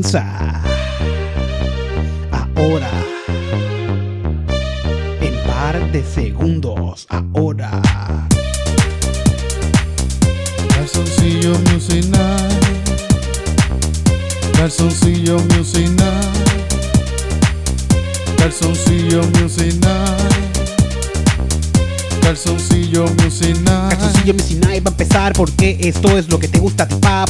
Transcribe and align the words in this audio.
va 0.00 0.16
a 0.16 0.51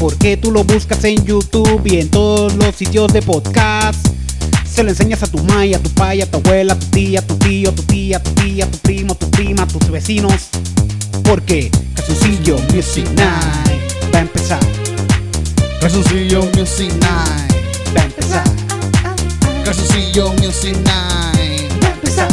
Porque 0.03 0.37
tú 0.37 0.51
lo 0.51 0.65
buscas 0.65 1.05
en 1.05 1.25
YouTube 1.25 1.81
y 1.85 2.01
en 2.01 2.11
todos 2.11 2.57
los 2.57 2.75
sitios 2.75 3.13
de 3.13 3.23
podcast. 3.23 4.05
Se 4.69 4.83
lo 4.83 4.89
enseñas 4.89 5.23
a 5.23 5.29
tu 5.29 5.39
maya, 5.45 5.77
a 5.77 5.81
tu 5.81 5.91
paya, 5.91 6.25
a 6.25 6.27
tu 6.27 6.39
abuela, 6.39 6.73
a 6.73 6.77
tu 6.77 6.87
tía, 6.87 7.21
a 7.21 7.23
tu 7.23 7.37
tío, 7.37 7.71
a 7.71 7.73
tu 7.73 7.83
tía, 7.85 8.17
a 8.17 8.21
tu 8.21 8.31
tía, 8.31 8.65
a 8.65 8.69
tu 8.69 8.79
primo, 8.79 9.13
a 9.13 9.17
tu 9.17 9.31
prima, 9.31 9.63
a 9.63 9.67
tus 9.69 9.89
vecinos. 9.93 10.49
Porque 11.23 11.71
Calzoncillo 11.95 12.57
Music 12.75 13.07
Night 13.11 14.13
va 14.13 14.19
a 14.19 14.23
empezar, 14.23 14.59
Calzoncillo 15.81 16.51
Music 16.57 16.91
Night. 16.95 17.97
va 17.97 18.01
a 18.01 18.05
empezar, 18.05 18.45
Calzoncillo 19.65 20.33
Music 20.33 20.77
Night. 20.79 21.81
va 21.81 21.87
a 21.87 21.93
empezar, 21.93 22.29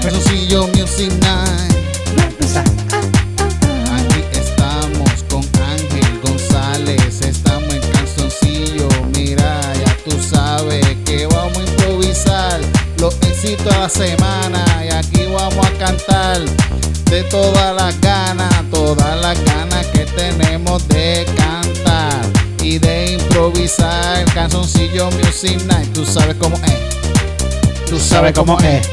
Calzoncillo 0.00 0.68
Music 0.68 1.10
Night. 1.14 2.16
va 2.16 2.22
a 2.22 2.26
empezar. 2.26 2.83
Los 13.04 13.14
éxitos 13.20 13.66
de 13.66 13.78
la 13.78 13.88
semana. 13.90 14.64
Y 14.82 14.88
aquí 14.94 15.26
vamos 15.30 15.66
a 15.66 15.70
cantar 15.72 16.40
de 17.10 17.22
todas 17.24 17.76
las 17.76 18.00
ganas, 18.00 18.54
todas 18.70 19.20
las 19.20 19.38
ganas 19.44 19.86
que 19.88 20.06
tenemos 20.06 20.88
de 20.88 21.26
cantar 21.36 22.22
y 22.62 22.78
de 22.78 23.12
improvisar. 23.12 24.24
Calzoncillo 24.32 25.10
Music 25.10 25.62
Night, 25.66 25.92
tú 25.92 26.06
sabes 26.06 26.36
cómo 26.40 26.56
es, 26.56 27.90
tú 27.90 27.98
sabes 27.98 28.32
cómo 28.32 28.58
es, 28.60 28.88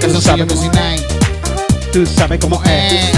calzoncillo 0.00 0.46
Music 0.46 0.72
Night, 0.72 1.02
Tú 1.92 2.06
sabes 2.06 2.38
cómo 2.38 2.62
es. 2.64 3.10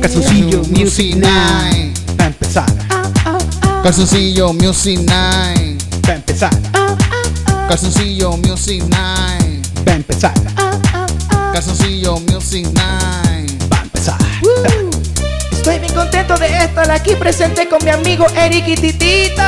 Calzoncillo 0.00 0.62
Music 0.70 1.16
Night 1.16 1.98
va 2.18 2.24
a 2.24 2.26
empezar, 2.28 2.66
Calzoncillo 3.82 4.54
Music 4.54 5.00
Night. 5.00 5.82
va 6.06 6.12
a 6.12 6.16
empezar, 6.16 6.77
Calzoncillo 7.68 8.36
Music 8.38 8.82
Night. 8.88 9.66
va 9.86 9.92
a 9.92 9.96
empezar, 9.96 10.32
Calzoncillo 11.52 12.18
Music 12.20 12.66
Night. 12.72 13.62
va 13.72 13.78
a 13.78 13.82
empezar. 13.82 14.16
Estoy 15.52 15.78
bien 15.78 15.92
contento 15.94 16.36
de 16.38 16.46
estar 16.64 16.90
aquí 16.90 17.14
presente 17.14 17.68
con 17.68 17.84
mi 17.84 17.90
amigo 17.90 18.26
Eric 18.36 18.66
y 18.68 18.74
Titito. 18.76 19.42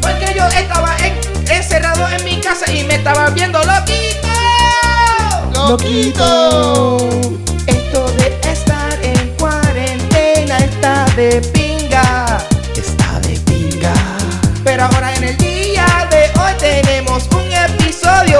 Porque 0.00 0.34
yo 0.36 0.46
estaba 0.46 0.94
en- 1.04 1.18
encerrado 1.52 2.08
en 2.08 2.24
mi 2.24 2.40
casa 2.40 2.70
y 2.70 2.84
me 2.84 2.94
estaba 2.96 3.30
viendo 3.30 3.58
loquito. 3.62 4.28
Loquito. 5.68 6.98
Esto 7.66 8.06
de 8.18 8.38
estar 8.52 8.98
en 9.02 9.30
cuarentena 9.36 10.58
está 10.58 11.04
de 11.16 11.40
pinga. 11.52 11.65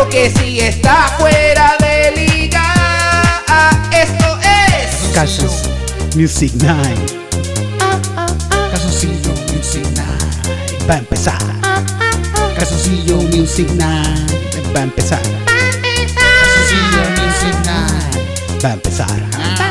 Que 0.05 0.31
sí 0.31 0.61
está 0.61 1.15
fuera 1.19 1.77
de 1.81 2.13
liga. 2.27 2.63
Esto 3.91 4.39
es. 4.43 5.13
Calzoncillo 5.15 5.75
Music 6.15 6.53
Night 6.63 7.13
Calzoncillo 8.71 9.33
Music 9.55 9.87
Night. 9.95 10.89
va 10.89 10.95
a 10.95 10.99
empezar. 10.99 11.39
Calzoncillo 12.57 13.17
Music 13.33 13.69
Night 13.71 14.75
va 14.75 14.81
a 14.81 14.83
empezar, 14.83 15.23
Calzoncillo 15.23 17.03
Music 17.23 17.57
Night. 17.65 18.63
va 18.63 18.69
a 18.69 18.73
empezar. 18.75 19.66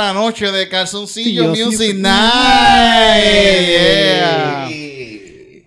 Otra 0.00 0.14
noche 0.14 0.50
de 0.50 0.66
Calzoncillo 0.66 1.54
Sí, 1.54 1.62
Music 1.62 1.90
sí. 1.92 1.94
Night. 2.00 3.22
Yeah. 3.68 4.68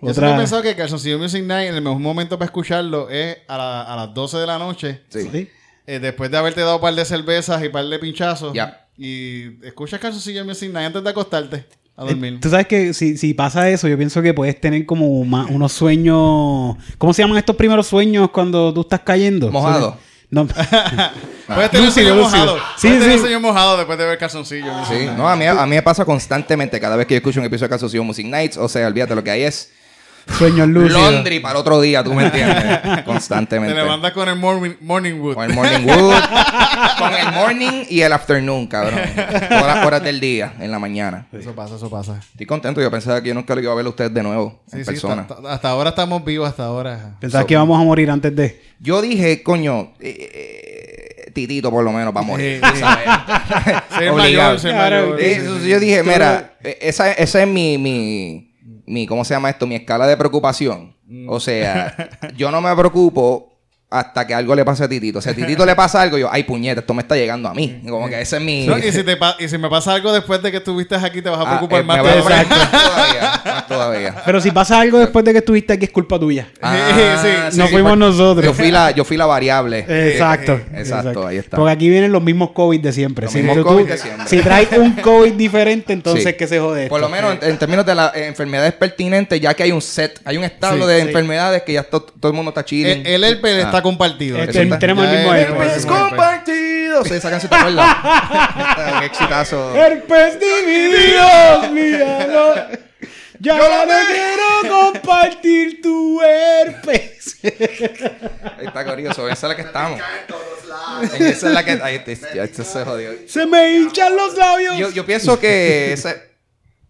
Yo 0.02 0.10
Otra- 0.10 0.12
siempre 0.14 0.32
he 0.32 0.36
pensado 0.38 0.62
que 0.62 0.74
Calzoncillo 0.74 1.18
Music 1.20 1.44
Night, 1.44 1.70
el 1.72 1.80
mejor 1.80 2.00
momento 2.00 2.36
para 2.36 2.46
escucharlo 2.46 3.08
es 3.08 3.36
a, 3.46 3.56
la- 3.56 3.82
a 3.82 3.94
las 3.96 4.12
12 4.12 4.38
de 4.38 4.46
la 4.46 4.58
noche. 4.58 5.02
Sí. 5.08 5.48
Eh, 5.86 5.98
después 6.00 6.32
de 6.32 6.36
haberte 6.36 6.62
dado 6.62 6.76
un 6.76 6.80
par 6.82 6.94
de 6.96 7.04
cervezas 7.04 7.62
y 7.62 7.66
un 7.66 7.72
par 7.72 7.86
de 7.86 7.96
pinchazos. 8.00 8.52
Ya. 8.54 8.88
Y 8.98 9.64
escuchas 9.64 10.00
Calzoncillo 10.00 10.44
Music 10.44 10.72
Night 10.72 10.86
antes 10.88 11.04
de 11.04 11.10
acostarte 11.10 11.66
a 11.96 12.04
dormir. 12.04 12.34
Eh, 12.34 12.38
Tú 12.42 12.50
sabes 12.50 12.66
que 12.66 12.92
si, 12.92 13.16
si 13.16 13.34
pasa 13.34 13.70
eso, 13.70 13.86
yo 13.86 13.96
pienso 13.96 14.20
que 14.20 14.34
puedes 14.34 14.60
tener 14.60 14.84
como 14.84 15.06
unos 15.20 15.72
sueños. 15.72 16.74
¿Cómo 16.98 17.14
se 17.14 17.22
llaman 17.22 17.38
estos 17.38 17.54
primeros 17.54 17.86
sueños 17.86 18.30
cuando 18.30 18.74
tú 18.74 18.80
estás 18.80 19.00
cayendo? 19.00 19.50
Mojado. 19.52 19.96
No. 20.30 20.46
Puedes 21.46 21.70
tener 21.70 21.80
un 21.80 21.86
Lúcido, 21.86 21.90
sueño 21.92 22.14
lúcido. 22.14 22.46
mojado. 22.46 22.56
Sí, 22.76 22.88
Puedes 22.88 22.98
tener 23.00 23.02
sí. 23.10 23.14
un 23.14 23.20
sueño 23.20 23.40
mojado 23.40 23.76
después 23.76 23.98
de 23.98 24.06
ver 24.06 24.18
Calzoncillo 24.18 24.72
Sí, 24.88 25.08
no, 25.16 25.28
a 25.28 25.36
mí, 25.36 25.46
a 25.46 25.66
mí 25.66 25.74
me 25.76 25.82
pasa 25.82 26.04
constantemente 26.04 26.80
cada 26.80 26.96
vez 26.96 27.06
que 27.06 27.14
yo 27.14 27.18
escucho 27.18 27.40
un 27.40 27.46
episodio 27.46 27.66
de 27.68 27.70
Calzoncillo 27.70 28.02
Music 28.04 28.26
Nights. 28.26 28.56
O 28.56 28.68
sea, 28.68 28.86
olvídate, 28.86 29.14
lo 29.14 29.22
que 29.22 29.30
hay 29.30 29.42
es 29.42 29.70
Sueños 30.38 30.68
lúcidos. 30.68 31.12
Londres 31.12 31.40
para 31.40 31.58
otro 31.58 31.80
día, 31.80 32.02
tú 32.02 32.12
me 32.14 32.24
entiendes. 32.24 32.82
Te 32.96 33.04
constantemente. 33.04 33.74
levantas 33.74 34.12
con 34.12 34.28
el 34.28 34.36
morning, 34.36 34.72
morning 34.80 35.20
wood. 35.20 35.34
Con 35.34 35.50
el 35.50 35.54
morning 35.54 35.86
wood, 35.86 36.14
con 36.98 37.14
el 37.14 37.32
morning 37.32 37.84
y 37.88 38.00
el 38.00 38.12
afternoon, 38.12 38.66
cabrón. 38.66 39.00
Todas 39.14 39.66
las 39.76 39.86
horas 39.86 40.02
del 40.02 40.18
día, 40.20 40.54
en 40.58 40.70
la 40.70 40.78
mañana. 40.78 41.26
Eso 41.32 41.54
pasa, 41.54 41.76
eso 41.76 41.88
pasa. 41.90 42.18
Estoy 42.32 42.46
contento, 42.46 42.80
yo 42.80 42.90
pensaba 42.90 43.22
que 43.22 43.28
yo 43.28 43.34
nunca 43.34 43.54
lo 43.54 43.60
iba 43.60 43.72
a 43.72 43.74
ver 43.76 43.86
a 43.86 43.88
ustedes 43.90 44.12
de 44.14 44.22
nuevo, 44.22 44.62
Sí, 44.66 44.78
en 44.78 44.84
sí, 44.84 44.90
persona. 44.90 45.26
hasta, 45.48 45.68
ahora 45.68 45.90
estamos 45.90 46.24
vivos, 46.24 46.48
hasta 46.48 46.64
ahora. 46.64 47.16
Pensabas 47.20 47.46
que 47.46 47.54
íbamos 47.54 47.80
a 47.80 47.84
morir 47.84 48.10
antes 48.10 48.34
de. 48.34 48.60
Yo 48.80 49.00
dije, 49.02 49.42
coño, 49.42 49.92
eh, 50.00 50.30
eh, 51.26 51.30
Titito 51.32 51.70
por 51.70 51.84
lo 51.84 51.92
menos 51.92 52.14
va 52.14 52.20
a 52.20 52.24
morir. 52.24 52.60
Sí, 52.64 52.78
sí. 52.78 52.82
Obligado. 54.08 54.56
mayor, 54.56 54.74
mayor. 54.74 55.18
Sí, 55.20 55.68
yo 55.68 55.80
dije, 55.80 56.02
mira, 56.02 56.54
eh, 56.62 56.78
esa, 56.80 57.12
esa 57.12 57.42
es 57.42 57.48
mi, 57.48 57.76
mi, 57.78 58.53
mi, 58.86 59.06
¿cómo 59.06 59.24
se 59.24 59.34
llama 59.34 59.50
esto? 59.50 59.66
Mi 59.66 59.74
escala 59.74 60.06
de 60.06 60.16
preocupación. 60.16 60.96
O 61.28 61.40
sea, 61.40 61.94
yo 62.36 62.50
no 62.50 62.60
me 62.60 62.74
preocupo 62.74 63.53
hasta 63.98 64.26
que 64.26 64.34
algo 64.34 64.54
le 64.54 64.64
pase 64.64 64.84
a 64.84 64.88
Titito. 64.88 65.18
O 65.18 65.22
sea, 65.22 65.32
a 65.32 65.34
Titito 65.34 65.64
le 65.64 65.74
pasa 65.74 66.00
algo, 66.02 66.18
yo, 66.18 66.28
ay, 66.30 66.42
puñeta, 66.44 66.80
esto 66.80 66.94
me 66.94 67.02
está 67.02 67.14
llegando 67.16 67.48
a 67.48 67.54
mí. 67.54 67.80
Como 67.88 68.08
que 68.08 68.20
ese 68.20 68.36
es 68.36 68.42
mi... 68.42 68.66
No, 68.66 68.76
y, 68.78 68.90
si 68.92 69.02
te 69.04 69.16
pa- 69.16 69.36
y 69.38 69.48
si 69.48 69.56
me 69.58 69.68
pasa 69.68 69.92
algo 69.94 70.12
después 70.12 70.42
de 70.42 70.50
que 70.50 70.58
estuviste 70.58 70.94
aquí, 70.96 71.22
te 71.22 71.28
vas 71.30 71.38
a 71.38 71.42
Ah, 71.42 71.48
preocupar 71.50 71.80
eh, 71.80 71.84
más. 71.84 71.96
me 71.96 72.02
voy 72.02 72.10
a 72.10 72.14
todavía. 72.22 72.44
preocupar 72.44 72.58
más 72.72 72.92
todavía, 72.94 73.42
más 73.44 73.66
todavía. 73.68 74.14
Pero 74.26 74.40
si 74.40 74.50
pasa 74.50 74.80
algo 74.80 74.98
después 74.98 75.24
de 75.24 75.32
que 75.32 75.38
estuviste 75.38 75.72
aquí, 75.72 75.84
es 75.84 75.90
culpa 75.90 76.18
tuya. 76.18 76.48
Ah, 76.60 77.18
sí, 77.52 77.58
no 77.58 77.68
fuimos 77.68 77.90
pues, 77.92 77.98
nosotros. 77.98 78.44
Yo 78.44 78.52
fui 78.54 78.70
la, 78.70 78.90
yo 78.90 79.04
fui 79.04 79.16
la 79.16 79.26
variable. 79.26 79.84
Exacto. 79.88 80.60
Eh, 80.74 80.80
exacto, 80.80 81.26
ahí 81.26 81.36
está. 81.36 81.56
Porque 81.56 81.72
aquí 81.72 81.88
vienen 81.88 82.10
los 82.12 82.22
mismos 82.22 82.50
COVID 82.50 82.80
de 82.80 82.92
siempre. 82.92 83.24
Los 83.26 83.32
Si, 83.32 83.38
mismos 83.38 83.56
tú- 83.58 83.64
COVID 83.64 83.86
de 83.86 83.98
siempre. 83.98 84.26
si 84.28 84.38
traes 84.40 84.68
un 84.76 84.92
COVID 84.92 85.32
diferente, 85.34 85.92
entonces 85.92 86.24
Sí. 86.24 86.32
que 86.34 86.46
se 86.46 86.58
jode. 86.58 86.88
Por 86.88 87.00
lo 87.00 87.06
esto? 87.06 87.16
menos 87.16 87.38
en, 87.42 87.50
en 87.50 87.58
términos 87.58 87.86
de 87.86 87.94
las 87.94 88.14
eh, 88.16 88.26
enfermedades 88.26 88.72
pertinentes, 88.72 89.40
ya 89.40 89.54
que 89.54 89.62
hay 89.62 89.72
un 89.72 89.80
set, 89.82 90.20
hay 90.24 90.36
un 90.36 90.44
establo 90.44 90.86
Sí, 90.86 90.92
de 90.92 91.00
sí. 91.02 91.06
enfermedades 91.08 91.62
que 91.62 91.72
ya 91.74 91.82
to- 91.84 92.02
todo 92.02 92.30
el 92.30 92.36
mundo 92.36 92.50
está 92.50 92.64
chilling. 92.64 93.06
El, 93.06 93.06
el 93.06 93.24
herpes 93.24 93.64
Ah. 93.64 93.66
está 93.68 93.82
compartido. 93.84 94.38
Este, 94.38 94.50
Eso 94.50 94.62
está- 94.62 94.78
tenemos 94.80 95.04
el 95.04 95.10
Ya 95.12 95.16
mismo 95.18 95.34
es- 95.34 95.42
herpes. 95.42 95.66
Herpes 95.68 95.86
compartido. 95.86 97.04
Sí, 97.04 97.14
esa 97.14 97.30
canción 97.30 97.50
te 97.50 97.56
acuerdas. 97.56 97.96
Qué 99.00 99.06
exitazo. 99.06 99.76
Herpes 99.76 100.38
divididos, 100.40 101.70
míralo. 101.72 102.54
Ya 103.40 103.56
no 103.58 103.92
quiero 104.08 104.92
compartir 104.92 105.82
tu 105.82 106.20
herpes. 106.22 107.36
Ahí 107.42 108.66
está 108.66 108.84
curioso, 108.84 109.28
esa 109.28 109.46
es 109.46 109.50
la 109.50 109.56
que 109.56 109.62
estamos. 109.62 110.00
En 111.14 111.26
esa 111.26 111.46
es 111.48 111.52
la 111.52 111.64
que. 111.64 111.72
Ahí 111.82 112.02
ya, 112.34 112.46
se 112.46 112.84
jodió. 112.84 113.10
Se 113.28 113.44
me 113.46 113.72
hinchan 113.74 114.16
los 114.16 114.34
labios. 114.36 114.78
Yo, 114.78 114.90
yo 114.90 115.04
pienso 115.04 115.38
que 115.38 115.92
ese. 115.92 116.33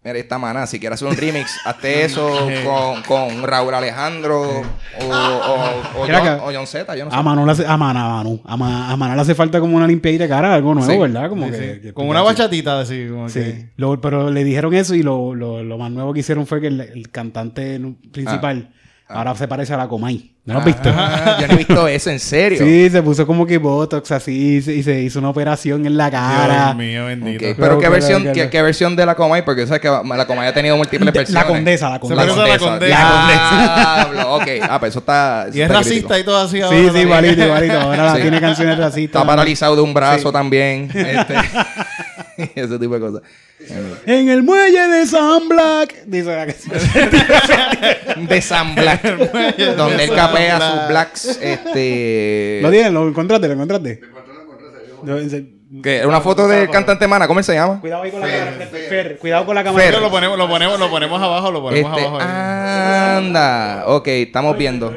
Mira, 0.05 0.19
esta 0.19 0.39
mana, 0.39 0.67
si 0.67 0.79
quieres 0.79 1.01
hacer 1.01 1.09
un 1.09 1.17
remix, 1.17 1.51
hazte 1.65 2.05
eso 2.05 2.29
con, 2.65 3.03
con 3.03 3.43
Raúl 3.43 3.73
Alejandro 3.75 4.43
o, 4.43 5.05
o, 5.05 5.09
o, 5.97 6.01
John, 6.07 6.15
acá. 6.15 6.41
o 6.45 6.53
John 6.53 6.67
Z, 6.67 6.95
yo 6.97 7.05
no 7.07 7.11
sé. 7.11 7.17
A 7.17 7.21
hace, 7.51 7.67
a 7.67 7.77
Manu, 7.77 7.99
a 7.99 8.09
Manu, 8.09 8.41
a 8.45 8.57
Ma- 8.57 8.91
a 8.93 8.97
Manu 8.97 9.15
le 9.15 9.21
hace 9.23 9.35
falta 9.35 9.61
como 9.61 9.77
una 9.77 9.87
limpiadita 9.87 10.25
de 10.25 10.29
cara, 10.29 10.55
algo 10.55 10.75
nuevo, 10.75 10.93
Sí. 10.93 10.99
¿verdad? 10.99 11.29
Como 11.31 11.47
Sí, 11.47 11.53
que, 11.53 11.75
sí. 11.77 11.81
que- 11.81 11.93
Con 11.95 12.07
una 12.09 12.21
bachatita 12.23 12.81
así, 12.81 13.07
como 13.09 13.29
Sí, 13.31 13.41
que... 13.41 13.71
Lo- 13.77 14.01
pero 14.01 14.31
le 14.31 14.45
dijeron 14.45 14.75
eso 14.75 14.95
y 14.95 15.03
lo, 15.03 15.35
lo, 15.35 15.63
lo 15.65 15.79
más 15.79 15.91
nuevo 15.91 16.13
que 16.13 16.21
hicieron 16.21 16.47
fue 16.47 16.61
que 16.61 16.67
el, 16.67 16.81
el 16.83 17.11
cantante 17.11 17.79
nu- 17.79 17.97
principal 18.13 18.71
ahora 19.15 19.35
se 19.37 19.49
parece 19.49 19.73
a 19.75 19.77
la 19.77 19.89
Comay. 19.89 20.33
¿No 20.45 20.53
lo 20.55 20.61
has 20.61 20.67
visto? 20.67 20.93
Ah, 20.95 21.39
yo 21.41 21.47
no 21.49 21.55
he 21.55 21.57
visto 21.57 21.89
eso, 21.89 22.11
en 22.11 22.21
serio. 22.21 22.59
Sí, 22.59 22.91
se 22.91 23.03
puso 23.03 23.27
como 23.27 23.47
que 23.47 23.57
botox 23.57 24.11
así 24.13 24.57
y 24.57 24.63
se, 24.63 24.75
y 24.75 24.83
se 24.83 25.01
hizo 25.01 25.19
una 25.19 25.31
operación 25.31 25.87
en 25.87 25.97
la 25.97 26.11
cara. 26.11 26.65
Dios 26.67 26.77
mío, 26.77 27.07
bendito. 27.07 27.39
Pero, 27.57 27.79
¿qué 27.79 27.83
Pero, 27.83 27.91
versión, 27.91 28.23
pero, 28.23 28.35
qué, 28.35 28.41
pero- 28.41 28.51
qué 28.51 28.63
versión 28.63 28.95
de 28.95 29.07
la 29.07 29.15
Comay? 29.15 29.43
Porque 29.43 29.67
sabes 29.67 29.81
que 29.81 29.89
la 29.89 30.27
Comay 30.27 30.49
ha 30.49 30.53
tenido 30.53 30.77
múltiples 30.77 31.11
De- 31.15 31.19
versiones. 31.19 31.43
la 31.43 31.49
condesa, 31.49 31.89
la 31.89 31.95
Se 31.95 32.01
condesa. 32.01 32.21
parece 32.27 32.41
a 32.41 32.47
la 32.47 32.59
condesa. 32.59 34.09
Diablo, 34.13 34.35
ok. 34.35 34.49
Ah, 34.69 34.79
pues 34.81 34.91
eso 34.91 34.99
está. 34.99 35.47
eso 35.49 35.57
Y 35.57 35.61
es 35.63 35.67
está 35.67 35.79
racista 35.79 36.09
crítico. 36.09 36.19
y 36.19 36.25
todo 36.25 36.45
así 36.45 36.61
ahora 36.61 36.77
Sí, 36.79 36.89
sí, 36.93 36.99
igualito, 36.99 37.43
igualito. 37.47 37.81
Ahora 37.81 38.15
Sí. 38.17 38.21
tiene 38.23 38.41
canciones 38.41 38.77
racistas. 38.79 39.21
Está 39.23 39.27
paralizado 39.27 39.77
de 39.77 39.83
un 39.83 39.95
brazo 39.95 40.31
también. 40.31 40.91
Este, 40.95 41.35
ese 42.61 42.79
tipo 42.79 42.95
de 42.95 43.01
cosas. 43.01 43.23
En 44.07 44.29
el 44.29 44.43
muelle 44.43 44.89
de 44.89 45.07
San 45.07 45.49
Black. 45.49 46.05
Dice 46.07 46.35
la 46.37 46.47
canción. 46.47 46.75
De 48.29 48.41
San 48.43 48.75
Black. 48.75 49.03
donde 49.77 50.05
él 50.05 50.11
capea 50.15 50.57
Black. 50.57 50.71
sus 50.79 50.89
blacks. 50.89 51.39
Este. 51.43 52.59
Lo 52.63 52.71
tienes, 52.71 52.93
lo 52.93 53.09
encontraste, 53.09 53.47
lo 53.49 53.55
encontraste. 53.55 54.01
Lo- 55.05 55.19
en- 55.19 55.55
que 55.83 55.97
era 55.97 56.07
una 56.09 56.21
foto 56.21 56.47
del 56.47 56.71
cantante 56.71 57.09
Mana. 57.09 57.27
¿Cómo 57.27 57.41
él 57.41 57.45
se 57.45 57.53
llama? 57.55 57.81
Cuidado 57.81 58.05
ahí 58.05 58.11
con 58.13 58.21
la 58.21 58.29
cámara. 58.29 58.53
Fer, 58.89 59.19
cuidado 59.19 59.45
con 59.45 59.55
la 59.57 59.65
cámara. 59.65 59.99
Lo 59.99 60.09
ponemos, 60.11 60.39
lo 60.39 60.49
ponemos, 60.49 60.79
lo 60.79 60.89
ponemos 60.91 61.21
abajo, 61.21 61.51
lo 61.51 61.63
ponemos 61.63 61.91
Este, 61.91 62.07
abajo. 62.07 62.19
ahí. 62.21 63.17
anda. 63.19 63.85
Ok, 63.89 64.07
estamos 64.09 64.57
viendo. 64.57 64.97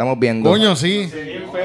Estamos 0.00 0.18
viendo. 0.18 0.48
Coño, 0.48 0.74
sí. 0.76 1.10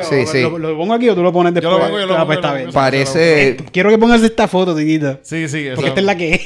Sí, 0.09 0.25
sí. 0.29 0.41
¿Lo, 0.41 0.57
lo 0.57 0.75
pongo 0.77 0.93
aquí 0.93 1.07
o 1.07 1.15
tú 1.15 1.23
lo 1.23 1.31
pones 1.31 1.53
Yo 1.53 1.61
después? 1.61 1.79
lo 1.79 1.85
pongo, 1.87 1.99
yo 2.01 2.05
lo 2.05 2.13
Ah, 2.15 2.17
pongo, 2.17 2.27
pues 2.27 2.35
yo 2.37 2.41
lo 2.41 2.47
pongo. 2.49 2.57
bien. 2.57 2.71
Parece. 2.73 3.57
Quiero 3.71 3.89
que 3.89 3.97
pongas 3.97 4.21
esta 4.23 4.49
foto, 4.49 4.75
Tiquita. 4.75 5.19
Sí, 5.23 5.47
sí. 5.47 5.67
Eso. 5.67 5.75
Porque 5.75 5.87
esta 5.87 5.99
es 6.01 6.05
la 6.05 6.17
que 6.17 6.33
es. 6.33 6.41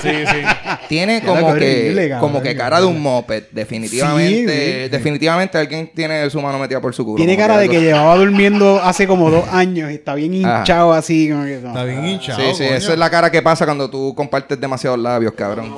Sí, 0.00 0.08
sí. 0.08 0.36
Tiene 0.88 1.20
como 1.22 1.52
que, 1.54 2.14
como 2.20 2.40
que 2.42 2.54
cara 2.54 2.80
de 2.80 2.86
un 2.86 3.02
moped. 3.02 3.42
Definitivamente. 3.50 4.52
Sí, 4.76 4.82
sí. 4.84 4.88
Definitivamente 4.88 5.58
alguien 5.58 5.90
tiene 5.92 6.30
su 6.30 6.40
mano 6.40 6.60
metida 6.60 6.80
por 6.80 6.94
su 6.94 7.04
culo. 7.04 7.16
Tiene 7.16 7.36
cara 7.36 7.58
de 7.58 7.68
que 7.68 7.80
llevaba 7.80 8.14
durmiendo 8.18 8.80
hace 8.80 9.08
como 9.08 9.28
dos 9.28 9.48
años 9.48 9.90
y 9.90 9.94
está 9.94 10.14
bien 10.14 10.44
Ajá. 10.44 10.60
hinchado 10.60 10.92
así. 10.92 11.28
Como 11.28 11.44
que, 11.44 11.58
no. 11.60 11.68
Está 11.70 11.82
bien 11.84 12.06
hinchado. 12.06 12.38
Sí, 12.40 12.46
sí, 12.54 12.64
coño. 12.66 12.76
esa 12.76 12.92
es 12.92 12.98
la 13.00 13.10
cara 13.10 13.32
que 13.32 13.42
pasa 13.42 13.64
cuando 13.64 13.90
tú 13.90 14.14
compartes 14.14 14.60
demasiados 14.60 15.00
labios, 15.00 15.32
cabrón. 15.32 15.74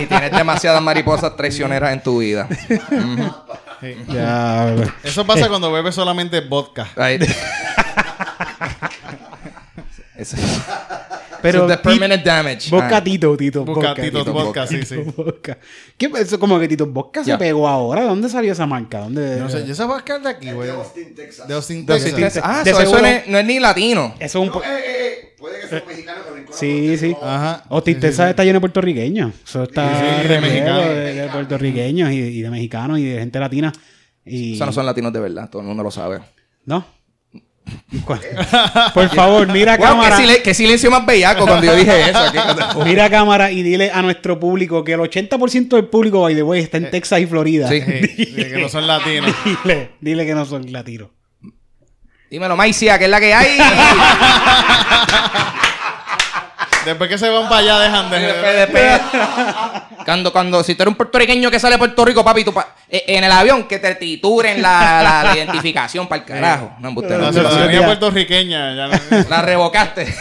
y 0.00 0.06
tienes 0.06 0.30
demasiadas 0.30 0.80
mariposas 0.80 1.34
traicioneras 1.36 1.92
en 1.92 2.00
tu 2.02 2.18
vida. 2.20 2.46
Sí. 3.84 3.96
Ya. 4.08 4.74
Eso 5.02 5.26
pasa 5.26 5.48
cuando 5.48 5.70
bebes 5.70 5.94
solamente 5.94 6.40
vodka. 6.40 6.86
Ahí. 6.96 7.18
Eso- 10.16 10.36
Pero 10.36 10.36
eso 10.36 10.36
es 10.36 10.93
the 11.52 11.76
Ti- 11.76 11.82
permanent 11.82 12.24
damage. 12.24 12.70
Vodka 12.70 12.96
Ah. 12.96 13.04
Tito, 13.04 13.36
Tito. 13.36 13.64
Vodka, 13.64 13.94
Tito 13.94 14.24
Vodka, 14.32 14.66
sí, 14.66 14.82
sí. 14.82 14.96
Tito 14.96 15.12
Vodka. 15.24 15.58
¿Qué 15.96 16.10
eso 16.18 16.38
como 16.40 16.58
que 16.58 16.68
Tito 16.68 16.86
Vodka 16.86 17.20
Ya. 17.22 17.34
se 17.34 17.38
pegó 17.38 17.68
ahora? 17.68 18.02
¿De 18.02 18.08
dónde 18.08 18.28
salió 18.28 18.52
esa 18.52 18.66
marca? 18.66 19.00
¿Dónde? 19.00 19.36
No 19.36 19.48
sé, 19.48 19.66
yo 19.66 19.72
esa 19.72 19.84
es 20.06 20.22
de 20.22 20.28
aquí, 20.28 20.50
güey. 20.52 20.68
De 20.68 20.74
Austin, 20.74 21.14
Texas. 21.14 21.46
De 21.48 21.54
Austin, 21.54 21.86
De- 21.86 22.00
Texas. 22.00 22.42
Ah, 22.44 22.62
De 22.64 22.70
so 22.72 22.80
eso 22.80 22.90
seguro- 22.90 23.02
no 23.02 23.06
es, 23.08 23.26
no 23.28 23.38
es 23.38 23.44
ni 23.44 23.60
latino. 23.60 24.14
Eso 24.18 24.42
es 24.42 24.46
un 24.46 24.52
po- 24.52 24.62
Puede 25.38 25.60
que 25.60 25.66
sea 25.68 25.82
mexicano, 25.86 26.20
pero 26.24 26.36
en 26.38 26.46
Sí, 26.54 26.96
sí. 26.96 27.14
Ajá. 27.20 27.64
Austin, 27.68 27.94
Sí, 27.96 28.00
Texas 28.00 28.26
sí, 28.26 28.30
está 28.30 28.44
lleno 28.44 28.56
de 28.56 28.60
puertorriqueños. 28.60 29.34
Eso 29.46 29.64
está 29.64 30.00
Sí, 30.00 30.22
sí, 30.22 30.28
de 30.28 30.40
mexicanos. 30.40 30.84
de, 30.86 31.14
de 31.14 31.28
puertorriqueños 31.28 32.10
y, 32.12 32.14
y 32.16 32.40
de 32.42 32.48
mexicanos 32.50 32.98
y 32.98 33.04
de 33.04 33.18
gente 33.18 33.38
latina. 33.38 33.70
Y... 34.24 34.54
Esos 34.54 34.66
no 34.68 34.72
son 34.72 34.86
latinos 34.86 35.12
de 35.12 35.20
verdad, 35.20 35.50
todo 35.50 35.60
el 35.60 35.68
mundo 35.68 35.82
lo 35.82 35.90
sabe. 35.90 36.20
¿No? 36.64 36.86
¿Cuál? 38.04 38.20
Por 38.92 39.08
favor, 39.14 39.46
mira 39.48 39.76
Wow, 39.76 39.86
cámara. 39.86 40.16
Qué, 40.16 40.22
sile- 40.22 40.42
qué 40.42 40.52
silencio 40.54 40.90
más 40.90 41.06
bellaco 41.06 41.46
cuando 41.46 41.66
yo 41.66 41.74
dije 41.76 42.10
eso. 42.10 42.18
aquí. 42.18 42.38
Mira 42.84 43.08
cámara 43.08 43.50
y 43.50 43.62
dile 43.62 43.90
a 43.90 44.02
nuestro 44.02 44.38
público 44.38 44.84
que 44.84 44.92
el 44.94 45.00
80% 45.00 45.68
del 45.76 45.86
público, 45.86 46.20
by 46.22 46.34
the 46.34 46.42
way, 46.42 46.60
está 46.62 46.76
en 46.76 46.90
Texas 46.90 47.20
y 47.20 47.26
Florida. 47.26 47.68
sí. 47.68 47.80
Sí, 47.80 48.24
de 48.32 48.48
que 48.50 48.58
no 48.58 48.68
son 48.68 48.86
latinos. 48.86 49.32
dile, 49.64 49.90
dile 50.00 50.26
que 50.26 50.34
no 50.34 50.44
son 50.44 50.70
latinos. 50.72 51.08
Dímelo, 52.30 52.56
Maicia, 52.56 52.98
que 52.98 53.04
es 53.04 53.10
la 53.10 53.20
que 53.20 53.32
hay. 53.32 53.58
Después 56.84 57.08
que 57.10 57.18
se 57.18 57.28
van 57.28 57.44
para 57.48 57.56
allá, 57.58 57.78
dejan 57.80 58.10
de. 58.10 58.18
Después, 58.20 58.54
después. 58.56 59.00
cuando, 60.04 60.32
cuando, 60.32 60.62
si 60.64 60.74
tú 60.74 60.82
eres 60.82 60.90
un 60.92 60.96
puertorriqueño 60.96 61.50
que 61.50 61.58
sale 61.58 61.74
de 61.74 61.78
Puerto 61.78 62.04
Rico, 62.04 62.24
papi, 62.24 62.44
tú 62.44 62.52
pa- 62.52 62.68
eh, 62.88 63.04
en 63.08 63.24
el 63.24 63.32
avión 63.32 63.64
que 63.66 63.78
te 63.78 63.94
tituren 63.94 64.60
la, 64.60 65.00
la, 65.02 65.22
la 65.24 65.36
identificación 65.36 66.06
para 66.06 66.20
el 66.22 66.26
carajo. 66.28 66.72
No, 66.80 66.88
embuste, 66.88 67.14
no, 67.14 67.24
La 67.26 67.32
ciudadanía 67.32 67.78
puertorriqueña. 67.86 68.74
Ya 68.74 68.86
no- 68.88 69.28
La 69.28 69.42
revocaste. 69.42 70.14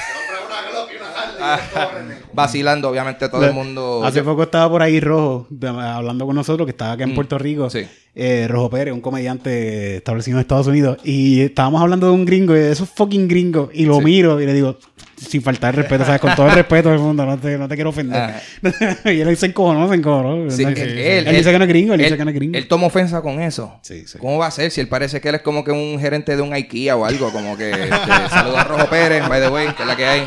Ah, 2.34 2.36
vacilando, 2.36 2.90
obviamente, 2.90 3.30
todo 3.30 3.46
el 3.46 3.54
mundo. 3.54 4.02
Hace 4.04 4.24
poco 4.24 4.44
estaba 4.44 4.70
por 4.70 4.82
ahí 4.82 5.00
Rojo, 5.00 5.48
de- 5.50 5.68
hablando 5.68 6.26
con 6.26 6.36
nosotros, 6.36 6.66
que 6.66 6.72
estaba 6.72 6.94
acá 6.94 7.04
en 7.04 7.14
Puerto 7.14 7.38
Rico. 7.38 7.68
Mm, 7.68 7.70
sí. 7.70 7.88
Eh, 8.16 8.48
Rojo 8.48 8.70
Pérez, 8.70 8.94
un 8.94 9.02
comediante 9.02 9.98
establecido 9.98 10.38
en 10.38 10.42
Estados 10.42 10.68
Unidos. 10.68 10.98
Y 11.04 11.42
estábamos 11.42 11.82
hablando 11.82 12.08
de 12.08 12.14
un 12.14 12.26
gringo, 12.26 12.56
y 12.56 12.60
de 12.60 12.72
esos 12.72 12.90
fucking 12.90 13.28
gringos. 13.28 13.70
Y 13.74 13.86
lo 13.86 13.98
Sí. 14.00 14.04
miro 14.06 14.40
y 14.42 14.46
le 14.46 14.54
digo, 14.54 14.78
sin 15.18 15.42
faltar 15.42 15.74
el 15.74 15.82
respeto, 15.82 16.06
¿sabes? 16.06 16.20
Con 16.22 16.36
todo 16.36 16.48
el 16.48 16.54
respeto 16.56 16.90
del 16.90 17.00
mundo, 17.00 17.26
no 17.26 17.38
te, 17.40 17.58
no 17.58 17.68
te 17.68 17.76
quiero 17.76 17.90
ofender. 17.92 18.34
y 19.06 19.22
él 19.22 19.36
se 19.38 19.48
encojonó, 19.48 19.88
se 19.90 19.96
encojonó. 19.96 20.52
Sí, 20.52 20.64
Él, 20.64 20.74
que 20.76 21.18
él, 21.20 21.36
dice 21.36 21.52
que 21.52 21.58
no 21.58 21.64
es 21.64 21.70
gringo, 21.70 21.94
él, 21.94 22.02
dice 22.02 22.18
que 22.18 22.24
no 22.26 22.30
es 22.30 22.36
gringo. 22.36 22.58
Él 22.58 22.68
toma 22.68 22.88
ofensa 22.88 23.22
con 23.22 23.42
eso. 23.42 23.80
Sí, 23.82 24.06
sí. 24.06 24.18
¿Cómo 24.20 24.38
va 24.38 24.48
a 24.48 24.52
ser? 24.52 24.70
Si 24.70 24.80
él 24.82 24.88
parece 24.88 25.20
que 25.22 25.30
él 25.30 25.36
es 25.36 25.42
como 25.42 25.64
que 25.64 25.72
un 25.72 25.98
gerente 26.00 26.36
de 26.36 26.42
un 26.42 26.54
IKEA 26.54 26.96
o 26.96 27.06
algo, 27.06 27.32
como 27.32 27.58
que 27.58 27.72
este, 27.72 27.90
saluda 28.30 28.62
a 28.62 28.64
Rojo 28.66 28.88
Pérez, 28.90 29.28
by 29.28 29.42
the 29.42 29.50
way, 29.50 29.68
que 29.74 29.82
es 29.82 29.88
la 29.88 29.96
que 29.96 30.06
hay. 30.06 30.26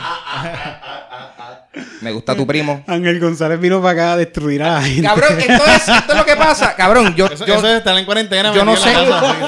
Me 2.01 2.13
gusta 2.13 2.35
tu 2.35 2.47
primo. 2.47 2.83
Ángel 2.87 3.21
González 3.21 3.61
vino 3.61 3.81
para 3.81 3.93
acá 3.93 4.13
a 4.13 4.17
destruir 4.17 4.63
a 4.63 4.75
la 4.75 4.83
gente. 4.83 5.03
Cabrón, 5.03 5.39
esto 5.39 5.67
es, 5.67 5.89
esto 5.89 6.13
es 6.13 6.19
lo 6.19 6.25
que 6.25 6.37
pasa. 6.37 6.75
Cabrón, 6.75 7.15
yo, 7.15 7.27
Eso, 7.27 7.45
yo, 7.47 7.55
eso 7.55 7.69
es 7.69 7.79
estar 7.79 7.97
en 7.97 8.05
cuarentena. 8.05 8.55
yo 8.55 8.65
no 8.65 8.77
sé. 8.77 8.91
sí. 8.91 8.97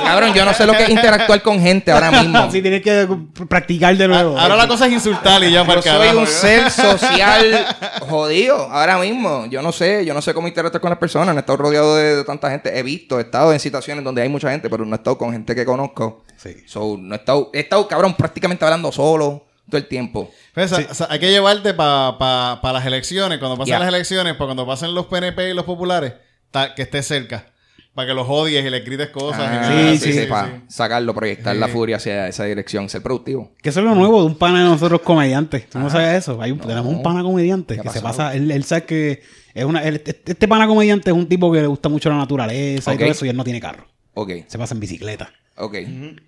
Cabrón, 0.04 0.34
yo 0.34 0.44
no 0.44 0.54
sé 0.54 0.66
lo 0.66 0.72
que 0.72 0.84
es 0.84 0.88
interactuar 0.90 1.42
con 1.42 1.60
gente 1.60 1.90
ahora 1.90 2.10
mismo. 2.22 2.38
Así 2.38 2.62
tienes 2.62 2.82
que 2.82 3.08
practicar 3.48 3.96
de 3.96 4.08
nuevo. 4.08 4.38
Ahora 4.38 4.56
la 4.56 4.68
cosa 4.68 4.86
es 4.86 4.92
insultar 4.92 5.42
y 5.44 5.52
ya 5.52 5.64
para 5.64 5.80
Yo 5.80 5.92
soy 5.92 6.16
un 6.16 6.26
ser 6.26 6.70
social 6.70 7.66
jodido 8.00 8.56
ahora 8.70 8.98
mismo. 8.98 9.46
Yo 9.46 9.62
no 9.62 9.72
sé, 9.72 10.04
yo 10.04 10.14
no 10.14 10.22
sé 10.22 10.34
cómo 10.34 10.48
interactuar 10.48 10.80
con 10.80 10.90
las 10.90 10.98
personas. 10.98 11.34
No 11.34 11.38
he 11.38 11.40
estado 11.40 11.56
rodeado 11.58 11.96
de, 11.96 12.16
de 12.16 12.24
tanta 12.24 12.50
gente. 12.50 12.78
He 12.78 12.82
visto, 12.82 13.18
he 13.18 13.22
estado 13.22 13.52
en 13.52 13.60
situaciones 13.60 14.04
donde 14.04 14.22
hay 14.22 14.28
mucha 14.28 14.50
gente, 14.50 14.68
pero 14.68 14.84
no 14.84 14.94
he 14.94 14.98
estado 14.98 15.16
con 15.18 15.32
gente 15.32 15.54
que 15.54 15.64
conozco. 15.64 16.24
Sí. 16.36 16.56
So, 16.66 16.96
no 16.98 17.14
he 17.14 17.18
estado, 17.18 17.50
he 17.52 17.60
estado, 17.60 17.88
cabrón, 17.88 18.14
prácticamente 18.14 18.64
hablando 18.64 18.92
solo 18.92 19.47
todo 19.68 19.78
el 19.78 19.86
tiempo. 19.86 20.30
Pues, 20.54 20.72
o 20.72 20.94
sea, 20.94 21.06
hay 21.10 21.18
que 21.18 21.30
llevarte 21.30 21.74
para 21.74 22.58
las 22.72 22.86
elecciones, 22.86 23.38
cuando 23.38 23.56
pasen 23.56 23.78
las 23.78 23.88
elecciones, 23.88 24.34
para 24.34 24.46
cuando 24.46 24.66
pasen 24.66 24.94
los 24.94 25.06
PNP 25.06 25.50
y 25.50 25.54
los 25.54 25.64
populares, 25.64 26.14
ta- 26.50 26.74
que 26.74 26.82
estés 26.82 27.06
cerca. 27.06 27.52
Para 27.94 28.08
que 28.08 28.14
los 28.14 28.26
odies 28.28 28.64
y 28.64 28.70
le 28.70 28.80
grites 28.80 29.08
cosas. 29.10 29.40
y 29.40 29.42
Ah, 29.56 29.92
sí, 29.98 30.12
sí, 30.12 30.26
para 30.26 30.62
sacarlo, 30.68 31.12
proyectar 31.14 31.56
la 31.56 31.66
furia 31.66 31.96
hacia 31.96 32.28
esa 32.28 32.44
dirección, 32.44 32.88
ser 32.88 33.02
productivo. 33.02 33.52
Que 33.60 33.70
eso 33.70 33.80
es 33.80 33.86
lo 33.86 33.94
nuevo 33.96 34.20
de 34.20 34.26
un 34.26 34.36
pana 34.36 34.62
de 34.62 34.68
nosotros 34.68 35.00
comediantes. 35.00 35.68
¿Tú 35.68 35.80
no 35.80 35.90
sabes 35.90 36.18
eso? 36.18 36.40
Hay 36.40 36.52
un- 36.52 36.60
tenemos 36.60 36.86
un 36.86 37.02
pana 37.02 37.22
comediante 37.24 37.74
¿Qué 37.74 37.80
ha 37.80 37.82
que 37.82 37.88
se 37.90 38.00
pasa. 38.00 38.34
Él, 38.36 38.50
él 38.52 38.62
sabe 38.62 38.84
que 38.84 39.22
es 39.52 39.64
una. 39.64 39.82
él- 39.82 40.00
este 40.04 40.46
pana 40.46 40.68
comediante 40.68 41.10
es 41.10 41.16
un 41.16 41.26
tipo 41.26 41.50
que 41.50 41.60
le 41.60 41.66
gusta 41.66 41.88
mucho 41.88 42.08
la 42.08 42.16
naturaleza 42.18 42.94
y 42.94 42.98
todo 42.98 43.06
eso 43.10 43.26
y 43.26 43.30
él 43.30 43.36
no 43.36 43.42
tiene 43.42 43.60
carro. 43.60 43.88
Ok, 44.14 44.30
Se 44.46 44.58
pasa 44.58 44.74
en 44.74 44.80
bicicleta. 44.80 45.32
Ok. 45.58 45.74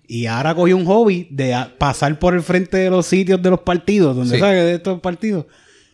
Y 0.07 0.25
ahora 0.27 0.53
cogió 0.55 0.75
un 0.77 0.85
hobby 0.85 1.27
de 1.31 1.55
pasar 1.77 2.17
por 2.19 2.33
el 2.33 2.41
frente 2.41 2.77
de 2.77 2.89
los 2.89 3.05
sitios 3.05 3.41
de 3.41 3.49
los 3.49 3.59
partidos, 3.61 4.15
donde 4.15 4.35
Sí. 4.35 4.39
sabes 4.41 4.63
de 4.63 4.73
estos 4.75 4.99
partidos, 4.99 5.45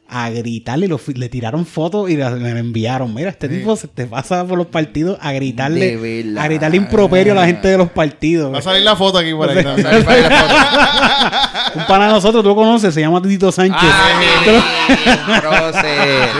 a 0.10 0.30
gritarle. 0.30 0.88
Lo, 0.88 0.98
fi- 0.98 1.14
le 1.16 1.28
tiraron 1.28 1.66
fotos 1.66 2.10
y 2.10 2.16
la- 2.16 2.30
me 2.32 2.54
la 2.54 2.60
enviaron. 2.60 3.14
Mira, 3.14 3.30
este 3.30 3.50
tipo 3.50 3.76
se 3.76 3.90
te 3.90 4.06
pasa 4.06 4.46
por 4.46 4.58
los 4.58 4.68
partidos 4.68 5.18
a 5.22 5.34
gritarle, 5.34 6.34
a 6.40 6.44
gritarle 6.46 6.78
improperio 6.78 7.34
a 7.34 7.36
la 7.36 7.46
gente 7.46 7.68
de 7.68 7.78
los 7.78 7.90
partidos. 7.90 8.54
Va 8.54 8.60
a 8.60 8.62
salir 8.62 8.84
la 8.84 8.96
foto 8.96 9.18
aquí 9.18 9.34
por 9.34 9.50
ahí. 9.50 9.62
para 9.64 9.78
la 9.78 10.30
foto. 10.30 11.80
Un 11.80 11.86
pana 11.88 12.08
de 12.08 12.14
nosotros, 12.14 12.42
tú 12.42 12.50
lo 12.50 12.56
conoces, 12.56 12.94
se 12.94 13.02
llama 13.02 13.22
Tito 13.22 13.52
Sánchez. 13.52 13.78
Ah. 13.84 15.72
Sí, 15.74 15.88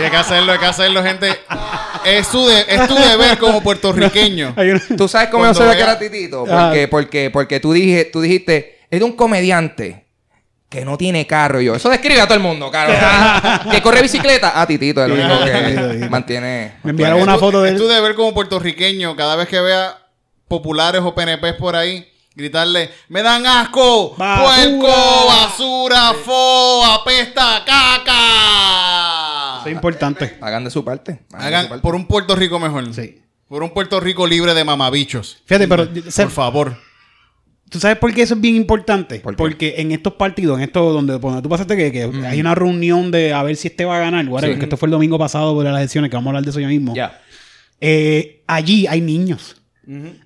hay 0.02 0.10
que 0.10 0.16
hacerlo, 0.16 0.52
hay 0.52 0.58
que 0.58 0.66
hacerlo, 0.66 1.02
gente. 1.02 1.28
Es, 2.16 2.26
su 2.26 2.46
de- 2.46 2.64
es 2.68 2.86
tu 2.88 2.94
deber 2.94 3.38
como 3.38 3.62
puertorriqueño. 3.62 4.54
¿Tú 4.96 5.08
sabes 5.08 5.28
cómo 5.28 5.44
yo 5.52 5.70
que 5.72 5.80
era 5.80 5.98
Titito? 5.98 6.44
Ah. 6.50 6.66
Porque, 6.68 6.88
porque, 6.88 7.30
porque 7.30 7.60
tú, 7.60 7.72
dije, 7.72 8.04
tú 8.06 8.20
dijiste, 8.20 8.78
es 8.90 8.98
de 9.00 9.04
un 9.04 9.12
comediante 9.12 10.04
que 10.68 10.84
no 10.84 10.96
tiene 10.98 11.26
carro. 11.26 11.60
Y 11.60 11.66
yo, 11.66 11.74
eso 11.74 11.88
describe 11.88 12.20
a 12.20 12.26
todo 12.26 12.34
el 12.36 12.42
mundo, 12.42 12.70
caro. 12.70 12.92
que 13.70 13.80
corre 13.82 14.02
bicicleta. 14.02 14.52
Ah, 14.54 14.66
Titito, 14.66 15.02
es 15.04 15.10
el 15.10 15.18
único 15.18 15.44
que 15.44 16.08
mantiene. 16.10 16.74
Me 16.82 16.90
enviaron 16.90 17.18
Es 17.18 17.24
una 17.24 17.38
foto 17.38 17.62
de 17.62 17.68
es 17.70 17.74
él. 17.74 17.80
tú 17.80 17.88
de 17.88 18.00
ver 18.00 18.14
como 18.14 18.34
puertorriqueño, 18.34 19.16
cada 19.16 19.36
vez 19.36 19.48
que 19.48 19.60
vea 19.60 19.96
populares 20.46 21.00
o 21.04 21.14
PNPs 21.14 21.54
por 21.58 21.74
ahí, 21.76 22.06
gritarle, 22.34 22.90
me 23.08 23.22
dan 23.22 23.44
asco, 23.46 24.14
Basura. 24.16 24.44
puerco, 24.44 25.26
basura, 25.26 26.12
fo, 26.24 26.84
apesta, 26.86 27.62
caca. 27.66 29.17
Eso 29.60 29.68
es 29.68 29.74
importante. 29.74 30.36
Hagan 30.40 30.64
de 30.64 30.70
su 30.70 30.84
parte. 30.84 31.12
hagan 31.12 31.20
de 31.30 31.38
su 31.38 31.46
Hagan 31.46 31.68
parte. 31.68 31.82
por 31.82 31.94
un 31.94 32.06
Puerto 32.06 32.34
Rico 32.36 32.58
mejor. 32.58 32.92
Sí. 32.94 33.18
Por 33.48 33.62
un 33.62 33.70
Puerto 33.70 33.98
Rico 34.00 34.26
libre 34.26 34.54
de 34.54 34.64
mamabichos. 34.64 35.38
Fíjate, 35.46 35.66
pero 35.68 35.88
se- 36.10 36.22
Por 36.24 36.30
favor. 36.32 36.76
¿tú 37.70 37.78
sabes 37.78 37.98
por 37.98 38.12
qué 38.14 38.22
eso 38.22 38.34
es 38.34 38.40
bien 38.40 38.56
importante? 38.56 39.20
¿Por 39.20 39.34
qué? 39.34 39.36
Porque 39.38 39.74
en 39.78 39.92
estos 39.92 40.14
partidos, 40.14 40.56
en 40.58 40.64
estos 40.64 40.92
donde, 40.92 41.18
donde 41.18 41.42
tú 41.42 41.48
pasaste 41.48 41.76
que, 41.76 41.92
que 41.92 42.10
hay 42.26 42.40
una 42.40 42.54
reunión 42.54 43.10
de 43.10 43.32
a 43.34 43.42
ver 43.42 43.56
si 43.56 43.68
este 43.68 43.84
va 43.84 43.96
a 43.96 44.00
ganar, 44.00 44.26
whatever, 44.28 44.54
Sí. 44.56 44.58
que 44.58 44.64
esto 44.66 44.76
fue 44.76 44.86
el 44.86 44.92
domingo 44.92 45.18
pasado 45.18 45.54
por 45.54 45.64
las 45.64 45.76
elecciones, 45.78 46.10
que 46.10 46.16
vamos 46.16 46.28
a 46.28 46.30
hablar 46.30 46.44
de 46.44 46.50
eso 46.50 46.60
ya 46.60 46.68
mismo. 46.68 46.94
Ya. 46.94 47.20
Eh, 47.80 48.42
allí 48.46 48.86
hay 48.86 49.00
niños. 49.00 49.54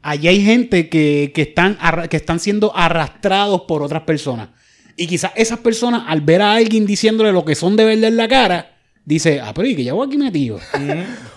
Allí 0.03 0.27
hay 0.27 0.45
gente 0.45 0.89
que, 0.89 1.31
que 1.33 1.43
están 1.43 1.79
arra- 1.81 2.09
que 2.09 2.17
están 2.17 2.41
siendo 2.41 2.77
arrastrados 2.77 3.61
por 3.69 3.83
otras 3.85 4.03
personas. 4.03 4.49
Y 4.97 5.07
quizás 5.07 5.31
esas 5.37 5.61
personas, 5.61 6.03
al 6.09 6.21
ver 6.21 6.43
a 6.43 6.53
alguien 6.55 6.85
diciéndole 6.85 7.31
lo 7.33 7.45
que 7.45 7.55
son 7.55 7.77
de 7.77 7.85
verdad 7.85 8.09
en 8.09 8.17
la 8.17 8.27
cara, 8.27 8.72
dice, 9.05 9.41
ah, 9.41 9.53
pero 9.55 9.67
¿y 9.69 9.75
que 9.77 9.85
llevo 9.85 10.03
aquí 10.03 10.17
metido? 10.17 10.59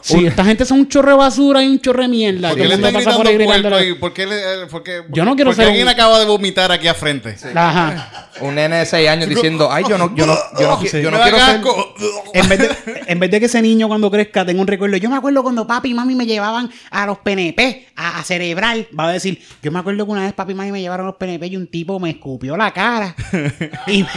Si 0.05 0.23
esta 0.23 0.45
gente 0.45 0.65
son 0.65 0.81
un 0.81 0.87
chorre 0.87 1.13
de 1.13 1.17
basura 1.17 1.63
y 1.63 1.67
un 1.67 1.79
chorre 1.79 2.03
de 2.03 2.09
mierda. 2.09 2.49
¿Por 2.49 2.59
qué 2.59 2.67
le 2.67 2.75
están 2.75 2.93
pasa 2.93 3.15
por 3.15 3.25
gritando 3.27 3.33
ahí 3.33 3.61
puerco 3.63 3.69
gritándole- 3.79 3.89
y 3.89 3.93
por 3.95 4.13
qué 4.13 4.25
le- 4.27 4.35
eh, 4.35 4.65
por 4.69 4.83
qué- 4.83 5.01
Yo 5.09 5.25
no 5.25 5.33
quiero 5.35 5.49
porque 5.49 5.63
ser 5.63 5.69
alguien 5.71 5.87
un- 5.87 5.93
acaba 5.93 6.19
de 6.19 6.25
vomitar 6.25 6.71
aquí 6.71 6.87
a 6.87 6.93
frente? 6.93 7.35
Ajá. 7.55 8.29
Un 8.41 8.53
nene 8.53 8.75
de 8.77 8.85
6 8.85 9.09
años 9.09 9.27
diciendo, 9.27 9.67
ay, 9.71 9.83
yo 9.89 9.97
no, 9.97 10.13
yo 10.15 10.27
no, 10.27 10.35
yo 10.59 10.67
no, 10.67 10.79
qui- 10.79 10.87
Sí. 10.91 11.01
yo 11.01 11.09
no 11.09 11.17
Me 11.17 11.23
da 11.23 11.29
quiero 11.31 11.39
ser... 11.43 11.55
asco. 11.55 11.95
En 12.35 12.47
vez, 12.49 12.59
de, 12.59 12.69
en 13.07 13.19
vez 13.19 13.31
de 13.31 13.39
que 13.39 13.45
ese 13.47 13.59
niño 13.63 13.87
cuando 13.87 14.11
crezca 14.11 14.45
tenga 14.45 14.61
un 14.61 14.67
recuerdo, 14.67 14.95
yo 14.97 15.09
me 15.09 15.15
acuerdo 15.15 15.41
cuando 15.41 15.65
papi 15.65 15.89
y 15.89 15.93
mami 15.95 16.13
me 16.13 16.27
llevaban 16.27 16.69
a 16.91 17.07
los 17.07 17.17
PNP 17.17 17.87
a, 17.95 18.19
a 18.19 18.23
celebrar, 18.23 18.77
va 18.97 19.07
a 19.09 19.11
decir, 19.13 19.41
yo 19.63 19.71
me 19.71 19.79
acuerdo 19.79 20.05
que 20.05 20.11
una 20.11 20.21
vez 20.21 20.33
papi 20.33 20.51
y 20.51 20.55
mami 20.55 20.71
me 20.71 20.81
llevaron 20.81 21.07
a 21.07 21.09
los 21.09 21.15
PNP 21.17 21.47
y 21.47 21.57
un 21.57 21.65
tipo 21.65 21.99
me 21.99 22.11
escupió 22.11 22.55
la 22.55 22.71
cara 22.71 23.15
y, 23.87 24.03
me, 24.03 24.09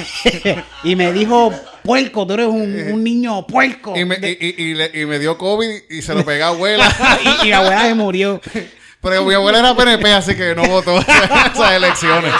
y 0.84 0.96
me 0.96 1.14
dijo, 1.14 1.50
puerco, 1.88 2.26
tú 2.26 2.35
eres 2.35 2.47
un, 2.47 2.92
un 2.92 3.02
niño 3.02 3.47
puerco. 3.47 3.97
Y 3.97 4.04
me, 4.04 4.16
y, 4.16 4.37
y- 4.38 4.62
y 4.62 4.75
le- 4.75 4.90
y 4.92 5.07
me 5.07 5.18
dio 5.18 5.38
COVID 5.38 5.68
y 5.88 6.02
se 6.02 6.14
lo 6.14 6.23
pegué 6.25 6.42
a 6.42 6.49
abuela. 6.49 6.87
y, 7.25 7.28
y 7.45 7.47
mi 7.47 7.52
abuela 7.52 7.83
se 7.83 7.95
murió. 7.95 8.40
Pero 9.00 9.25
mi 9.25 9.33
abuela 9.33 9.61
era 9.61 9.75
PNP, 9.76 10.12
así 10.12 10.35
que 10.35 10.54
no 10.54 10.64
votó 10.68 10.99
esas 11.54 11.73
elecciones. 11.73 12.35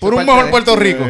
Por 0.00 0.14
un 0.14 0.26
mejor 0.26 0.50
Puerto 0.50 0.74
Rico. 0.74 1.04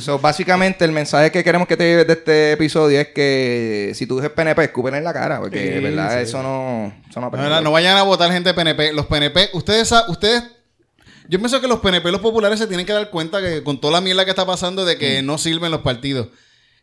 So, 0.00 0.18
básicamente, 0.18 0.84
el 0.86 0.92
mensaje 0.92 1.30
que 1.30 1.44
queremos 1.44 1.68
que 1.68 1.76
te 1.76 1.84
lleves 1.84 2.06
de 2.06 2.12
este 2.14 2.52
episodio 2.52 2.98
es 3.00 3.08
que 3.08 3.92
si 3.94 4.06
tú 4.06 4.16
dices 4.16 4.30
PNP, 4.30 4.64
escupen 4.64 4.94
en 4.94 5.04
la 5.04 5.12
cara, 5.12 5.40
porque 5.40 5.60
de 5.60 5.80
verdad 5.80 6.20
eso 6.22 6.42
no... 6.42 6.90
Eso 7.08 7.20
no, 7.20 7.60
No, 7.60 7.70
vayan 7.70 7.98
a 7.98 8.02
votar 8.02 8.32
gente 8.32 8.54
PNP. 8.54 8.94
Los 8.94 9.04
PNP, 9.06 9.50
ustedes, 9.52 9.92
ustedes, 10.08 10.42
yo 11.28 11.38
pienso 11.38 11.60
que 11.60 11.68
los 11.68 11.80
PNP, 11.80 12.10
los 12.12 12.20
populares, 12.20 12.58
se 12.58 12.66
tienen 12.66 12.86
que 12.86 12.92
dar 12.92 13.10
cuenta 13.10 13.40
que 13.40 13.62
con 13.62 13.80
toda 13.80 13.94
la 13.94 14.00
mierda 14.00 14.24
que 14.24 14.30
está 14.30 14.44
pasando 14.46 14.84
de 14.84 14.98
que 14.98 15.22
no 15.22 15.38
sirven 15.38 15.70
los 15.70 15.80
partidos. 15.82 16.28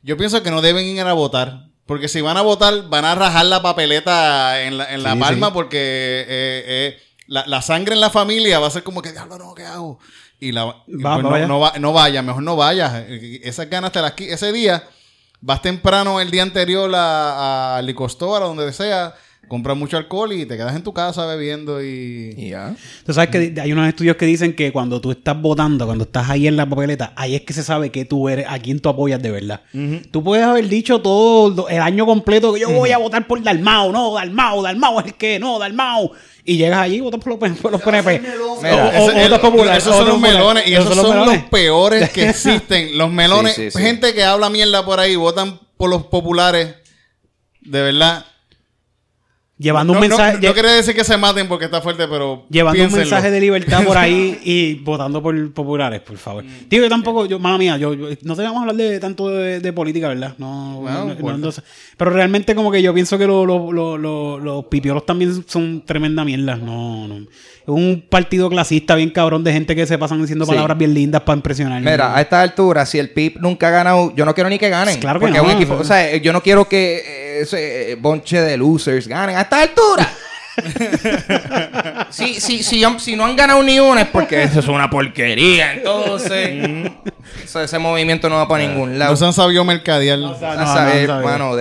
Yo 0.03 0.17
pienso 0.17 0.41
que 0.43 0.51
no 0.51 0.61
deben 0.61 0.85
ir 0.85 1.01
a 1.01 1.13
votar. 1.13 1.67
Porque 1.85 2.07
si 2.07 2.21
van 2.21 2.37
a 2.37 2.41
votar, 2.41 2.87
van 2.89 3.03
a 3.05 3.15
rajar 3.15 3.45
la 3.47 3.61
papeleta 3.61 4.61
en 4.63 4.77
la, 4.77 4.93
en 4.93 5.03
la 5.03 5.13
Sí, 5.13 5.19
palma 5.19 5.47
sí. 5.47 5.53
porque 5.53 5.77
eh, 5.79 6.63
eh, 6.67 6.99
la, 7.27 7.43
la 7.47 7.61
sangre 7.61 7.95
en 7.95 7.99
la 8.01 8.09
familia 8.09 8.59
va 8.59 8.67
a 8.67 8.71
ser 8.71 8.83
como 8.83 9.01
que, 9.01 9.11
diablo, 9.11 9.37
no, 9.37 9.53
¿qué 9.53 9.63
hago? 9.65 9.99
Y 10.39 10.53
la, 10.53 10.63
Va, 10.65 10.83
pues 10.85 11.23
no, 11.23 11.29
vaya. 11.29 11.47
no 11.47 11.59
va- 11.59 11.73
no 11.79 11.91
vaya, 11.91 12.21
mejor 12.21 12.43
no 12.43 12.55
vaya. 12.55 13.05
Esas 13.09 13.69
ganas 13.69 13.91
te 13.91 14.01
las 14.01 14.13
Ese 14.17 14.51
día, 14.53 14.87
vas 15.41 15.61
temprano 15.61 16.21
el 16.21 16.31
día 16.31 16.43
anterior 16.43 16.89
a, 16.95 17.77
a 17.77 17.81
Liquor 17.81 18.09
Store, 18.09 18.43
a 18.45 18.47
donde 18.47 18.71
sea, 18.71 19.13
compras 19.51 19.75
mucho 19.75 19.97
alcohol 19.97 20.31
y 20.31 20.45
te 20.45 20.55
quedas 20.55 20.73
en 20.77 20.81
tu 20.81 20.93
casa 20.93 21.25
bebiendo 21.25 21.83
y... 21.83 22.33
Y 22.37 22.49
ya. 22.51 22.73
Tú 23.05 23.13
sabes 23.13 23.29
que 23.29 23.53
hay 23.61 23.71
unos 23.73 23.85
estudios 23.89 24.15
que 24.15 24.25
dicen 24.25 24.55
que 24.55 24.71
cuando 24.71 25.01
tú 25.01 25.11
estás 25.11 25.39
votando, 25.41 25.85
cuando 25.85 26.05
estás 26.05 26.29
ahí 26.29 26.47
en 26.47 26.55
la 26.55 26.65
papeleta, 26.65 27.11
ahí 27.17 27.35
es 27.35 27.41
que 27.41 27.51
se 27.51 27.61
sabe 27.61 27.91
que 27.91 28.05
tú 28.05 28.29
eres, 28.29 28.45
a 28.47 28.59
quién 28.59 28.79
tú 28.79 28.87
apoyas 28.87 29.21
de 29.21 29.29
verdad. 29.29 29.59
Tú 30.11 30.23
puedes 30.23 30.45
haber 30.45 30.69
dicho 30.69 31.01
todo 31.01 31.67
el 31.67 31.79
año 31.81 32.05
completo 32.05 32.53
que 32.53 32.61
yo 32.61 32.69
voy 32.71 32.91
a 32.91 32.97
votar 32.97 33.27
por 33.27 33.43
Dalmau, 33.43 33.91
no, 33.91 34.13
Dalmau, 34.13 34.61
Dalmau 34.61 34.99
es 35.01 35.07
el 35.07 35.13
que, 35.15 35.37
no, 35.37 35.59
Dalmau. 35.59 36.11
Y 36.45 36.57
llegas 36.57 36.79
allí 36.79 36.95
y 36.95 36.99
votas 37.01 37.19
por 37.21 37.37
los, 37.39 37.57
por 37.59 37.71
los 37.73 37.81
PNP. 37.81 38.19
Mira, 38.19 38.33
O- 38.41 38.53
o- 38.53 39.09
Ese- 39.11 39.21
votas 39.23 39.31
el- 39.33 39.39
populares, 39.41 39.83
esos 39.83 39.95
son 39.95 40.07
los 40.07 40.19
melones 40.19 40.65
y 40.67 40.73
esos, 40.73 40.95
son, 40.95 41.25
los 41.25 41.37
peores 41.51 42.09
que 42.13 42.29
existen. 42.29 42.97
Los 42.97 43.11
melones, 43.11 43.53
Sí, 43.53 43.65
sí, 43.69 43.71
sí. 43.77 43.83
gente 43.83 44.13
que 44.13 44.23
habla 44.23 44.49
mierda 44.49 44.83
por 44.85 44.99
ahí, 44.99 45.15
votan 45.17 45.59
por 45.77 45.89
los 45.89 46.05
populares. 46.05 46.75
De 47.59 47.81
verdad. 47.81 48.25
Llevando 49.61 49.93
no, 49.93 49.99
un 49.99 50.07
no- 50.07 50.17
mensaje, 50.17 50.39
no 50.47 50.53
quiere 50.53 50.71
decir 50.71 50.95
que 50.95 51.03
se 51.03 51.15
maten 51.17 51.47
porque 51.47 51.65
está 51.65 51.81
fuerte, 51.81 52.07
pero. 52.07 52.45
llevando 52.49 52.83
un 52.83 52.91
mensaje 52.93 53.29
de 53.29 53.39
libertad 53.39 53.83
por 53.83 53.95
ahí 53.97 54.39
y 54.43 54.73
votando 54.75 55.21
por 55.21 55.53
populares, 55.53 56.01
por 56.01 56.17
favor. 56.17 56.43
Tío, 56.67 56.81
yo 56.81 56.89
tampoco, 56.89 57.27
yo, 57.27 57.37
mala 57.37 57.59
mía, 57.59 57.77
yo, 57.77 57.93
yo- 57.93 58.07
no 58.23 58.35
te 58.35 58.41
vamos 58.41 58.57
a 58.57 58.61
hablar 58.61 58.75
de 58.75 58.99
tanto 58.99 59.29
de, 59.29 59.59
de 59.59 59.73
política, 59.73 60.07
¿verdad? 60.07 60.33
No, 60.39 60.81
no- 60.81 61.05
no- 61.15 61.37
no 61.37 61.49
pero 61.95 62.09
realmente 62.11 62.55
como 62.55 62.71
que 62.71 62.81
yo 62.81 62.91
pienso 62.93 63.17
que 63.19 63.27
lo- 63.27 63.45
lo- 63.45 63.71
lo- 63.97 64.39
los 64.39 64.65
pipiolos 64.65 65.05
también 65.05 65.43
son 65.47 65.83
tremenda 65.85 66.25
mierda. 66.25 66.55
No, 66.55 67.07
no. 67.07 67.27
Un 67.67 68.03
partido 68.09 68.49
clasista 68.49 68.95
bien 68.95 69.11
cabrón 69.11 69.43
de 69.43 69.53
gente 69.53 69.75
que 69.75 69.85
se 69.85 69.97
pasan 69.97 70.19
diciendo 70.21 70.45
Sí. 70.45 70.51
palabras 70.51 70.77
bien 70.77 70.93
lindas 70.93 71.21
para 71.21 71.37
impresionar. 71.37 71.81
Mira, 71.81 72.15
a 72.15 72.21
esta 72.21 72.41
altura, 72.41 72.85
si 72.85 72.97
el 72.99 73.09
PIB 73.11 73.39
nunca 73.39 73.67
ha 73.67 73.71
ganado, 73.71 74.13
yo 74.15 74.25
no 74.25 74.33
quiero 74.33 74.49
ni 74.49 74.57
que 74.57 74.69
ganen. 74.69 74.99
Claro 74.99 75.19
que 75.19 75.27
porque 75.27 75.37
no, 75.37 75.43
es 75.43 75.49
un 75.49 75.61
equipo, 75.61 75.75
o 75.75 75.79
o 75.81 75.83
sea, 75.83 76.17
yo 76.17 76.33
no 76.33 76.41
quiero 76.41 76.67
que 76.67 76.97
eh, 76.97 77.41
ese 77.41 77.91
eh, 77.91 77.95
bonche 77.95 78.41
de 78.41 78.57
losers 78.57 79.07
ganen. 79.07 79.35
A 79.37 79.41
esta 79.41 79.61
altura. 79.61 80.07
si, 82.09 82.39
si, 82.39 82.63
si, 82.63 82.83
si 82.99 83.15
no 83.15 83.25
han 83.25 83.35
ganado 83.35 83.63
ni 83.63 83.79
una 83.79 84.01
es 84.01 84.07
porque 84.07 84.43
eso 84.43 84.59
es 84.59 84.67
una 84.67 84.89
porquería. 84.89 85.73
Entonces, 85.73 86.91
ese 87.63 87.79
movimiento 87.79 88.29
no 88.29 88.35
va 88.35 88.47
para 88.47 88.67
ningún 88.67 88.99
lado. 88.99 89.11
No 89.11 89.17
se 89.17 89.25
han 89.25 89.33
sabido 89.33 89.63
mercadear. 89.63 90.19
O 90.19 90.37
sea, 90.37 90.55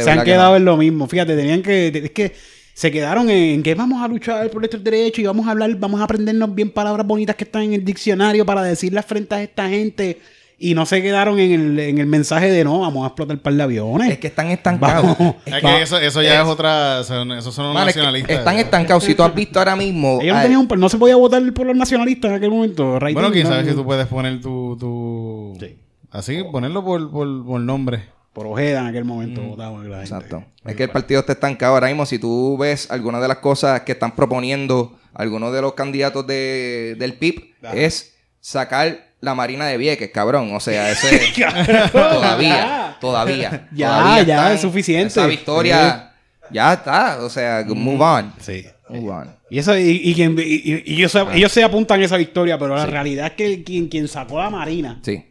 se 0.02 0.10
han 0.10 0.18
que 0.20 0.24
quedado 0.24 0.50
no. 0.50 0.56
en 0.56 0.64
lo 0.64 0.76
mismo. 0.76 1.06
Fíjate, 1.06 1.36
tenían 1.36 1.62
que. 1.62 1.88
Es 1.88 2.10
que 2.10 2.34
se 2.74 2.90
quedaron 2.90 3.28
en 3.30 3.62
que 3.62 3.74
vamos 3.74 4.02
a 4.02 4.08
luchar 4.08 4.48
por 4.50 4.60
nuestros 4.60 4.82
derechos 4.82 5.18
y 5.18 5.26
vamos 5.26 5.46
a 5.46 5.50
hablar, 5.50 5.74
vamos 5.76 6.00
a 6.00 6.04
aprendernos 6.04 6.54
bien 6.54 6.70
palabras 6.70 7.06
bonitas 7.06 7.36
que 7.36 7.44
están 7.44 7.62
en 7.62 7.74
el 7.74 7.84
diccionario 7.84 8.46
para 8.46 8.62
decirlas 8.62 9.04
frente 9.06 9.34
a 9.34 9.42
esta 9.42 9.68
gente. 9.68 10.20
Y 10.62 10.74
no 10.74 10.84
se 10.84 11.00
quedaron 11.00 11.38
en 11.40 11.52
el, 11.52 11.78
en 11.78 11.96
el 11.98 12.06
mensaje 12.06 12.50
de 12.50 12.64
no, 12.64 12.80
vamos 12.80 13.04
a 13.04 13.06
explotar 13.06 13.34
un 13.34 13.42
par 13.42 13.54
de 13.54 13.62
aviones. 13.62 14.10
Es 14.10 14.18
que 14.18 14.26
están 14.26 14.48
estancados. 14.48 15.16
Es 15.46 15.54
que 15.62 15.82
eso, 15.82 15.96
eso 15.98 16.20
ya 16.20 16.42
es, 16.42 16.46
otra. 16.46 17.02
son- 17.02 17.32
Esos 17.32 17.54
son 17.54 17.72
los 17.72 17.76
es 17.76 17.80
que 17.80 17.86
nacionalistas. 17.86 18.38
están 18.40 18.58
estancados. 18.58 19.04
Si 19.04 19.14
tú 19.14 19.22
has 19.22 19.34
visto 19.34 19.58
ahora 19.58 19.74
mismo. 19.74 20.18
Ellos 20.20 20.34
no, 20.34 20.38
ay, 20.40 20.48
tenían 20.48 20.68
un- 20.70 20.80
no 20.80 20.88
se 20.90 20.98
podía 20.98 21.16
votar 21.16 21.42
por 21.54 21.66
los 21.66 21.74
nacionalistas 21.74 22.30
en 22.32 22.36
aquel 22.36 22.50
momento. 22.50 22.98
right 22.98 23.14
Bueno, 23.14 23.30
quién 23.32 23.48
no, 23.48 23.64
si 23.64 23.72
tú 23.74 23.84
puedes 23.86 24.06
poner 24.06 24.38
tu. 24.42 24.76
tu... 24.78 25.56
Sí. 25.58 25.76
Así, 26.10 26.42
ponerlo 26.52 26.84
por, 26.84 27.10
por, 27.10 27.46
por 27.46 27.60
nombre. 27.62 28.02
Por 28.40 28.46
Ojeda 28.46 28.80
en 28.80 28.86
aquel 28.86 29.04
momento 29.04 29.42
votaban 29.42 29.90
la 29.90 29.98
gente. 29.98 30.14
Exacto. 30.14 30.44
Es 30.64 30.74
que 30.74 30.84
el 30.84 30.88
partido 30.88 31.20
está 31.20 31.32
estancado 31.34 31.74
ahora 31.74 31.88
mismo. 31.88 32.06
Si 32.06 32.18
tú 32.18 32.56
ves 32.58 32.90
algunas 32.90 33.20
de 33.20 33.28
las 33.28 33.36
cosas 33.36 33.82
que 33.82 33.92
están 33.92 34.16
proponiendo 34.16 34.98
algunos 35.12 35.52
de 35.52 35.60
los 35.60 35.74
candidatos 35.74 36.26
de, 36.26 36.96
del 36.98 37.12
PIB, 37.18 37.52
es 37.74 38.14
sacar 38.40 39.08
la 39.20 39.34
Marina 39.34 39.66
de 39.66 39.76
Vieques, 39.76 40.10
cabrón. 40.10 40.54
O 40.54 40.60
sea, 40.60 40.90
ese 40.90 41.20
todavía, 41.92 42.96
todavía. 42.98 43.68
Ya, 43.74 43.88
todavía 43.88 44.22
ya, 44.22 44.52
es 44.54 44.60
suficiente. 44.62 45.08
Esa 45.08 45.26
victoria 45.26 46.12
ya 46.50 46.72
está. 46.72 47.18
O 47.22 47.28
sea, 47.28 47.62
move 47.68 48.02
on. 48.02 48.32
Sí. 48.40 48.64
Move 48.88 49.10
on. 49.10 49.36
Y 49.50 49.58
eso, 49.58 49.76
y, 49.76 50.00
y 50.02 50.14
quien- 50.14 50.38
y- 50.38 50.42
y- 50.42 50.82
y 50.86 50.94
ellos, 50.94 51.12
se, 51.12 51.20
ellos 51.34 51.52
se 51.52 51.62
apuntan 51.62 52.00
a 52.00 52.04
esa 52.04 52.16
victoria, 52.16 52.58
pero 52.58 52.74
la 52.74 52.86
realidad 52.86 53.26
es 53.26 53.32
que 53.32 53.62
quien, 53.64 53.88
quien 53.88 54.08
sacó 54.08 54.38
la 54.38 54.48
Marina 54.48 54.98
Sí. 55.02 55.24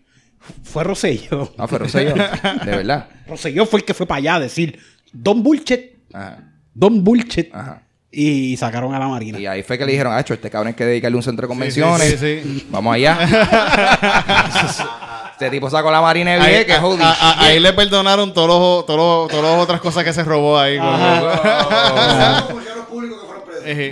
Fue 0.63 0.83
Rosselló. 0.83 1.51
No, 1.57 1.67
pero 1.67 1.87
sé 1.89 2.05
yo. 2.05 2.13
De 2.13 2.71
verdad. 2.77 3.07
Rosselló 3.27 3.65
fue 3.65 3.79
el 3.79 3.85
que 3.85 3.93
fue 3.93 4.05
para 4.05 4.19
allá 4.19 4.35
a 4.35 4.39
decir 4.39 4.79
Don 5.11 5.43
Bullshit, 5.43 5.97
Ajá. 6.13 6.43
Don 6.73 7.03
Bullshit. 7.03 7.53
Ajá. 7.53 7.83
Y 8.11 8.57
sacaron 8.57 8.93
a 8.95 8.99
la 8.99 9.07
Marina. 9.07 9.39
Y 9.39 9.45
ahí 9.45 9.61
fue 9.61 9.77
que 9.77 9.85
le 9.85 9.91
dijeron, 9.91 10.11
ah, 10.13 10.19
este 10.19 10.49
cabrón 10.49 10.69
hay 10.69 10.73
que 10.73 10.83
dedicarle 10.85 11.15
un 11.15 11.21
centro 11.23 11.43
de 11.43 11.47
convenciones. 11.47 12.19
sí, 12.19 12.41
sí. 12.43 12.67
Vamos 12.71 12.95
allá. 12.95 13.19
este 15.33 15.49
tipo 15.51 15.69
sacó 15.69 15.91
la 15.91 16.01
Marina 16.01 16.31
de 16.33 16.39
Ahí, 16.41 16.53
Vieques, 16.55 16.75
a- 16.77 16.85
holy 16.85 17.03
a- 17.03 17.09
a- 17.11 17.33
shit. 17.35 17.41
ahí 17.43 17.59
le 17.59 17.71
perdonaron 17.73 18.33
todos 18.33 18.47
los, 18.47 18.85
todos 18.87 19.43
las 19.43 19.59
otras 19.61 19.79
cosas 19.79 20.03
que 20.03 20.11
se 20.11 20.23
robó 20.23 20.57
ahí. 20.57 20.79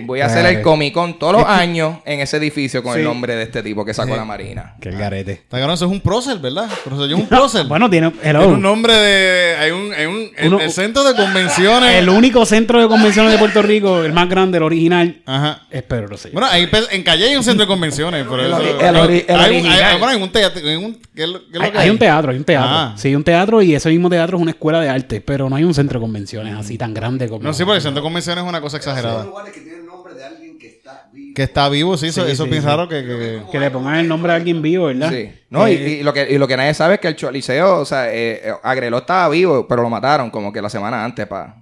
Voy 0.06 0.22
a 0.22 0.26
hacer 0.28 0.46
el 0.46 0.52
Claro. 0.56 0.64
Comic 0.64 0.94
Con 0.94 1.20
todos 1.20 1.34
los 1.34 1.46
años 1.46 1.98
en 2.06 2.20
ese 2.20 2.38
edificio 2.38 2.82
con 2.84 2.94
Sí. 2.94 3.00
el 3.00 3.06
nombre 3.06 3.36
de 3.36 3.44
este 3.44 3.62
tipo 3.64 3.84
que 3.86 3.94
sacó 3.94 4.16
la 4.16 4.26
Marina. 4.26 4.76
Que 4.82 4.90
el 4.90 4.98
garete. 4.98 5.34
Está 5.34 5.58
cabrón, 5.58 5.74
eso 5.76 5.86
es 5.86 5.92
un 5.92 6.02
prócer, 6.02 6.38
¿verdad? 6.40 6.68
Pero 6.84 7.06
es 7.06 7.14
un 7.14 7.28
prócer. 7.28 7.66
Bueno, 7.68 7.90
tiene. 7.90 8.12
Hello. 8.24 8.40
Tiene 8.40 8.54
un 8.56 8.62
nombre 8.62 8.94
de. 8.94 9.56
Hay 9.58 9.72
un. 9.72 9.94
Hay 9.94 10.06
un 10.06 10.30
el, 10.38 10.48
Uno- 10.54 10.60
el 10.60 10.72
centro 10.72 11.04
de 11.04 11.16
convenciones. 11.16 11.96
El 11.96 12.10
único 12.10 12.46
centro 12.46 12.82
de 12.82 12.88
convenciones 12.88 13.32
de 13.32 13.38
Puerto 13.38 13.62
Rico, 13.62 14.04
el 14.04 14.14
más 14.14 14.30
grande, 14.30 14.58
el 14.58 14.64
original, 14.64 15.22
Ajá. 15.26 15.62
es 15.72 15.84
Pedro 15.84 16.08
Rosselló. 16.08 16.34
Bueno, 16.34 16.48
ahí 16.52 16.70
en 16.92 17.04
Calle 17.04 17.30
hay 17.30 17.36
un 17.36 17.44
centro 17.44 17.66
de 17.66 17.68
convenciones. 17.68 18.26
Pero 18.30 18.42
El 18.42 18.52
eso- 18.52 18.62
el 18.62 18.96
hay, 19.40 19.66
hay- 19.68 19.98
bueno, 20.00 20.08
hay 20.08 20.22
un 20.22 20.32
teatro. 20.32 20.68
hay 20.68 20.76
un- 20.76 21.00
¿qué 21.16 21.24
es 21.24 21.30
lo- 21.30 21.40
qué 21.40 21.46
es 21.54 21.58
lo 21.58 21.62
hay, 21.64 21.72
que 21.72 21.78
hay 21.78 21.90
un 21.90 21.98
teatro, 22.00 22.32
hay 22.32 22.38
un 22.38 22.44
teatro. 22.44 22.70
Ah. 22.72 22.94
Sí, 22.98 23.16
un 23.16 23.24
teatro 23.24 23.62
y 23.62 23.74
ese 23.76 23.90
mismo 23.90 24.10
teatro 24.10 24.38
es 24.38 24.42
una 24.42 24.52
escuela 24.52 24.80
de 24.80 24.90
arte, 24.90 25.22
pero 25.22 25.50
no 25.50 25.56
hay 25.56 25.64
un 25.64 25.74
centro 25.74 26.00
de 26.00 26.04
convenciones 26.04 26.54
así 26.56 26.78
tan 26.78 26.94
grande 26.94 27.28
como. 27.28 27.44
No, 27.44 27.54
sí, 27.54 27.64
porque 27.64 27.78
el 27.78 27.82
centro 27.82 28.02
de 28.02 28.04
convenciones 28.06 28.44
es 28.44 28.50
una 28.50 28.62
cosa 28.62 28.80
Son 28.82 28.90
exagerada. 28.92 29.24
lugares 29.26 29.54
que 29.54 29.62
tienen 29.62 29.86
nombre 29.86 30.14
de 30.14 30.24
alguien 30.26 30.58
que 30.60 30.68
está 30.68 31.10
vivo. 31.12 31.27
Que 31.38 31.44
está 31.44 31.70
vivo, 31.70 31.96
sí, 31.98 32.08
eso, 32.08 32.26
Sí, 32.26 32.32
eso 32.32 32.44
sí, 32.46 32.48
es 32.48 32.52
bien 32.52 32.64
sí. 32.64 32.68
raro 32.68 32.90
que. 32.90 33.04
que- 33.06 33.42
Que 33.52 33.60
le 33.60 33.70
pongan 33.70 33.98
el 33.98 34.08
nombre 34.08 34.32
a 34.32 34.36
alguien 34.38 34.60
vivo, 34.60 34.86
¿verdad? 34.88 35.12
Sí. 35.12 35.30
No, 35.52 35.68
y- 35.68 35.74
Eh, 35.74 35.90
y, 36.00 36.04
lo 36.04 36.12
que, 36.12 36.28
y 36.32 36.38
lo 36.40 36.48
que 36.48 36.58
nadie 36.58 36.74
sabe 36.74 36.96
es 36.96 37.00
que 37.00 37.10
el 37.10 37.16
Choliseo, 37.16 37.78
o 37.80 37.86
sea, 37.86 38.10
eh, 38.12 38.42
eh, 38.44 38.54
Agreló 38.64 38.98
estaba 38.98 39.30
vivo, 39.30 39.68
pero 39.68 39.84
lo 39.84 39.90
mataron 39.92 40.32
como 40.32 40.52
que 40.52 40.64
la 40.64 40.70
semana 40.72 41.06
antes 41.06 41.28
para 41.28 41.58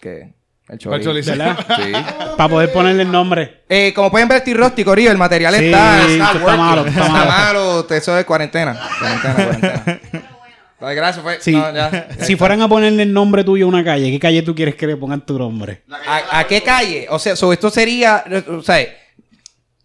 que 0.00 0.32
el 0.68 0.78
¿Cuál 0.78 0.78
Choli. 0.78 1.04
Choliseo? 1.04 1.36
¿Verdad? 1.36 1.58
Sí. 1.76 1.92
Para 2.36 2.48
poder 2.48 2.72
ponerle 2.72 3.02
el 3.02 3.10
nombre. 3.10 3.62
Eh, 3.68 3.92
como 3.96 4.12
pueden 4.12 4.28
ver, 4.28 4.42
T-Rosti, 4.44 4.84
Corillo, 4.84 5.10
el 5.10 5.18
material 5.18 5.54
Sí, 5.56 5.64
está, 5.64 6.06
está, 6.06 6.32
está 6.32 6.56
malo, 6.56 6.86
está 6.86 7.00
Está 7.00 7.12
malo. 7.12 7.30
malo, 7.30 7.86
eso 7.90 8.16
es 8.18 8.24
cuarentena. 8.24 8.78
Cuarentena, 9.00 9.34
cuarentena. 9.34 10.00
Ay, 10.80 10.94
gracias, 10.94 11.22
fue. 11.24 11.38
Sí. 11.40 11.50
no, 11.52 11.72
ya. 11.74 12.08
si 12.20 12.36
fueran 12.36 12.62
a 12.62 12.68
ponerle 12.68 13.02
el 13.02 13.12
nombre 13.12 13.42
tuyo 13.42 13.64
a 13.64 13.68
una 13.68 13.82
calle, 13.82 14.08
¿qué 14.10 14.20
calle 14.20 14.42
tú 14.42 14.54
quieres 14.54 14.76
que 14.76 14.86
le 14.86 14.96
pongan 14.96 15.20
tu 15.26 15.36
nombre? 15.36 15.82
¿A, 16.06 16.38
a 16.40 16.46
qué 16.46 16.62
calle? 16.62 17.06
O 17.10 17.18
sea, 17.18 17.34
so, 17.34 17.52
esto 17.52 17.70
sería, 17.70 18.22
o 18.50 18.62
sea, 18.62 18.86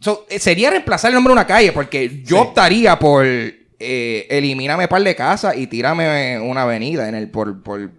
so, 0.02 0.26
eh, 0.30 0.40
sería 0.40 0.70
reemplazar 0.72 1.10
el 1.10 1.16
nombre 1.16 1.30
de 1.32 1.36
una 1.36 1.48
calle, 1.48 1.72
porque 1.72 2.22
yo 2.26 2.42
optaría 2.42 3.00
por 3.00 3.26
eh, 3.26 4.28
elimíname 4.30 4.88
par 4.90 5.02
de 5.04 5.16
casas 5.16 5.56
y 5.56 5.68
tírame 5.68 6.38
una 6.40 6.64
avenida 6.64 7.08
en 7.08 7.16
el 7.16 7.30
por, 7.32 7.64
por 7.64 7.90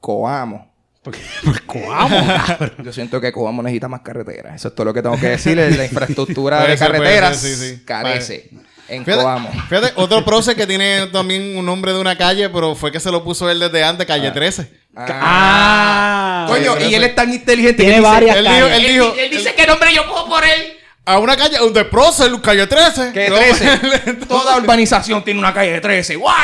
Coamo. 0.00 0.66
Porque, 1.02 1.20
pues, 1.44 1.60
Coamo. 1.62 2.26
Yo 2.84 2.92
siento 2.92 3.20
que 3.20 3.30
Coamo 3.32 3.62
necesita 3.62 3.88
más 3.88 4.00
carreteras. 4.00 4.56
Eso 4.56 4.68
es 4.68 4.74
todo 4.74 4.86
lo 4.86 4.94
que 4.94 5.00
tengo 5.02 5.18
que 5.18 5.28
decirle. 5.28 5.70
La 5.70 5.84
infraestructura 5.86 6.62
de 6.66 6.76
ser, 6.76 6.86
carreteras 6.90 7.36
ser, 7.38 7.54
sí, 7.56 7.76
sí. 7.76 7.82
carece 7.84 8.50
en 8.88 9.04
Fíjate, 9.04 9.22
Coamo. 9.22 9.50
fíjate, 9.68 9.92
otro 9.96 10.24
prócer 10.24 10.56
que 10.56 10.66
tiene 10.66 11.06
también 11.12 11.56
un 11.56 11.64
nombre 11.64 11.92
de 11.92 12.00
una 12.00 12.16
calle, 12.18 12.48
pero 12.50 12.74
fue 12.74 12.90
que 12.90 12.98
se 13.00 13.10
lo 13.10 13.22
puso 13.22 13.48
él 13.50 13.60
desde 13.60 13.84
antes, 13.84 14.06
calle 14.06 14.30
13. 14.30 14.70
Ah, 14.96 16.46
Coño, 16.48 16.72
Oye, 16.72 16.88
y 16.88 16.94
él 16.94 17.04
es 17.04 17.14
tan 17.14 17.32
inteligente 17.32 17.76
Tiene 17.82 17.92
que 17.94 18.00
dice- 18.00 18.10
varias 18.10 18.36
Él 18.36 18.44
dijo, 18.44 18.66
calles. 18.68 18.78
él 18.78 18.92
dijo, 18.92 19.14
él 19.18 19.30
dice 19.30 19.54
qué 19.54 19.66
nombre 19.66 19.94
yo 19.94 20.06
puedo 20.08 20.26
por 20.28 20.44
él. 20.44 20.77
A 21.14 21.18
una 21.18 21.36
calle, 21.36 21.56
de 21.72 21.84
prócer, 21.86 22.30
calle 22.42 22.66
13. 22.66 23.12
Que 23.12 23.28
No, 23.30 23.36
13. 23.36 24.14
Toda 24.28 24.56
urbanización 24.58 25.24
tiene 25.24 25.40
una 25.40 25.54
calle 25.54 25.72
de 25.72 25.80
13. 25.80 26.16
¡Guau! 26.16 26.34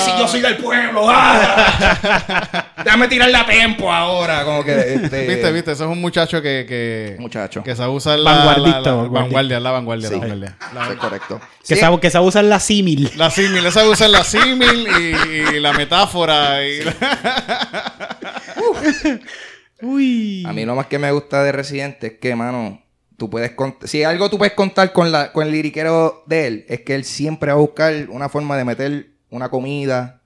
Si 0.00 0.10
yo 0.18 0.28
soy 0.28 0.40
del 0.40 0.56
pueblo. 0.58 1.06
¡ah! 1.08 2.66
Déjame 2.84 3.08
tirarle 3.08 3.36
a 3.36 3.46
tempo 3.46 3.92
ahora. 3.92 4.44
Como 4.44 4.62
que. 4.64 4.94
Este... 4.94 5.26
Viste, 5.26 5.52
viste, 5.52 5.72
eso 5.72 5.84
es 5.84 5.90
un 5.90 6.00
muchacho 6.00 6.40
que, 6.42 6.64
que, 6.68 7.16
Muchacho. 7.18 7.62
que 7.64 7.74
sabe 7.74 7.92
usar 7.92 8.18
la, 8.18 8.30
Vanguardista, 8.32 8.80
la- 8.80 8.80
la- 8.80 8.92
vanguardista. 8.92 9.20
vanguardia, 9.22 9.60
la 9.60 9.70
vanguardia, 9.70 10.08
Sí. 10.08 10.14
la 10.14 10.20
vanguardia. 10.20 10.56
Es 10.92 10.98
correcto. 10.98 11.40
Que, 11.66 11.74
Sí, 11.74 11.80
sabe, 11.80 12.00
que 12.00 12.10
sabe 12.10 12.26
usar 12.26 12.44
la 12.44 12.60
símil. 12.60 13.10
La 13.16 13.30
símil, 13.30 13.64
él 13.64 13.72
sabe 13.72 13.88
usar 13.88 14.10
la 14.10 14.22
símil 14.24 14.86
y, 15.00 15.56
y 15.56 15.60
la 15.60 15.72
metáfora. 15.72 16.64
Y... 16.66 16.80
Uy. 19.82 20.44
A 20.46 20.52
mí 20.52 20.64
lo 20.64 20.74
más 20.74 20.86
que 20.86 20.98
me 20.98 21.10
gusta 21.10 21.42
de 21.42 21.52
Residente 21.52 22.06
es 22.08 22.12
que, 22.20 22.34
mano, 22.34 22.82
tú 23.16 23.30
puedes 23.30 23.52
si 23.84 24.02
algo 24.04 24.28
tú 24.30 24.38
puedes 24.38 24.54
contar 24.54 24.92
con 24.92 25.10
la 25.12 25.32
con 25.32 25.46
el 25.46 25.52
liriquero 25.52 26.24
de 26.26 26.46
él, 26.46 26.64
es 26.68 26.80
que 26.80 26.94
él 26.94 27.04
siempre 27.04 27.52
va 27.52 27.58
a 27.58 27.60
buscar 27.60 27.92
una 28.10 28.28
forma 28.28 28.56
de 28.56 28.64
meter 28.64 29.06
una 29.30 29.48
comida, 29.48 30.20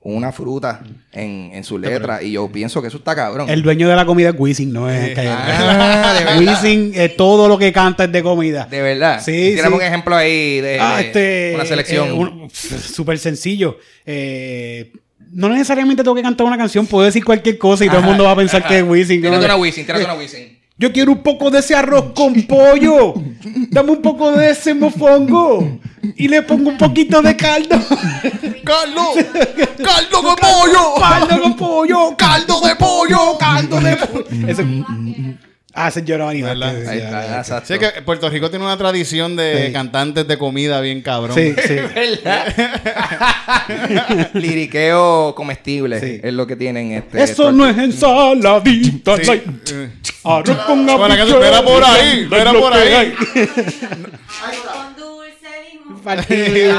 una 0.00 0.32
fruta 0.32 0.82
en, 1.12 1.50
en 1.52 1.64
su 1.64 1.78
letra. 1.78 2.22
Y 2.22 2.32
yo 2.32 2.48
pienso 2.50 2.80
que 2.80 2.88
eso 2.88 2.98
está 2.98 3.14
cabrón. 3.14 3.48
El 3.50 3.62
dueño 3.62 3.88
de 3.88 3.96
la 3.96 4.06
comida 4.06 4.30
es 4.30 4.34
Wisin, 4.38 4.72
no 4.72 4.88
es 4.90 5.14
Calle 5.14 5.28
Ah, 5.30 6.34
de. 6.38 6.46
Wisin, 6.46 6.92
eh, 6.94 7.08
todo 7.10 7.48
lo 7.48 7.58
que 7.58 7.72
canta 7.72 8.04
es 8.04 8.12
de 8.12 8.22
comida. 8.22 8.66
De 8.70 8.80
verdad. 8.82 9.20
Sí, 9.24 9.56
sí. 9.56 9.60
un 9.68 9.82
ejemplo 9.82 10.16
ahí 10.16 10.60
de, 10.60 10.78
Ah, 10.80 11.00
este. 11.00 11.52
una 11.54 11.64
selección. 11.66 12.08
eh, 12.08 12.12
un- 12.12 12.50
Súper 12.52 13.18
sencillo. 13.18 13.78
Eh, 14.06 14.92
no 15.30 15.48
necesariamente 15.50 16.02
tengo 16.02 16.14
que 16.14 16.22
cantar 16.22 16.46
una 16.46 16.56
canción, 16.56 16.86
puedo 16.86 17.04
decir 17.04 17.24
cualquier 17.24 17.58
cosa 17.58 17.84
y 17.84 17.88
todo 17.88 17.98
el 17.98 18.06
mundo 18.06 18.24
va 18.24 18.30
a 18.32 18.36
pensar 18.36 18.66
que 18.66 18.78
es 18.78 18.84
Wisin. 18.84 19.20
Tírate 19.20 19.38
¿no? 19.38 19.44
una 19.44 19.56
Wisin, 19.56 19.84
tírate 19.84 20.04
una 20.04 20.14
Wisin. 20.14 20.57
Yo 20.80 20.92
quiero 20.92 21.10
un 21.12 21.22
poco 21.24 21.50
de 21.50 21.58
ese 21.58 21.74
arroz 21.74 22.12
con 22.14 22.40
pollo. 22.46 23.14
Dame 23.70 23.90
un 23.92 24.02
poco 24.02 24.30
de 24.32 24.50
ese 24.50 24.74
mofongo. 24.74 25.80
Y 26.16 26.28
le 26.28 26.42
pongo 26.42 26.70
un 26.70 26.78
poquito 26.78 27.20
de 27.20 27.36
caldo. 27.36 27.76
¡Caldo! 28.64 29.02
¡Caldo 29.84 30.22
de 30.22 30.36
pollo! 30.40 30.94
caldo 31.00 31.42
con 31.42 31.56
pollo. 31.56 32.16
Caldo 32.16 32.60
de 32.60 32.76
pollo. 32.76 33.38
Caldo 33.38 33.80
de 33.80 33.96
pollo. 33.96 35.38
Ah, 35.80 35.92
¿Verdad? 35.94 36.56
Vázquez, 36.58 36.88
Ahí 36.88 36.98
está, 36.98 37.38
exacto. 37.38 37.66
Sí, 37.68 37.74
es 37.74 37.78
que 37.78 38.02
Puerto 38.02 38.28
Rico 38.28 38.50
tiene 38.50 38.64
una 38.64 38.76
tradición 38.76 39.36
de 39.36 39.66
Sí. 39.66 39.72
cantantes 39.72 40.26
de 40.26 40.36
comida 40.36 40.80
bien 40.80 41.02
cabrón. 41.02 41.36
Sí, 41.36 41.54
sí. 41.68 41.76
Liriqueo 44.34 45.34
comestible 45.36 46.00
Sí. 46.00 46.20
es 46.22 46.32
lo 46.32 46.48
que 46.48 46.56
tienen 46.56 46.92
este. 46.92 47.22
Eso 47.22 47.52
no 47.52 47.68
es 47.68 47.78
ensaladita. 47.78 49.16
Sí. 49.22 49.42
Arroz 50.28 50.58
con 50.66 50.84
Bueno, 50.86 51.16
que 51.16 51.22
espera 51.22 51.62
por 51.62 51.82
ahí, 51.84 52.22
espera 52.22 52.52
por 52.52 52.72
ahí. 52.74 53.14
Con 53.14 54.96
dulce 54.96 56.48
limón. 56.50 56.78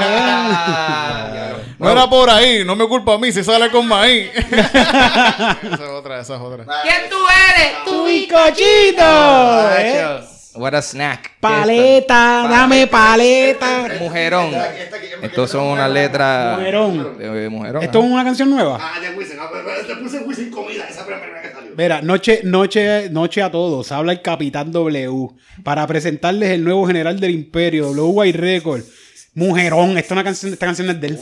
No 1.80 1.90
era 1.90 2.10
por 2.10 2.30
ahí, 2.30 2.66
no 2.66 2.76
me 2.76 2.86
culpa 2.88 3.14
a 3.14 3.18
mí 3.18 3.32
si 3.32 3.44
sale 3.44 3.72
con 3.72 3.88
maíz. 3.88 4.30
esa 4.36 5.50
es 5.74 5.80
otra, 5.80 6.20
esa 6.20 6.36
es 6.36 6.42
otra. 6.42 6.66
¿Quién 6.84 7.10
tú 7.10 7.16
eres? 7.56 7.86
Tu 7.86 8.06
bizcochito. 8.06 9.04
What 10.56 10.74
a 10.76 10.82
snack. 10.82 11.40
Paleta, 11.40 12.48
dame 12.50 12.86
paleta. 12.88 13.88
Mujerón. 14.00 14.52
Estos 15.22 15.52
son 15.52 15.68
unas 15.68 15.90
letras. 15.90 16.58
Mujerón. 16.58 17.52
Mujerón. 17.52 17.84
¿Esto 17.84 18.00
es 18.00 18.06
una 18.06 18.24
canción 18.26 18.50
nueva? 18.50 18.78
Ah, 18.82 19.00
de 19.00 19.12
Wisin. 19.12 19.38
Ah, 19.40 19.50
Te 19.88 19.96
puse 19.96 20.20
Wisin 20.20 20.52
comida. 20.52 20.86
Esa 20.90 21.06
primera. 21.06 21.39
Mira, 21.80 22.02
noche, 22.02 22.42
noche, 22.44 23.10
noche 23.10 23.42
a 23.42 23.50
todos. 23.50 23.90
Habla 23.94 24.12
el 24.12 24.22
Capitán 24.22 24.70
W 24.74 25.30
para 25.64 25.88
presentarles 25.88 26.50
el 26.50 26.62
nuevo 26.66 26.86
general 26.86 27.22
del 27.22 27.32
Imperio, 27.32 27.86
W 27.94 28.02
White 28.12 28.38
Record. 28.38 28.82
Mujerón, 29.34 29.92
esta, 29.92 30.00
es 30.08 30.12
una 30.12 30.24
canción, 30.26 30.52
esta 30.52 30.66
canción 30.66 30.90
es 30.90 31.00
de 31.00 31.08
él. 31.08 31.20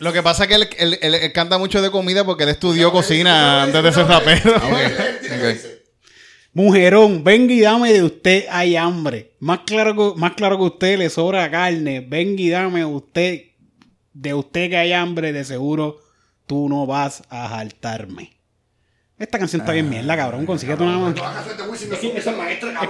Lo 0.00 0.12
que 0.12 0.22
pasa 0.22 0.42
es 0.44 0.48
que 0.50 0.54
él, 0.56 0.68
él- 0.76 0.98
él- 1.00 1.14
él 1.14 1.32
canta 1.32 1.56
mucho 1.56 1.80
de 1.80 1.90
comida 1.90 2.26
porque 2.26 2.42
él 2.42 2.50
estudió 2.50 2.92
cocina 2.92 3.62
antes 3.62 3.82
de 3.82 3.90
ser 3.92 4.06
rapero. 4.06 4.52
Mujerón, 6.52 7.24
venga 7.24 7.54
y 7.54 7.60
dame 7.62 7.94
de 7.94 8.02
usted, 8.02 8.44
hay 8.50 8.76
hambre. 8.76 9.32
Más 9.40 9.60
claro 9.64 9.96
que, 10.14 10.20
más 10.20 10.34
claro 10.34 10.58
que 10.58 10.64
usted 10.64 10.98
le 10.98 11.08
sobra 11.08 11.50
carne. 11.50 12.00
Venga 12.00 12.42
y 12.42 12.50
dame 12.50 12.84
usted, 12.84 13.40
de 14.12 14.34
usted 14.34 14.68
que 14.68 14.76
hay 14.76 14.92
hambre, 14.92 15.32
de 15.32 15.42
seguro 15.42 16.00
tú 16.46 16.68
no 16.68 16.84
vas 16.86 17.22
a 17.30 17.48
jaltarme. 17.48 18.33
Esta 19.16 19.38
canción 19.38 19.60
está 19.60 19.72
bien 19.72 19.88
mierda, 19.88 20.16
cabrón. 20.16 20.44
Consíguete 20.44 20.82
una. 20.82 21.12
De 21.12 21.20
no 21.20 21.72
es 21.74 21.82
Es 21.82 21.88
que 21.88 22.18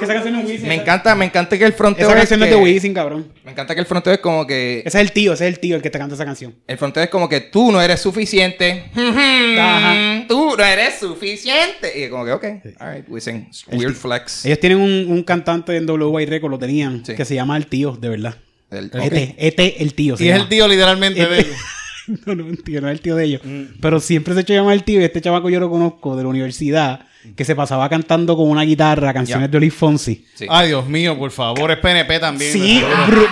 esa 0.05 0.15
canción 0.15 0.33
no 0.33 0.41
es 0.41 0.47
Wisin. 0.47 0.69
Me 0.69 0.75
encanta, 0.77 1.15
me 1.15 1.27
encanta 1.27 1.59
que 1.59 1.65
el 1.65 1.75
fronteo 1.75 2.07
Esa 2.09 2.17
canción 2.17 2.41
no 2.41 2.47
es 2.47 2.51
de 2.51 2.57
Wisin, 2.57 2.95
cabrón. 2.95 3.31
Me 3.45 3.51
encanta 3.51 3.75
que 3.75 3.81
el 3.81 3.87
fronteo 3.87 4.15
es 4.15 4.21
como 4.21 4.47
que. 4.47 4.79
Ese 4.87 4.89
es 4.89 4.95
el 5.03 5.13
tío, 5.13 5.35
ese 5.35 5.47
es 5.47 5.55
el 5.55 5.61
tío 5.61 5.77
el 5.77 5.83
que 5.83 5.91
te 5.91 5.99
canta 5.99 6.15
esa 6.15 6.25
canción. 6.25 6.55
El 6.67 6.79
fronteo 6.79 7.03
es 7.03 7.11
como 7.11 7.29
que 7.29 7.41
tú 7.43 7.71
no 7.71 7.83
eres 7.83 8.01
suficiente. 8.01 8.91
Ajá. 8.95 10.25
Tú 10.27 10.57
no 10.57 10.65
eres 10.65 10.95
suficiente. 10.99 12.07
Y 12.07 12.09
como 12.09 12.25
que, 12.25 12.33
ok. 12.33 12.45
Alright, 12.79 13.05
Wisin. 13.09 13.51
Weird 13.73 13.95
flex. 13.95 14.47
Ellos 14.47 14.61
tienen 14.61 14.79
un, 14.79 15.13
un 15.13 15.23
cantante 15.25 15.77
en 15.77 15.85
W 15.85 16.07
White 16.11 16.31
Record, 16.31 16.51
lo 16.53 16.59
tenían, 16.59 17.05
Sí. 17.05 17.15
que 17.15 17.25
se 17.27 17.35
llama 17.35 17.59
El 17.59 17.67
Tío, 17.67 17.93
de 17.97 18.09
verdad. 18.09 18.35
El- 18.71 18.91
Ete, 18.95 19.35
Ete, 19.39 19.83
el 19.83 19.95
tío. 19.95 20.17
se 20.17 20.25
Y 20.25 20.29
es 20.31 20.37
el 20.37 20.49
tío 20.49 20.67
literalmente 20.67 21.25
de 21.27 21.39
Este- 21.39 21.51
él. 21.51 21.57
no, 22.27 22.35
no, 22.35 22.47
el 22.47 22.63
tío, 22.63 22.81
no 22.81 22.89
es 22.89 22.93
el 22.93 23.01
tío 23.01 23.17
de 23.17 23.25
ellos. 23.25 23.41
Mm. 23.45 23.81
Pero 23.81 24.01
siempre 24.01 24.35
se 24.35 24.41
ha 24.41 24.43
hecho 24.43 24.55
llamar 24.55 24.75
el 24.75 24.85
tío. 24.85 25.01
Y 25.01 25.05
este 25.05 25.21
chavaco 25.21 25.51
yo 25.51 25.61
lo 25.61 25.71
conozco 25.71 26.17
de 26.17 26.23
la 26.23 26.29
universidad, 26.29 27.07
que 27.37 27.45
se 27.45 27.55
pasaba 27.57 27.89
cantando 27.89 28.37
con 28.37 28.49
una 28.49 28.63
guitarra 28.63 29.13
canciones 29.15 29.51
de 29.51 29.59
Luis 29.59 29.75
Fonsi. 29.75 30.27
Sí. 30.35 30.47
Ay, 30.49 30.69
Dios 30.69 30.87
mío, 30.87 31.19
por 31.19 31.31
favor, 31.31 31.71
es 31.71 31.79
PNP 31.79 32.21
también. 32.21 32.53
Sí, 32.53 32.83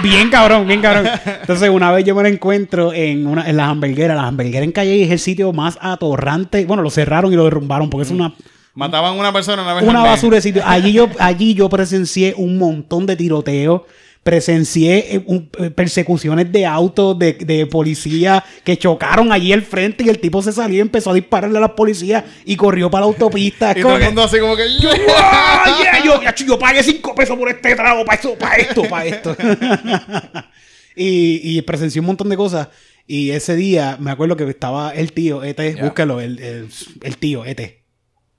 bien 0.02 0.30
cabrón, 0.30 0.66
bien 0.66 0.80
cabrón. 0.80 1.08
Entonces, 1.40 1.68
una 1.68 1.92
vez 1.92 2.04
yo 2.04 2.14
me 2.14 2.22
lo 2.22 2.28
encuentro 2.28 2.92
en, 2.92 3.26
una, 3.26 3.48
en 3.48 3.56
las 3.56 3.68
hamburgueras. 3.68 4.16
Las 4.16 4.26
hamburgueras 4.26 4.64
en 4.64 4.72
Calle 4.72 5.02
es 5.02 5.10
el 5.10 5.18
sitio 5.18 5.52
más 5.52 5.78
atorrante. 5.80 6.64
Bueno, 6.64 6.82
lo 6.82 6.90
cerraron 6.90 7.32
y 7.32 7.36
lo 7.36 7.44
derrumbaron 7.44 7.90
porque 7.90 8.04
es 8.04 8.10
una, 8.10 8.34
Mataban 8.74 9.12
a 9.12 9.20
una 9.20 9.32
persona 9.32 9.62
una 9.62 9.74
vez 9.74 9.84
una 9.84 10.02
basura 10.02 10.36
de 10.36 10.42
sitio. 10.42 10.62
Allí 10.64 10.92
yo, 10.92 11.08
allí 11.18 11.54
yo 11.54 11.68
presencié 11.68 12.34
un 12.36 12.56
montón 12.56 13.04
de 13.04 13.16
tiroteos. 13.16 13.82
Presencié 14.22 15.16
eh, 15.16 15.22
un- 15.26 15.50
eh, 15.58 15.70
persecuciones 15.70 16.52
de 16.52 16.64
autos, 16.64 17.18
de, 17.18 17.32
de 17.32 17.66
policía 17.66 18.44
que 18.64 18.76
chocaron 18.78 19.32
allí 19.32 19.52
al 19.52 19.62
frente 19.62 20.04
y 20.04 20.08
el 20.08 20.18
tipo 20.20 20.40
se 20.42 20.52
salió 20.52 20.78
y 20.78 20.80
empezó 20.80 21.10
a 21.10 21.14
dispararle 21.14 21.58
a 21.58 21.60
las 21.60 21.70
policías 21.72 22.22
y 22.44 22.54
corrió 22.56 22.90
para 22.90 23.02
la 23.02 23.06
autopista. 23.06 23.72
Y 23.76 23.82
como 23.82 23.94
todo 23.94 23.96
el 23.96 24.00
que- 24.00 24.06
mundo 24.06 24.22
así 24.22 24.38
como 24.38 24.56
que... 24.56 24.62
¡Ah, 25.16 25.78
yeah! 25.82 26.04
yo, 26.04 26.22
ya, 26.22 26.34
yo 26.34 26.58
pagué 26.58 26.82
cinco 26.82 27.14
pesos 27.14 27.36
por 27.36 27.48
este 27.48 27.74
trago, 27.74 28.04
para 28.04 28.14
esto, 28.16 28.34
para 28.38 28.56
esto, 28.56 28.82
para 28.88 29.04
esto. 29.06 29.36
y, 30.96 31.40
y 31.58 31.62
presencié 31.62 32.00
un 32.00 32.06
montón 32.06 32.28
de 32.28 32.36
cosas. 32.36 32.68
Y 33.06 33.30
ese 33.30 33.56
día 33.56 33.96
me 34.00 34.10
acuerdo 34.10 34.36
que 34.36 34.48
estaba 34.48 34.90
el 34.94 35.12
tío, 35.12 35.42
Ete, 35.42 35.74
Ya. 35.74 35.84
búscalo, 35.84 36.20
el, 36.20 36.38
el, 36.38 36.68
el 37.02 37.16
tío, 37.18 37.44
Ete. 37.44 37.82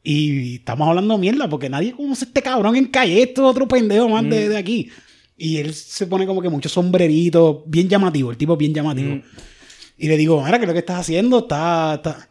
Y 0.03 0.55
estamos 0.55 0.87
hablando 0.87 1.17
mierda 1.17 1.49
porque 1.49 1.69
nadie 1.69 1.93
conoce 1.93 2.25
a 2.25 2.27
este 2.27 2.41
cabrón 2.41 2.75
en 2.75 2.85
calle. 2.85 3.21
Esto 3.23 3.41
es 3.43 3.47
otro 3.51 3.67
pendejo 3.67 4.09
más 4.09 4.23
de, 4.29 4.49
de 4.49 4.57
aquí. 4.57 4.89
Y 5.37 5.57
él 5.57 5.73
se 5.73 6.07
pone 6.07 6.25
como 6.27 6.41
que 6.41 6.49
mucho 6.49 6.69
sombrerito, 6.69 7.63
bien 7.65 7.89
llamativo, 7.89 8.31
el 8.31 8.37
tipo 8.37 8.55
bien 8.55 8.73
llamativo. 8.73 9.21
Y 9.97 10.07
le 10.07 10.17
digo, 10.17 10.43
mira, 10.43 10.57
¿qué 10.57 10.65
es 10.65 10.67
lo 10.67 10.73
que 10.73 10.79
estás 10.79 10.99
haciendo? 11.01 11.39
Está, 11.39 11.95
está, 11.95 12.29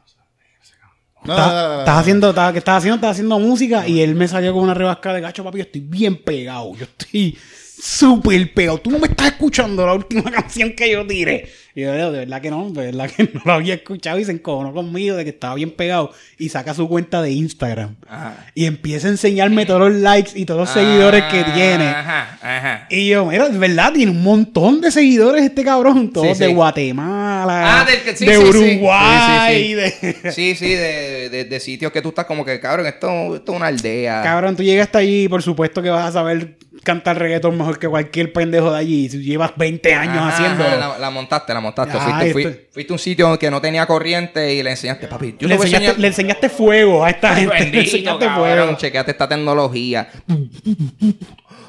No, 1.25 1.33
Estás- 1.35 1.47
no, 1.49 1.53
no, 1.55 1.63
no, 1.69 1.75
no. 1.75 1.79
estás 1.81 1.99
haciendo, 1.99 2.29
estás, 2.31 2.53
¿qué 2.53 2.59
estás 2.59 2.79
haciendo? 2.79 2.95
Estás 2.97 3.11
haciendo 3.13 3.39
música 3.39 3.87
y 3.87 4.01
él 4.01 4.15
me 4.15 4.27
salió 4.29 4.53
con 4.53 4.63
una 4.65 4.75
rebasca 4.75 5.13
de 5.15 5.21
gacho, 5.21 5.45
papi. 5.45 5.59
Yo 5.59 5.65
estoy 5.65 5.81
bien 5.83 6.17
pegado. 6.23 6.75
Yo 6.77 6.85
estoy 6.85 7.37
súper 7.83 8.55
pegado. 8.55 8.79
Tú 8.79 8.91
no 8.91 8.99
me 9.01 9.09
estás 9.09 9.29
escuchando 9.29 9.85
la 9.85 9.95
última 9.95 10.23
canción 10.31 10.73
que 10.73 10.91
yo 10.93 11.05
tiré. 11.07 11.49
Y 11.75 11.81
yo, 11.81 12.13
de 12.13 12.19
verdad 12.21 12.43
que 12.43 12.51
no, 12.51 12.69
de 12.71 12.85
verdad 12.93 13.11
que 13.11 13.25
no 13.35 13.41
lo 13.45 13.53
había 13.55 13.75
escuchado 13.75 14.19
y 14.19 14.25
se 14.27 14.33
encojonó 14.33 14.75
conmigo 14.75 15.17
de 15.17 15.25
que 15.25 15.31
estaba 15.31 15.55
bien 15.55 15.71
pegado. 15.71 16.13
Y 16.39 16.51
saca 16.51 16.75
su 16.75 16.87
cuenta 16.89 17.21
de 17.23 17.33
Instagram 17.33 17.97
Ajá. 18.07 18.47
y 18.55 18.67
empieza 18.67 19.09
a 19.09 19.11
enseñarme 19.11 19.65
todos 19.67 19.81
los 19.91 20.01
likes 20.01 20.33
y 20.35 20.45
todos 20.45 20.61
los 20.61 20.71
seguidores 20.71 21.25
que 21.25 21.43
tiene. 21.55 21.85
Ajá, 21.87 22.39
ajá. 22.43 22.87
Y 22.91 23.09
yo, 23.09 23.25
mira, 23.27 23.49
de 23.49 23.59
verdad, 23.59 23.93
tiene 23.93 24.13
un 24.13 24.23
montón 24.23 24.81
de 24.81 24.91
seguidores 24.91 25.43
este 25.45 25.65
cabrón. 25.65 26.13
Todos 26.13 26.29
Sí, 26.29 26.35
sí. 26.35 26.41
de 26.45 26.55
Guatemala, 26.55 27.81
Ah, 27.81 27.85
del 27.85 28.03
que- 28.03 28.17
sí, 28.17 28.27
de. 28.27 28.39
Uruguay, 28.39 29.49
Sí, 29.51 29.65
sí, 29.65 29.75
de... 29.75 30.33
Sí, 30.33 30.55
sí, 30.55 30.69
de, 30.75 31.29
de, 31.31 31.45
de 31.47 31.61
sitios 31.61 31.91
que 31.91 32.03
tú 32.03 32.11
estás 32.11 32.27
como 32.27 32.45
que, 32.45 32.61
cabrón, 32.61 32.87
esto, 32.87 33.37
esto 33.37 33.53
es 33.53 33.57
una 33.57 33.67
aldea. 33.69 34.23
Cabrón, 34.23 34.57
tú 34.57 34.63
llegas 34.63 34.87
hasta 34.87 34.99
allí 34.99 35.25
y 35.25 35.29
por 35.29 35.43
supuesto 35.43 35.83
que 35.83 35.91
vas 35.91 36.07
a 36.09 36.13
saber 36.13 36.59
cantar 36.83 37.19
reggaetón 37.19 37.57
mejor 37.57 37.79
que 37.79 37.89
cualquier 37.89 38.33
pendejo 38.33 38.73
de 38.73 38.79
allí. 38.79 39.09
Si 39.09 39.23
llevas 39.23 39.53
20 39.57 39.95
años 39.95 40.17
ajá, 40.19 40.77
La, 40.79 40.99
la 40.99 41.11
montaste, 41.11 41.55
la 41.55 41.61
montaste. 41.61 41.97
Ah, 41.99 42.19
fuiste, 42.21 42.33
fui- 42.33 42.61
fuiste 42.73 42.93
a 42.93 42.95
un 42.95 42.99
sitio 42.99 43.39
que 43.39 43.51
no 43.51 43.61
tenía 43.61 43.87
corriente 43.87 44.55
y 44.55 44.63
le 44.63 44.71
enseñaste, 44.71 45.07
papi. 45.09 45.37
Yo 45.39 45.49
le, 45.49 45.55
enseñaste, 45.55 45.77
enseñar. 45.87 45.99
le 46.01 46.07
enseñaste 46.09 46.49
fuego 46.49 47.05
a 47.05 47.11
esta 47.11 47.35
gente. 47.35 47.55
le 47.71 47.81
enseñaste 47.81 48.27
cabrón, 48.27 48.55
fuego. 48.55 48.77
chequeate 48.77 49.11
esta 49.13 49.29
tecnología. 49.29 50.09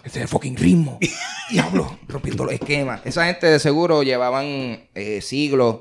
Este 0.04 0.20
es 0.20 0.24
el 0.24 0.28
fucking 0.28 0.58
ritmo. 0.58 1.00
Diablo, 1.50 1.98
rompiendo 2.08 2.44
los 2.46 2.54
esquemas. 2.54 3.02
Esa 3.06 3.26
gente 3.26 3.48
de 3.48 3.60
seguro 3.60 4.04
llevaban 4.04 4.88
eh, 4.96 5.20
siglos, 5.22 5.78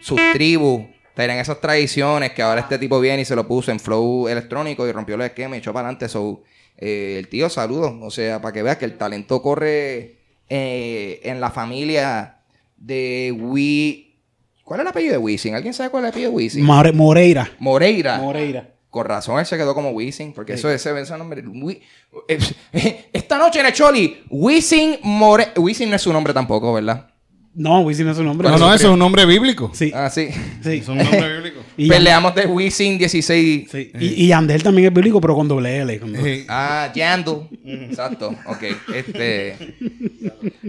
su- 0.00 0.16
sus 0.16 0.20
tribus, 0.34 0.82
tenían 1.14 1.38
esas 1.38 1.60
tradiciones 1.60 2.32
que 2.32 2.42
ahora 2.42 2.60
este 2.60 2.78
tipo 2.78 3.00
viene 3.00 3.22
y 3.22 3.24
se 3.24 3.34
lo 3.36 3.46
puso 3.46 3.70
en 3.70 3.80
flow 3.80 4.28
electrónico 4.28 4.86
y 4.86 4.92
rompió 4.92 5.16
los 5.16 5.24
esquemas 5.26 5.56
y 5.56 5.58
echó 5.60 5.72
para 5.72 5.86
adelante. 5.88 6.08
So, 6.08 6.42
eh, 6.78 7.16
el 7.18 7.28
tío, 7.28 7.48
saludos. 7.50 7.92
O 8.02 8.10
sea, 8.10 8.40
para 8.42 8.52
que 8.52 8.62
veas 8.62 8.76
que 8.78 8.84
el 8.84 8.96
talento 8.98 9.40
corre 9.42 10.18
eh, 10.48 11.20
en 11.24 11.40
la 11.40 11.50
familia 11.50 12.38
de 12.76 13.34
Wi... 13.38 14.16
¿Cuál 14.64 14.80
es 14.80 14.84
el 14.84 14.88
apellido 14.88 15.12
de 15.12 15.18
Wisin? 15.18 15.54
¿Alguien 15.54 15.74
sabe 15.74 15.90
cuál 15.90 16.04
es 16.04 16.08
el 16.08 16.10
apellido 16.12 16.30
de 16.30 16.36
Wisin? 16.36 16.64
More- 16.64 16.92
Moreira. 16.92 17.50
Moreira. 17.58 18.16
Moreira. 18.18 18.70
Con 18.88 19.04
razón 19.06 19.38
él 19.40 19.46
se 19.46 19.56
quedó 19.56 19.74
como 19.74 19.90
Wisin, 19.90 20.32
porque 20.32 20.52
eso 20.54 20.70
ese 20.70 20.98
ese 21.00 21.18
nombre. 21.18 21.42
Wi- 21.46 21.82
eh, 22.28 22.38
Esta 23.12 23.38
noche 23.38 23.60
en 23.60 23.66
el 23.66 23.72
Choli, 23.72 24.22
Wisin 24.30 24.98
More. 25.02 25.48
Wisin 25.56 25.90
no 25.90 25.96
es 25.96 26.02
su 26.02 26.12
nombre 26.12 26.32
tampoco, 26.32 26.72
¿verdad? 26.72 27.10
No, 27.56 27.80
Wisin 27.82 28.04
no 28.06 28.10
es 28.12 28.16
su 28.16 28.24
nombre. 28.24 28.48
No, 28.48 28.58
no, 28.58 28.74
eso 28.74 28.88
es 28.88 28.92
un 28.92 28.98
nombre 28.98 29.24
bíblico. 29.26 29.70
Sí, 29.74 29.92
Ah, 29.94 30.10
sí. 30.10 30.28
sí. 30.62 30.78
Es 30.78 30.88
un 30.88 30.98
nombre 30.98 31.34
bíblico. 31.36 31.60
Y, 31.76 31.88
Peleamos 31.88 32.34
de 32.36 32.46
Wisin 32.46 32.98
16. 32.98 33.68
sí. 33.70 33.90
y, 33.98 34.24
y 34.24 34.26
Yandel 34.28 34.62
también 34.62 34.86
es 34.88 34.94
bíblico, 34.94 35.20
pero 35.20 35.34
con 35.34 35.48
doble 35.48 35.78
L. 35.78 35.98
con 36.00 36.12
doble- 36.12 36.40
Sí. 36.42 36.46
Ah, 36.48 36.92
Yandel. 36.94 37.48
Exacto. 37.64 38.34
Ok. 38.46 38.62
Este. 38.94 39.56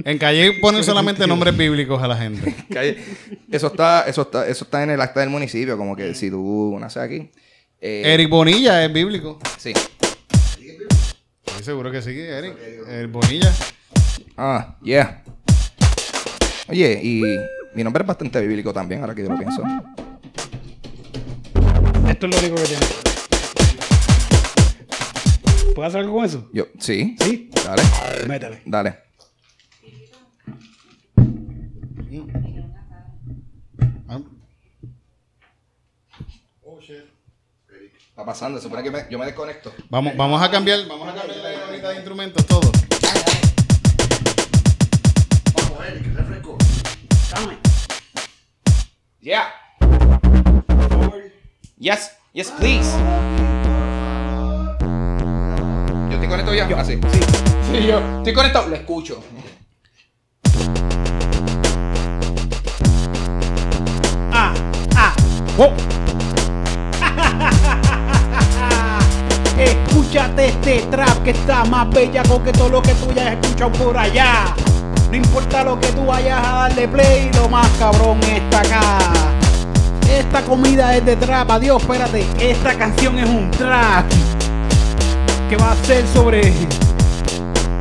En 0.03 0.17
calle 0.17 0.53
ponen 0.61 0.83
solamente 0.83 1.27
nombres 1.27 1.55
bíblicos 1.55 2.01
a 2.01 2.07
la 2.07 2.17
gente. 2.17 2.55
calle- 2.71 2.97
Eso 3.51 3.67
está, 3.67 4.05
eso 4.07 4.23
está, 4.23 4.47
eso 4.47 4.63
está 4.63 4.81
en 4.83 4.89
el 4.91 5.01
acta 5.01 5.19
del 5.19 5.29
municipio, 5.29 5.77
como 5.77 5.95
que 5.95 6.15
si 6.15 6.29
tú 6.31 6.75
naces 6.79 7.03
aquí. 7.03 7.29
eh, 7.81 8.01
Eric 8.05 8.29
Bonilla 8.29 8.83
es 8.83 8.91
bíblico. 8.91 9.39
Sí. 9.57 9.73
Estoy 11.45 11.63
seguro 11.63 11.91
que 11.91 12.01
sí, 12.01 12.11
Eric. 12.19 12.55
Eric 12.89 13.11
Bonilla. 13.11 13.53
Ah, 14.37 14.75
yeah. 14.83 15.23
Oye, 16.67 16.99
y 17.03 17.21
mi 17.75 17.83
nombre 17.83 18.01
es 18.03 18.07
bastante 18.07 18.41
bíblico 18.45 18.73
también, 18.73 19.01
ahora 19.01 19.13
que 19.13 19.23
yo 19.23 19.29
lo 19.29 19.37
pienso. 19.37 19.61
Esto 22.07 22.27
es 22.27 22.33
lo 22.33 22.39
único 22.39 22.55
que 22.55 22.63
tiene. 22.63 22.85
¿Puedo 25.75 25.87
hacer 25.87 25.99
algo 26.01 26.13
con 26.15 26.25
eso? 26.25 26.49
Yo, 26.53 26.65
sí. 26.79 27.15
Sí. 27.19 27.49
Dale. 27.65 27.83
Métele. 28.27 28.61
Dale. 28.65 28.99
Está 38.09 38.23
pasando, 38.25 38.57
se 38.59 38.63
supone 38.63 38.81
que 38.83 38.91
me- 38.91 39.05
yo 39.09 39.19
me 39.19 39.25
desconecto. 39.25 39.73
Vamos, 39.89 40.15
vamos 40.15 40.41
a 40.41 40.49
cambiar, 40.49 40.79
vamos 40.87 41.09
a 41.09 41.13
cambiar 41.15 41.37
la 41.81 41.89
de 41.89 41.95
instrumentos 41.95 42.45
todo. 42.45 42.71
Vamos, 45.53 45.85
Eric, 45.89 46.05
Dame. 47.35 47.57
Yeah. 49.19 49.51
Yes, 51.77 52.15
yes, 52.31 52.49
please. 52.51 52.87
Yo 56.07 56.15
estoy 56.15 56.29
conectado 56.29 56.55
ya. 56.55 56.69
Ah, 56.77 56.85
sí. 56.85 56.97
Sí. 57.71 57.87
Yo. 57.87 57.99
Estoy 58.19 58.33
conectado. 58.33 58.69
Lo 58.69 58.75
escucho. 58.75 59.21
Ah, 64.31 64.53
ah. 64.95 65.13
Oh. 65.57 65.73
Escúchate 69.59 70.47
este 70.47 70.83
trap 70.83 71.23
que 71.23 71.31
está 71.31 71.65
más 71.65 71.89
bellaco 71.89 72.41
que 72.41 72.53
todo 72.53 72.69
lo 72.69 72.81
que 72.81 72.93
tú 72.93 73.11
hayas 73.11 73.33
escuchado 73.33 73.73
por 73.73 73.97
allá. 73.97 74.55
No 75.09 75.15
importa 75.15 75.63
lo 75.63 75.79
que 75.79 75.87
tú 75.87 76.05
vayas 76.05 76.39
a 76.45 76.51
darle 76.51 76.87
play, 76.87 77.31
lo 77.33 77.47
más 77.49 77.67
cabrón 77.79 78.19
está 78.23 78.59
acá. 78.59 78.97
Esta 80.09 80.41
comida 80.43 80.95
es 80.95 81.05
de 81.05 81.15
trap, 81.15 81.49
adiós, 81.51 81.81
espérate. 81.81 82.25
Esta 82.39 82.75
canción 82.75 83.17
es 83.19 83.29
un 83.29 83.51
trap 83.51 84.05
que 85.49 85.57
va 85.57 85.71
a 85.71 85.75
ser 85.85 86.07
sobre 86.07 86.53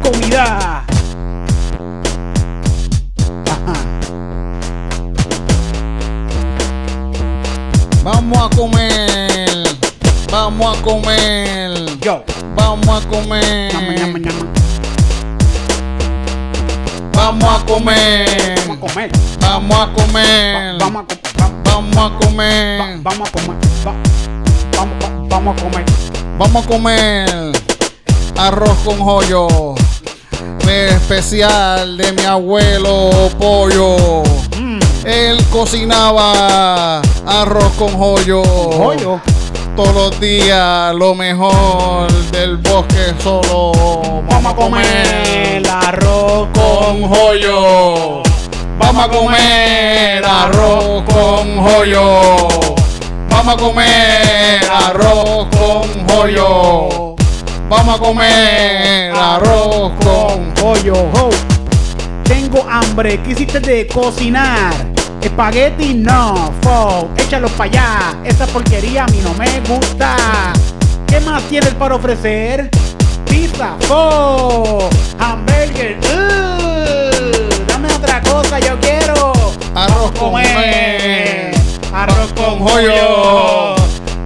comida. 0.03 0.85
Vamos 8.05 8.39
a 8.39 8.57
comer. 8.57 9.65
Vamos 10.31 10.79
a 10.79 10.83
comer. 10.83 11.99
Yo. 12.01 12.23
Vamos 12.55 13.03
a 13.03 13.09
comer. 13.09 14.63
Vamos 17.25 17.45
a 17.45 17.65
comer. 17.65 18.55
Vamos 19.41 19.79
a 19.79 19.91
comer. 19.93 20.77
Vamos 20.79 21.07
a 21.97 22.19
comer. 22.19 22.99
vamos 23.03 23.29
a 23.29 23.33
comer. 23.33 23.59
Va- 23.87 23.95
Vamos 25.31 25.57
a 25.57 25.63
comer. 25.63 25.85
vamos 26.37 26.65
a 26.65 26.69
comer. 26.69 27.53
Vamos, 27.57 27.59
a 28.37 28.47
arroz 28.49 28.77
con 28.85 28.99
joyo. 28.99 29.75
Especial 30.69 31.97
de 31.97 32.13
mi 32.13 32.25
abuelo 32.25 33.11
pollo. 33.39 34.23
Mm, 34.61 34.79
Él 35.07 35.43
cocinaba 35.51 37.01
arroz 37.27 37.73
con 37.79 37.97
joyo. 37.97 38.43
Pollo. 38.43 39.19
Todos 39.77 39.93
los 39.93 40.21
días 40.21 40.95
lo 40.95 41.17
mejor 41.17 42.13
del 42.31 42.59
bosque 42.59 43.13
solo. 43.19 44.23
Vamos 44.29 44.53
a 44.53 44.55
comer 44.55 45.69
arroz 45.69 46.49
con 46.55 47.03
joyo. 47.09 48.23
Vamos 48.79 49.05
a 49.05 49.09
comer 49.09 50.25
arroz 50.25 51.03
con 51.13 51.59
joyo. 51.59 52.21
Vamos 53.31 53.55
a 53.55 53.57
comer 53.57 54.61
arroz 54.71 55.49
con 55.51 56.07
joyo. 56.07 57.17
Vamos 57.69 57.97
a 57.97 57.99
comer 57.99 59.13
arroz 59.13 59.93
con 60.05 60.55
ho. 60.63 61.31
Tengo 62.23 62.65
hambre. 62.71 63.21
¿Qué 63.23 63.33
hiciste 63.33 63.59
de 63.59 63.89
cocinar? 63.89 64.73
Espagueti 65.25 65.95
no. 65.95 66.53
Fo. 66.63 67.11
Échalo 67.17 67.49
para 67.51 67.71
allá. 67.71 68.15
Esa 68.25 68.47
porquería 68.47 69.05
a 69.05 69.07
mí 69.09 69.21
no 69.23 69.35
me 69.35 69.47
gusta. 69.69 70.17
¿Qué 71.07 71.21
más 71.21 71.43
tienes 71.45 71.75
para 71.75 71.95
ofrecer? 71.97 72.71
pizza, 73.35 73.77
fo, 73.81 74.89
hamburger, 75.19 75.99
uh, 75.99 77.67
dame 77.67 77.89
otra 77.93 78.21
cosa, 78.23 78.61
yo 78.61 78.79
quiero 78.81 79.33
Arroz 79.75 80.13
con 80.13 80.31
comer 80.31 80.57
me. 80.57 81.51
arroz 81.93 82.33
con 82.35 82.61
joyo. 82.61 83.75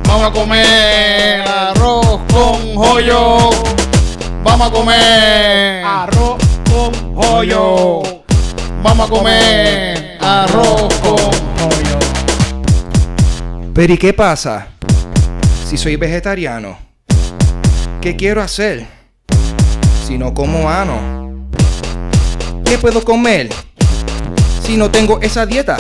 Vamos 0.06 0.26
a 0.26 0.30
comer 0.30 1.40
arroz 1.48 2.20
con 2.32 2.74
joyo. 2.74 3.50
Vamos 4.44 4.68
a 4.68 4.70
comer 4.70 5.84
arroz 5.84 6.38
con 6.70 6.92
pollo, 7.14 8.02
Vamos 8.82 9.06
a 9.06 9.10
comer 9.10 10.07
arroz 10.28 10.94
con 11.00 11.16
pollo. 11.56 11.98
Pero 13.74 13.92
¿y 13.94 13.98
qué 13.98 14.12
pasa 14.12 14.68
si 15.66 15.76
soy 15.76 15.96
vegetariano? 15.96 16.78
¿Qué 18.00 18.14
quiero 18.14 18.42
hacer 18.42 18.86
si 20.06 20.18
no 20.18 20.34
como 20.34 20.68
ano? 20.68 21.46
¿Qué 22.64 22.76
puedo 22.78 23.02
comer 23.02 23.48
si 24.62 24.76
no 24.76 24.90
tengo 24.90 25.20
esa 25.20 25.46
dieta? 25.46 25.78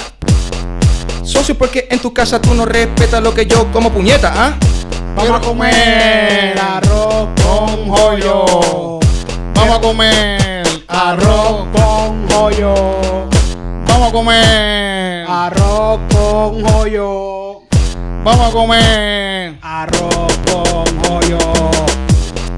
Socio, 1.22 1.56
porque 1.56 1.86
en 1.90 1.98
tu 1.98 2.14
casa 2.14 2.40
tú 2.40 2.54
no 2.54 2.64
respetas 2.64 3.22
lo 3.22 3.34
que 3.34 3.44
yo 3.44 3.70
como 3.70 3.92
puñeta, 3.92 4.32
¿ah? 4.34 4.54
Vamos 5.14 5.36
a 5.36 5.40
comer 5.40 6.58
arroz 6.58 7.28
con 7.42 7.88
joyo. 7.88 8.98
Vamos 9.54 9.76
a 9.76 9.80
comer 9.80 10.48
Arroz 10.88 11.66
con 11.74 12.28
joyo. 12.30 13.37
Vamos 13.88 14.08
a 14.08 14.12
comer 14.12 15.26
Arroz 15.28 16.00
con 16.12 16.64
joyo. 16.64 17.62
Vamos 18.22 18.48
a 18.48 18.50
comer 18.52 19.58
Arroz 19.62 20.38
con 20.50 21.04
joyo. 21.04 21.38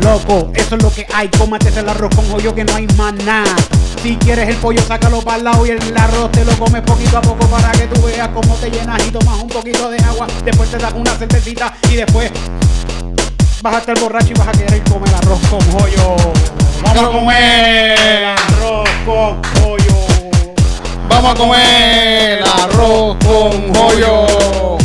Loco, 0.00 0.50
eso 0.54 0.76
es 0.76 0.82
lo 0.82 0.92
que 0.92 1.06
hay. 1.14 1.28
Cómate 1.28 1.68
el 1.68 1.88
arroz 1.88 2.14
con 2.14 2.28
joyo 2.30 2.54
que 2.54 2.64
no 2.64 2.74
hay 2.74 2.86
más 2.96 3.14
nada. 3.24 3.54
Si 4.02 4.16
quieres 4.16 4.48
el 4.48 4.56
pollo, 4.56 4.80
sácalo 4.82 5.20
para 5.20 5.38
el 5.38 5.44
lado 5.44 5.66
y 5.66 5.70
el 5.70 5.96
arroz 5.96 6.32
te 6.32 6.44
lo 6.44 6.52
comes 6.58 6.82
poquito 6.82 7.18
a 7.18 7.20
poco 7.20 7.46
para 7.46 7.70
que 7.72 7.86
tú 7.86 8.02
veas 8.02 8.28
cómo 8.28 8.54
te 8.56 8.70
llenas 8.70 9.06
y 9.06 9.10
tomas 9.10 9.42
un 9.42 9.48
poquito 9.48 9.90
de 9.90 9.98
agua. 9.98 10.26
Después 10.44 10.70
te 10.70 10.78
das 10.78 10.92
una 10.94 11.12
cervecita 11.12 11.74
y 11.90 11.96
después 11.96 12.30
vas 13.62 13.74
a 13.74 13.78
estar 13.78 13.98
borracho 14.00 14.30
y 14.30 14.38
vas 14.38 14.48
a 14.48 14.52
querer 14.52 14.82
comer 14.84 15.14
arroz 15.14 15.40
con 15.50 15.60
joyo. 15.72 16.16
Vamos 16.82 17.04
a 17.04 17.08
comer 17.10 18.24
arroz. 18.24 18.69
Vamos 21.22 21.34
a 21.34 21.38
comer 21.38 22.42
arroz 22.62 23.16
con 23.22 23.74
joyo. 23.74 24.78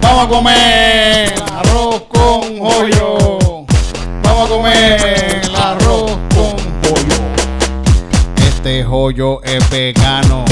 Vamos 0.00 0.24
a 0.24 0.28
comer 0.28 1.34
arroz 1.52 2.02
con 2.08 2.58
joyo. 2.58 3.66
Vamos 4.22 4.46
a 4.46 4.48
comer 4.48 5.42
arroz 5.54 6.12
con 6.34 6.56
joyo. 6.82 7.22
Este 8.38 8.82
joyo 8.82 9.42
es 9.42 9.68
vegano. 9.68 10.46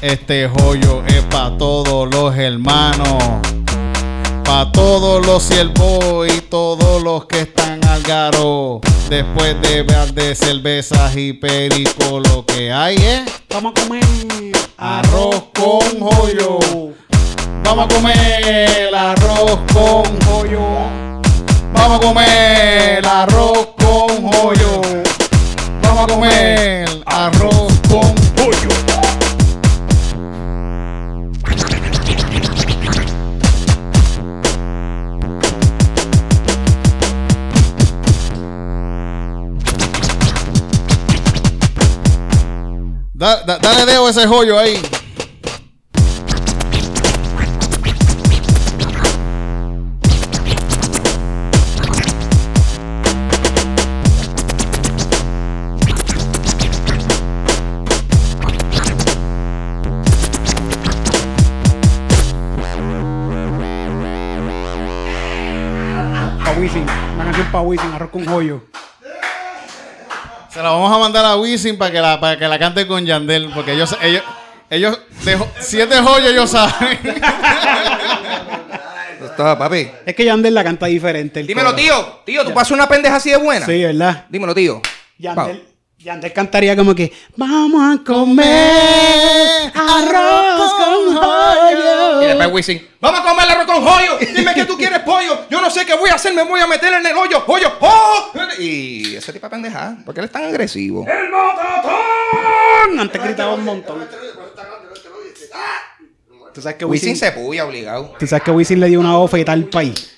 Este 0.00 0.48
joyo 0.48 1.04
es 1.06 1.22
para 1.30 1.56
todos 1.56 2.12
los 2.12 2.36
hermanos. 2.36 3.61
Para 4.44 4.70
todos 4.72 5.24
los 5.26 5.42
siervos 5.42 6.28
y 6.28 6.40
todos 6.42 7.02
los 7.02 7.26
que 7.26 7.42
están 7.42 7.84
al 7.86 8.02
garo. 8.02 8.80
Después 9.08 9.60
de 9.62 9.82
ver 9.82 10.12
de 10.14 10.34
cervezas 10.34 11.16
y 11.16 11.32
perico, 11.32 12.20
lo 12.20 12.44
que 12.46 12.72
hay 12.72 12.96
es 12.96 13.22
Vamos 13.50 13.72
a 13.76 13.80
comer 13.80 14.04
Arroz 14.78 15.44
con 15.54 16.00
joyo. 16.00 16.58
Vamos 17.62 17.84
a 17.84 17.94
comer 17.94 18.94
arroz 18.94 19.58
con 19.72 20.20
joyo. 20.26 20.60
Vamos 21.72 21.98
a 21.98 22.00
comer 22.00 23.06
arroz 23.06 23.68
con 23.78 24.30
joyo. 24.30 24.80
Vamos 25.82 26.04
a 26.04 26.06
comer 26.06 27.02
arroz 27.06 27.61
Da- 43.22 43.40
da- 43.44 43.56
dale 43.56 43.86
dedo 43.86 44.04
a 44.08 44.10
ese 44.10 44.26
joyo 44.26 44.58
ahí. 44.58 44.82
Pa' 66.44 66.52
Wisin. 66.58 66.86
Una 67.14 67.24
canción 67.24 67.46
pa' 67.52 67.60
Wisin, 67.62 67.92
arroz 67.92 68.10
con 68.10 68.24
joyo. 68.26 68.60
Se 70.52 70.62
la 70.62 70.70
vamos 70.70 70.94
a 70.94 70.98
mandar 70.98 71.24
a 71.24 71.36
Wisin 71.36 71.78
para 71.78 71.90
que 71.90 72.00
la, 72.00 72.20
para 72.20 72.38
que 72.38 72.46
la 72.46 72.58
cante 72.58 72.86
con 72.86 73.04
Yandel. 73.06 73.50
Porque 73.54 73.72
ellos, 73.72 73.96
ellos, 74.02 74.22
ellos 74.68 74.98
de 75.24 75.36
jo- 75.36 75.48
siete 75.60 75.96
joyos 76.00 76.30
ellos 76.30 76.50
saben. 76.50 76.98
Está, 79.24 79.56
papi. 79.58 79.88
Es 80.04 80.14
que 80.14 80.24
Yandel 80.24 80.52
la 80.54 80.62
canta 80.64 80.86
diferente. 80.86 81.40
el 81.40 81.46
Dímelo, 81.46 81.70
coro. 81.70 81.80
tío. 81.82 82.20
Tío, 82.26 82.44
¿tú 82.44 82.52
pasas 82.52 82.72
una 82.72 82.86
pendeja 82.86 83.16
así 83.16 83.30
de 83.30 83.36
buena? 83.38 83.64
Sí, 83.64 83.82
¿verdad? 83.82 84.26
Dímelo, 84.28 84.54
tío. 84.54 84.82
Yandel, 85.18 85.64
Yandel 86.02 86.32
cantaría 86.32 86.74
como 86.76 86.94
que 86.94 87.12
Vamos 87.36 87.80
a 88.00 88.02
comer 88.04 89.72
arroz 89.74 90.72
con 90.74 91.12
Y 91.12 91.14
joyo. 91.14 92.20
después 92.28 92.52
Wisin, 92.52 92.88
vamos 93.00 93.20
a 93.20 93.22
comer 93.22 93.48
arroz 93.50 93.66
con 93.66 93.84
joyo. 93.84 94.18
Dime 94.34 94.54
que 94.54 94.64
tú 94.64 94.76
quieres 94.76 95.00
pollo. 95.00 95.46
Yo 95.48 95.60
no 95.60 95.70
sé 95.70 95.86
qué 95.86 95.94
voy 95.94 96.10
a 96.10 96.14
hacer, 96.14 96.34
me 96.34 96.42
voy 96.42 96.60
a 96.60 96.66
meter 96.66 96.92
en 96.92 97.06
el 97.06 97.16
hoyo. 97.16 97.44
Hoyo, 97.46 97.72
¡oh! 97.80 98.32
Y 98.58 99.14
ese 99.16 99.32
tipo 99.32 99.46
de 99.46 99.50
pendeja, 99.50 99.96
¿por 100.04 100.14
qué 100.14 100.20
él 100.20 100.26
es 100.26 100.32
tan 100.32 100.44
agresivo? 100.44 101.06
Antes 102.98 103.22
gritaba 103.22 103.54
un 103.54 103.64
montón. 103.64 104.06
¿Tú 106.52 106.60
sabes 106.60 106.76
que 106.76 106.84
Wisin 106.84 107.12
Wisin, 107.12 107.16
se 107.28 107.32
puya 107.32 107.64
obligado. 107.64 108.14
¿Tú 108.18 108.26
sabes 108.26 108.42
que 108.42 108.50
Wisin 108.50 108.78
le 108.80 108.88
dio 108.88 109.00
una 109.00 109.16
bofeta 109.16 109.52
al 109.52 109.64
país? 109.64 110.10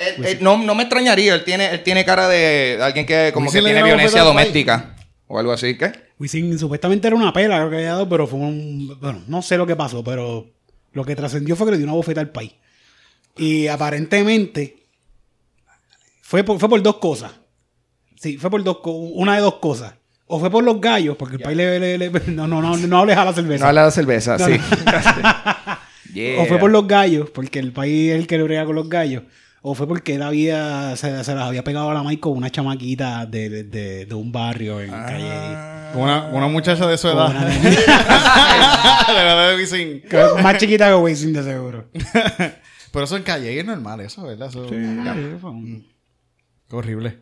Él- 0.00 0.38
no, 0.40 0.58
no 0.58 0.74
me 0.74 0.84
extrañaría, 0.84 1.34
él 1.34 1.44
tiene, 1.44 1.70
él 1.70 1.82
tiene 1.82 2.04
cara 2.04 2.28
de 2.28 2.78
alguien 2.80 3.06
que 3.06 3.30
como 3.32 3.46
Wisin 3.46 3.60
que 3.62 3.66
tiene 3.66 3.82
violencia 3.82 4.22
doméstica. 4.22 4.94
O 5.26 5.38
algo 5.38 5.52
así, 5.52 5.76
¿qué? 5.78 5.92
Wisin 6.18 6.58
supuestamente 6.58 7.06
era 7.06 7.16
una 7.16 7.32
pela, 7.32 7.56
creo 7.58 7.70
que 7.70 7.76
había 7.76 7.90
dado, 7.92 8.08
pero 8.08 8.26
fue 8.26 8.40
un. 8.40 8.98
Bueno, 9.00 9.22
no 9.28 9.42
sé 9.42 9.56
lo 9.56 9.66
que 9.66 9.76
pasó, 9.76 10.02
pero 10.02 10.46
lo 10.92 11.04
que 11.04 11.14
trascendió 11.14 11.54
fue 11.56 11.66
que 11.66 11.72
le 11.72 11.78
dio 11.78 11.86
una 11.86 11.94
bofeta 11.94 12.20
al 12.20 12.30
país. 12.30 12.52
Y 13.36 13.68
aparentemente 13.68 14.76
fue 16.22 16.42
por, 16.44 16.58
fue 16.58 16.68
por 16.68 16.82
dos 16.82 16.96
cosas. 16.96 17.32
Sí, 18.20 18.36
fue 18.38 18.50
por 18.50 18.62
dos 18.62 18.78
una 18.84 19.36
de 19.36 19.40
dos 19.40 19.54
cosas. 19.56 19.94
O 20.26 20.38
fue 20.38 20.50
por 20.50 20.62
los 20.62 20.80
gallos, 20.80 21.16
porque 21.16 21.36
el 21.36 21.42
país 21.42 21.56
le, 21.56 21.80
le- 21.80 21.98
le- 21.98 22.10
no, 22.28 22.46
no, 22.46 22.60
no, 22.60 22.76
no 22.76 22.98
hables 22.98 23.16
a 23.16 23.24
la 23.24 23.32
cerveza. 23.32 23.64
No 23.64 23.68
habla 23.68 23.84
de 23.86 23.90
cerveza, 23.90 24.36
No, 24.38 24.46
sí. 24.46 24.52
no. 24.52 24.92
Yeah. 26.14 26.40
O 26.42 26.46
fue 26.46 26.58
por 26.58 26.70
los 26.72 26.86
gallos, 26.88 27.30
porque 27.30 27.60
el 27.60 27.72
país 27.72 28.10
es 28.10 28.18
el 28.18 28.26
que 28.26 28.36
le 28.36 28.42
brega 28.42 28.64
con 28.64 28.74
los 28.74 28.88
gallos. 28.88 29.22
O 29.62 29.74
fue 29.74 29.86
porque 29.86 30.14
él 30.14 30.22
había, 30.22 30.96
se, 30.96 31.22
se 31.22 31.34
las 31.34 31.44
había 31.46 31.62
pegado 31.62 31.90
a 31.90 31.94
la 31.94 32.02
maíz 32.02 32.18
con 32.18 32.32
una 32.36 32.48
chamaquita 32.50 33.26
de, 33.26 33.50
de, 33.50 33.64
de- 33.64 34.06
de 34.06 34.14
un 34.14 34.32
barrio 34.32 34.80
en 34.80 34.90
calle. 34.90 35.98
Una, 35.98 36.26
una 36.32 36.46
muchacha 36.46 36.86
de 36.86 36.96
su 36.96 37.08
edad. 37.08 37.28
una 37.30 37.44
de 37.50 37.76
la 39.14 39.32
edad 39.34 39.50
de 39.50 39.56
Wisin. 39.56 40.02
Más 40.42 40.56
chiquita 40.56 40.88
que 40.88 40.94
Wisin, 40.94 41.32
de 41.34 41.42
seguro. 41.42 41.88
Pero 42.92 43.04
eso 43.04 43.16
en 43.18 43.22
calle 43.22 43.58
es 43.58 43.64
normal, 43.66 44.00
eso, 44.00 44.22
¿verdad? 44.22 44.48
Eso- 44.48 44.66
Qué 46.68 46.76
horrible. 46.76 47.18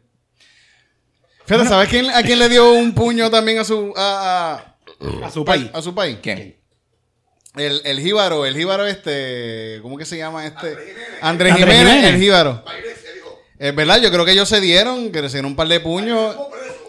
Fíjate, 1.46 1.66
¿sabes 1.68 1.88
quién, 1.88 2.08
a 2.10 2.22
quién 2.22 2.38
le 2.38 2.48
dio 2.50 2.72
un 2.74 2.92
puño 2.94 3.30
también 3.30 3.58
a 3.58 3.64
su 3.64 3.92
a, 3.96 4.60
a- 4.60 5.26
A 5.26 5.30
su 5.30 5.44
país. 5.44 5.68
a 5.72 5.80
su 5.82 5.94
país? 5.94 6.18
¿Quién? 6.22 6.56
El, 7.58 7.80
el 7.84 8.00
jíbaro, 8.00 8.46
el 8.46 8.56
jíbaro 8.56 8.86
este, 8.86 9.78
¿cómo 9.82 9.96
que 9.98 10.04
se 10.04 10.16
llama 10.16 10.46
este? 10.46 10.76
Andrés 11.20 11.52
Andrés 11.52 11.54
Jiménez, 11.54 11.78
Jiménez. 11.78 12.14
el 12.14 12.20
jíbaro. 12.20 12.64
Es 13.58 13.74
verdad, 13.74 14.00
yo 14.00 14.10
creo 14.12 14.24
que 14.24 14.32
ellos 14.32 14.48
se 14.48 14.60
dieron, 14.60 15.10
que 15.10 15.20
dieron 15.20 15.44
un 15.44 15.56
par 15.56 15.66
de 15.66 15.80
puños. 15.80 16.36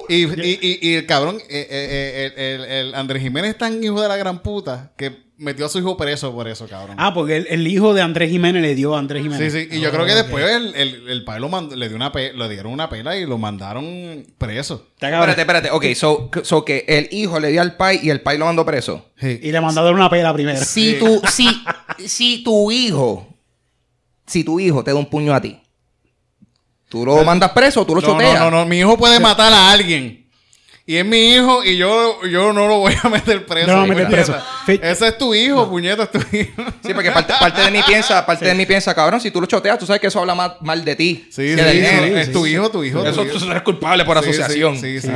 Y, 0.10 0.24
y, 0.26 0.60
y, 0.62 0.90
y 0.90 0.94
el 0.96 1.06
cabrón, 1.06 1.38
eh, 1.50 1.68
eh, 1.70 2.32
eh, 2.32 2.34
el, 2.36 2.64
el- 2.64 2.72
el 2.88 2.96
Andrés 2.96 3.22
Jiménez 3.24 3.52
es 3.52 3.58
tan 3.58 3.82
hijo 3.84 4.02
de 4.02 4.08
la 4.08 4.18
gran 4.18 4.40
puta 4.42 4.92
que 4.98 5.30
metió 5.38 5.68
a 5.68 5.70
su 5.70 5.80
hijo 5.80 5.96
preso 5.96 6.34
por 6.34 6.50
eso, 6.50 6.68
cabrón. 6.68 6.98
Ah, 7.00 7.14
porque 7.14 7.38
el, 7.38 7.48
el 7.50 7.66
hijo 7.68 7.94
de 7.94 8.02
Andrés 8.02 8.30
Jiménez 8.30 8.62
le 8.62 8.76
dio 8.76 8.94
a 8.96 9.00
Andrés 9.00 9.24
Sí, 9.24 9.30
Jiménez. 9.30 9.54
sí, 9.54 9.68
y 9.72 9.80
yo 9.80 9.88
Oh, 9.88 9.92
creo 9.94 10.06
que 10.06 10.16
después 10.16 10.44
el, 10.54 10.76
el, 10.76 11.08
el 11.10 11.24
padre 11.24 11.40
lo 11.40 11.48
mandó- 11.50 11.76
le, 11.78 11.88
dio 11.88 11.96
una 11.96 12.12
pe- 12.12 12.34
le 12.34 12.50
dieron 12.50 12.74
una 12.74 12.90
pela 12.90 13.16
y 13.16 13.26
lo 13.26 13.38
mandaron 13.38 14.26
preso. 14.38 14.88
Espérate, 15.00 15.40
espérate. 15.42 15.72
Ok, 15.72 15.86
so, 15.96 16.30
so 16.44 16.66
que 16.66 16.84
el 16.90 17.08
hijo 17.12 17.40
le 17.40 17.50
dio 17.52 17.62
al 17.62 17.78
pai 17.78 18.00
y 18.04 18.10
el 18.10 18.20
pai 18.22 18.38
lo 18.38 18.46
mandó 18.46 18.66
preso. 18.66 19.06
Sí. 19.18 19.40
Y 19.44 19.52
le 19.54 19.62
mandaron 19.62 19.94
una 19.96 20.10
pela 20.10 20.34
primero. 20.34 20.60
Si 20.60 20.96
tu, 21.00 21.22
si, 21.32 21.48
si 22.06 22.44
tu 22.44 22.70
hijo, 22.72 23.28
si 24.26 24.44
tu 24.44 24.60
hijo 24.60 24.84
te 24.84 24.92
da 24.92 24.98
un 24.98 25.06
puño 25.10 25.34
a 25.34 25.40
ti, 25.42 25.58
Tú 26.90 27.06
lo 27.06 27.24
mandas 27.24 27.52
preso, 27.52 27.86
tú 27.86 27.96
lo 27.96 28.02
No, 28.02 28.08
choteas. 28.08 28.40
no, 28.40 28.52
no, 28.52 28.58
no, 28.60 28.66
mi 28.66 28.80
hijo 28.80 28.98
puede 28.98 29.20
matar 29.20 29.54
a 29.54 29.72
alguien. 29.72 30.26
Y 30.88 30.98
es 30.98 31.06
mi 31.06 31.36
hijo 31.36 31.64
y 31.64 31.78
yo, 31.78 32.26
yo 32.26 32.52
no 32.52 32.68
lo 32.68 32.80
voy 32.80 32.96
a 33.04 33.10
meter 33.10 33.46
preso. 33.46 33.68
No 33.68 33.74
lo 33.74 33.82
voy 33.82 33.92
a 33.92 33.94
meter 33.94 34.08
puñeta. 34.26 34.44
preso. 34.66 34.82
Ese 34.88 35.08
es 35.10 35.18
tu 35.20 35.36
hijo, 35.36 35.70
puñeta, 35.70 36.04
es 36.04 36.10
tu 36.12 36.18
hijo. 36.36 36.64
Sí, 36.84 36.94
porque 36.96 37.12
parte, 37.12 37.32
parte 37.40 37.62
de 37.62 37.70
mí 37.70 37.80
piensa, 37.86 38.26
parte 38.26 38.46
de 38.46 38.56
mí 38.56 38.66
piensa, 38.66 38.96
cabrón, 38.96 39.22
si 39.22 39.30
tú 39.30 39.40
lo 39.40 39.46
choteas, 39.46 39.78
tú 39.78 39.86
sabes 39.86 40.02
que 40.02 40.08
eso 40.08 40.20
habla 40.20 40.34
mal, 40.34 40.58
mal 40.62 40.84
de 40.84 40.96
ti. 40.96 41.28
Sí, 41.30 41.54
sí, 41.54 41.60
es 41.60 42.32
tu 42.32 42.48
hijo, 42.48 42.72
tu 42.72 42.84
hijo. 42.84 43.04
tu 43.04 43.08
Eso 43.08 43.24
tú 43.24 43.52
eres 43.52 43.62
culpable 43.62 44.04
por 44.04 44.18
Sí, 44.18 44.24
sí, 44.24 44.30
asociación. 44.42 44.80
Sí, 44.80 45.00
sí. 45.00 45.12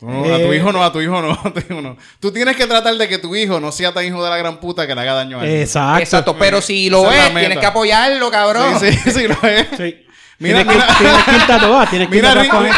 No, 0.00 0.24
a 0.34 0.38
tu 0.38 0.52
Eh, 0.52 0.56
hijo 0.56 0.72
no, 0.72 0.82
a 0.82 0.92
tu 0.92 1.00
hijo 1.00 1.22
no, 1.22 1.30
a 1.44 1.52
tu 1.52 1.60
hijo 1.60 1.80
no. 1.80 1.96
Tú 2.18 2.32
tienes 2.32 2.56
que 2.56 2.66
tratar 2.66 2.96
de 2.96 3.06
que 3.08 3.18
tu 3.18 3.36
hijo 3.36 3.60
no 3.60 3.70
sea 3.70 3.94
tan 3.94 4.04
hijo 4.04 4.22
de 4.24 4.28
la 4.30 4.36
gran 4.36 4.58
puta 4.58 4.84
que 4.88 4.96
le 4.96 5.00
haga 5.00 5.14
daño 5.14 5.38
a 5.38 5.46
él. 5.46 5.60
Exacto. 5.60 6.00
Exacto, 6.02 6.36
pero 6.36 6.60
si 6.60 6.90
lo 6.90 7.08
Esa 7.08 7.28
es 7.28 7.34
tienes 7.34 7.58
que 7.58 7.66
apoyarlo, 7.66 8.32
cabrón. 8.32 8.80
Sí, 8.80 8.92
sí, 8.92 9.10
sí, 9.12 9.28
lo 9.28 9.36
es. 9.48 9.66
Sí. 9.76 9.96
Mira, 10.38 10.64
tienes, 10.64 10.66
que, 10.66 10.74
mira. 10.74 10.96
tienes 10.98 11.24
que 11.24 11.36
irte 11.36 11.52
a 11.52 11.60
todas, 11.60 11.90
tienes 11.90 12.08
que 12.08 12.14
Mira, 12.16 12.30
a 12.32 12.34
Ricky, 12.34 12.48
todas. 12.50 12.76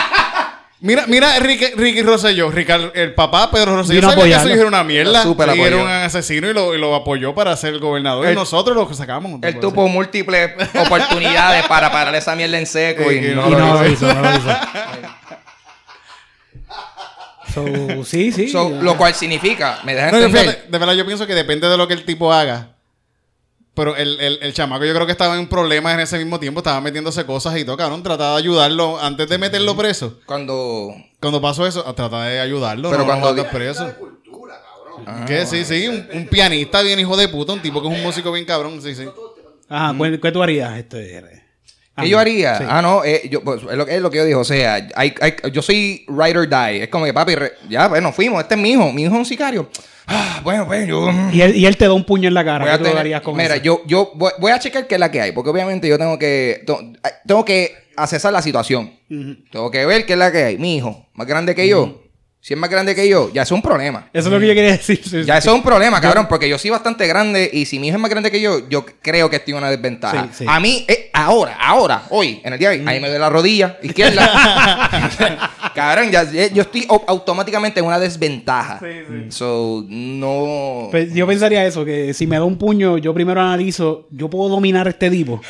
mira, 0.80 1.04
mira 1.06 1.38
Ricky, 1.38 1.66
Ricky 1.74 2.02
Rosselló, 2.02 2.50
Ricardo, 2.50 2.92
el 2.94 3.14
papá 3.14 3.50
Pedro 3.50 3.76
Rosselló 3.76 4.00
Vino 4.00 4.12
sabía 4.12 4.36
que 4.36 4.42
su 4.42 4.48
hijo 4.48 4.58
era 4.58 4.68
una 4.68 4.84
mierda. 4.84 5.12
Lo 5.12 5.22
súper 5.30 5.52
Sí, 5.52 5.60
era 5.62 5.76
un 5.78 5.88
asesino 5.88 6.48
y 6.50 6.52
lo, 6.54 6.74
y 6.74 6.78
lo 6.78 6.94
apoyó 6.94 7.34
para 7.34 7.56
ser 7.56 7.78
gobernador. 7.78 8.26
y 8.26 8.28
Él- 8.28 8.34
nosotros 8.34 8.76
lo 8.76 8.92
sacamos. 8.94 9.40
Él 9.42 9.58
tuvo 9.58 9.88
múltiples 9.88 10.52
oportunidades 10.74 11.66
para 11.66 11.90
parar 11.90 12.14
esa 12.14 12.36
mierda 12.36 12.58
en 12.58 12.66
seco 12.66 13.10
y 13.10 13.20
que 13.20 13.34
no, 13.34 13.48
Y 13.48 13.50
lo 13.52 13.58
no 13.58 13.74
lo 13.82 13.86
hizo. 13.88 14.06
hizo, 14.06 14.14
no 14.14 14.20
lo 14.22 14.36
hizo. 14.36 14.48
So, 17.54 18.04
sí, 18.04 18.32
sí. 18.32 18.48
So, 18.48 18.68
lo 18.68 18.96
cual 18.98 19.14
significa, 19.14 19.78
me 19.84 19.94
deja 19.94 20.10
No, 20.10 20.18
yo, 20.18 20.26
entender. 20.26 20.50
fíjate, 20.56 20.70
de 20.70 20.78
verdad, 20.78 20.92
yo 20.94 21.06
pienso 21.06 21.26
que 21.26 21.34
depende 21.34 21.68
de 21.68 21.76
lo 21.78 21.88
que 21.88 21.94
el 21.94 22.04
tipo 22.04 22.30
haga. 22.32 22.75
Pero 23.76 23.94
el, 23.94 24.18
el, 24.20 24.38
el 24.40 24.54
chamaco 24.54 24.84
yo 24.86 24.94
creo 24.94 25.04
que 25.04 25.12
estaba 25.12 25.36
en 25.38 25.46
problemas 25.48 25.92
en 25.94 26.00
ese 26.00 26.16
mismo 26.18 26.40
tiempo, 26.40 26.60
estaba 26.60 26.80
metiéndose 26.80 27.24
cosas 27.26 27.56
y 27.58 27.64
todo, 27.64 27.76
cabrón. 27.76 28.02
Trataba 28.02 28.32
de 28.32 28.38
ayudarlo 28.38 28.98
antes 28.98 29.28
de 29.28 29.36
meterlo 29.36 29.76
preso. 29.76 30.18
Cuando 30.26 30.94
Cuando 31.20 31.40
pasó 31.42 31.66
eso, 31.66 31.82
trataba 31.94 32.26
de 32.26 32.40
ayudarlo. 32.40 32.88
Pero 32.90 33.02
no 33.02 33.06
cuando 33.06 33.34
lo 33.34 33.48
preso. 33.50 33.92
Cultura, 33.98 34.54
cabrón. 34.96 35.26
¿Qué? 35.26 35.44
Sí, 35.44 35.64
sí, 35.66 35.86
un, 35.88 36.08
un 36.10 36.26
pianista 36.26 36.80
bien 36.80 36.98
hijo 36.98 37.16
de 37.18 37.28
puta, 37.28 37.52
un 37.52 37.60
tipo 37.60 37.82
que 37.82 37.88
es 37.88 37.94
un 37.94 38.02
músico 38.02 38.32
bien 38.32 38.46
cabrón, 38.46 38.80
sí, 38.80 38.94
sí. 38.94 39.04
Ajá, 39.68 39.94
¿qué, 40.02 40.20
qué 40.20 40.32
tú 40.32 40.42
harías? 40.42 40.78
Este, 40.78 41.22
¿Qué 42.00 42.08
yo 42.08 42.18
haría? 42.18 42.56
Sí. 42.58 42.64
Ah, 42.68 42.80
no, 42.80 43.04
eh, 43.04 43.28
yo, 43.30 43.42
pues, 43.42 43.62
es, 43.62 43.76
lo, 43.76 43.86
es 43.86 44.00
lo 44.00 44.10
que 44.10 44.16
yo 44.18 44.24
digo. 44.24 44.40
O 44.40 44.44
sea, 44.44 44.74
hay- 44.94 45.14
hay- 45.20 45.36
yo 45.52 45.60
soy 45.62 46.04
ride 46.08 46.38
or 46.38 46.48
die. 46.48 46.82
Es 46.84 46.88
como 46.88 47.04
que, 47.04 47.12
papi, 47.12 47.34
re- 47.34 47.52
ya, 47.68 47.88
bueno, 47.88 48.12
fuimos. 48.12 48.40
Este 48.42 48.54
es 48.54 48.60
mi 48.60 48.70
hijo. 48.72 48.90
Mi 48.92 49.02
hijo 49.02 49.12
es 49.14 49.18
un 49.18 49.24
sicario. 49.26 49.68
Ah, 50.06 50.40
bueno, 50.44 50.66
pues 50.66 50.86
yo... 50.86 51.10
mm, 51.10 51.30
Y 51.32 51.40
él, 51.42 51.56
y 51.56 51.66
él 51.66 51.76
te 51.76 51.86
da 51.86 51.92
un 51.92 52.04
puño 52.04 52.28
en 52.28 52.34
la 52.34 52.44
cara. 52.44 52.64
voy 52.64 52.68
a 52.68 52.72
¿Qué 52.72 52.78
tú 52.78 52.84
tener- 52.84 52.98
harías 52.98 53.20
con 53.22 53.36
mira, 53.36 53.54
eso? 53.56 53.64
yo, 53.64 53.82
yo 53.86 54.12
voy, 54.14 54.30
voy 54.38 54.52
a 54.52 54.58
checar 54.58 54.86
qué 54.86 54.94
es 54.94 55.00
la 55.00 55.10
que 55.10 55.20
hay. 55.20 55.32
Porque 55.32 55.50
obviamente 55.50 55.88
yo 55.88 55.98
tengo 55.98 56.18
que... 56.18 56.64
Tengo 57.26 57.44
que 57.44 57.72
accesar 57.96 58.32
la 58.32 58.42
situación. 58.42 58.92
Tengo 59.50 59.70
que 59.70 59.84
ver 59.86 60.06
qué 60.06 60.12
es 60.12 60.18
la 60.18 60.30
que 60.30 60.44
hay. 60.44 60.58
Mi 60.58 60.76
hijo, 60.76 61.06
más 61.14 61.26
grande 61.26 61.54
que 61.54 61.66
yo. 61.68 62.02
Si 62.46 62.54
es 62.54 62.60
más 62.60 62.70
grande 62.70 62.94
que 62.94 63.08
yo, 63.08 63.28
ya 63.32 63.42
es 63.42 63.50
un 63.50 63.60
problema. 63.60 64.08
Eso 64.12 64.28
es 64.28 64.32
lo 64.32 64.38
que 64.38 64.46
yo 64.46 64.54
quería 64.54 64.70
decir. 64.70 65.00
sí, 65.02 65.24
Ya 65.24 65.34
sí. 65.34 65.38
eso 65.40 65.50
es 65.50 65.56
un 65.56 65.64
problema, 65.64 66.00
cabrón, 66.00 66.28
porque 66.28 66.48
yo 66.48 66.56
soy 66.58 66.70
bastante 66.70 67.04
grande 67.08 67.50
y 67.52 67.66
si 67.66 67.80
mi 67.80 67.88
hijo 67.88 67.96
es 67.96 68.00
más 68.00 68.08
grande 68.08 68.30
que 68.30 68.40
yo, 68.40 68.68
yo 68.68 68.86
creo 69.02 69.28
que 69.28 69.34
estoy 69.34 69.50
en 69.50 69.58
una 69.58 69.68
desventaja. 69.68 70.28
Sí, 70.30 70.30
sí. 70.38 70.44
A 70.48 70.60
mí, 70.60 70.84
eh, 70.86 71.10
ahora, 71.12 71.56
ahora, 71.60 72.04
hoy, 72.10 72.40
en 72.44 72.52
el 72.52 72.58
día 72.60 72.70
de 72.70 72.78
hoy, 72.78 72.84
ahí 72.86 73.00
me 73.00 73.08
duele 73.08 73.18
la 73.18 73.30
rodilla 73.30 73.78
izquierda. 73.82 75.50
cabrón, 75.74 76.12
ya, 76.12 76.22
yo 76.52 76.62
estoy 76.62 76.82
au- 76.88 77.02
automáticamente 77.08 77.80
en 77.80 77.86
una 77.86 77.98
desventaja. 77.98 78.78
So, 79.30 79.84
no... 79.88 80.86
Pues 80.92 81.12
yo 81.14 81.26
pensaría 81.26 81.64
eso, 81.66 81.84
que 81.84 82.14
si 82.14 82.28
me 82.28 82.36
da 82.36 82.44
un 82.44 82.56
puño, 82.58 82.96
yo 82.98 83.12
primero 83.12 83.40
analizo, 83.40 84.06
yo 84.12 84.30
puedo 84.30 84.48
dominar 84.50 84.86
a 84.86 84.90
este 84.90 85.10
tipo. 85.10 85.40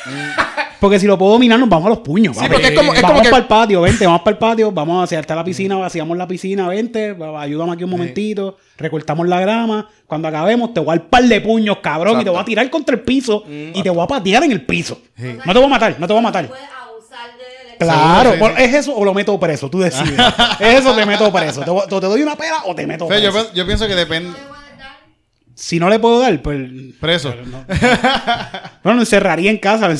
Porque 0.80 0.98
si 1.00 1.06
lo 1.06 1.16
puedo 1.18 1.32
dominar, 1.32 1.58
nos 1.58 1.68
vamos 1.68 1.86
a 1.86 1.90
los 1.90 1.98
puños. 2.00 2.34
Sí, 2.36 2.40
vamos. 2.42 2.52
porque 2.56 2.68
es 2.68 2.78
como- 2.78 2.92
es 2.94 3.00
vamos 3.02 3.12
como 3.18 3.22
que- 3.24 3.30
para 3.30 3.42
el 3.42 3.48
patio, 3.48 3.80
vente, 3.80 4.04
vamos 4.06 4.20
para 4.22 4.32
el 4.32 4.38
patio, 4.38 4.72
vamos 4.72 5.04
hacia 5.04 5.18
hasta 5.20 5.34
la 5.34 5.42
piscina, 5.44 5.76
vaciamos 5.76 6.16
la 6.16 6.26
piscina, 6.28 6.68
vente, 6.68 7.16
ayúdame 7.38 7.72
aquí 7.72 7.84
un 7.84 7.90
momentito, 7.90 8.56
recortamos 8.76 9.26
la 9.26 9.40
grama. 9.40 9.88
Cuando 10.06 10.28
acabemos, 10.28 10.74
te 10.74 10.80
voy 10.80 10.94
a 10.94 10.98
dar 10.98 11.08
par 11.08 11.22
de 11.24 11.40
puños, 11.40 11.78
cabrón, 11.82 12.20
y 12.20 12.24
te 12.24 12.30
voy 12.30 12.40
a 12.40 12.44
tirar 12.44 12.68
contra 12.70 12.94
el 12.94 13.00
piso 13.02 13.44
y 13.48 13.82
te 13.82 13.90
voy 13.90 14.02
a 14.02 14.06
patear 14.06 14.44
en 14.44 14.52
el 14.52 14.64
piso. 14.66 15.00
Sí. 15.16 15.36
No 15.44 15.52
te 15.52 15.58
voy 15.58 15.64
a 15.66 15.70
matar, 15.70 15.96
no 15.98 16.06
te 16.06 16.12
voy 16.12 16.20
a 16.20 16.22
matar. 16.22 16.50
Claro, 17.78 18.30
Sí, 18.30 18.36
sí, 18.36 18.40
por- 18.40 18.56
sí. 18.56 18.62
es 18.62 18.74
eso 18.74 18.96
o 18.96 19.04
lo 19.04 19.12
meto 19.12 19.38
preso, 19.38 19.68
tú 19.68 19.80
decides. 19.80 20.18
es 20.60 20.80
eso 20.80 20.92
o 20.92 20.96
te 20.96 21.04
meto 21.04 21.30
preso. 21.30 21.60
Te, 21.60 21.70
te 22.00 22.06
doy 22.06 22.22
una 22.22 22.34
pera 22.34 22.62
o 22.64 22.74
te 22.74 22.86
meto 22.86 23.04
yo, 23.04 23.30
preso. 23.32 23.48
pe- 23.50 23.54
yo 23.54 23.66
pienso 23.66 23.86
que 23.86 23.94
depende... 23.94 24.30
¿No 24.30 24.36
le 24.38 24.44
puedes 24.46 24.78
dar? 24.78 24.96
Si 25.58 25.80
no 25.80 25.88
le 25.88 25.98
puedo 25.98 26.20
dar, 26.20 26.42
pues. 26.42 26.70
Preso. 27.00 27.34
Bueno, 28.82 28.96
lo 28.96 29.00
encerraría 29.00 29.50
en 29.50 29.58
casa, 29.58 29.90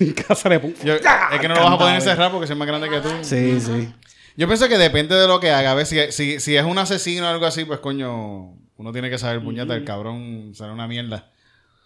en 0.00 0.12
casa 0.12 0.48
de 0.48 0.60
pu- 0.60 0.74
Yo- 0.82 0.94
¡Ah! 1.06 1.30
es 1.34 1.40
que 1.40 1.48
no 1.48 1.54
lo 1.54 1.62
vas 1.64 1.72
a 1.74 1.78
poder 1.78 1.94
encerrar 1.96 2.30
porque 2.32 2.46
soy 2.46 2.56
más 2.56 2.66
grande 2.66 2.88
que 2.88 2.98
tú. 3.00 3.08
Sí, 3.22 3.60
sí. 3.60 3.92
Yo 4.36 4.46
pienso 4.46 4.68
que 4.68 4.78
depende 4.78 5.14
de 5.14 5.28
lo 5.28 5.38
que 5.38 5.50
haga. 5.50 5.72
A 5.72 5.74
ver, 5.74 5.84
si, 5.86 5.98
si, 6.12 6.40
si 6.40 6.56
es 6.56 6.64
un 6.64 6.78
asesino 6.78 7.26
o 7.26 7.28
algo 7.28 7.44
así, 7.44 7.64
pues 7.66 7.80
coño, 7.80 8.54
uno 8.76 8.92
tiene 8.92 9.10
que 9.10 9.18
saber, 9.18 9.42
puñeta, 9.42 9.74
el 9.74 9.84
cabrón 9.84 10.52
será 10.54 10.72
una 10.72 10.88
mierda. 10.88 11.28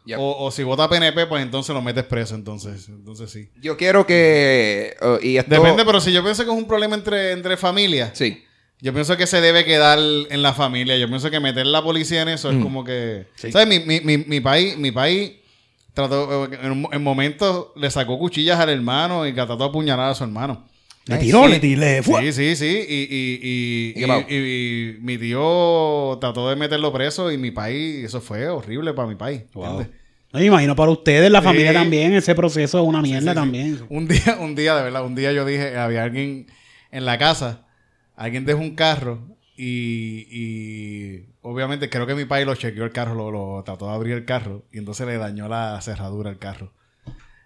Yep. 0.04 0.18
O, 0.20 0.44
o 0.46 0.50
si 0.52 0.62
vota 0.62 0.88
PNP, 0.88 1.26
pues 1.26 1.42
entonces 1.42 1.74
lo 1.74 1.82
metes 1.82 2.04
preso, 2.04 2.36
entonces. 2.36 2.88
Entonces 2.88 3.28
sí. 3.28 3.50
Yo 3.60 3.76
quiero 3.76 4.06
que... 4.06 4.94
uh, 5.02 5.18
y 5.20 5.36
esto... 5.36 5.50
Depende, 5.52 5.84
pero 5.84 6.00
si 6.00 6.12
yo 6.12 6.22
pienso 6.22 6.44
que 6.44 6.50
es 6.52 6.56
un 6.56 6.68
problema 6.68 6.94
entre, 6.94 7.32
entre 7.32 7.56
familias, 7.56 8.12
Sí. 8.14 8.44
Yo 8.80 8.92
pienso 8.92 9.16
que 9.16 9.26
se 9.26 9.40
debe 9.40 9.64
quedar 9.64 9.98
en 9.98 10.42
la 10.42 10.52
familia. 10.52 10.96
Yo 10.96 11.08
pienso 11.08 11.30
que 11.30 11.40
meter 11.40 11.66
la 11.66 11.82
policía 11.82 12.22
en 12.22 12.28
eso 12.28 12.50
es 12.50 12.58
como 12.62 12.84
que... 12.84 13.26
¿Sabes? 13.36 13.66
Mi, 13.66 13.80
mi, 13.80 14.00
mi, 14.00 14.18
mi 14.24 14.40
país... 14.40 14.76
Mi 14.76 14.90
país 14.92 15.32
Trató, 15.94 16.44
en, 16.52 16.86
en 16.92 17.02
momentos 17.02 17.68
le 17.74 17.90
sacó 17.90 18.18
cuchillas 18.18 18.60
al 18.60 18.68
hermano 18.68 19.26
y 19.26 19.32
trató 19.32 19.56
de 19.56 19.64
apuñalar 19.64 20.10
a 20.10 20.14
su 20.14 20.24
hermano. 20.24 20.66
Le 21.06 21.16
tiró, 21.16 21.44
sí. 21.46 21.52
le 21.52 21.58
tiró, 21.58 21.80
le 21.80 22.02
fue. 22.02 22.20
Sí, 22.34 22.54
sí, 22.54 22.56
sí. 22.56 22.84
Y, 22.86 22.94
y, 22.94 23.40
y, 23.42 23.88
¿Y 23.90 23.94
qué 23.94 24.00
y- 24.00 24.06
pasó? 24.06 24.26
y- 24.28 24.34
y 24.34 24.98
mi 25.00 25.16
tío 25.16 26.18
trató 26.20 26.50
de 26.50 26.56
meterlo 26.56 26.92
preso 26.92 27.32
y 27.32 27.38
mi 27.38 27.50
país, 27.50 28.04
eso 28.04 28.20
fue 28.20 28.46
horrible 28.46 28.92
para 28.92 29.08
mi 29.08 29.14
país. 29.14 29.40
No, 29.54 29.86
me 30.34 30.44
imagino 30.44 30.76
para 30.76 30.90
ustedes, 30.90 31.30
la 31.30 31.38
Sí. 31.40 31.44
familia 31.46 31.72
también, 31.72 32.12
ese 32.12 32.34
proceso 32.34 32.78
es 32.82 32.86
una 32.86 33.00
mierda 33.00 33.32
también. 33.32 33.80
Un 33.88 34.06
día, 34.06 34.36
un 34.38 34.54
día, 34.54 34.76
de 34.76 34.82
verdad, 34.82 35.02
un 35.02 35.14
día 35.14 35.32
yo 35.32 35.46
dije, 35.46 35.78
había 35.78 36.02
alguien 36.02 36.46
en 36.90 37.06
la 37.06 37.16
casa, 37.16 37.65
alguien 38.16 38.44
dejó 38.44 38.58
un 38.60 38.74
carro 38.74 39.20
y, 39.56 40.26
y 40.30 41.26
obviamente 41.42 41.88
creo 41.88 42.06
que 42.06 42.14
mi 42.14 42.24
país 42.24 42.46
lo 42.46 42.54
chequeó 42.54 42.84
el 42.84 42.92
carro, 42.92 43.14
lo, 43.14 43.30
lo 43.30 43.62
trató 43.64 43.86
de 43.88 43.94
abrir 43.94 44.14
el 44.14 44.24
carro 44.24 44.64
y 44.72 44.78
entonces 44.78 45.06
le 45.06 45.16
dañó 45.18 45.48
la 45.48 45.80
cerradura 45.80 46.30
al 46.30 46.38
carro. 46.38 46.72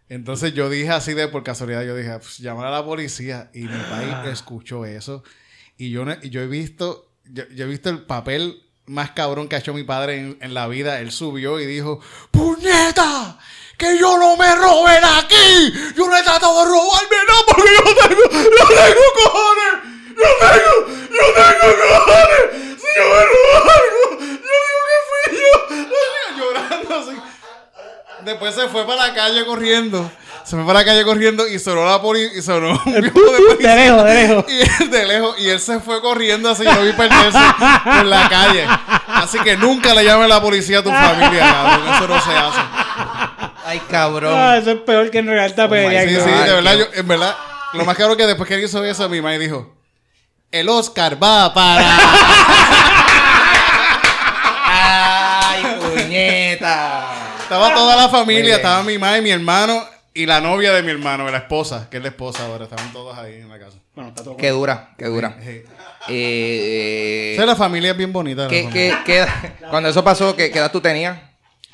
Entonces 0.08 0.54
yo 0.54 0.68
dije 0.68 0.90
así 0.90 1.14
de 1.14 1.28
por 1.28 1.44
casualidad, 1.44 1.84
yo 1.84 1.94
dije, 1.94 2.12
pues, 2.18 2.38
llamar 2.38 2.66
a 2.66 2.70
la 2.70 2.84
policía 2.84 3.50
y 3.54 3.60
mi 3.60 3.78
país 3.90 4.32
escuchó 4.32 4.84
eso 4.84 5.22
y 5.76 5.90
yo, 5.90 6.04
no- 6.04 6.20
yo 6.22 6.40
he 6.40 6.46
visto, 6.48 7.12
yo, 7.26 7.44
yo 7.54 7.64
he 7.64 7.68
visto 7.68 7.90
el 7.90 8.02
papel 8.02 8.60
más 8.86 9.12
cabrón 9.12 9.46
que 9.48 9.54
ha 9.54 9.60
hecho 9.60 9.72
mi 9.72 9.84
padre 9.84 10.18
en, 10.18 10.38
en 10.40 10.52
la 10.52 10.66
vida. 10.66 10.98
Él 11.00 11.12
subió 11.12 11.60
y 11.60 11.66
dijo, 11.66 12.00
¡Puñeta! 12.32 13.38
¡Que 13.78 13.96
yo 13.98 14.18
no 14.18 14.36
me 14.36 14.52
roben 14.56 14.98
aquí! 15.16 15.72
¡Yo 15.96 16.08
no 16.08 16.16
he 16.16 16.22
tratado 16.24 16.58
de 16.64 16.70
robarme 16.70 17.16
nada 17.28 17.40
porque 17.46 17.70
yo 17.78 17.94
tengo, 18.08 18.22
yo 18.32 18.66
tengo 18.68 19.00
cojones! 19.24 19.89
¡Yo 20.20 20.28
tengo, 20.40 20.72
yo 21.10 21.26
tengo 21.34 21.66
cojones! 21.82 22.80
¡Si 22.80 22.86
yo 22.96 23.04
me 23.08 23.20
robo 23.24 23.70
algo! 23.70 24.20
¡Yo 24.20 24.26
digo 24.26 24.80
que 24.88 24.98
fui 25.08 25.38
yo! 25.38 26.36
Llorando 26.38 26.96
así. 26.98 27.20
Después 28.24 28.54
se 28.54 28.68
fue 28.68 28.86
para 28.86 29.08
la 29.08 29.14
calle 29.14 29.44
corriendo. 29.46 30.10
Se 30.44 30.56
fue 30.56 30.64
para 30.66 30.80
la 30.80 30.84
calle 30.84 31.04
corriendo 31.04 31.46
y 31.46 31.58
sonó 31.58 31.84
la 31.86 32.00
policía. 32.02 32.38
Y 32.38 32.42
sonó 32.42 32.70
un 32.84 32.92
viejo 33.00 33.20
de 33.20 33.32
De 33.32 33.42
policía. 33.46 33.76
lejos, 33.76 34.04
de 34.04 34.14
lejos. 34.14 34.44
Y 34.48 34.60
él 34.82 34.90
de 34.90 35.06
lejos. 35.06 35.38
Y 35.38 35.48
él 35.48 35.60
se 35.60 35.80
fue 35.80 36.00
corriendo 36.00 36.50
así. 36.50 36.64
Yo 36.64 36.82
vi 36.82 36.92
perderse 36.92 37.38
por 37.84 38.04
la 38.06 38.28
calle. 38.28 38.66
Así 39.06 39.38
que 39.40 39.56
nunca 39.56 39.94
le 39.94 40.04
llame 40.04 40.24
a 40.24 40.28
la 40.28 40.40
policía 40.40 40.80
a 40.80 40.82
tu 40.82 40.90
familia, 40.90 41.40
cabrón. 41.40 41.94
Eso 41.94 42.08
no 42.08 42.20
se 42.20 42.30
hace. 42.30 42.60
Ay, 43.64 43.80
cabrón. 43.90 44.34
Ah, 44.36 44.56
eso 44.58 44.72
es 44.72 44.80
peor 44.80 45.10
que 45.10 45.18
en 45.18 45.26
realidad 45.28 45.68
pelea. 45.68 46.02
Sí, 46.02 46.14
sí, 46.16 46.30
de 46.48 46.52
verdad. 46.54 46.74
Yo, 46.76 46.84
en 46.94 47.06
verdad, 47.06 47.36
lo 47.74 47.84
más 47.84 47.96
cabrón 47.96 48.16
que 48.16 48.26
después 48.26 48.48
que 48.48 48.54
él 48.56 48.64
hizo 48.64 48.84
eso, 48.84 49.08
mi 49.08 49.20
madre 49.20 49.38
dijo: 49.38 49.70
El 50.50 50.68
Oscar 50.68 51.22
va 51.22 51.52
para. 51.54 51.96
Ay, 54.66 55.62
puñeta. 55.80 57.04
Estaba 57.42 57.74
toda 57.74 57.96
la 57.96 58.08
familia, 58.08 58.56
estaba 58.56 58.82
mi 58.82 58.98
madre, 58.98 59.22
mi 59.22 59.30
hermano 59.30 59.84
y 60.12 60.26
la 60.26 60.40
novia 60.40 60.72
de 60.72 60.82
mi 60.82 60.90
hermano, 60.90 61.28
la 61.30 61.38
esposa, 61.38 61.88
que 61.90 61.98
es 61.98 62.02
la 62.02 62.08
esposa 62.08 62.46
ahora. 62.46 62.64
Estaban 62.64 62.92
todos 62.92 63.16
ahí 63.16 63.34
en 63.36 63.48
la 63.48 63.58
casa. 63.58 63.76
Bueno, 63.94 64.10
está 64.10 64.24
todo 64.24 64.36
Qué 64.36 64.50
dura, 64.50 64.90
qué 64.98 65.06
dura. 65.06 65.36
Sí. 65.42 65.62
Eh, 66.08 67.32
Esa 67.34 67.46
la 67.46 67.56
familia 67.56 67.92
es 67.92 67.96
bien 67.96 68.12
bonita. 68.12 68.48
¿qué, 68.48 68.68
qué, 68.72 68.96
qué- 69.04 69.26
cuando 69.68 69.88
eso 69.88 70.02
pasó, 70.02 70.34
¿qué, 70.34 70.50
qué 70.50 70.58
edad 70.58 70.72
tú 70.72 70.80
tenías? 70.80 71.16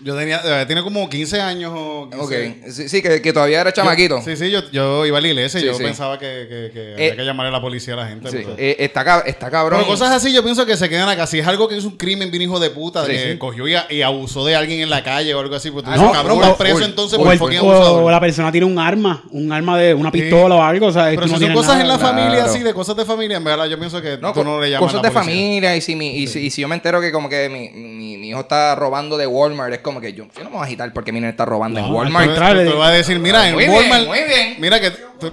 Yo 0.05 0.15
tenía, 0.15 0.43
eh, 0.45 0.67
tiene 0.67 0.83
como 0.83 1.09
15 1.09 1.41
años 1.41 1.73
o 1.75 2.11
15. 2.11 2.25
Ok. 2.67 2.71
Sí, 2.71 2.89
sí, 2.91 3.01
que, 3.01 3.23
que 3.23 3.33
todavía 3.33 3.63
era 3.63 3.73
chamaquito. 3.73 4.21
Sí, 4.23 4.37
sí, 4.37 4.51
yo, 4.51 4.61
yo 4.71 5.07
iba 5.07 5.17
a 5.17 5.21
la 5.23 5.29
iglesia 5.29 5.59
y 5.59 5.63
Sí, 5.63 5.67
yo 5.69 5.75
sí. 5.75 5.83
pensaba 5.83 6.19
que, 6.19 6.27
que, 6.27 6.71
que 6.71 6.91
Eh, 6.93 6.95
había 7.13 7.17
que 7.17 7.25
llamarle 7.25 7.49
a 7.49 7.53
la 7.53 7.61
policía 7.63 7.95
a 7.95 7.97
la 7.97 8.07
gente. 8.07 8.31
Sí, 8.31 8.39
eh, 8.59 8.77
está, 8.81 9.03
cab- 9.07 9.23
está 9.25 9.51
cabrón. 9.51 9.81
Pero 9.81 9.91
cosas 9.91 10.11
así 10.11 10.35
yo 10.35 10.43
pienso 10.43 10.67
que 10.67 10.77
se 10.77 10.91
quedan 10.91 11.09
acá. 11.09 11.27
Si 11.27 11.39
es 11.39 11.47
algo 11.47 11.67
que 11.67 11.79
es 11.79 11.85
un 11.87 11.97
crimen 11.97 12.31
bien 12.31 12.43
hijo 12.43 12.61
de 12.61 12.69
puta, 12.69 13.07
Sí, 13.07 13.13
que 13.13 13.33
sí. 13.33 13.39
cogió 13.39 13.65
y, 13.67 14.03
abusó 14.03 14.45
de 14.45 14.55
alguien 14.55 14.81
en 14.81 14.91
la 14.91 15.03
calle 15.03 15.35
o 15.35 15.41
algo 15.41 15.55
así, 15.57 15.71
pues 15.71 15.83
tú 15.83 15.91
Ah, 15.91 15.95
dices, 15.95 16.07
no, 16.09 16.13
cabrón, 16.13 16.41
preso 16.59 16.85
entonces 16.85 17.19
O, 17.19 17.23
por 17.23 17.33
el- 17.33 17.39
fucking 17.39 17.59
o- 17.61 17.71
abusador. 17.73 18.03
o 18.03 18.11
la 18.11 18.21
persona 18.21 18.53
tiene 18.53 18.67
un 18.67 18.79
arma, 18.79 19.25
un 19.31 19.51
arma 19.51 19.79
de 19.79 19.95
una 19.95 20.13
pistola 20.13 20.57
o 20.57 20.63
algo, 20.63 20.89
o 20.89 20.93
sea, 20.93 21.07
Pero 21.07 21.23
tú 21.23 21.29
si 21.29 21.33
no 21.35 21.41
son 21.41 21.53
cosas 21.55 21.69
nada. 21.79 21.81
en 21.83 21.89
la 21.89 21.99
familia 21.99 22.45
así, 22.45 22.59
de 22.59 22.75
cosas 22.75 22.97
de 22.97 23.07
familia, 23.07 23.39
en 23.39 23.45
verdad 23.45 23.65
yo 23.65 23.79
pienso 23.79 24.03
que 24.03 24.19
No, 24.19 24.35
tú 24.35 24.45
no 24.45 24.61
le 24.61 24.69
llamas 24.71 24.93
cosas 24.93 25.01
a 25.01 25.03
la 25.05 25.09
de 25.09 25.15
policía. 25.15 25.35
familia 25.35 25.75
y 25.77 25.81
si, 25.81 25.97
mi, 25.97 26.11
y, 26.19 26.27
si, 26.27 26.41
y 26.41 26.51
si 26.51 26.61
yo 26.61 26.69
me 26.69 26.75
entero 26.75 27.01
que 27.01 27.11
como 27.13 27.31
que 27.31 27.49
mi, 27.49 28.27
hijo 28.27 28.41
está 28.41 28.75
robando 28.75 29.17
de 29.17 29.25
Walmart, 29.29 29.73
es 29.73 29.79
como 29.87 30.01
que 30.03 30.13
yo, 30.13 30.25
yo 30.37 30.45
no 30.45 30.51
me 30.51 30.57
voy 30.57 30.61
a 30.61 30.67
agitar 30.67 30.93
porque 30.93 31.13
mi 31.13 31.21
nene 31.21 31.31
está 31.31 31.45
robando 31.47 31.81
en 31.81 31.87
Walmart. 31.91 32.35
Tú, 32.35 32.71
tú 32.73 32.79
vas 32.79 32.91
a 32.91 32.93
decir, 32.93 33.19
mira, 33.19 33.49
en 33.49 33.55
Muy 33.55 33.65
bien, 33.65 33.75
Walmart, 33.77 34.07
muy 34.07 34.19
bien. 34.25 34.57
mira 34.59 34.79
que 34.81 34.91
tú, 34.91 35.33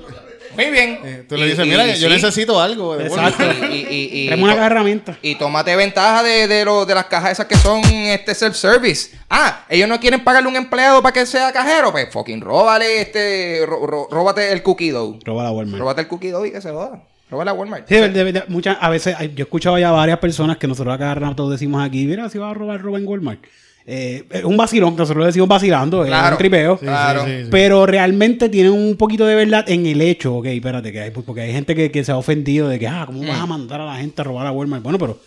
Muy 0.55 0.69
bien. 0.69 0.99
eh, 1.03 1.25
tú 1.27 1.35
le 1.35 1.47
dices, 1.47 1.65
y- 1.65 1.69
mira, 1.69 1.85
y 1.87 1.99
yo 1.99 2.07
sí. 2.07 2.13
necesito 2.13 2.61
algo 2.61 2.95
de 2.95 3.09
Walmart. 3.09 3.39
Exacto. 3.41 3.65
Y, 3.73 3.75
y, 3.75 3.79
y, 3.89 4.23
y- 4.23 4.27
Traemos 4.27 4.53
una 4.53 4.65
herramientas. 4.67 5.17
y 5.23 5.35
tómate 5.35 5.75
ventaja 5.75 6.21
de, 6.23 6.47
de, 6.47 6.63
lo- 6.63 6.85
de 6.85 6.93
las 6.95 7.05
cajas 7.05 7.31
esas 7.31 7.47
que 7.47 7.55
son 7.55 7.81
este 7.83 8.35
self-service. 8.35 9.11
Ah, 9.29 9.65
ellos 9.67 9.89
no 9.89 9.99
quieren 9.99 10.23
pagarle 10.23 10.47
a 10.47 10.51
un 10.51 10.55
empleado 10.55 11.01
para 11.01 11.11
que 11.13 11.25
sea 11.25 11.51
cajero. 11.51 11.91
Pues 11.91 12.09
fucking 12.11 12.39
róbale 12.41 13.01
este, 13.01 13.65
ro- 13.65 13.85
ro- 13.87 14.07
róbate 14.11 14.51
el 14.51 14.61
cookie 14.61 14.91
dough. 14.91 15.17
Roba 15.25 15.43
la 15.43 15.51
Walmart. 15.51 15.79
Róbate 15.79 16.01
el 16.01 16.07
cookie 16.07 16.29
dough 16.29 16.45
y 16.45 16.51
que 16.51 16.61
se 16.61 16.69
joda. 16.69 17.01
Róbale 17.31 17.49
a 17.49 17.53
Walmart. 17.53 17.87
Sí, 17.87 17.95
de, 17.95 18.09
de- 18.09 18.31
de- 18.31 18.43
muchas, 18.49 18.77
a 18.79 18.89
veces 18.91 19.15
yo 19.19 19.25
he 19.37 19.41
escuchado 19.41 19.79
ya 19.79 19.89
varias 19.89 20.19
personas 20.19 20.57
que 20.57 20.67
nosotros 20.67 20.93
acá 20.93 21.15
rato 21.15 21.49
decimos 21.49 21.83
aquí, 21.83 22.05
mira, 22.05 22.29
si 22.29 22.37
vas 22.37 22.51
a 22.51 22.53
robar, 22.53 22.79
roba 22.79 22.99
en 22.99 23.07
Walmart. 23.07 23.39
Eh, 23.85 24.23
es 24.29 24.43
un 24.45 24.55
vacilón, 24.55 24.93
que 24.93 24.99
nosotros 24.99 25.19
lo 25.21 25.25
decimos 25.25 25.49
vacilando, 25.49 26.03
es 26.03 26.07
Claro. 26.09 26.35
un 26.35 26.37
tripeo. 26.37 26.77
Sí, 26.77 26.85
Claro. 26.85 27.25
sí, 27.25 27.31
sí, 27.31 27.43
sí. 27.43 27.47
Pero 27.51 27.85
realmente 27.85 28.47
tienen 28.49 28.71
un 28.71 28.95
poquito 28.95 29.25
de 29.25 29.35
verdad 29.35 29.69
en 29.69 29.85
el 29.85 30.01
hecho, 30.01 30.35
ok, 30.35 30.45
espérate, 30.45 30.91
que 30.93 31.01
hay, 31.01 31.11
porque 31.11 31.41
hay 31.41 31.51
gente 31.51 31.75
que, 31.75 31.91
que 31.91 32.03
se 32.05 32.11
ha 32.13 32.17
ofendido 32.17 32.69
de 32.69 32.79
que, 32.79 32.87
ah, 32.87 33.03
¿cómo 33.05 33.21
Mm. 33.23 33.27
vas 33.27 33.39
a 33.39 33.45
mandar 33.45 33.81
a 33.81 33.85
la 33.85 33.95
gente 33.95 34.21
a 34.21 34.23
robar 34.23 34.47
a 34.47 34.51
Walmart? 34.51 34.83
Bueno, 34.83 34.97
pero 34.97 35.19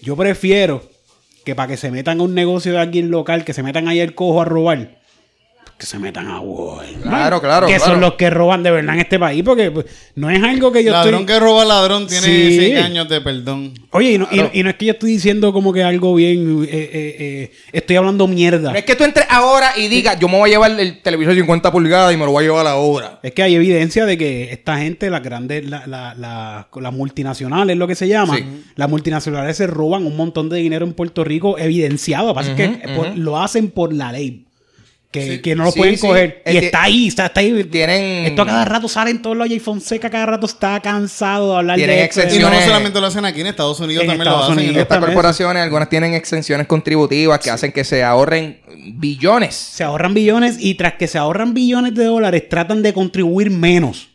yo 0.00 0.16
prefiero 0.16 0.82
que 1.44 1.54
para 1.56 1.68
que 1.68 1.76
se 1.76 1.90
metan 1.90 2.20
a 2.20 2.22
un 2.22 2.34
negocio 2.34 2.72
de 2.72 2.78
alguien 2.78 3.10
local, 3.10 3.44
que 3.44 3.52
se 3.52 3.62
metan 3.64 3.88
ahí 3.88 3.98
el 4.00 4.14
cojo 4.14 4.40
a 4.40 4.44
robar, 4.44 4.96
que 5.78 5.86
se 5.86 5.98
metan 5.98 6.28
a 6.28 6.40
Walmart. 6.40 7.02
Claro, 7.02 7.40
claro, 7.40 7.66
Que 7.66 7.76
claro. 7.76 7.92
son 7.92 8.00
los 8.00 8.14
que 8.14 8.30
roban 8.30 8.62
de 8.62 8.70
verdad 8.70 8.94
en 8.94 9.00
este 9.00 9.18
país, 9.18 9.42
porque 9.44 9.70
pues, 9.72 9.86
no 10.14 10.30
es 10.30 10.42
algo 10.42 10.70
que 10.70 10.84
yo 10.84 10.92
ladrón 10.92 11.22
estoy... 11.22 11.26
que 11.34 11.40
roba 11.40 11.64
ladrón 11.64 12.06
tiene 12.06 12.22
Sí. 12.26 12.56
6 12.58 12.76
años 12.78 13.08
de 13.08 13.20
perdón. 13.20 13.74
Oye, 13.90 14.12
y 14.12 14.18
no, 14.18 14.28
y 14.30 14.36
no- 14.38 14.50
y 14.52 14.62
no 14.62 14.70
es 14.70 14.76
que 14.76 14.84
yo 14.86 14.92
estoy 14.92 15.10
diciendo 15.12 15.52
como 15.52 15.72
que 15.72 15.82
algo 15.82 16.14
bien, 16.14 16.64
eh, 16.64 16.68
eh, 16.70 17.16
eh, 17.18 17.52
estoy 17.72 17.96
hablando 17.96 18.26
mierda. 18.28 18.72
Es 18.72 18.84
que 18.84 18.94
tú 18.94 19.04
entres 19.04 19.26
ahora 19.28 19.72
y 19.76 19.88
digas, 19.88 20.16
yo 20.20 20.28
me 20.28 20.38
voy 20.38 20.50
a 20.50 20.52
llevar 20.52 20.70
el 20.78 21.02
televisor 21.02 21.34
de 21.34 21.40
50 21.40 21.72
pulgadas 21.72 22.14
y 22.14 22.16
me 22.16 22.24
lo 22.24 22.30
voy 22.30 22.44
a 22.44 22.46
llevar 22.48 22.66
ahora. 22.68 23.18
Es 23.22 23.32
que 23.32 23.42
hay 23.42 23.54
evidencia 23.56 24.06
de 24.06 24.16
que 24.16 24.52
esta 24.52 24.78
gente, 24.78 25.10
las 25.10 25.22
grandes, 25.22 25.68
la- 25.68 25.86
la- 25.86 26.14
la- 26.14 26.68
las 26.80 26.92
multinacionales, 26.92 27.76
lo 27.76 27.86
que 27.88 27.94
se 27.96 28.06
llama, 28.08 28.36
Sí. 28.36 28.44
las 28.76 28.88
multinacionales 28.88 29.56
se 29.56 29.66
roban 29.66 30.06
un 30.06 30.16
montón 30.16 30.48
de 30.48 30.58
dinero 30.58 30.84
en 30.86 30.92
Puerto 30.92 31.24
Rico 31.24 31.58
evidenciado. 31.58 32.28
Lo 32.28 32.32
que 32.34 32.36
pasa 32.36 32.50
es 32.52 32.56
que 32.56 32.88
por- 32.94 33.16
lo 33.18 33.40
hacen 33.40 33.70
por 33.70 33.92
la 33.92 34.12
ley. 34.12 34.43
Que, 35.20 35.40
que 35.40 35.54
no 35.54 35.64
lo 35.64 35.70
Sí, 35.70 35.78
pueden 35.78 35.94
sí. 35.96 36.00
coger. 36.06 36.42
Y 36.44 36.56
está 36.56 36.82
ahí, 36.82 37.06
está, 37.06 37.26
está 37.26 37.38
ahí. 37.40 37.64
tienen- 37.70 38.26
Esto 38.26 38.42
a 38.42 38.46
cada 38.46 38.64
rato 38.64 38.88
sale 38.88 39.10
en 39.12 39.22
todos 39.22 39.36
los 39.36 39.46
Jay 39.46 39.60
Fonseca, 39.60 40.10
cada 40.10 40.26
rato 40.26 40.46
está 40.46 40.80
cansado 40.80 41.52
de 41.52 41.58
hablar 41.58 41.76
Tienen 41.76 42.08
de. 42.12 42.36
Y 42.36 42.38
no, 42.40 42.50
solamente 42.62 43.00
lo 43.00 43.06
hacen 43.06 43.24
aquí, 43.24 43.40
en 43.42 43.46
Estados 43.46 43.78
Unidos 43.78 44.02
En 44.02 44.08
también 44.10 44.26
Estados 44.26 44.48
lo 44.56 44.60
hacen. 44.60 44.76
Estas 44.76 44.98
corporaciones, 44.98 45.62
algunas 45.62 45.88
tienen 45.88 46.14
exenciones 46.14 46.66
contributivas 46.66 47.38
que 47.38 47.50
hacen 47.50 47.70
que 47.70 47.84
se 47.84 48.02
ahorren 48.02 48.58
billones. 48.94 49.54
se 49.54 49.84
ahorran 49.84 50.14
billones 50.14 50.56
y 50.58 50.74
tras 50.74 50.94
que 50.94 51.06
se 51.06 51.16
ahorran 51.18 51.54
billones 51.54 51.94
de 51.94 52.04
dólares 52.04 52.48
tratan 52.48 52.82
de 52.82 52.92
contribuir 52.92 53.50
menos. 53.50 54.08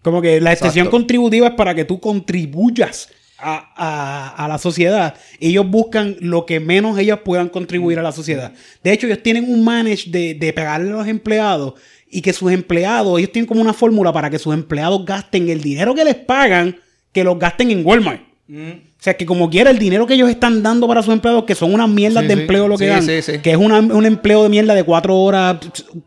Como 0.00 0.22
que 0.22 0.40
la 0.40 0.52
extensión 0.52 0.84
Exacto. 0.86 0.96
contributiva 0.96 1.48
es 1.48 1.54
para 1.54 1.74
que 1.74 1.84
tú 1.84 2.00
contribuyas 2.00 3.10
a, 3.38 3.72
a- 3.76 4.44
a 4.44 4.48
la 4.48 4.58
sociedad. 4.58 5.14
Ellos 5.40 5.68
buscan 5.68 6.16
lo 6.20 6.44
que 6.46 6.60
menos 6.60 6.98
ellos 6.98 7.20
puedan 7.24 7.48
contribuir 7.48 7.98
a 7.98 8.02
la 8.02 8.12
sociedad. 8.12 8.52
De 8.82 8.92
hecho, 8.92 9.06
ellos 9.06 9.22
tienen 9.22 9.50
un 9.52 9.64
manage 9.64 10.10
de, 10.10 10.34
de 10.34 10.52
pegarle 10.52 10.90
a 10.90 10.94
los 10.94 11.06
empleados 11.06 11.74
y 12.10 12.22
que 12.22 12.32
sus 12.32 12.50
empleados, 12.52 13.18
ellos 13.18 13.32
tienen 13.32 13.46
como 13.46 13.60
una 13.60 13.72
fórmula 13.74 14.12
para 14.12 14.30
que 14.30 14.38
sus 14.38 14.54
empleados 14.54 15.04
gasten 15.04 15.48
el 15.48 15.60
dinero 15.60 15.94
que 15.94 16.04
les 16.04 16.14
pagan, 16.16 16.76
que 17.12 17.22
los 17.24 17.38
gasten 17.38 17.70
en 17.70 17.84
Walmart. 17.84 18.22
O 18.50 19.00
sea, 19.00 19.14
que 19.14 19.26
como 19.26 19.50
quiera, 19.50 19.70
el 19.70 19.78
dinero 19.78 20.06
que 20.06 20.14
ellos 20.14 20.30
están 20.30 20.62
dando 20.62 20.88
para 20.88 21.02
sus 21.02 21.12
empleados, 21.12 21.44
que 21.44 21.54
son 21.54 21.74
unas 21.74 21.88
mierdas 21.88 22.22
Sí, 22.22 22.28
de 22.28 22.34
sí. 22.34 22.40
empleo 22.40 22.66
lo 22.66 22.78
que 22.78 22.84
Sí, 23.02 23.22
dan, 23.32 23.42
que 23.42 23.50
es 23.50 23.56
una- 23.58 23.78
un 23.80 24.06
empleo 24.06 24.42
de 24.42 24.48
mierda 24.48 24.74
de 24.74 24.84
cuatro 24.84 25.16
horas, 25.18 25.58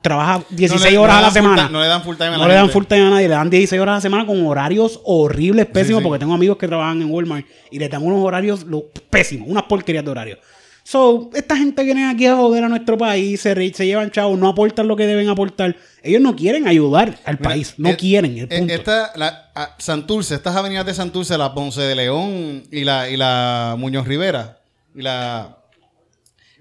trabaja 0.01 0.43
16 0.49 0.85
No 0.85 0.89
le- 0.89 0.97
horas 0.97 1.15
no 1.15 1.19
a 1.19 1.21
la 1.21 1.31
semana. 1.31 1.69
no 1.71 1.79
le 1.81 1.87
dan 1.87 2.01
full 2.01 2.15
time 2.15 2.29
a 2.29 2.31
la 2.31 2.37
No 2.39 2.47
le 2.47 2.53
dan 2.55 2.69
full 2.71 2.85
time 2.85 3.01
a 3.01 3.09
nadie, 3.11 3.27
le 3.27 3.35
dan 3.35 3.49
16 3.49 3.79
horas 3.79 3.93
a 3.93 3.95
la 3.97 4.01
semana 4.01 4.25
con 4.25 4.43
horarios 4.45 4.99
horribles, 5.03 5.67
pésimos, 5.67 6.01
porque 6.01 6.17
tengo 6.17 6.33
amigos 6.33 6.57
que 6.57 6.67
trabajan 6.67 7.01
en 7.03 7.11
Walmart 7.11 7.45
y 7.69 7.77
les 7.77 7.89
dan 7.91 8.01
unos 8.03 8.23
horarios 8.25 8.65
pésimos, 9.11 9.47
unas 9.47 9.63
porquerías 9.63 10.03
de 10.03 10.09
horarios. 10.11 10.39
So, 10.84 11.29
esta 11.34 11.55
gente 11.55 11.84
viene 11.84 12.09
aquí 12.09 12.25
a 12.25 12.36
joder 12.36 12.63
a 12.63 12.69
nuestro 12.69 12.97
país, 12.97 13.39
se, 13.39 13.73
se 13.73 13.86
llevan 13.86 14.11
chavos, 14.11 14.38
no 14.38 14.47
aportan 14.49 14.88
lo 14.88 14.95
que 14.95 15.05
deben 15.05 15.29
aportar. 15.29 15.75
Ellos 16.03 16.21
no 16.21 16.36
quieren 16.36 16.67
ayudar 16.67 17.19
al 17.23 17.38
Mira, 17.39 17.49
país, 17.49 17.75
no 17.77 17.89
eh, 17.89 17.97
quieren, 17.97 18.38
el 18.38 18.47
eh, 18.51 18.57
punto. 18.59 18.73
Esta, 18.73 19.11
la, 19.15 19.51
a- 19.55 19.75
Santurce, 19.77 20.36
estas 20.36 20.55
avenidas 20.55 20.86
de 20.86 20.93
Santurce, 20.93 21.38
la 21.38 21.53
Ponce 21.53 21.82
de 21.82 21.95
León 21.95 22.63
y 22.71 22.84
la, 22.84 23.09
y 23.09 23.15
la 23.17 23.75
Muñoz 23.77 24.07
Rivera. 24.07 24.59
Y 24.95 25.01
la, 25.03 25.59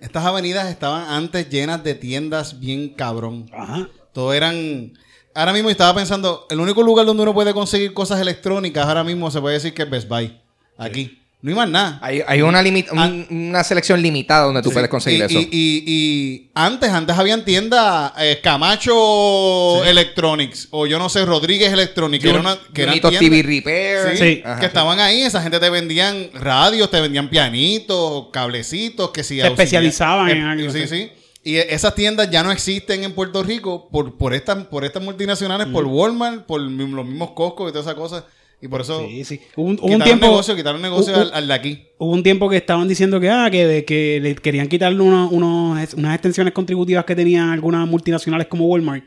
estas 0.01 0.25
avenidas 0.25 0.69
estaban 0.71 1.09
antes 1.09 1.49
llenas 1.49 1.83
de 1.83 1.95
tiendas 1.95 2.61
bien 2.61 2.91
cabrón. 2.91 3.47
Ajá. 3.53 3.89
Todo 4.13 4.33
eran. 4.33 4.93
Ahora 5.35 5.53
mismo 5.53 5.71
estaba 5.71 5.95
pensando, 5.95 6.47
el 6.51 6.61
único 6.61 6.83
lugar 6.83 7.07
donde 7.07 7.23
uno 7.23 7.33
puede 7.35 7.55
conseguir 7.55 7.95
cosas 7.95 8.21
electrónicas 8.21 8.87
ahora 8.87 9.05
mismo 9.05 9.31
se 9.31 9.41
puede 9.41 9.55
decir 9.55 9.73
que 9.75 9.83
es 9.83 9.91
Best 9.91 10.09
Buy. 10.09 10.39
Aquí. 10.77 11.20
No 11.43 11.51
hay 11.51 11.57
más 11.57 11.69
nada. 11.71 11.99
Hay, 12.03 12.23
hay 12.27 12.43
una, 12.43 12.63
limit- 12.63 12.91
un- 12.93 13.27
una 13.49 13.65
selección 13.65 14.03
limitada 14.03 14.45
donde 14.45 14.61
tú 14.61 14.69
Sí. 14.69 14.75
puedes 14.75 14.91
conseguir 14.91 15.21
y, 15.21 15.23
eso. 15.25 15.39
Y, 15.39 15.49
y- 15.51 15.85
y 15.87 16.51
antes, 16.55 16.91
antes 16.91 17.17
habían 17.17 17.45
tiendas 17.47 18.13
eh, 18.19 18.41
Camacho 18.43 19.85
Electronics 19.85 20.69
o 20.71 20.87
yo 20.87 20.99
no 20.99 21.09
sé, 21.09 21.25
Rodríguez 21.25 21.73
Electronics, 21.73 22.23
que, 22.23 22.31
era 22.31 22.41
una, 22.41 22.59
que 22.75 22.83
eran 22.83 23.01
tiendas- 23.01 23.19
TV 23.19 23.43
Repair. 23.43 24.17
Sí, 24.17 24.17
Sí. 24.19 24.43
Ajá, 24.45 24.57
que 24.57 24.61
sí. 24.63 24.67
estaban 24.67 25.01
ahí, 25.01 25.23
esa 25.23 25.43
gente 25.43 25.59
te 25.59 25.71
vendían 25.71 26.29
radios, 26.35 26.91
te 26.91 27.01
vendían 27.01 27.29
pianitos, 27.31 28.27
cablecitos, 28.33 29.11
que 29.11 29.23
si 29.25 29.41
Se 29.41 29.47
especializaban 29.47 30.29
en 30.31 30.43
algo, 30.43 30.71
Sí, 30.73 30.81
sí. 30.83 30.89
sí. 30.89 31.13
Y 31.43 31.57
e- 31.57 31.75
esas 31.75 31.95
tiendas 31.95 32.31
ya 32.31 32.43
no 32.43 32.53
existen 32.53 33.03
en 33.03 33.13
Puerto 33.13 33.43
Rico 33.43 33.89
por, 33.91 34.19
por 34.19 34.35
estas 34.35 34.67
por 34.67 34.85
estas 34.85 35.03
multinacionales, 35.03 35.69
por 35.69 35.87
Walmart, 35.87 36.45
por 36.45 36.61
los 36.61 37.07
mismos 37.07 37.31
Costco 37.31 37.69
y 37.69 37.73
todas 37.73 37.87
esas 37.87 37.95
cosas. 37.97 38.25
Y 38.63 38.69
por 38.69 38.83
eso 38.83 39.07
Sí, 39.09 39.25
sí. 39.25 39.41
Hubo 39.57 39.67
un, 39.69 39.79
un 39.81 40.03
tiempo. 40.03 40.27
negocio, 40.27 40.55
quitaron 40.55 40.83
negocio 40.83 41.15
al, 41.17 41.31
al 41.33 41.49
de 41.49 41.55
aquí. 41.55 41.83
Hubo 41.99 42.13
un 42.13 42.23
tiempo 42.23 42.49
que 42.51 42.59
estaban 42.59 42.87
diciendo 42.89 43.19
que, 43.19 43.31
ah, 43.31 43.49
que, 43.51 43.85
que 43.87 44.21
le 44.21 44.35
querían 44.35 44.69
quitarle 44.69 45.01
unos- 45.03 45.33
unos- 45.33 45.95
unas 45.95 46.15
extensiones 46.15 46.53
contributivas 46.53 47.05
que 47.07 47.17
tenían 47.17 47.49
algunas 47.51 47.89
multinacionales 47.89 48.47
como 48.49 48.67
Walmart. 48.67 49.05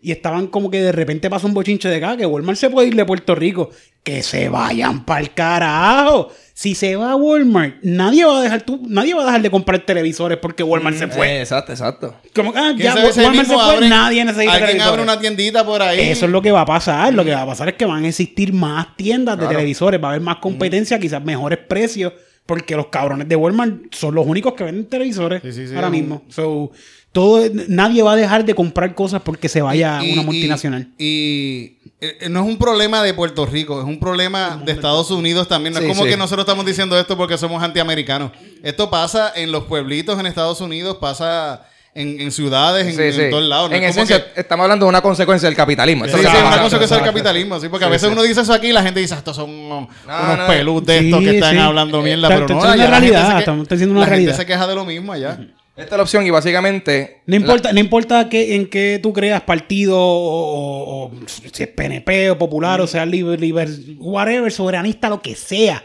Y 0.00 0.12
estaban 0.12 0.46
como 0.46 0.70
que 0.70 0.80
de 0.80 0.92
repente 0.92 1.28
pasó 1.28 1.46
un 1.48 1.54
bochinche 1.54 1.88
de 1.88 1.96
acá, 1.96 2.16
que 2.16 2.24
Walmart 2.24 2.58
se 2.58 2.70
puede 2.70 2.88
ir 2.88 2.94
de 2.94 3.04
Puerto 3.04 3.34
Rico. 3.34 3.70
Que 4.04 4.22
se 4.22 4.48
vayan 4.48 5.04
para 5.04 5.20
el 5.20 5.34
carajo. 5.34 6.30
Si 6.54 6.74
se 6.74 6.96
va 6.96 7.12
a 7.12 7.16
Walmart, 7.16 7.76
nadie 7.82 8.24
va 8.24 8.38
a 8.38 8.42
dejar 8.42 8.62
tú, 8.62 8.80
nadie 8.88 9.12
va 9.14 9.22
a 9.22 9.26
dejar 9.26 9.42
de 9.42 9.50
comprar 9.50 9.80
televisores 9.80 10.38
porque 10.38 10.62
Walmart 10.62 10.96
se 10.96 11.08
fue. 11.08 11.28
Eh, 11.28 11.40
exacto, 11.40 11.72
exacto. 11.72 12.14
Como 12.34 12.52
que, 12.52 12.58
ah, 12.58 12.72
¿Quién 12.76 12.78
ya 12.78 12.94
Walmart 12.94 13.46
se 13.48 13.54
fue, 13.54 13.56
abren- 13.62 13.88
nadie 13.88 14.24
necesita 14.24 14.52
Alguien 14.52 14.66
televisores. 14.68 14.92
abre 14.92 15.02
una 15.02 15.20
tiendita 15.20 15.64
por 15.66 15.82
ahí. 15.82 16.00
Eso 16.00 16.26
es 16.26 16.32
lo 16.32 16.40
que 16.40 16.50
va 16.52 16.62
a 16.62 16.66
pasar. 16.66 17.12
Lo 17.12 17.24
que 17.24 17.32
va 17.32 17.42
a 17.42 17.46
pasar 17.46 17.68
es 17.68 17.74
que 17.74 17.84
van 17.84 18.04
a 18.04 18.08
existir 18.08 18.52
más 18.52 18.96
tiendas 18.96 19.38
de 19.38 19.46
televisores, 19.46 20.02
va 20.02 20.08
a 20.08 20.10
haber 20.12 20.22
más 20.22 20.36
competencia, 20.36 20.98
quizás 20.98 21.22
mejores 21.22 21.58
precios, 21.58 22.12
porque 22.46 22.74
los 22.76 22.86
cabrones 22.86 23.28
de 23.28 23.36
Walmart 23.36 23.92
son 23.94 24.14
los 24.14 24.26
únicos 24.26 24.54
que 24.54 24.64
venden 24.64 24.86
televisores 24.86 25.42
Sí, 25.42 25.52
sí, 25.52 25.68
sí, 25.68 25.74
ahora 25.74 25.90
mismo. 25.90 26.22
So, 26.28 26.70
todo, 27.12 27.42
nadie 27.68 28.02
va 28.02 28.12
a 28.12 28.16
dejar 28.16 28.44
de 28.44 28.54
comprar 28.54 28.94
cosas 28.94 29.22
porque 29.22 29.48
se 29.48 29.62
vaya 29.62 30.00
Y- 30.04 30.12
una 30.12 30.22
multinacional. 30.22 30.88
Y, 30.98 31.78
eh, 32.00 32.28
no 32.30 32.40
es 32.42 32.46
un 32.46 32.58
problema 32.58 33.02
de 33.02 33.14
Puerto 33.14 33.46
Rico, 33.46 33.80
es 33.80 33.86
un 33.86 33.98
problema 33.98 34.60
de 34.64 34.72
Estados 34.72 35.10
Unidos 35.10 35.48
también. 35.48 35.72
No 35.74 35.80
Sí, 35.80 35.86
es 35.86 35.92
como 35.92 36.04
sí. 36.04 36.10
que 36.10 36.16
nosotros 36.16 36.44
estamos 36.44 36.64
diciendo 36.66 36.98
esto 36.98 37.16
porque 37.16 37.36
somos 37.38 37.62
antiamericanos. 37.62 38.32
Esto 38.62 38.90
pasa 38.90 39.32
en 39.34 39.50
los 39.52 39.64
pueblitos 39.64 40.18
en 40.20 40.26
Estados 40.26 40.60
Unidos, 40.60 40.98
pasa 41.00 41.62
en, 41.94 42.20
en 42.20 42.30
ciudades, 42.30 42.86
en, 42.86 42.94
Sí, 42.94 43.02
en 43.02 43.12
sí. 43.12 43.30
todos 43.30 43.42
lados. 43.48 43.70
No 43.70 43.76
en 43.76 43.82
es 43.82 43.90
esencia, 43.90 44.32
que- 44.34 44.40
estamos 44.42 44.62
hablando 44.64 44.84
de 44.86 44.90
una 44.90 45.00
consecuencia 45.00 45.48
del 45.48 45.56
capitalismo. 45.56 46.04
Sí, 46.04 46.10
sí, 46.12 46.18
es 46.20 46.26
está 46.26 46.38
una 46.38 46.44
pasando. 46.50 46.64
cosa 46.66 46.78
que 46.78 46.84
es 46.84 46.90
el 46.92 46.96
exacto. 46.98 47.12
capitalismo, 47.14 47.58
¿sí? 47.58 47.68
porque 47.68 47.84
a 47.86 47.88
veces 47.88 48.08
sí. 48.08 48.12
uno 48.12 48.22
dice 48.22 48.40
eso 48.42 48.52
aquí 48.52 48.68
y 48.68 48.72
la 48.72 48.82
gente 48.82 49.00
dice, 49.00 49.14
estos 49.14 49.34
son 49.34 49.50
unos, 49.50 49.88
No, 50.06 50.22
unos 50.22 50.38
no, 50.38 50.46
pelus 50.46 50.84
de 50.86 50.98
estos 50.98 51.20
que 51.20 51.30
están 51.36 51.54
sí. 51.54 51.58
hablando 51.58 52.00
mierda, 52.02 52.28
Está- 52.28 52.46
pero 52.46 52.46
está 52.46 52.54
no, 52.54 52.60
diciendo 52.60 52.72
allá 52.84 52.88
una 52.88 53.00
realidad, 53.00 53.26
se 53.28 53.32
que- 53.32 53.38
estamos 53.40 53.68
diciendo 53.68 53.92
una 53.92 54.00
la 54.02 54.06
realidad. 54.06 54.32
gente 54.32 54.42
se 54.42 54.46
queja 54.46 54.66
de 54.68 54.74
lo 54.76 54.84
mismo 54.84 55.12
allá. 55.12 55.40
Esta 55.78 55.94
es 55.94 55.96
la 55.98 56.02
opción 56.02 56.26
y 56.26 56.30
básicamente... 56.30 57.20
No 57.26 57.36
importa, 57.36 57.72
no 57.72 57.78
importa 57.78 58.28
que, 58.28 58.56
en 58.56 58.66
qué 58.66 58.98
tú 59.02 59.12
creas 59.12 59.42
partido 59.42 59.96
o, 59.96 60.82
o- 60.82 61.04
o 61.06 61.12
si 61.26 61.62
es 61.62 61.68
PNP 61.68 62.30
o 62.30 62.38
popular 62.38 62.80
o 62.80 62.86
sea 62.86 63.06
liber, 63.06 63.40
liber- 63.40 63.96
whatever, 63.98 64.50
soberanista, 64.50 65.08
lo 65.08 65.22
que 65.22 65.36
sea. 65.36 65.84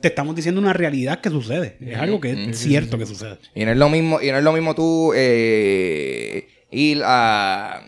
te 0.00 0.08
estamos 0.08 0.34
diciendo 0.34 0.60
una 0.60 0.72
realidad 0.72 1.20
que 1.20 1.28
sucede. 1.30 1.76
Es 1.80 1.98
algo 1.98 2.20
que 2.20 2.32
es 2.50 2.58
cierto 2.58 2.96
que 2.96 3.04
sucede. 3.06 3.38
Y 3.54 3.64
no 3.66 3.72
es 3.72 3.76
lo 3.76 3.88
mismo, 3.90 4.20
y 4.22 4.30
no 4.30 4.38
es 4.38 4.44
lo 4.44 4.52
mismo 4.52 4.74
tú 4.74 5.12
eh, 5.14 6.48
ir 6.70 7.02
a. 7.04 7.82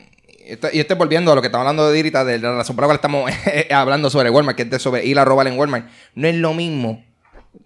Y 0.72 0.78
estoy 0.80 0.96
volviendo 0.96 1.32
a 1.32 1.34
lo 1.34 1.40
que 1.40 1.46
estamos 1.48 1.62
hablando 1.62 1.90
de 1.90 1.98
ahorita, 1.98 2.24
de 2.24 2.38
la 2.38 2.54
razón 2.54 2.76
por 2.76 2.82
la 2.84 2.86
cual 2.86 2.96
estamos 2.96 3.30
hablando 3.70 4.10
sobre 4.10 4.30
Walmart, 4.30 4.56
que 4.56 4.62
es 4.64 4.70
de 4.70 4.78
sobre 4.78 5.04
ir 5.06 5.18
a 5.18 5.24
robar 5.24 5.46
en 5.48 5.58
Walmart. 5.58 5.88
No 6.14 6.28
es 6.28 6.34
lo 6.36 6.54
mismo 6.54 7.02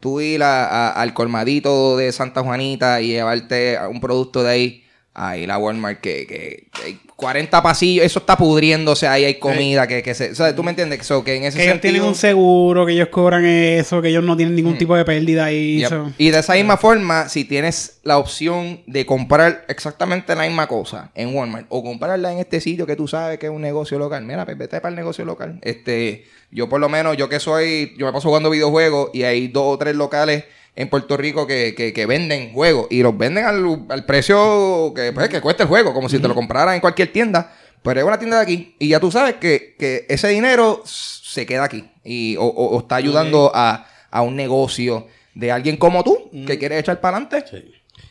tú 0.01 0.21
ir 0.21 0.43
a- 0.43 0.67
a- 0.67 0.91
al 0.93 1.15
colmadito 1.15 1.97
de 1.97 2.13
Santa 2.13 2.43
Juanita 2.43 3.01
y 3.01 3.09
llevarte 3.09 3.79
un 3.91 4.01
producto 4.01 4.43
de 4.43 4.51
ahí 4.51 4.85
a 5.23 5.37
ir 5.37 5.51
a 5.51 5.59
Walmart 5.59 6.01
que, 6.01 6.27
que- 6.27 6.69
que 6.73 6.83
hay 6.87 7.01
40 7.17 7.63
pasillos, 7.63 8.07
eso 8.07 8.21
está 8.21 8.37
pudriéndose 8.39 9.07
ahí, 9.07 9.27
hay 9.27 9.35
comida 9.39 9.87
que, 9.87 10.03
que 10.03 10.15
se... 10.15 10.31
O 10.31 10.35
sea, 10.35 10.57
¿tú 10.57 10.63
me 10.63 10.71
entiendes? 10.71 11.05
So, 11.07 11.23
que 11.23 11.37
en 11.37 11.45
ese 11.45 11.59
Que 11.59 11.65
ellos 11.65 11.75
sentido... 11.75 11.93
tienen 11.93 12.09
un 12.09 12.15
seguro, 12.15 12.87
que 12.87 12.93
ellos 12.93 13.09
cobran 13.09 13.45
eso, 13.45 14.01
que 14.01 14.09
ellos 14.09 14.25
no 14.25 14.37
tienen 14.39 14.57
ningún 14.57 14.79
tipo 14.79 14.97
de 14.97 15.05
pérdida 15.05 15.45
ahí. 15.45 15.81
Yep. 15.81 15.89
so. 15.91 16.13
Y 16.17 16.31
de 16.31 16.39
esa 16.39 16.55
misma 16.55 16.79
forma, 16.79 17.29
si 17.29 17.45
tienes 17.45 18.01
la 18.05 18.17
opción 18.17 18.81
de 18.87 19.05
comprar 19.05 19.67
exactamente 19.69 20.35
la 20.35 20.45
misma 20.45 20.67
cosa 20.67 21.11
en 21.15 21.35
Walmart 21.37 21.67
o 21.69 21.85
comprarla 21.85 22.33
en 22.33 22.39
este 22.39 22.59
sitio 22.63 22.87
que 22.87 22.97
tú 22.97 23.07
sabes 23.07 23.39
que 23.39 23.47
es 23.47 23.53
un 23.53 23.61
negocio 23.61 23.99
local, 23.99 24.25
mira, 24.25 24.47
pues 24.47 24.57
vete 24.57 24.81
para 24.81 24.89
el 24.89 24.97
negocio 24.97 25.27
local. 25.27 25.59
Este, 25.61 26.25
yo 26.51 26.71
por 26.71 26.81
lo 26.81 26.89
menos, 26.89 27.19
yo 27.19 27.29
que 27.29 27.39
soy, 27.41 27.93
yo 27.99 28.07
me 28.07 28.13
paso 28.13 28.29
jugando 28.29 28.49
videojuegos 28.49 29.11
y 29.13 29.25
hay 29.25 29.49
dos 29.49 29.75
o 29.75 29.79
tres 29.79 29.95
locales 29.95 30.45
en 30.81 30.89
Puerto 30.89 31.17
Rico 31.17 31.47
que, 31.47 31.75
que- 31.77 31.93
que 31.93 32.07
venden 32.07 32.53
juegos 32.53 32.87
y 32.91 33.03
los 33.03 33.17
venden 33.17 33.45
al, 33.45 33.85
al 33.89 34.05
precio 34.07 34.93
que, 34.95 35.13
pues, 35.13 35.29
que 35.29 35.41
cuesta 35.41 35.65
el 35.65 35.69
juego, 35.69 35.93
como 35.93 36.09
si 36.09 36.19
te 36.19 36.27
lo 36.29 36.35
compraras 36.35 36.75
en 36.75 36.81
cualquier 36.81 37.13
tienda. 37.13 37.53
Pero 37.83 38.01
es 38.01 38.07
una 38.07 38.19
tienda 38.19 38.37
de 38.39 38.43
aquí 38.43 38.75
y 38.79 38.89
ya 38.89 39.01
tú 39.01 39.11
sabes 39.11 39.35
que, 39.37 39.75
que 39.79 40.07
ese 40.09 40.29
dinero 40.29 40.83
se 40.85 41.47
queda 41.47 41.65
aquí 41.65 41.89
y, 42.05 42.37
o, 42.37 42.45
o- 42.45 42.77
o 42.77 42.81
está 42.81 42.97
ayudando 42.97 43.53
a, 43.55 43.87
a 44.11 44.23
un 44.23 44.37
negocio 44.37 45.07
de 45.35 45.53
alguien 45.53 45.77
como 45.77 46.03
tú 46.03 46.29
que 46.47 46.59
quiere 46.59 46.79
echar 46.79 47.01
para 47.01 47.17
adelante. 47.19 47.45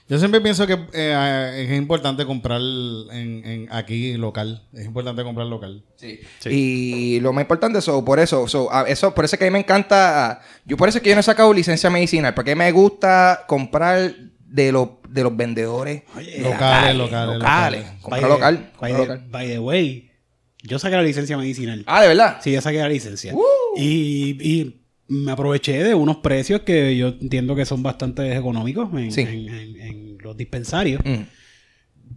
Yo 0.08 0.18
siempre 0.18 0.42
pienso 0.42 0.66
que 0.66 0.78
eh, 0.94 1.66
es 1.70 1.78
importante 1.78 2.26
comprar 2.26 2.60
en, 2.60 3.46
en 3.46 3.68
aquí 3.72 4.14
local. 4.18 4.64
Es 4.74 4.86
importante 4.86 5.24
comprar 5.24 5.48
local. 5.48 5.84
Y 6.46 7.20
lo 7.20 7.34
más 7.34 7.44
importante, 7.44 7.82
so, 7.82 8.04
por 8.04 8.20
eso, 8.20 8.48
so, 8.48 8.72
a- 8.74 8.88
eso, 8.90 9.14
por 9.14 9.26
eso 9.26 9.36
es 9.36 9.40
que 9.40 9.46
a 9.46 9.50
mí 9.50 9.54
me 9.54 9.60
encanta. 9.60 10.42
Yo 10.66 10.78
por 10.78 10.90
eso 10.90 10.98
es 10.98 11.04
que 11.04 11.10
yo 11.10 11.16
no 11.16 11.20
he 11.22 11.24
sacado 11.24 11.54
licencia 11.54 11.90
medicinal, 11.90 12.34
porque 12.34 12.56
me 12.56 12.72
gusta 12.72 13.44
comprar 13.48 14.16
de 14.46 14.72
los 14.72 14.90
de 15.08 15.24
los 15.24 15.36
vendedores 15.36 16.04
Oye, 16.16 16.40
Locales, 16.42 16.96
locales, 16.96 17.38
locales. 17.38 17.84
By 17.84 18.02
Comprar 18.02 18.30
local. 18.30 18.56
By, 18.58 18.92
comprar 18.92 18.92
the, 18.94 18.98
local. 19.00 19.28
by 19.32 19.48
the 19.48 19.60
way, 19.60 20.12
yo 20.64 20.78
saqué 20.80 20.96
la 20.96 21.02
licencia 21.04 21.38
medicinal. 21.38 21.84
Ah, 21.88 22.02
de 22.02 22.08
verdad. 22.10 22.38
Sí, 22.42 22.52
yo 22.52 22.62
saqué 22.62 22.78
la 22.80 22.90
licencia. 22.90 23.34
Uh. 23.34 23.42
Y, 23.78 24.38
y 24.40 24.79
me 25.10 25.32
aproveché 25.32 25.84
de 25.84 25.94
unos 25.96 26.18
precios 26.18 26.62
que 26.62 26.96
yo 26.96 27.08
entiendo 27.10 27.56
que 27.56 27.66
son 27.66 27.84
bastante 27.84 28.36
económicos 28.38 28.90
en, 28.94 29.12
Sí. 29.12 29.22
en- 29.22 29.50
en- 29.50 29.82
en 29.82 30.18
los 30.22 30.38
dispensarios. 30.38 31.02
Mm. 31.04 31.24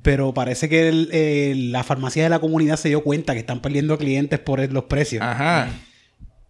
Pero 0.02 0.32
parece 0.34 0.68
que 0.68 0.88
el- 0.88 1.10
el- 1.12 1.72
la 1.72 1.82
farmacia 1.84 2.22
de 2.22 2.28
la 2.28 2.38
comunidad 2.38 2.76
se 2.76 2.88
dio 2.88 3.02
cuenta 3.02 3.32
que 3.34 3.40
están 3.40 3.60
perdiendo 3.60 3.96
clientes 3.98 4.38
por 4.38 4.70
los 4.72 4.84
precios. 4.84 5.22
Ajá. 5.22 5.68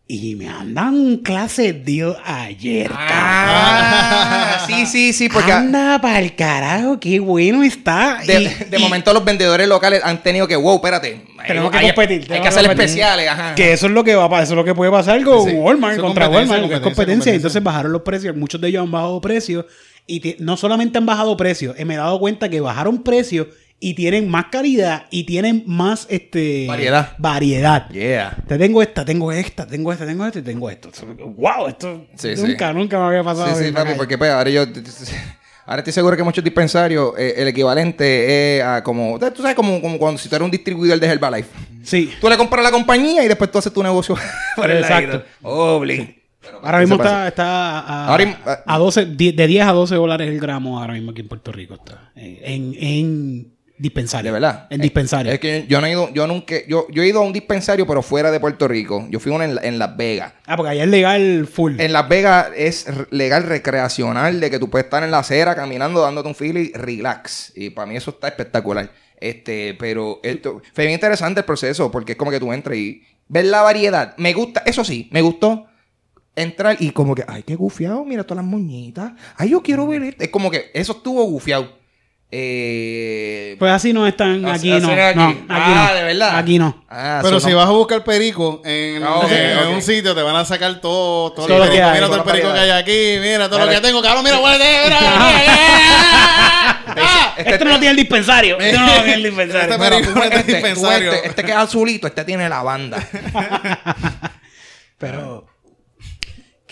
Y 0.09 0.35
me 0.35 0.49
andan 0.49 0.95
un 0.95 1.17
clase 1.19 1.73
deal 1.73 2.17
ayer. 2.25 2.91
Ah, 2.93 4.65
sí, 4.67 4.87
sí, 4.87 5.13
sí, 5.13 5.29
porque 5.29 5.53
Anda 5.53 6.01
para 6.01 6.19
el 6.21 6.35
carajo, 6.35 6.99
qué 7.01 7.21
bueno 7.21 7.63
está. 7.63 8.21
de, 8.27 8.43
Y- 8.43 8.65
de 8.71 8.79
y- 8.79 8.83
momento 8.83 9.13
los 9.13 9.25
vendedores 9.25 9.69
locales 9.69 10.01
han 10.05 10.23
tenido 10.23 10.47
que, 10.49 10.57
wow, 10.57 10.77
espérate. 10.77 11.25
Tenemos 11.47 11.71
que 11.71 11.79
hay, 11.79 11.87
competir, 11.87 12.21
Hay 12.23 12.27
tenemos 12.27 12.43
que 12.43 12.49
hacer 12.49 12.63
competir. 12.67 12.85
especiales, 12.85 13.29
ajá. 13.29 13.55
Que 13.55 13.73
eso 13.73 13.87
es 13.87 13.93
lo 13.93 14.05
que 14.05 14.15
va 14.15 14.25
a 14.25 14.29
pasar, 14.29 14.45
eso 14.45 14.53
es 14.55 14.57
lo 14.57 14.65
que 14.65 14.75
puede 14.75 14.91
pasar 14.91 15.23
con 15.23 15.49
Sí, 15.49 15.55
Walmart, 15.57 15.99
contra 16.01 16.27
competencia, 16.27 16.31
Walmart, 16.57 16.69
que 16.71 16.75
es 16.75 16.81
competencia, 16.81 16.81
competencia. 16.81 16.95
competencia. 16.95 17.35
Entonces 17.35 17.63
bajaron 17.63 17.93
los 17.93 18.03
precios, 18.03 18.37
muchos 18.37 18.61
de 18.61 18.69
ellos 18.69 18.83
han 18.83 18.91
bajado 18.91 19.21
precios. 19.21 19.65
Y 20.07 20.37
no 20.41 20.57
solamente 20.57 20.99
han 20.99 21.07
bajado 21.07 21.37
precios, 21.37 21.75
eh, 21.79 21.85
me 21.85 21.95
he 21.95 21.97
dado 21.97 22.19
cuenta 22.19 22.49
que 22.49 22.61
bajaron 22.61 23.03
precios 23.05 23.47
y 23.79 23.95
tienen 23.95 24.29
más 24.29 24.47
calidad 24.51 25.07
y 25.11 25.25
tienen 25.25 25.65
más 25.67 26.07
este 26.09 26.67
Variedad. 26.69 27.15
variedad. 27.19 27.89
Yeah. 27.91 28.37
Te 28.47 28.57
tengo 28.59 28.81
esta, 28.83 29.05
tengo 29.05 29.33
esta, 29.33 29.67
tengo 29.67 29.93
esta, 29.93 30.07
tengo 30.07 30.25
esta 30.27 30.39
y 30.39 30.43
tengo 30.43 30.71
esto. 30.71 30.91
¡Wow! 31.37 31.67
Esto 31.69 32.07
Sí, 32.17 32.37
sí. 32.37 32.43
nunca, 32.43 32.73
nunca 32.73 32.99
me 32.99 33.07
había 33.07 33.25
pasado. 33.25 33.57
Sí, 33.57 33.65
sí, 33.67 33.73
papi, 33.73 33.93
porque 33.97 34.17
pues, 34.19 34.31
ahora 34.31 34.51
yo. 34.51 34.65
Ahora 35.65 35.79
estoy 35.81 35.93
seguro 35.93 36.17
que 36.17 36.23
muchos 36.25 36.43
dispensarios, 36.43 37.13
eh, 37.19 37.35
el 37.39 37.49
equivalente 37.49 38.59
es 38.59 38.65
a 38.65 38.83
como. 38.83 39.19
Tú 39.35 39.43
sabes, 39.43 39.55
como, 39.55 39.81
como 39.81 39.99
cuando 39.99 40.19
si 40.19 40.29
tú 40.29 40.35
eres 40.37 40.45
un 40.45 40.51
distribuidor 40.51 40.99
de 40.99 41.07
Herbalife. 41.07 41.51
Sí. 41.85 42.13
Tú 42.21 42.29
le 42.29 42.37
compras 42.37 42.61
a 42.61 42.65
la 42.65 42.71
compañía 42.71 43.25
y 43.25 43.29
después 43.29 43.51
tú 43.51 43.59
haces 43.59 43.73
tu 43.73 43.83
negocio. 43.83 44.17
por 44.57 44.71
el 44.71 44.79
Exacto. 44.79 45.23
Obli. 45.43 46.19
Ahora 46.63 46.81
mismo 46.81 46.97
está, 46.97 47.29
está 47.29 47.79
a, 47.81 48.07
Ahora 48.09 48.63
a 48.67 48.79
12, 48.79 49.07
die- 49.07 49.33
de 49.33 49.47
10 49.47 49.65
a 49.65 49.73
12 49.73 49.95
dólares 49.95 50.29
el 50.29 50.41
gramo 50.41 50.81
ahora 50.81 50.95
mismo 50.95 51.13
aquí 51.13 51.21
en 51.21 51.29
Puerto 51.29 51.53
Rico 51.53 51.75
está. 51.75 52.11
eh, 52.17 52.41
En, 52.45 52.75
en 52.79 53.52
dispensario. 53.79 54.31
De 54.31 54.33
verdad. 54.33 54.67
En 54.71 54.81
dispensario. 54.81 55.33
Es 55.33 55.41
que 55.41 55.67
yo 55.69 55.81
no 55.81 55.87
he 55.87 55.93
ido, 55.93 56.13
yo 56.13 56.27
nunca, 56.27 56.55
yo, 56.67 56.87
yo 56.91 57.03
he 57.03 57.09
ido 57.09 57.21
a 57.21 57.25
un 57.25 57.33
dispensario, 57.33 57.87
pero 57.87 58.03
fuera 58.03 58.31
de 58.31 58.41
Puerto 58.41 58.69
Rico. 58.69 59.07
Yo 59.11 59.21
fui 59.21 59.33
a 59.33 59.35
uno 59.37 59.45
en, 59.45 59.59
en 59.63 59.79
Las 59.79 59.97
Vegas. 59.97 60.33
Ah, 60.47 60.57
porque 60.57 60.71
allá 60.71 60.85
es 60.85 60.91
legal 60.91 61.49
full. 61.51 61.81
En 61.81 61.93
Las 61.93 62.09
Vegas 62.09 62.49
es 62.57 62.87
legal 63.11 63.45
recreacional 63.45 64.41
de 64.41 64.51
que 64.51 64.59
tú 64.59 64.71
puedes 64.71 64.85
estar 64.85 65.03
en 65.03 65.11
la 65.11 65.19
acera 65.19 65.55
caminando, 65.55 66.01
dándote 66.01 66.29
un 66.29 66.35
feel 66.35 66.57
y 66.59 66.73
relax. 66.73 67.53
Y 67.55 67.71
para 67.71 67.87
mí 67.87 67.97
eso 67.97 68.11
está 68.11 68.29
espectacular. 68.29 68.91
Este, 69.23 69.75
pero 69.75 70.19
esto 70.25 70.61
fue 70.73 70.85
bien 70.85 70.95
interesante 70.95 71.41
el 71.41 71.47
proceso 71.47 71.93
porque 71.93 72.13
es 72.13 72.19
como 72.19 72.33
que 72.33 72.41
tú 72.41 72.53
entras 72.53 72.77
y 72.77 73.03
ves 73.29 73.45
la 73.45 73.63
variedad. 73.63 74.17
Me 74.17 74.33
gusta, 74.33 74.63
eso 74.67 74.85
sí, 74.85 75.09
me 75.13 75.23
gustó 75.23 75.67
entrar 76.35 76.77
y 76.81 76.91
como 76.91 77.15
que, 77.15 77.25
ay, 77.29 77.43
qué 77.43 77.55
gufiado, 77.55 78.05
mira 78.05 78.25
todas 78.25 78.45
las 78.45 78.51
moñitas. 78.51 79.13
Ay, 79.37 79.51
yo 79.51 79.63
quiero 79.63 79.87
ver 79.87 80.03
esto. 80.03 80.25
Es 80.25 80.31
como 80.31 80.51
que 80.51 80.71
eso 80.75 80.93
estuvo 80.93 81.23
gufiado. 81.25 81.82
Eh, 82.35 83.57
Pues 83.59 83.71
así 83.71 83.93
no 83.93 84.07
están 84.07 84.43
así- 84.47 84.71
aquí, 84.71 84.73
así 84.73 84.81
no. 84.81 84.87
no 84.89 84.93
es 84.95 85.11
aquí. 85.11 85.19
no, 85.19 85.29
aquí 85.29 85.45
Ah, 85.51 85.89
no. 85.91 85.95
¿de 85.97 86.03
verdad? 86.05 86.39
Aquí 86.39 86.59
no. 86.59 86.83
ah, 86.89 87.21
Pero 87.23 87.41
si 87.41 87.51
no- 87.51 87.57
vas 87.59 87.67
a 87.67 87.71
buscar 87.73 88.03
perico 88.03 88.63
en, 88.65 89.03
Ah, 89.05 89.21
en 89.29 89.69
un 89.69 89.83
sitio, 89.83 90.15
te 90.15 90.23
van 90.23 90.37
a 90.37 90.45
sacar 90.47 90.81
todo, 90.81 91.31
todo 91.33 91.47
Sí, 91.47 91.53
el 91.53 91.59
todo 91.59 91.67
lo 91.67 91.73
que 91.73 91.83
hay. 91.83 91.93
Mira 91.93 92.07
todo 92.07 92.17
el 92.17 92.23
perico 92.23 92.53
que 92.55 92.59
hay 92.59 92.71
aquí, 92.71 93.19
mira 93.21 93.51
todo 93.51 93.59
lo 93.59 93.69
que 93.71 93.81
tengo, 93.83 94.01
cabrón, 94.01 94.25
mira, 94.25 94.39
huele, 94.41 94.65
mira, 94.85 94.99
mira. 95.01 96.79
Este- 97.37 97.53
Esto 97.55 97.65
no 97.67 97.79
tiene 97.79 97.91
el 97.91 97.97
dispensario. 97.97 98.59
Esto 98.61 98.81
no 98.81 98.93
tiene 98.97 99.15
el 99.15 99.23
dispensario. 99.25 99.63
Este 99.71 99.79
perico 99.79 100.13
tú, 100.13 100.23
este, 100.23 100.39
tú, 100.41 100.47
dispensario. 100.53 101.13
este, 101.13 101.29
este 101.29 101.45
que 101.45 101.51
es 101.51 101.57
azulito, 101.57 102.07
este 102.07 102.25
tiene 102.25 102.49
la 102.49 102.63
banda. 102.63 102.99
Pero, 104.99 105.47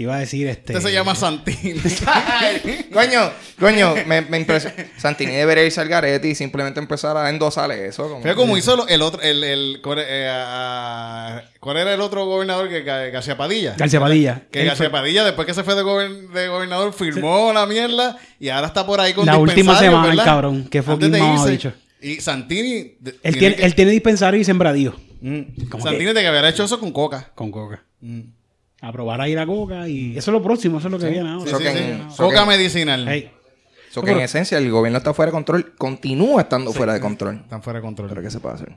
¿qué 0.01 0.05
iba 0.05 0.17
a 0.17 0.19
decir 0.21 0.47
este? 0.47 0.73
Este 0.73 0.89
se 0.89 0.95
llama 0.95 1.15
Santín. 1.15 1.79
coño, 2.93 3.31
coño, 3.59 3.95
me, 4.07 4.23
me 4.23 4.39
impresiona. 4.39 4.75
Santini 4.97 5.33
debería 5.33 5.67
irse 5.67 5.79
al 5.79 5.89
garete 5.89 6.27
y 6.29 6.35
simplemente 6.35 6.81
empezar 6.81 7.19
a 7.19 7.29
endosarle 7.29 7.87
eso. 7.87 8.09
Como, 8.09 8.23
Fue 8.23 8.35
como 8.35 8.57
hizo 8.57 8.89
el 8.89 9.03
otro, 9.03 9.21
el, 9.21 9.45
el, 9.45 9.81
¿cuál, 9.83 9.99
eh, 10.03 11.43
¿cuál 11.61 11.77
era 11.77 11.93
el 11.93 12.01
otro 12.01 12.25
gobernador 12.25 12.71
que 12.71 12.83
Ga- 12.83 13.11
García 13.11 13.37
Padilla? 13.37 13.75
García 13.77 14.01
Padilla. 14.01 14.43
Que 14.51 14.65
García 14.65 14.89
fue- 14.89 14.99
Padilla, 15.01 15.23
después 15.25 15.47
que 15.47 15.53
se 15.53 15.65
fue 15.65 15.75
de, 15.75 15.83
gober- 15.83 16.29
de 16.31 16.49
gobernador, 16.49 16.95
firmó 16.95 17.53
la 17.53 17.67
mierda 17.67 18.17
y 18.39 18.49
ahora 18.49 18.69
está 18.69 18.87
por 18.87 19.01
ahí 19.03 19.13
con 19.13 19.27
La 19.27 19.37
última 19.37 19.79
semana, 19.79 20.05
el 20.05 20.11
¿verdad? 20.13 20.25
cabrón, 20.25 20.67
que 20.71 20.83
fue 20.83 20.95
irse. 20.95 21.09
mamadicho. 21.11 21.73
Y 22.01 22.23
Santini... 22.23 22.95
Él 23.23 23.37
tiene, 23.37 23.57
que- 23.57 23.65
él 23.67 23.75
tiene 23.75 23.91
dispensario 23.91 24.41
y 24.41 24.45
sembradío. 24.45 24.97
Mm. 25.21 25.41
Santini 25.83 25.99
que- 26.07 26.15
de 26.15 26.21
que 26.23 26.27
haber 26.27 26.47
hecho 26.47 26.65
eso 26.65 26.81
con 26.81 26.91
coca. 26.93 27.31
Con 27.35 27.51
coca. 27.51 27.83
Mm. 28.01 28.21
A 28.83 28.93
probar 28.93 29.21
a 29.21 29.29
ir 29.29 29.39
a 29.39 29.47
coca 29.47 29.87
y 29.89 30.17
eso 30.17 30.31
es 30.31 30.33
lo 30.33 30.43
próximo, 30.43 30.79
eso 30.79 30.89
es 30.89 30.93
lo 30.93 30.99
que 30.99 31.09
viene 31.11 31.29
ahora. 31.31 31.45
Sí, 31.45 31.51
So 31.51 31.59
sí, 31.59 31.65
que 31.65 31.73
sí. 31.73 31.79
en- 31.79 32.11
so 32.11 32.25
Coca 32.25 32.47
medicinal. 32.47 33.07
Ey, 33.09 33.31
So 33.91 34.03
que 34.03 34.13
en 34.13 34.21
esencia 34.21 34.57
el 34.57 34.71
gobierno 34.71 34.99
está 34.99 35.13
fuera 35.13 35.31
de 35.31 35.33
control, 35.35 35.75
continúa 35.77 36.43
estando 36.43 36.73
fuera 36.73 36.93
de 36.95 37.01
control. 37.01 37.41
Están 37.43 37.63
fuera 37.63 37.81
de 37.81 37.85
control. 37.85 38.09
Pero 38.09 38.23
¿qué 38.23 38.31
se 38.31 38.39
puede 38.41 38.55
hacer? 38.55 38.73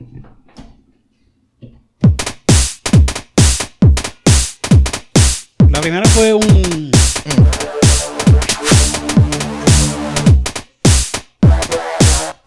La 5.70 5.80
primera 5.80 6.04
fue 6.10 6.32
un. 6.34 6.90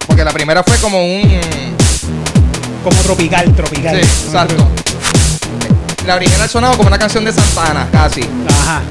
Porque 0.06 0.24
la 0.24 0.32
primera 0.32 0.64
fue 0.64 0.78
como 0.78 1.04
un... 1.04 1.40
Como 2.84 3.02
tropical, 3.02 3.54
tropical. 3.56 3.96
Sí, 4.02 4.26
exacto. 4.28 4.68
La 6.08 6.16
original 6.16 6.48
sonaba 6.48 6.78
como 6.78 6.88
una 6.88 6.98
canción 6.98 7.26
de 7.26 7.34
Santana, 7.34 7.90
casi. 7.92 8.22
Ajá. 8.22 8.82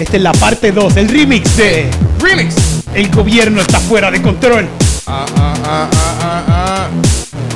Esta 0.00 0.16
es 0.16 0.22
la 0.22 0.32
parte 0.32 0.72
2, 0.72 0.96
el 0.96 1.10
remix 1.10 1.58
de 1.58 1.90
Remix. 2.18 2.54
El 2.94 3.10
gobierno 3.10 3.60
está 3.60 3.78
fuera 3.78 4.10
de 4.10 4.22
control. 4.22 4.66
Ah, 5.06 5.26
ah, 5.36 5.54
ah, 5.66 5.86
ah, 5.92 6.22
ah, 6.22 6.42
ah. 6.48 6.86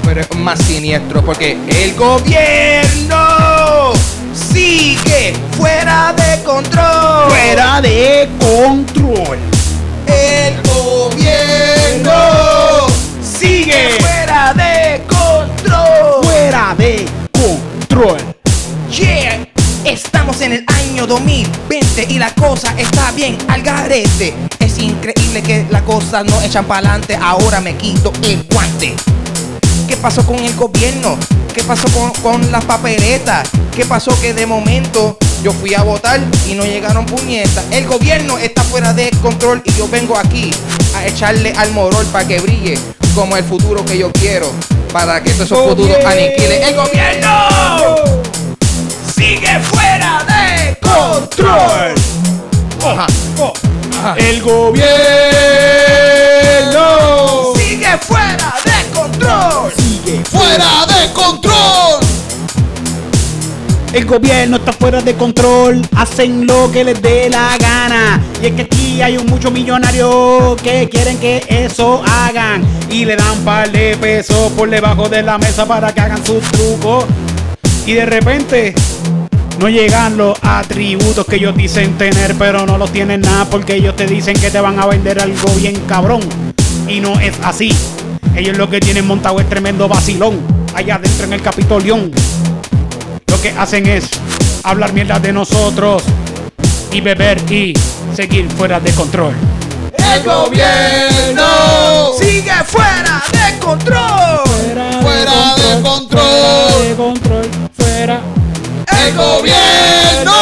Pero 0.05 0.21
es 0.21 0.37
más 0.37 0.59
siniestro 0.59 1.25
porque 1.25 1.57
el 1.67 1.95
gobierno 1.95 3.95
sigue 4.35 5.33
fuera 5.57 6.13
de 6.13 6.43
control. 6.43 7.31
Fuera 7.31 7.81
de 7.81 8.29
control. 8.39 9.39
El 10.07 10.61
gobierno 10.71 12.13
sigue 13.23 13.97
fuera 14.01 14.53
de 14.53 15.03
control. 15.09 16.25
Fuera 16.25 16.75
de 16.77 17.07
Yeah, 18.03 19.47
estamos 19.85 20.41
en 20.41 20.53
el 20.55 20.65
año 20.67 21.07
2020 21.07 22.07
y 22.09 22.19
la 22.19 22.35
cosa 22.35 22.75
está 22.77 23.13
bien 23.13 23.39
al 23.47 23.63
garete. 23.63 24.35
Es 24.59 24.79
increíble 24.79 25.41
que 25.41 25.65
las 25.71 25.83
cosas 25.83 26.25
no 26.25 26.41
echan 26.43 26.65
para 26.65 26.81
adelante. 26.81 27.17
Ahora 27.23 27.61
me 27.61 27.77
quito 27.77 28.13
el 28.25 28.43
guante. 28.51 28.97
¿Qué 29.87 29.97
pasó 29.97 30.27
con 30.27 30.37
el 30.41 30.53
gobierno? 30.57 31.17
¿Qué 31.55 31.63
pasó 31.63 31.87
con, 31.91 32.11
con 32.23 32.51
las 32.51 32.65
papeletas? 32.65 33.49
¿Qué 33.71 33.85
pasó 33.85 34.21
que 34.21 34.35
de 34.35 34.47
momento 34.47 35.17
yo 35.45 35.53
fui 35.53 35.75
a 35.75 35.85
votar 35.85 36.21
y 36.49 36.55
no 36.55 36.65
llegaron 36.65 37.07
puñetas? 37.07 37.65
El 37.71 37.87
gobierno 37.87 38.37
está 38.37 38.65
fuera 38.65 38.93
de 38.93 39.11
control 39.23 39.63
y 39.65 39.73
yo 39.75 39.87
vengo 39.87 40.19
aquí 40.19 40.51
a 40.97 41.07
echarle 41.07 41.53
al 41.57 41.71
morol 41.71 42.05
para 42.07 42.27
que 42.27 42.41
brille 42.41 42.81
como 43.15 43.37
el 43.37 43.45
futuro 43.45 43.85
que 43.85 43.99
yo 43.99 44.11
quiero. 44.13 44.51
Para 44.93 45.23
que 45.23 45.31
todos 45.31 45.47
esos 45.47 45.69
futuros 45.69 45.97
aniquilen. 46.05 46.63
¡El 46.63 46.75
gobierno! 46.75 47.49
¡Sigue 49.15 49.59
fuera 49.61 50.25
de 50.25 50.77
control! 50.81 51.95
El 54.17 54.43
gobierno. 54.43 55.92
El 63.93 64.07
gobierno 64.07 64.57
está 64.57 64.73
fuera 64.73 65.03
de 65.03 65.13
control, 65.15 65.83
hacen 65.95 66.47
lo 66.47 66.73
que 66.73 66.83
les 66.83 67.03
dé 67.03 67.29
la 67.29 67.59
gana. 67.59 68.23
Y 68.43 68.47
es 68.47 68.53
que 68.53 68.63
aquí 68.63 69.03
hay 69.03 69.19
un 69.19 69.27
mucho 69.27 69.51
millonario 69.51 70.57
que 70.63 70.89
quieren 70.89 71.19
que 71.19 71.45
eso 71.47 72.03
hagan. 72.03 72.65
Y 72.91 73.05
le 73.05 73.17
dan 73.17 73.39
par 73.45 73.71
de 73.71 73.95
pesos 73.99 74.51
por 74.53 74.71
debajo 74.71 75.11
de 75.11 75.23
la 75.23 75.37
mesa 75.37 75.67
para 75.67 75.93
que 75.93 76.01
hagan 76.01 76.25
sus 76.25 76.43
trucos. 76.53 77.05
Y 77.85 77.93
de 77.93 78.07
repente 78.07 78.75
no 79.61 79.69
llegan 79.69 80.17
los 80.17 80.39
atributos 80.41 81.27
que 81.27 81.37
ellos 81.37 81.55
dicen 81.55 81.93
tener, 81.99 82.35
pero 82.37 82.65
no 82.65 82.79
los 82.79 82.91
tienen 82.93 83.21
nada 83.21 83.45
porque 83.45 83.75
ellos 83.75 83.95
te 83.95 84.07
dicen 84.07 84.41
que 84.41 84.51
te 84.51 84.59
van 84.59 84.81
a 84.81 84.87
vender 84.87 85.21
algo 85.21 85.53
bien 85.57 85.77
cabrón. 85.87 86.23
Y 86.89 87.01
no 87.01 87.21
es 87.21 87.35
así. 87.45 87.75
Ellos 88.35 88.57
lo 88.57 88.71
que 88.71 88.81
tienen 88.81 89.07
montado 89.07 89.39
es 89.39 89.49
tremendo 89.51 89.87
vacilón 89.87 90.41
allá 90.75 90.95
adentro 90.95 91.27
en 91.27 91.35
el 91.35 91.43
Capitolión 91.43 92.11
lo 93.33 93.41
que 93.41 93.49
hacen 93.51 93.87
es 93.87 94.11
hablar 94.63 94.93
mierda 94.93 95.19
de 95.19 95.33
nosotros 95.33 96.03
y 96.93 97.01
beber 97.01 97.39
y 97.51 97.73
seguir 98.15 98.47
fuera 98.51 98.79
de 98.79 98.93
control. 98.93 99.35
¡El 99.97 100.23
gobierno! 100.23 102.13
¡Sigue 102.19 102.53
fuera 102.67 103.23
de 103.33 103.59
control! 103.59 104.45
¡Fuera 105.01 105.55
de 105.57 105.83
control! 105.83 106.89
de 106.89 106.95
control, 106.95 107.51
fuera. 107.73 108.21
¡El 108.87 109.17
gobierno! 109.17 110.33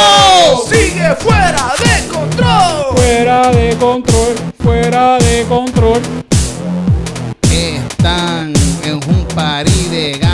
¡Sigue 0.69 1.15
fuera 1.21 1.73
de 1.79 2.09
control! 2.09 2.97
Fuera 2.97 3.51
de 3.53 3.77
control, 3.77 4.35
fuera 4.61 5.19
de 5.19 5.45
control. 5.49 6.01
Están 7.53 8.53
en 8.83 8.95
un 8.95 9.25
party 9.33 9.89
de 9.91 10.30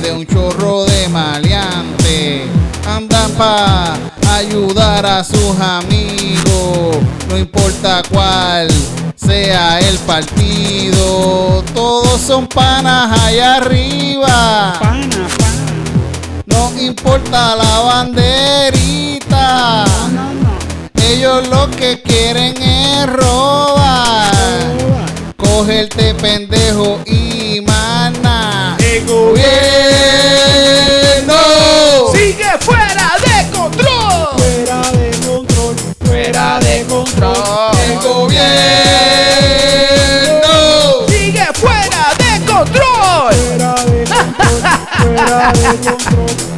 de 0.00 0.12
un 0.12 0.26
chorro 0.26 0.84
de 0.84 1.08
maleantes. 1.08 2.42
Andan 2.86 3.30
pa' 3.32 3.96
ayudar 4.36 5.06
a 5.06 5.22
sus 5.22 5.58
amigos. 5.60 6.96
No 7.28 7.38
importa 7.38 8.02
cuál 8.10 8.68
sea 9.14 9.78
el 9.80 9.96
partido. 9.98 11.62
Todos 11.74 12.20
son 12.20 12.46
panas 12.48 13.20
allá 13.20 13.56
arriba. 13.56 14.74
Pana, 14.80 15.28
pana. 15.38 15.72
No 16.46 16.72
importa 16.80 17.54
la 17.56 17.78
banderita. 17.80 19.84
No, 20.12 20.34
no. 20.34 20.58
Ellos 21.08 21.48
lo 21.48 21.70
que 21.70 22.02
quieren 22.02 22.60
es 22.60 23.06
robar. 23.06 24.32
Cogerte 25.36 26.14
pendejo 26.14 27.00
y 27.06 27.60
mana. 27.60 28.03
El 28.94 29.04
Gobierno. 29.06 29.42
¡Sigue 32.12 32.46
fuera 32.60 33.16
de 33.24 33.50
control! 33.50 34.38
Fuera 34.38 34.82
de 34.92 35.10
control, 35.26 35.74
fuera 36.04 36.60
de 36.60 36.84
control. 36.84 37.76
El 37.88 37.98
gobierno. 37.98 38.54
¡Sigue 41.08 41.46
fuera 41.54 42.14
de 42.18 42.30
control! 42.46 43.34
Fuera 43.34 43.74
de 43.84 44.04
control, 44.04 44.62
fuera 45.02 45.52
de 45.52 45.70
control. 45.90 46.53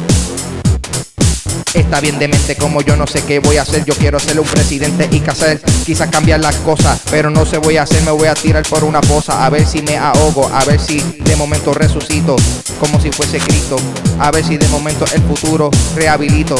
Está 1.87 2.01
bien 2.01 2.19
demente 2.19 2.57
como 2.57 2.81
yo 2.81 2.97
no 2.97 3.07
sé 3.07 3.23
qué 3.23 3.39
voy 3.39 3.55
a 3.55 3.61
hacer. 3.61 3.85
Yo 3.85 3.93
quiero 3.93 4.19
ser 4.19 4.37
un 4.37 4.45
presidente 4.45 5.07
y 5.09 5.21
que 5.21 5.31
hacer, 5.31 5.61
quizás 5.85 6.09
cambiar 6.09 6.41
las 6.41 6.57
cosas, 6.57 6.99
pero 7.09 7.29
no 7.29 7.45
se 7.45 7.59
voy 7.59 7.77
a 7.77 7.83
hacer. 7.83 8.03
Me 8.03 8.11
voy 8.11 8.27
a 8.27 8.33
tirar 8.33 8.63
por 8.67 8.83
una 8.83 8.99
poza 8.99 9.45
a 9.45 9.49
ver 9.49 9.65
si 9.65 9.81
me 9.81 9.95
ahogo, 9.95 10.51
a 10.53 10.65
ver 10.65 10.81
si 10.81 10.99
de 10.99 11.35
momento 11.37 11.73
resucito 11.73 12.35
como 12.81 12.99
si 12.99 13.09
fuese 13.09 13.39
Cristo, 13.39 13.77
a 14.19 14.31
ver 14.31 14.43
si 14.43 14.57
de 14.57 14.67
momento 14.67 15.05
el 15.15 15.21
futuro 15.21 15.71
rehabilito. 15.95 16.57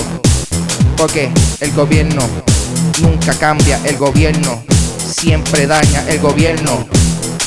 Porque 0.95 1.29
el 1.59 1.73
gobierno 1.73 2.21
nunca 3.01 3.33
cambia, 3.33 3.81
el 3.83 3.97
gobierno 3.97 4.63
siempre 4.97 5.67
daña, 5.67 6.05
el 6.07 6.19
gobierno 6.19 6.87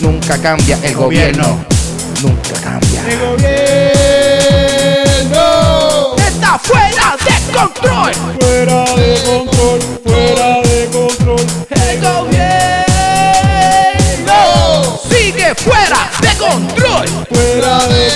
nunca 0.02 0.36
cambia, 0.36 0.78
el 0.82 0.94
gobierno 0.94 1.64
nunca 2.20 2.60
cambia. 2.62 3.89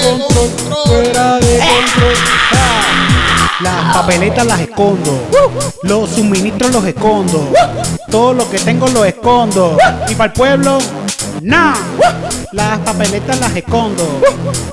Control, 0.05 0.51
fuera 0.87 1.39
de 1.39 1.59
control. 1.59 2.15
Las 3.61 3.95
papeletas 3.95 4.47
las 4.47 4.61
escondo, 4.61 5.21
los 5.83 6.11
suministros 6.11 6.73
los 6.73 6.85
escondo, 6.85 7.53
todo 8.11 8.35
lo 8.35 8.51
que 8.51 8.59
tengo 8.59 8.89
lo 8.89 9.05
escondo. 9.05 9.79
Y 10.09 10.15
para 10.15 10.27
el 10.27 10.33
pueblo, 10.33 10.79
nada. 11.41 11.79
Las 12.53 12.79
papeletas 12.81 13.41
las 13.41 13.57
escondo, 13.57 14.21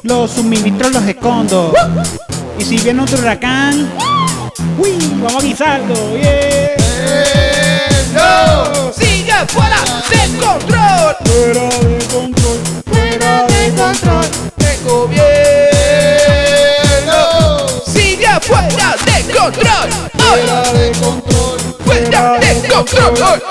los 0.03 0.31
suministros 0.31 0.91
los 0.91 1.03
escondo. 1.03 1.73
Y 2.57 2.63
si 2.63 2.77
viene 2.77 3.01
otro 3.01 3.19
huracán, 3.19 3.89
uy, 4.77 4.97
vamos 5.23 5.43
a 5.43 5.45
guisarlo, 5.45 5.95
yeah. 6.17 6.75
Sigue 8.93 9.33
fuera 9.47 9.77
de 10.09 10.21
control. 10.37 11.15
Fuera 11.23 11.69
de 11.69 12.05
control, 12.13 12.59
fuera 12.85 13.47
de 13.47 13.73
control. 13.73 14.50
Gobierno 14.91 15.21
sigue 17.85 18.27
fuera 18.41 18.97
de 19.05 19.23
control. 19.33 19.89
Fuera 20.17 20.57
de 20.73 20.91
control. 20.91 21.59
Fuera 21.85 22.37
de 22.39 22.51
control. 22.67 23.41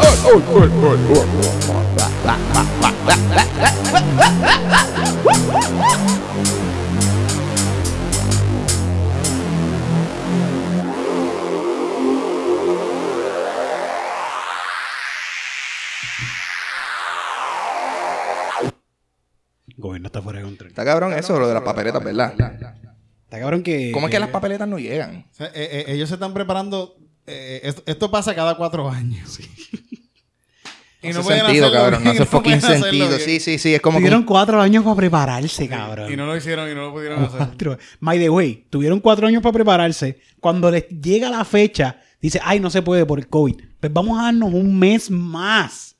Gobierno 20.00 20.06
está 20.08 20.22
fuera 20.22 20.38
de 20.38 20.44
control. 20.44 20.68
Está 20.70 20.84
cabrón 20.84 21.12
eso, 21.12 21.38
lo 21.38 21.46
de 21.48 21.54
las 21.54 21.62
papeletas, 21.62 22.02
¿verdad? 22.02 22.32
Está 22.32 23.38
cabrón 23.38 23.62
que. 23.62 23.90
¿Cómo 23.92 24.06
es 24.06 24.10
que 24.10 24.18
las 24.18 24.30
papeletas 24.30 24.66
no 24.68 24.78
llegan? 24.78 25.26
O 25.30 25.34
sea, 25.34 25.46
eh, 25.48 25.52
eh, 25.54 25.84
ellos 25.88 26.08
se 26.08 26.14
están 26.16 26.32
preparando. 26.34 26.96
eh, 27.26 27.60
esto, 27.64 27.82
esto 27.86 28.10
pasa 28.10 28.34
cada 28.34 28.56
cuatro 28.56 28.88
años. 28.88 29.38
y 31.02 31.08
No 31.08 31.20
hace 31.20 31.22
pueden 31.22 31.44
sentido, 31.46 31.66
hacerlo 31.66 31.82
cabrón. 31.84 32.04
No 32.04 32.10
hace 32.10 32.24
fucking 32.26 32.42
pueden 32.60 32.64
hacerlo 32.64 32.84
sentido. 32.84 33.08
bien. 33.08 33.20
Sí, 33.20 33.40
sí, 33.40 33.58
sí. 33.58 33.74
Es 33.74 33.80
como 33.80 33.98
que 33.98 34.02
Tuvieron 34.02 34.24
cuatro 34.24 34.60
años 34.60 34.82
para 34.84 34.96
prepararse, 34.96 35.68
cabrón. 35.68 36.12
Y 36.12 36.16
no 36.16 36.26
lo 36.26 36.36
hicieron 36.36 36.70
y 36.70 36.74
no 36.74 36.82
lo 36.86 36.92
pudieron 36.92 37.22
hacer. 37.24 37.38
Cuatro. 37.38 37.78
My 38.00 38.18
the 38.18 38.30
way, 38.30 38.66
tuvieron 38.70 39.00
cuatro 39.00 39.26
años 39.26 39.42
para 39.42 39.52
prepararse. 39.52 40.18
Cuando 40.40 40.70
les 40.70 40.88
llega 40.88 41.30
la 41.30 41.44
fecha, 41.44 42.00
dice, 42.20 42.40
ay, 42.42 42.58
no 42.58 42.70
se 42.70 42.82
puede 42.82 43.04
por 43.06 43.18
el 43.18 43.28
COVID. 43.28 43.56
Pues 43.80 43.92
vamos 43.92 44.18
a 44.18 44.24
darnos 44.24 44.52
un 44.52 44.78
mes 44.78 45.10
más. 45.10 45.96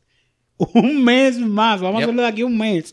Un 0.75 1.03
mes 1.03 1.39
más. 1.39 1.81
Vamos 1.81 2.01
a 2.01 2.05
hacerlo 2.05 2.21
de 2.21 2.29
aquí 2.29 2.43
a 2.43 2.47
un 2.47 2.59
mes. 2.59 2.93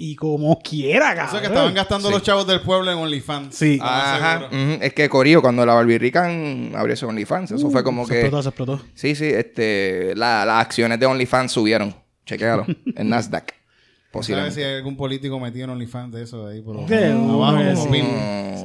Y 0.00 0.14
como 0.14 0.60
quiera, 0.60 1.08
cabrón. 1.14 1.26
Eso 1.26 1.40
que 1.40 1.46
estaban 1.48 1.74
gastando 1.74 2.08
los 2.10 2.22
chavos 2.22 2.46
del 2.46 2.60
pueblo 2.60 2.90
en 2.92 2.98
OnlyFans. 2.98 3.54
Sí. 3.54 3.78
Ajá. 3.82 4.38
seguro. 4.48 4.62
ujú. 4.74 4.82
Es 4.84 4.94
que 4.94 5.08
Corillo, 5.08 5.42
cuando 5.42 5.66
la 5.66 5.74
Barbie 5.74 5.98
Rican 5.98 6.72
abrió 6.76 6.94
ese 6.94 7.04
OnlyFans, 7.04 7.50
eso 7.50 7.68
fue 7.70 7.82
como 7.82 8.02
Uh, 8.02 8.06
se 8.06 8.12
que. 8.14 8.20
explotó, 8.20 8.42
se 8.42 8.48
explotó. 8.48 8.82
Sí, 8.94 9.14
sí, 9.16 9.24
este, 9.26 10.14
la- 10.14 10.44
las 10.46 10.60
acciones 10.60 11.00
de 11.00 11.06
OnlyFans 11.06 11.50
subieron. 11.50 11.94
Chequéalo, 12.26 12.64
en 12.96 13.08
Nasdaq. 13.08 13.48
¿Sabes 13.50 14.26
si 14.26 14.32
Posiblemente. 14.32 14.64
hay 14.64 14.74
algún 14.76 14.96
político 14.96 15.38
metido 15.40 15.64
en 15.64 15.70
OnlyFans 15.70 16.12
de 16.14 16.22
eso 16.22 16.46
de 16.46 16.54
ahí? 16.54 16.62
Por 16.62 16.76
Sí, 16.88 16.94
abajo, 16.94 17.56
como 17.56 17.82
sí. 17.84 17.88
pin. 17.90 18.06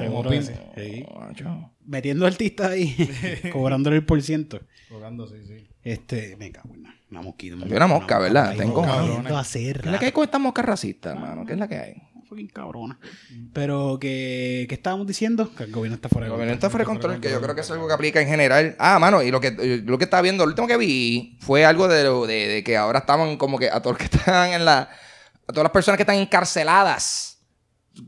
Como 0.08 0.28
pin. 0.30 0.42
sí. 0.42 1.04
Macho. 1.18 1.70
Metiendo 1.84 2.26
artistas 2.26 2.68
ahí, 2.70 2.96
cobrándole 3.52 3.96
el 3.96 4.06
por 4.06 4.22
ciento. 4.22 4.60
Colgando, 4.88 5.26
sí, 5.26 5.34
sí. 5.46 5.66
Este, 5.82 6.36
me 6.36 6.50
cago 6.52 6.70
en 6.74 6.84
una, 7.18 7.20
una 7.20 7.28
mosquita. 7.28 7.56
Una 7.76 7.86
mosca, 7.86 8.18
¿verdad? 8.18 8.54
Tengo- 8.56 8.82
¿Qué 8.82 8.88
es 8.88 9.86
la 9.92 9.98
que 9.98 10.06
hay 10.06 10.12
con 10.12 10.24
estas 10.24 10.40
moscas 10.40 10.64
racistas, 10.64 11.14
hermano? 11.14 11.44
¿Qué 11.46 11.52
es 11.54 11.58
la 11.58 11.68
que 11.68 11.76
hay? 11.78 11.94
fucking 12.26 12.48
cabrona. 12.48 12.98
Pero 13.52 13.98
que, 14.00 14.64
que 14.66 14.74
estábamos 14.76 15.06
diciendo 15.06 15.54
que 15.54 15.64
el 15.64 15.70
gobierno 15.72 15.96
está 15.96 16.08
fuera 16.08 16.26
El 16.26 16.30
de 16.30 16.36
gobierno 16.36 16.52
control. 16.54 16.56
está 16.56 16.70
fuera 16.70 16.82
de 16.82 16.86
control, 16.86 17.20
que 17.20 17.30
yo 17.30 17.40
creo 17.42 17.54
que 17.54 17.60
es 17.60 17.70
algo 17.70 17.86
que 17.86 17.92
aplica 17.92 18.20
en 18.22 18.28
general. 18.28 18.74
Ah, 18.78 18.98
mano, 18.98 19.22
y 19.22 19.30
lo 19.30 19.40
que, 19.42 19.50
lo 19.84 19.98
que 19.98 20.04
estaba 20.04 20.22
viendo, 20.22 20.42
lo 20.46 20.48
último 20.48 20.66
que 20.66 20.78
vi 20.78 21.36
fue 21.42 21.66
algo 21.66 21.86
de, 21.86 22.02
lo- 22.04 22.26
de, 22.26 22.48
de 22.48 22.64
que 22.64 22.78
ahora 22.78 23.00
estaban 23.00 23.36
como 23.36 23.58
que 23.58 23.68
a 23.68 23.80
todos 23.82 23.98
los 24.00 24.08
que 24.08 24.16
están 24.16 24.52
en 24.52 24.64
la. 24.64 24.88
A 25.46 25.52
todas 25.52 25.64
las 25.64 25.72
personas 25.72 25.98
que 25.98 26.02
están 26.04 26.16
encarceladas, 26.16 27.42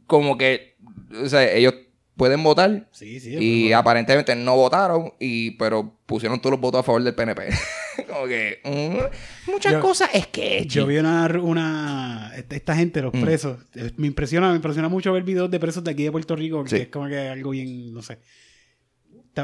como 0.07 0.39
que. 0.39 0.77
O 1.23 1.29
sea, 1.29 1.45
ellos 1.53 1.75
pueden 2.17 2.43
votar. 2.43 2.89
Sí, 2.93 3.21
sí. 3.21 3.37
Y 3.39 3.73
aparentemente 3.73 4.35
no 4.35 4.57
votaron, 4.57 5.13
y 5.21 5.53
pero 5.53 5.97
pusieron 6.07 6.41
todos 6.41 6.53
los 6.53 6.61
votos 6.61 6.81
a 6.81 6.83
favor 6.83 7.03
del 7.03 7.15
PNP. 7.15 7.49
como 8.09 8.27
que. 8.27 8.61
mm, 8.65 9.51
muchas 9.53 9.73
Yo- 9.75 9.81
cosas 9.81 10.11
es 10.15 10.27
que. 10.29 10.65
Yo 10.67 10.87
vi 10.87 10.97
una, 10.99 11.27
una 11.43 12.33
esta 12.51 12.75
gente, 12.77 13.03
los 13.03 13.13
Mm. 13.15 13.23
presos, 13.23 13.59
eh, 13.75 13.93
me 13.97 14.07
impresiona, 14.07 14.49
me 14.51 14.57
impresiona 14.57 14.89
mucho 14.89 15.13
ver 15.13 15.23
videos 15.23 15.51
de 15.51 15.61
presos 15.61 15.85
de 15.85 15.91
aquí 15.91 16.05
de 16.05 16.13
Puerto 16.13 16.35
Rico, 16.37 16.65
Sí. 16.67 16.77
es 16.77 16.89
como 16.89 17.09
que 17.09 17.19
algo 17.19 17.51
bien, 17.51 17.93
no 17.93 18.03
sé. 18.03 18.19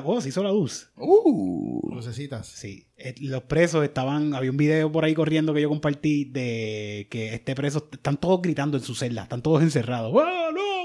Oh, 0.05 0.23
se 0.23 0.31
hizo 0.31 0.43
la 0.43 0.49
luz. 0.51 0.91
Uh. 0.97 1.91
Lucecitas. 1.95 2.47
Sí, 2.49 2.87
Eh, 2.97 3.15
los 3.21 3.43
presos 3.43 3.85
estaban, 3.85 4.33
había 4.35 4.51
un 4.51 4.57
video 4.57 4.91
por 4.91 5.05
ahí 5.05 5.13
corriendo 5.13 5.53
que 5.53 5.61
yo 5.61 5.69
compartí 5.69 6.25
de 6.25 7.09
que 7.11 7.35
este 7.35 7.55
preso, 7.55 7.89
están 7.93 8.17
todos 8.17 8.41
gritando 8.41 8.79
en 8.79 8.83
su 8.83 8.95
celda, 8.95 9.25
están 9.25 9.43
todos 9.43 9.61
encerrados. 9.63 10.11
¡Ah, 10.17 10.49
no, 10.51 10.51
ah, 10.51 10.51
no! 10.55 10.82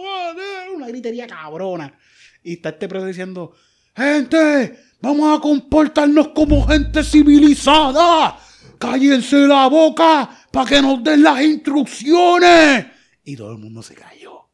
Una 0.87 0.93
gritería 0.93 1.27
cabrona. 1.27 1.99
Y 2.43 2.53
está 2.53 2.69
este 2.69 2.87
preso 2.87 3.05
diciendo, 3.05 3.53
gente, 3.93 4.79
vamos 5.01 5.37
a 5.37 5.41
comportarnos 5.41 6.29
como 6.29 6.65
gente 6.65 7.03
civilizada. 7.03 8.39
Cállense 8.79 9.35
la 9.47 9.67
boca 9.67 10.29
para 10.49 10.69
que 10.69 10.81
nos 10.81 11.03
den 11.03 11.23
las 11.23 11.41
instrucciones. 11.41 12.85
Y 13.25 13.35
todo 13.35 13.51
el 13.51 13.57
mundo 13.57 13.83
se 13.83 13.95
cayó. 13.95 14.49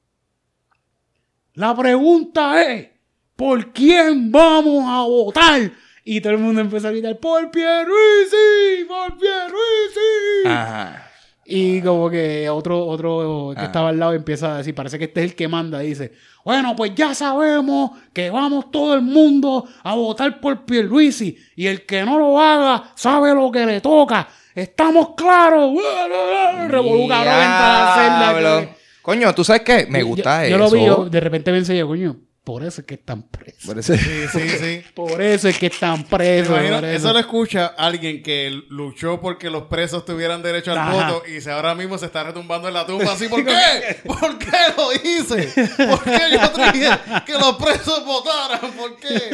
La 1.53 1.75
pregunta 1.75 2.63
es, 2.63 2.89
¿por 3.35 3.71
quién 3.71 4.31
vamos 4.31 4.85
a 4.87 5.01
votar? 5.03 5.71
Y 6.03 6.19
todo 6.19 6.33
el 6.33 6.39
mundo 6.39 6.61
empezó 6.61 6.87
a 6.87 6.91
gritar, 6.91 7.19
por 7.19 7.51
Pierluisi, 7.51 8.85
por 8.87 9.19
Pierluisi. 9.19 10.47
Ajá. 10.47 11.12
Y 11.45 11.81
como 11.81 12.09
que 12.09 12.49
otro, 12.49 12.85
otro 12.85 13.51
que 13.53 13.61
Ah. 13.61 13.65
estaba 13.65 13.89
al 13.89 13.99
lado 13.99 14.13
empieza 14.13 14.53
a 14.55 14.57
decir, 14.59 14.73
parece 14.73 14.97
que 14.97 15.05
este 15.05 15.21
es 15.23 15.31
el 15.31 15.35
que 15.35 15.47
manda, 15.49 15.79
dice, 15.79 16.13
bueno, 16.45 16.73
pues 16.75 16.93
ya 16.95 17.13
sabemos 17.13 17.91
que 18.13 18.29
vamos 18.29 18.71
todo 18.71 18.93
el 18.93 19.01
mundo 19.01 19.67
a 19.83 19.93
votar 19.95 20.39
por 20.39 20.63
Pierluisi 20.63 21.37
y 21.57 21.67
el 21.67 21.85
que 21.85 22.03
no 22.03 22.17
lo 22.17 22.39
haga 22.39 22.91
sabe 22.95 23.33
lo 23.33 23.51
que 23.51 23.65
le 23.65 23.81
toca. 23.81 24.27
¿Estamos 24.55 25.09
claros? 25.17 25.73
Revolú, 26.69 27.07
cabrón, 27.07 27.33
entra 27.33 27.93
a 27.93 28.33
la 28.33 28.33
celda. 28.33 28.75
Coño, 29.01 29.33
¿tú 29.35 29.43
sabes 29.43 29.63
qué? 29.63 29.85
Me 29.89 29.99
Yo- 29.99 30.07
gusta 30.07 30.47
yo, 30.47 30.55
eso. 30.55 30.57
Yo 30.57 30.57
lo 30.57 30.71
vi, 30.71 30.85
yo 30.85 31.09
de 31.09 31.19
repente 31.19 31.51
me 31.51 31.57
enseñé, 31.57 31.83
coño, 31.85 32.15
por 32.43 32.63
eso 32.63 32.81
es 32.81 32.87
que 32.87 32.95
están 32.95 33.23
presos. 33.23 33.63
Por 33.65 33.79
eso- 33.79 33.95
Sí, 33.95 34.25
sí, 34.31 34.49
sí. 34.49 34.83
Por 34.95 35.21
eso 35.21 35.47
es 35.47 35.57
que 35.57 35.67
están 35.67 36.03
presos. 36.03 36.49
imagino, 36.57 36.75
por 36.81 36.85
eso 36.89 37.13
lo 37.13 37.19
escucha 37.19 37.67
alguien 37.77 38.21
que 38.21 38.49
luchó 38.69 39.21
porque 39.21 39.49
los 39.49 39.63
presos 39.63 40.03
tuvieran 40.05 40.41
derecho 40.43 40.71
al 40.73 40.77
Ajá. 40.79 40.91
voto 41.11 41.23
y 41.27 41.39
se 41.41 41.51
ahora 41.51 41.73
mismo 41.73 41.97
se 41.97 42.05
está 42.07 42.23
retumbando 42.23 42.67
en 42.67 42.73
la 42.73 42.85
tumba 42.85 43.13
así. 43.13 43.27
¿Por 43.29 43.43
qué? 43.45 43.97
¿Por 44.05 44.37
qué 44.37 44.51
lo 44.77 44.91
hice? 44.93 45.47
¿Por 45.87 46.03
qué 46.03 46.19
yo 46.31 46.71
dije 46.73 46.89
que 47.25 47.33
los 47.33 47.55
presos 47.55 48.03
votaran? 48.05 48.71
¿Por 48.73 48.97
qué? 48.97 49.29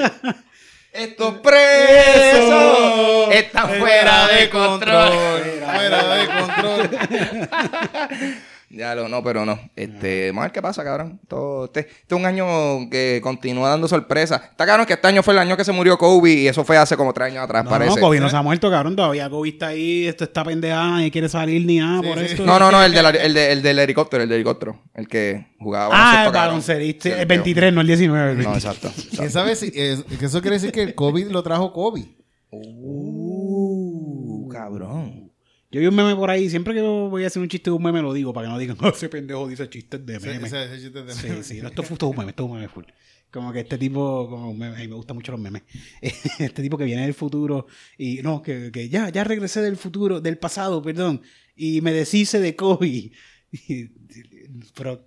Estos 0.91 1.35
presos 1.39 3.29
están 3.31 3.69
fuera 3.79 4.27
de 4.27 4.49
control. 4.49 5.11
Fuera 5.65 6.15
de 6.15 6.27
control. 6.27 6.89
Ya 8.71 8.93
lo, 8.93 9.09
no, 9.09 9.23
pero 9.23 9.47
no. 9.47 9.59
Este, 9.75 10.27
vamos 10.29 10.41
a 10.41 10.45
ver 10.45 10.51
qué 10.51 10.61
pasa, 10.61 10.83
cabrón. 10.83 11.19
Todo, 11.27 11.65
este, 11.65 11.79
este 11.79 12.13
es 12.15 12.19
un 12.19 12.23
año 12.27 12.87
que 12.91 13.19
continúa 13.23 13.67
dando 13.69 13.87
sorpresas. 13.87 14.41
Está 14.51 14.65
cabrón 14.67 14.85
que 14.85 14.93
este 14.93 15.07
año 15.07 15.23
fue 15.23 15.33
el 15.33 15.39
año 15.39 15.57
que 15.57 15.63
se 15.63 15.71
murió 15.71 15.97
Kobe 15.97 16.31
y 16.33 16.47
eso 16.47 16.63
fue 16.63 16.77
hace 16.77 16.95
como 16.95 17.11
tres 17.11 17.29
años 17.31 17.43
atrás, 17.43 17.63
No, 17.63 17.71
parece. 17.71 17.95
no, 17.95 18.01
Kobe 18.01 18.19
no 18.19 18.29
se 18.29 18.35
ha 18.37 18.43
muerto, 18.43 18.69
cabrón. 18.69 18.95
Todavía 18.95 19.27
Kobe 19.27 19.49
está 19.49 19.69
ahí, 19.69 20.05
esto 20.05 20.23
está 20.23 20.43
pendejada, 20.43 20.91
nadie 20.91 21.09
quiere 21.09 21.27
salir 21.29 21.65
ni 21.65 21.79
nada 21.79 22.03
por 22.03 22.19
sí. 22.19 22.25
esto. 22.25 22.45
No, 22.45 22.59
no, 22.59 22.69
no, 22.71 22.83
el, 22.83 22.93
del- 22.93 23.15
el, 23.15 23.33
de- 23.33 23.51
el 23.53 23.61
del 23.63 23.79
helicóptero, 23.79 24.21
el 24.21 24.29
del 24.29 24.35
helicóptero. 24.35 24.83
El 24.93 25.07
que 25.07 25.47
jugaba 25.59 25.89
Ah, 25.91 26.25
el 26.25 26.31
cabrón. 26.31 26.33
baloncerista. 26.49 27.09
El 27.09 27.15
que- 27.17 27.25
23, 27.25 27.73
no 27.73 27.81
el 27.81 27.87
19. 27.87 28.31
el 28.33 28.37
No, 28.43 28.51
23. 28.51 28.75
exacto. 28.75 28.91
¿Quién 29.17 29.31
sabe 29.31 29.55
si 29.55 29.71
eh, 29.73 29.97
que 30.19 30.25
eso 30.27 30.41
quiere 30.41 30.57
decir 30.57 30.71
que 30.71 30.83
el 30.83 30.93
COVID 30.93 31.29
lo 31.31 31.41
trajo 31.41 31.73
COVID? 31.73 32.05
Uh, 32.51 34.47
cabrón. 34.49 35.18
Yo 35.71 35.79
vi 35.81 35.87
un 35.87 35.95
meme 35.95 36.15
por 36.15 36.29
ahí, 36.31 36.49
siempre 36.49 36.73
que 36.73 36.81
voy 36.81 37.23
a 37.23 37.27
hacer 37.27 37.41
un 37.41 37.47
chiste 37.47 37.69
de 37.69 37.75
un 37.75 37.83
meme 37.83 38.01
lo 38.01 38.11
digo, 38.13 38.33
para 38.33 38.47
que 38.47 38.51
no 38.53 38.57
digan, 38.59 38.77
"Oh, 38.81 38.89
ese 38.89 39.07
pendejo 39.09 39.47
dice 39.47 39.69
chistes 39.69 40.03
de 40.05 40.19
meme. 40.19 40.47
ese- 40.47 40.63
ese 40.65 40.81
chiste 40.81 41.03
de- 41.03 41.13
Sí, 41.13 41.43
sí, 41.43 41.61
no, 41.61 41.69
esto 41.69 41.83
todo 41.97 42.09
un 42.09 42.17
meme, 42.17 42.31
esto 42.31 42.43
es 42.45 42.49
un 42.49 42.55
meme 42.55 42.67
full. 42.69 42.85
Como 43.31 43.53
que 43.53 43.59
este 43.59 43.77
tipo, 43.77 44.27
como 44.27 44.49
un 44.49 44.57
meme, 44.57 44.75
ay, 44.77 44.87
me 44.87 44.95
gustan 44.95 45.15
mucho 45.15 45.31
los 45.31 45.39
memes. 45.39 45.61
Este 46.39 46.63
tipo 46.63 46.77
que 46.79 46.85
viene 46.85 47.03
del 47.03 47.13
futuro 47.13 47.67
y 47.97 48.23
no, 48.23 48.41
que, 48.41 48.71
que 48.71 48.89
ya, 48.89 49.09
ya 49.09 49.23
regresé 49.23 49.61
del 49.61 49.77
futuro, 49.77 50.19
del 50.19 50.39
pasado, 50.39 50.81
perdón, 50.81 51.21
y 51.55 51.81
me 51.81 51.93
deshice 51.93 52.39
de 52.39 52.55
Kobe. 52.55 53.11
Pero 54.75 55.05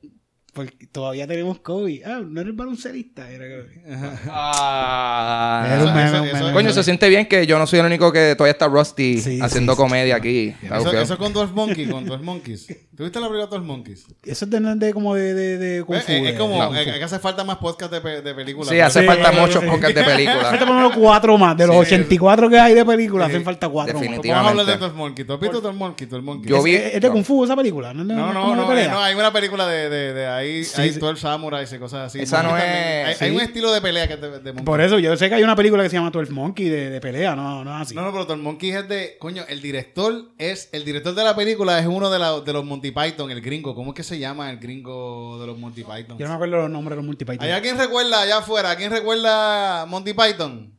porque 0.53 0.86
todavía 0.86 1.26
tenemos 1.26 1.61
Kobe. 1.61 2.03
Ah, 2.05 2.20
no 2.26 2.40
eres 2.40 2.55
baloncerista. 2.55 3.30
Era 3.30 3.44
Kobe. 3.46 3.82
Ah. 4.28 5.64
Era 5.66 5.84
un 5.84 5.94
meme, 5.94 6.05
eso- 6.09 6.22
un 6.22 6.28
eso- 6.28 6.36
meme. 6.38 6.53
Coño, 6.53 6.72
se 6.72 6.82
siente 6.84 7.09
bien 7.09 7.26
que 7.26 7.46
yo 7.46 7.59
no 7.59 7.66
soy 7.66 7.78
el 7.80 7.86
único 7.86 8.12
que 8.12 8.34
todavía 8.36 8.53
está 8.53 8.68
Rusty 8.68 9.18
Sí, 9.18 9.38
haciendo 9.40 9.72
sí, 9.72 9.76
sí. 9.76 9.82
comedia 9.82 10.16
aquí. 10.16 10.55
Eso, 10.62 10.92
eso 10.92 11.18
con 11.18 11.32
12 11.32 11.53
Monkeys, 11.55 11.90
con 11.90 12.05
12 12.05 12.22
Monkeys. 12.24 12.66
¿Tuviste 12.95 13.18
la 13.20 13.26
película 13.28 13.47
12 13.47 13.64
Monkeys? 13.64 14.07
Eso 14.22 14.45
es 14.45 14.51
de, 14.51 14.61
de 14.61 14.93
como 14.93 15.14
de, 15.14 15.32
de, 15.32 15.57
de 15.57 15.82
Kung 15.82 15.97
Eh, 15.97 16.01
Fu, 16.03 16.12
eh, 16.12 16.20
de- 16.20 16.28
es 16.30 16.38
como, 16.38 16.55
Kung 16.66 16.76
eh, 16.76 16.84
Fu. 16.84 16.90
es 16.90 16.99
que 16.99 17.05
hace 17.05 17.18
falta 17.18 17.43
más 17.43 17.57
podcast 17.57 17.90
de, 17.90 18.01
pe- 18.03 18.20
de 18.20 18.34
películas. 18.34 18.68
Sí, 18.68 18.80
hace 18.80 19.01
Sí, 19.01 19.07
falta 19.07 19.30
sí, 19.32 19.38
muchos 19.40 19.62
sí. 19.62 19.66
podcasts 19.66 19.95
de 19.95 20.03
Falta 20.05 20.16
películas. 20.16 20.59
por 20.59 20.68
lo 20.68 20.74
menos 20.74 20.93
cuatro 20.97 21.38
más. 21.38 21.57
De 21.57 21.66
los 21.66 21.76
Sí, 21.76 21.95
84 21.95 22.51
que 22.51 22.59
hay 22.61 22.74
de 22.74 22.84
películas, 22.84 23.28
Sí. 23.28 23.32
hacen 23.32 23.45
falta 23.45 23.68
cuatro 23.70 23.95
más. 23.95 24.03
Definitivamente. 24.03 24.30
Vamos 24.47 24.47
a 24.47 24.51
hablar 24.62 24.66
de 24.78 24.86
12 24.86 24.95
Monkeys. 24.97 25.26
¿Tú 25.26 25.32
has 25.32 25.40
visto 25.40 25.61
12 25.62 25.78
Monkeys? 25.78 26.11
12 26.11 26.22
Monkeys. 26.22 26.51
Yo 26.51 26.57
¿Es, 26.59 26.64
vi- 26.64 26.74
es 26.74 27.01
de 27.01 27.11
Kung 27.11 27.24
Fu 27.24 27.45
esa 27.45 27.57
película? 27.57 27.95
No, 27.95 28.05
no, 28.05 28.14
No, 28.14 28.32
no, 28.32 28.55
no, 28.57 28.76
eh, 28.76 28.88
no, 28.90 29.01
hay 29.01 29.14
una 29.14 29.32
película 29.32 29.66
de, 29.66 29.88
de, 29.88 30.12
de 30.12 30.26
ahí, 30.26 30.62
Sí, 30.64 30.82
hay 30.82 30.93
sí. 30.93 30.99
12 30.99 31.18
Samurais 31.22 31.72
y 31.72 31.78
cosas 31.78 32.09
así. 32.09 32.20
Esa 32.20 32.43
no 32.43 32.51
Monkeys 32.51 32.68
es- 32.68 32.74
también. 32.74 33.07
Hay, 33.07 33.14
sí. 33.14 33.24
hay 33.24 33.30
un 33.30 33.40
estilo 33.40 33.72
de 33.72 33.80
pelea 33.80 34.07
que 34.07 34.14
es 34.14 34.20
de, 34.20 34.30
de 34.32 34.38
Monkeys. 34.53 34.64
Por 34.66 34.80
eso, 34.82 34.99
yo 34.99 35.16
sé 35.16 35.30
que 35.30 35.36
hay 35.36 35.43
una 35.43 35.57
película 35.57 35.82
que 35.82 35.88
se 35.88 35.97
llama 35.97 36.11
12 36.11 36.30
Monkey 36.30 36.68
de, 36.68 36.90
de 36.90 37.01
pelea, 37.01 37.34
no, 37.34 37.64
no 37.64 37.74
es 37.76 37.82
así. 37.82 37.95
No, 37.95 38.03
no, 38.03 38.12
pero 38.12 38.26
12 38.26 38.43
Monkeys 38.43 38.74
es 38.74 38.88
de... 38.88 39.16
Coño, 39.18 39.45
el 39.49 39.62
director 39.62 40.26
es... 40.36 40.68
El 40.72 40.84
director 40.84 41.14
de 41.14 41.24
la 41.24 41.34
película 41.34 41.78
es 41.78 41.86
uno 41.86 42.11
de, 42.11 42.18
la- 42.18 42.40
de 42.40 42.53
los 42.53 42.64
Monty 42.83 42.91
Python, 42.91 43.30
el 43.30 43.41
gringo. 43.41 43.74
¿Cómo 43.74 43.91
es 43.93 43.97
que 43.97 44.03
se 44.03 44.18
llama 44.18 44.51
el 44.51 44.59
gringo 44.59 45.39
de 45.41 45.47
los 45.47 45.57
Monty 45.59 45.83
Python? 45.85 46.18
Yo 46.18 46.24
no 46.26 46.30
me 46.30 46.35
acuerdo 46.35 46.57
los 46.62 46.70
nombres 46.70 46.93
de 46.93 46.97
los 46.97 47.05
multipython. 47.07 47.43
¿Hay 47.45 47.51
alguien 47.53 47.78
recuerda 47.78 48.22
allá 48.22 48.39
afuera? 48.39 48.70
¿Alguien 48.72 48.91
recuerda 48.91 49.87
Monty 49.87 50.12
Python? 50.14 50.76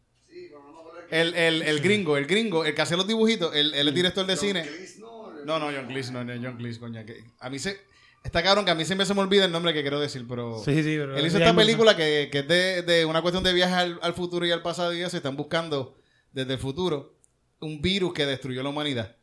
El, 1.10 1.34
el, 1.36 1.62
el 1.62 1.80
gringo, 1.80 2.18
el 2.18 2.26
gringo, 2.26 2.66
el 2.66 2.74
que 2.74 2.82
hacía 2.82 2.98
los 2.98 3.08
dibujitos, 3.08 3.56
el, 3.56 3.74
él 3.76 3.88
es 3.88 3.94
director 3.94 4.26
de 4.26 4.36
cine. 4.36 4.66
No, 5.46 5.60
no, 5.60 5.66
John 5.68 5.86
Cleese, 5.88 6.12
no, 6.12 6.24
no, 6.24 6.34
John 6.42 6.58
Cleese, 6.58 6.80
coña. 6.80 7.06
que 7.06 7.24
a 7.40 7.50
mí 7.50 7.60
se... 7.60 7.80
Está 8.24 8.42
cabrón 8.42 8.64
que 8.66 8.72
a 8.72 8.76
mí 8.76 8.84
siempre 8.86 9.06
se 9.06 9.14
me 9.14 9.20
olvida 9.22 9.46
el 9.46 9.52
nombre 9.52 9.74
que 9.74 9.82
quiero 9.82 10.00
decir, 10.00 10.26
pero... 10.28 10.58
Sí, 10.64 10.76
sí, 10.78 10.96
pero- 10.98 11.16
Él 11.18 11.26
hizo 11.28 11.38
esta 11.38 11.52
me- 11.54 11.62
película 11.62 11.96
que, 11.96 12.30
que 12.32 12.40
es 12.40 12.48
de, 12.48 12.82
de 12.82 13.06
una 13.06 13.22
cuestión 13.22 13.44
de 13.44 13.54
viaje 13.54 13.74
al, 13.76 14.00
al 14.02 14.14
futuro 14.14 14.46
y 14.46 14.52
al 14.52 14.62
pasado 14.62 14.94
y 14.94 15.02
eso. 15.02 15.16
Están 15.18 15.36
buscando 15.36 15.98
desde 16.32 16.54
el 16.54 16.60
futuro 16.60 17.16
un 17.60 17.82
virus 17.82 18.14
que 18.14 18.26
destruyó 18.26 18.64
la 18.64 18.70
humanidad. 18.70 19.16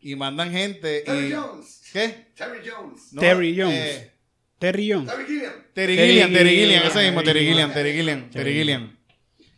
Y 0.00 0.16
mandan 0.16 0.50
gente 0.50 1.00
Terry 1.06 1.28
y... 1.28 1.32
Jones. 1.32 1.77
¿Qué? 1.92 2.26
Terry 2.34 2.58
Jones. 2.68 3.12
No, 3.12 3.20
Terry 3.20 3.56
Jones. 3.58 3.74
eh, 3.78 4.12
Terry 4.58 4.90
Jones. 4.92 5.08
Terry 5.10 5.24
Gilliam. 5.26 5.52
Terry 5.74 5.96
Gilliam, 5.96 6.32
Terry 6.32 6.50
Gilliam, 6.50 6.82
ese 6.86 7.02
mismo, 7.04 7.22
Terry 7.22 7.40
Gilliam, 7.46 7.72
Terry 7.72 7.92
Gilliam, 7.92 8.30
Terry 8.30 8.52
Gilliam. 8.54 8.98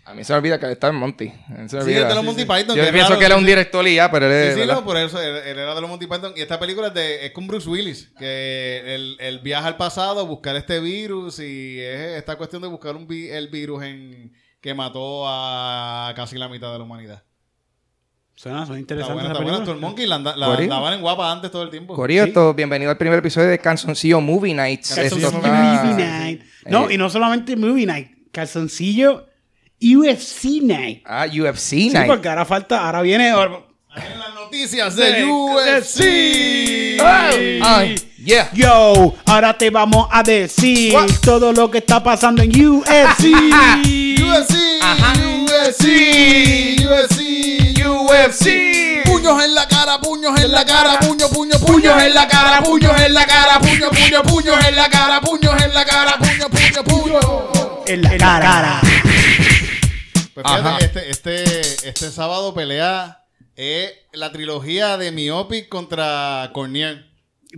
A 0.05 0.15
mí 0.15 0.25
se 0.25 0.33
me 0.33 0.39
olvida 0.39 0.59
que 0.59 0.67
él 0.67 0.73
está 0.73 0.89
en 0.89 0.97
Monty. 0.97 1.29
Se 1.29 1.53
me 1.55 1.69
Sí, 1.69 1.77
olvida. 1.77 2.03
es 2.03 2.09
de 2.09 2.15
los 2.17 2.25
Monty 2.25 2.43
Python. 2.45 2.77
Yo 2.77 2.93
pienso 2.93 3.17
que 3.19 3.27
sí, 3.27 3.33
un 3.33 3.47
director 3.47 3.87
y 3.87 3.95
ya, 3.95 4.11
pero 4.11 4.27
él 4.27 4.33
es. 4.33 4.47
Sí, 4.49 4.55
sí, 4.55 4.61
¿verdad? 4.61 4.75
no, 4.77 4.85
por 4.85 4.97
eso 4.97 5.21
él, 5.23 5.37
él 5.37 5.59
era 5.59 5.75
de 5.75 5.81
los 5.81 5.89
Monty 5.89 6.07
Python. 6.07 6.33
Y 6.37 6.41
esta 6.41 6.59
película 6.59 6.89
es, 6.89 6.95
de, 6.95 7.27
es 7.27 7.31
con 7.33 7.47
Bruce 7.47 7.69
Willis, 7.69 8.11
que 8.19 8.83
él, 8.95 9.17
él 9.21 9.39
viaja 9.39 9.69
al 9.69 9.77
pasado 9.77 10.19
a 10.21 10.25
buscar 10.25 10.57
este 10.57 10.81
virus 10.81 11.39
y 11.39 11.79
es 11.81 12.17
esta 12.19 12.37
cuestión 12.37 12.61
de 12.63 12.69
buscar 12.69 12.97
un 12.97 13.07
vi- 13.07 13.29
el 13.29 13.49
virus 13.49 13.85
en 13.85 14.33
que 14.61 14.75
mató 14.75 15.25
a 15.29 16.13
casi 16.17 16.37
la 16.39 16.49
mitad 16.49 16.73
de 16.73 16.79
la 16.79 16.85
humanidad. 16.85 17.23
Suena, 18.41 18.65
suena 18.65 18.81
Está 18.81 18.95
interesante 18.95 19.13
buena, 19.13 19.29
esa 19.29 19.33
está 19.43 19.53
buena. 19.53 19.73
el 19.75 19.81
Monkey 19.81 20.07
la, 20.07 20.19
la 20.19 20.33
Corillo. 20.47 20.63
andaban 20.73 20.95
en 20.95 21.01
guapa 21.03 21.31
antes 21.31 21.51
todo 21.51 21.63
el 21.63 21.69
tiempo. 21.69 21.95
Corillo, 21.95 22.25
Sí. 22.25 22.33
bienvenido 22.57 22.91
al 22.91 22.97
primer 22.97 23.19
episodio 23.19 23.49
de 23.49 23.59
Canzoncillo 23.59 24.19
Movie 24.23 24.55
Nights. 24.55 24.95
Calzoncillo 24.95 25.27
Esto 25.29 25.39
está- 25.47 25.83
Movie 25.85 26.05
Night. 26.07 26.41
No, 26.67 26.89
Eh, 26.89 26.95
y 26.95 26.97
no 26.97 27.11
solamente 27.11 27.55
Movie 27.55 27.85
Night. 27.85 28.09
Calzoncillo 28.33 29.27
UFC 29.79 30.61
Night. 30.63 31.03
Ah, 31.05 31.27
UFC 31.27 31.59
Sí, 31.69 31.91
Night. 31.91 32.07
porque 32.07 32.31
ahora 32.31 32.47
falta, 32.47 32.87
ahora 32.87 33.03
viene... 33.03 33.29
En 33.29 34.19
las 34.19 34.35
noticias 34.35 34.97
de 34.97 35.13
De- 35.13 35.25
UFC. 35.27 36.99
Ay, 37.63 37.95
yeah. 38.25 38.49
Yo, 38.55 39.15
ahora 39.27 39.59
te 39.59 39.69
vamos 39.69 40.09
a 40.11 40.23
decir 40.23 40.95
What? 40.95 41.11
todo 41.23 41.53
lo 41.53 41.71
que 41.71 41.79
está 41.79 42.03
pasando 42.03 42.41
en 42.43 42.51
UFC. 42.53 43.27
UFC, 44.19 44.55
Ajá. 44.81 45.13
En 49.51 49.55
la 49.57 49.67
cara, 49.69 50.01
puños 50.01 50.41
en 50.41 50.53
la 50.53 50.65
cara, 50.65 50.99
puño, 51.01 51.29
puño, 51.29 51.59
puños 51.59 52.03
en 52.03 52.15
la 52.15 52.29
cara, 52.29 52.63
puños 52.63 53.01
en 53.01 53.13
la 53.15 53.27
cara, 53.27 53.59
puño, 53.61 53.91
puño, 53.91 54.23
puños 54.23 54.67
en 54.69 54.77
la 54.77 54.89
cara, 54.89 55.21
puños 55.21 55.63
en 55.63 55.75
la 55.75 55.85
cara, 55.85 56.17
puño, 56.19 56.49
puño, 56.49 56.85
puño. 56.85 57.81
en 57.87 58.03
la 58.03 58.17
cara. 58.19 58.81
Pues 60.35 60.47
fíjate, 60.47 60.85
este, 60.85 61.11
este, 61.11 61.89
este 61.89 62.11
sábado 62.11 62.55
pelea 62.55 63.25
eh, 63.57 63.93
la 64.13 64.31
trilogía 64.31 64.97
de 64.97 65.11
Miopic 65.11 65.69
contra 65.69 66.51
Cornier. 66.55 67.07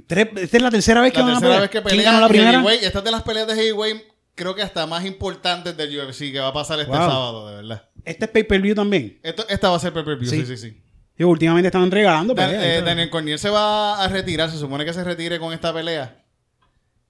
Tres- 0.07 0.29
Esta 0.37 0.57
es 0.57 0.63
la 0.63 0.71
tercera 0.71 1.01
vez 1.03 1.13
que 1.13 1.19
La 1.19 1.27
van 1.27 1.35
a 1.37 1.41
tercera 1.41 1.51
pelear. 1.51 1.61
vez 1.61 1.71
que 1.71 1.83
¿Quién 1.83 1.97
pelea 1.99 2.13
ganó 2.13 2.21
la 2.23 2.29
primera? 2.29 2.53
Heavyweight. 2.53 2.83
Esta 2.83 2.99
es 3.01 3.05
de 3.05 3.11
las 3.11 3.23
peleas 3.23 3.47
de 3.47 3.55
Heavyweight, 3.55 4.03
creo 4.35 4.55
que 4.55 4.63
hasta 4.63 4.87
más 4.87 5.05
importantes 5.05 5.77
del 5.77 5.99
UFC 5.99 6.33
que 6.33 6.41
va 6.41 6.49
a 6.49 6.53
pasar 6.55 6.81
este 6.81 6.91
Wow. 6.97 6.99
sábado, 7.11 7.49
de 7.51 7.57
verdad. 7.57 7.89
Este 8.05 8.25
es 8.25 8.31
pay-per-view 8.31 8.75
también. 8.75 9.21
Esto, 9.23 9.47
esta 9.49 9.69
va 9.69 9.77
a 9.77 9.81
ser 9.81 9.93
pay-per-view, 9.93 10.29
Sí. 10.31 10.41
sí, 10.47 10.47
sí, 10.47 10.57
sí. 10.57 10.83
Yo, 11.17 11.29
últimamente 11.29 11.69
estaban 11.69 11.91
regalando 11.91 12.35
Dan- 12.35 12.51
peleas. 12.51 12.65
eh, 12.79 12.83
Daniel 12.83 13.11
Cornier 13.11 13.39
se 13.39 13.51
va 13.51 14.03
a 14.03 14.09
retirar, 14.09 14.51
se 14.51 14.59
supone 14.59 14.85
que 14.85 14.93
se 14.93 15.05
retire 15.05 15.39
con 15.39 15.53
esta 15.53 15.73
pelea. 15.73 16.19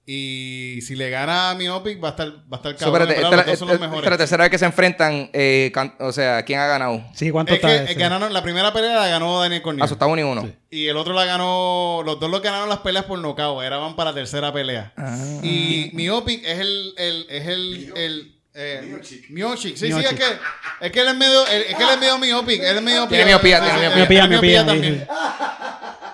Y 0.05 0.79
si 0.81 0.97
le 0.97 1.09
gana 1.09 1.51
a 1.51 1.55
Miopic, 1.55 2.03
va 2.03 2.09
a 2.09 2.11
estar, 2.11 2.27
va 2.29 2.33
a 2.51 2.55
estar 2.57 2.73
So, 2.73 2.77
cabrón. 2.91 3.03
espérate, 3.09 3.23
¿verdad? 3.23 3.39
esta, 3.39 3.51
Los 3.51 3.59
son 3.59 3.67
los 3.69 3.75
esta 3.75 3.85
es 3.85 3.89
mejores. 3.91 4.11
la 4.11 4.17
tercera 4.17 4.43
vez 4.43 4.51
que 4.51 4.57
se 4.57 4.65
enfrentan. 4.65 5.29
eh, 5.31 5.71
can- 5.73 5.95
o 6.01 6.11
sea, 6.11 6.43
¿quién 6.43 6.59
ha 6.59 6.67
ganado? 6.67 7.01
Sí, 7.13 7.31
¿cuánto 7.31 7.53
Es 7.53 7.61
que 7.61 7.67
está? 7.67 7.81
eh, 7.83 7.85
ese? 7.85 7.93
ganaron, 7.99 8.33
la 8.33 8.43
primera 8.43 8.73
pelea 8.73 8.95
la 8.99 9.07
ganó 9.07 9.39
Daniel 9.39 9.61
Cornier. 9.61 9.85
Ah, 9.85 9.87
so 9.87 9.93
está 9.93 10.05
uno 10.07 10.19
y 10.19 10.23
uno. 10.25 10.49
Y 10.69 10.87
el 10.87 10.97
otro 10.97 11.13
la 11.13 11.23
ganó, 11.23 12.01
los 12.03 12.19
dos 12.19 12.29
lo 12.29 12.41
ganaron 12.41 12.67
las 12.67 12.79
peleas 12.79 13.05
por 13.05 13.17
nocaut, 13.19 13.63
era 13.63 13.77
van 13.77 13.95
para 13.95 14.09
la 14.11 14.15
tercera 14.15 14.51
pelea. 14.51 14.91
Ah. 14.97 15.17
Y 15.41 15.89
Miopic 15.93 16.43
es 16.45 16.59
el, 16.59 16.93
el, 16.97 17.25
es 17.29 17.47
el, 17.47 17.93
el 17.95 18.35
eh, 18.55 18.81
Miochic. 19.29 19.75
Sí, 19.77 19.91
sí, 19.91 19.99
es 19.99 20.13
que, 20.13 20.25
es 20.81 20.91
que 20.91 20.99
él 21.01 21.07
es 21.07 21.15
medio, 21.15 21.45
es 21.47 21.75
que 21.75 21.83
él 21.83 21.89
es 21.91 21.99
medio 21.99 22.17
miopic, 22.19 22.61
él 22.61 22.77
es 22.77 22.81
medio 22.83 23.07
Tiene 23.07 23.25
miopía, 23.25 23.57
sí, 23.59 23.65
tiene 23.79 24.05
sí, 24.05 24.29
miopía. 24.29 24.65
también. 24.65 25.07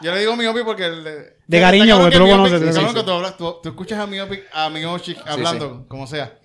Yo 0.02 0.14
le 0.14 0.20
digo 0.22 0.36
miopic 0.38 0.64
porque 0.64 0.86
el 0.86 1.04
de, 1.04 1.34
De 1.48 1.60
cariño, 1.60 2.00
porque 2.00 2.16
tú 2.18 2.24
lo 2.24 2.30
conoces, 2.32 2.54
Cabrón, 2.62 2.74
sí, 2.74 2.88
sí. 2.90 2.96
que 2.96 3.04
tú, 3.04 3.12
hablas- 3.12 3.38
tú- 3.38 3.60
tú 3.62 3.70
escuchas 3.70 4.00
a 4.00 4.08
Miopic, 4.08 4.44
a 4.54 4.70
Miochic 4.70 5.18
hablando, 5.26 5.86
como 5.90 6.08
sea. 6.08 6.38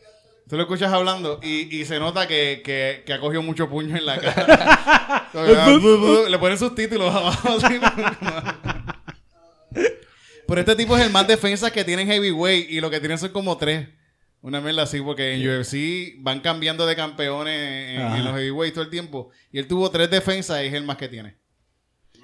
Tú 0.49 0.57
lo 0.57 0.62
escuchas 0.62 0.92
hablando 0.92 1.38
y, 1.42 1.74
y 1.80 1.84
se 1.86 1.99
nota 1.99 2.26
que, 2.28 2.61
que, 2.64 3.03
que 3.07 3.12
ha 3.14 3.20
cogido 3.20 3.42
mucho 3.42 3.68
puño 3.70 3.97
en 3.97 4.05
la 4.05 4.18
cara. 4.18 5.30
Le 6.28 6.38
ponen 6.38 6.59
subtítulos 6.59 7.14
abajo. 7.14 7.49
así. 7.64 7.80
Pero 10.47 10.61
este 10.61 10.76
tipo 10.76 10.97
es 10.97 11.05
el 11.05 11.11
más 11.11 11.26
defensa 11.26 11.70
que 11.70 11.84
tienen 11.84 12.07
heavyweight 12.07 12.70
y 12.70 12.80
lo 12.80 12.90
que 12.90 13.01
tienen 13.01 13.16
son 13.18 13.30
como 13.30 13.57
tres. 13.57 13.88
Una 14.45 14.61
mierda 14.61 14.82
así, 14.82 15.01
porque 15.01 15.32
en 15.32 15.59
UFC 15.59 16.22
van 16.22 16.40
cambiando 16.40 16.84
de 16.84 16.95
campeones 16.95 17.99
en, 17.99 18.24
los 18.26 18.34
heavyweight 18.36 18.74
todo 18.74 18.84
el 18.84 18.90
tiempo. 18.90 19.30
Y 19.51 19.59
él 19.59 19.66
tuvo 19.66 19.90
tres 19.90 20.11
defensas 20.11 20.62
y 20.62 20.66
es 20.66 20.74
el 20.74 20.84
más 20.84 20.99
que 20.99 21.09
tiene. 21.09 21.36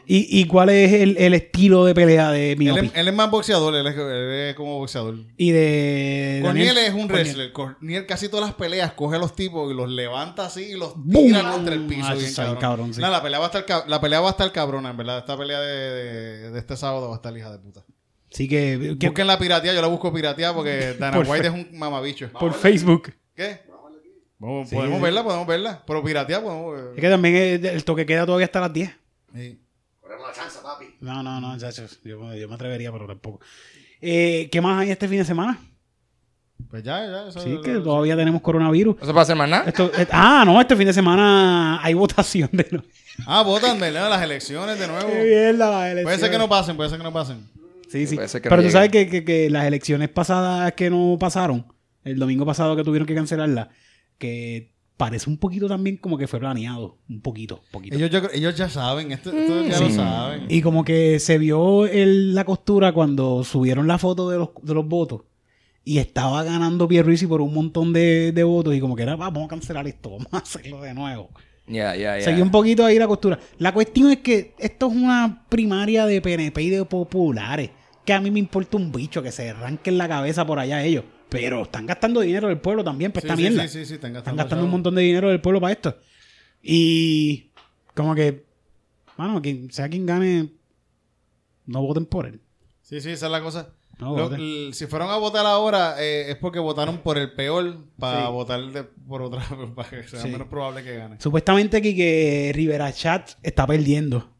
¿Y, 0.06 0.40
y 0.40 0.44
cuál 0.46 0.68
es 0.68 0.92
el, 0.92 1.16
el 1.16 1.32
estilo 1.32 1.86
de 1.86 1.94
pelea 1.94 2.30
de 2.30 2.56
Miopi? 2.56 2.90
él 2.94 3.08
es 3.08 3.14
más 3.14 3.30
boxeador, 3.30 3.74
él 3.74 3.86
es, 3.86 3.96
él 3.96 4.30
es 4.50 4.54
como 4.54 4.78
boxeador. 4.78 5.14
Y 5.38 5.52
de. 5.52 6.40
Corniel 6.42 6.76
es 6.76 6.92
un 6.92 7.08
wrestler. 7.08 7.52
Corniel 7.52 8.04
casi 8.04 8.28
todas 8.28 8.44
las 8.44 8.54
peleas 8.54 8.92
coge 8.92 9.16
a 9.16 9.18
los 9.18 9.34
tipos 9.34 9.70
y 9.72 9.74
los 9.74 9.88
levanta 9.88 10.44
así 10.44 10.72
y 10.72 10.76
los 10.76 10.92
tira 11.08 11.50
contra 11.50 11.72
el 11.74 11.86
piso. 11.86 12.06
Ah, 12.06 12.14
bien 12.14 12.34
cabrón. 12.34 12.56
cabrón, 12.58 12.94
sí. 12.94 13.00
No, 13.00 13.08
la 13.10 13.22
pelea 13.22 13.38
va 13.38 13.46
a 13.46 13.58
estar 13.58 13.88
la 13.88 13.98
pelea 13.98 14.20
va 14.20 14.28
a 14.28 14.32
estar 14.32 14.52
cabrona, 14.52 14.90
en 14.90 14.96
verdad. 14.98 15.18
Esta 15.20 15.38
pelea 15.38 15.58
de, 15.60 15.90
de- 15.90 16.50
de 16.50 16.58
este 16.58 16.76
sábado 16.76 17.08
va 17.08 17.14
a 17.14 17.16
estar 17.16 17.34
hija 17.34 17.50
de 17.50 17.58
puta. 17.60 17.82
Así 18.32 18.48
que. 18.48 18.96
que- 18.98 19.06
Busquen 19.08 19.26
la 19.26 19.38
pirateada, 19.38 19.74
yo 19.74 19.82
la 19.82 19.88
busco 19.88 20.12
pirateada 20.12 20.54
porque 20.54 20.94
Dana 20.98 21.16
Por 21.16 21.26
White 21.28 21.46
es 21.48 21.52
un 21.52 21.68
mamabicho. 21.78 22.30
por 22.32 22.54
Facebook. 22.54 23.12
¿Qué? 23.34 23.60
Podemos 24.38 25.00
verla, 25.02 25.22
podemos 25.22 25.46
verla. 25.46 25.82
Pero 25.86 26.02
pirateada 26.02 26.42
podemos 26.42 26.74
ver. 26.74 26.84
Es 26.96 27.00
que 27.00 27.08
también 27.10 27.34
el 27.66 27.84
toque 27.84 28.06
queda 28.06 28.24
todavía 28.24 28.46
hasta 28.46 28.60
las 28.60 28.72
10. 28.72 28.90
Sí. 29.34 29.60
Ponemos 30.00 30.26
la 30.28 30.32
chance, 30.34 30.58
papi. 30.62 30.86
No, 31.00 31.22
no, 31.22 31.40
no, 31.40 31.48
muchachos. 31.48 32.00
Yo, 32.04 32.18
me- 32.20 32.38
yo 32.40 32.48
me 32.48 32.54
atrevería, 32.54 32.90
pero 32.90 33.06
tampoco. 33.06 33.40
Eh, 34.00 34.48
¿Qué 34.50 34.60
más 34.62 34.80
hay 34.80 34.90
este 34.90 35.06
fin 35.08 35.18
de 35.18 35.24
semana? 35.26 35.58
Pues 36.70 36.82
ya, 36.82 37.04
ya. 37.04 37.28
Eso, 37.28 37.40
Sí, 37.40 37.58
que 37.62 37.72
eso- 37.72 37.82
todavía 37.82 38.16
tenemos 38.16 38.40
coronavirus. 38.40 38.96
¿No 39.00 39.06
se 39.06 39.12
puede 39.12 39.22
hacer 39.22 39.36
más 39.36 39.48
nada? 39.48 39.64
Esto- 39.66 39.90
eh, 39.96 40.06
ah, 40.10 40.42
no, 40.46 40.58
este 40.60 40.74
fin 40.76 40.86
de 40.86 40.92
semana 40.94 41.78
hay 41.82 41.92
votación 41.94 42.48
de 42.52 42.66
nuevo. 42.70 42.86
Ah, 43.26 43.42
votan, 43.42 43.78
¿verdad? 43.78 44.08
Las 44.08 44.22
elecciones 44.22 44.78
de 44.78 44.86
nuevo. 44.88 45.06
Qué 45.10 45.22
bien 45.24 45.58
la 45.58 45.84
elección. 45.90 46.04
Puede 46.04 46.18
ser 46.18 46.30
que 46.30 46.38
no 46.38 46.48
pasen, 46.48 46.76
puede 46.76 46.88
ser 46.88 46.98
que 46.98 47.04
no 47.04 47.12
pasen. 47.12 47.46
Sí, 47.90 48.06
sí. 48.06 48.16
Que 48.16 48.26
Pero 48.42 48.56
no 48.56 48.62
tú 48.62 48.70
sabes 48.70 48.90
que, 48.90 49.08
que- 49.08 49.24
que 49.24 49.50
las 49.50 49.66
elecciones 49.66 50.08
pasadas 50.08 50.72
que 50.74 50.88
no 50.90 51.16
pasaron, 51.18 51.66
el 52.04 52.18
domingo 52.18 52.46
pasado 52.46 52.76
que 52.76 52.84
tuvieron 52.84 53.06
que 53.06 53.14
cancelarlas, 53.14 53.68
que 54.18 54.72
parece 54.96 55.30
un 55.30 55.38
poquito 55.38 55.66
también 55.66 55.96
como 55.96 56.18
que 56.18 56.26
fue 56.26 56.38
planeado. 56.38 56.98
Un 57.08 57.20
poquito, 57.20 57.62
poquito. 57.70 57.96
Ellos, 57.96 58.10
yo 58.10 58.20
creo- 58.20 58.32
ellos 58.34 58.54
ya 58.54 58.68
saben, 58.68 59.12
esto, 59.12 59.32
esto 59.32 59.64
ya 59.66 59.80
lo 59.80 59.90
saben. 59.90 60.44
Y 60.48 60.60
como 60.62 60.84
que 60.84 61.18
se 61.18 61.38
vio 61.38 61.86
el- 61.86 62.34
la 62.34 62.44
costura 62.44 62.92
cuando 62.92 63.42
subieron 63.44 63.86
la 63.86 63.98
foto 63.98 64.28
de 64.30 64.38
los, 64.38 64.50
de 64.62 64.74
los 64.74 64.86
votos. 64.86 65.22
Y 65.82 65.98
estaba 65.98 66.44
ganando 66.44 66.86
Pierluisi 66.86 67.26
por 67.26 67.40
un 67.40 67.54
montón 67.54 67.92
de, 67.94 68.32
de 68.32 68.44
votos. 68.44 68.74
Y 68.74 68.80
como 68.80 68.94
que 68.94 69.02
era, 69.02 69.16
"Va, 69.16 69.30
vamos 69.30 69.46
a 69.46 69.48
cancelar 69.48 69.88
esto, 69.88 70.10
vamos 70.10 70.28
a 70.32 70.38
hacerlo 70.38 70.82
de 70.82 70.92
nuevo. 70.94 71.30
Ya, 71.66 71.94
ya, 71.96 72.18
ya. 72.18 72.24
Seguí 72.24 72.42
un 72.42 72.50
poquito 72.50 72.84
ahí 72.84 72.98
la 72.98 73.06
costura. 73.08 73.38
La 73.58 73.72
cuestión 73.72 74.10
es 74.10 74.18
que 74.18 74.54
esto 74.58 74.88
es 74.90 74.96
una 74.96 75.46
primaria 75.48 76.04
de 76.04 76.20
PNP 76.20 76.62
y 76.62 76.68
de 76.70 76.84
populares. 76.84 77.70
Que 78.04 78.12
a 78.12 78.20
mí 78.20 78.30
me 78.30 78.38
importa 78.38 78.76
un 78.76 78.90
bicho 78.92 79.22
que 79.22 79.30
se 79.32 79.50
arranquen 79.50 79.98
la 79.98 80.08
cabeza 80.08 80.46
por 80.46 80.58
allá 80.58 80.82
ellos. 80.84 81.04
Pero 81.28 81.62
están 81.62 81.86
gastando 81.86 82.20
dinero 82.20 82.48
del 82.48 82.58
pueblo 82.58 82.82
también 82.82 83.12
para 83.12 83.22
Sí, 83.22 83.26
esta 83.28 83.36
sí, 83.36 83.42
mierda. 83.42 83.62
sí, 83.68 83.68
sí, 83.68 83.86
sí, 83.86 83.94
están 83.94 83.94
Están 83.94 84.14
gastando, 84.14 84.42
gastando 84.42 84.64
un 84.64 84.70
montón 84.70 84.94
de 84.96 85.02
dinero 85.02 85.28
del 85.28 85.40
pueblo 85.40 85.60
para 85.60 85.72
esto. 85.72 85.96
Y 86.62 87.50
como 87.94 88.14
que, 88.14 88.44
mano, 89.16 89.40
quien 89.40 89.70
sea 89.72 89.88
quien 89.88 90.06
gane, 90.06 90.48
no 91.66 91.82
voten 91.82 92.06
por 92.06 92.26
él. 92.26 92.40
Sí, 92.82 93.00
sí, 93.00 93.10
esa 93.10 93.26
es 93.26 93.32
la 93.32 93.40
cosa. 93.42 93.70
No 94.00 94.16
Lo- 94.16 94.34
l- 94.34 94.72
si 94.72 94.86
fueron 94.86 95.10
a 95.10 95.16
votar 95.18 95.44
ahora, 95.46 96.02
eh, 96.02 96.30
es 96.30 96.36
porque 96.36 96.58
votaron 96.58 96.98
por 96.98 97.18
el 97.18 97.32
peor 97.34 97.84
para 97.98 98.26
Sí. 98.26 98.32
votar 98.32 98.60
de- 98.72 98.82
por 98.84 99.22
otra, 99.22 99.40
para 99.76 99.90
que 99.90 100.08
sea 100.08 100.22
Sí. 100.22 100.28
menos 100.28 100.48
probable 100.48 100.82
que 100.82 100.96
gane. 100.96 101.16
Supuestamente 101.20 101.76
aquí 101.76 101.94
que 101.94 102.50
Rivera 102.54 102.92
Chat 102.92 103.32
está 103.42 103.66
perdiendo. 103.66 104.30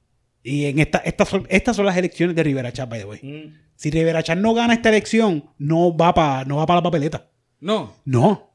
Y 0.42 0.64
en 0.66 0.78
esta, 0.78 0.98
estas, 0.98 1.28
son, 1.28 1.46
estas 1.50 1.76
son 1.76 1.84
las 1.86 1.96
elecciones 1.96 2.34
de 2.34 2.42
Rivera 2.42 2.72
Chat, 2.72 2.88
by 2.88 2.98
the 3.00 3.04
way. 3.04 3.20
Mm. 3.22 3.54
Si 3.76 3.90
Rivera 3.90 4.22
Chat 4.22 4.38
no 4.38 4.54
gana 4.54 4.74
esta 4.74 4.88
elección, 4.88 5.44
no 5.58 5.96
va 5.96 6.12
para 6.14 6.44
no 6.44 6.56
va 6.56 6.66
para 6.66 6.78
la 6.78 6.82
papeleta. 6.82 7.26
No, 7.60 7.94
No. 8.04 8.46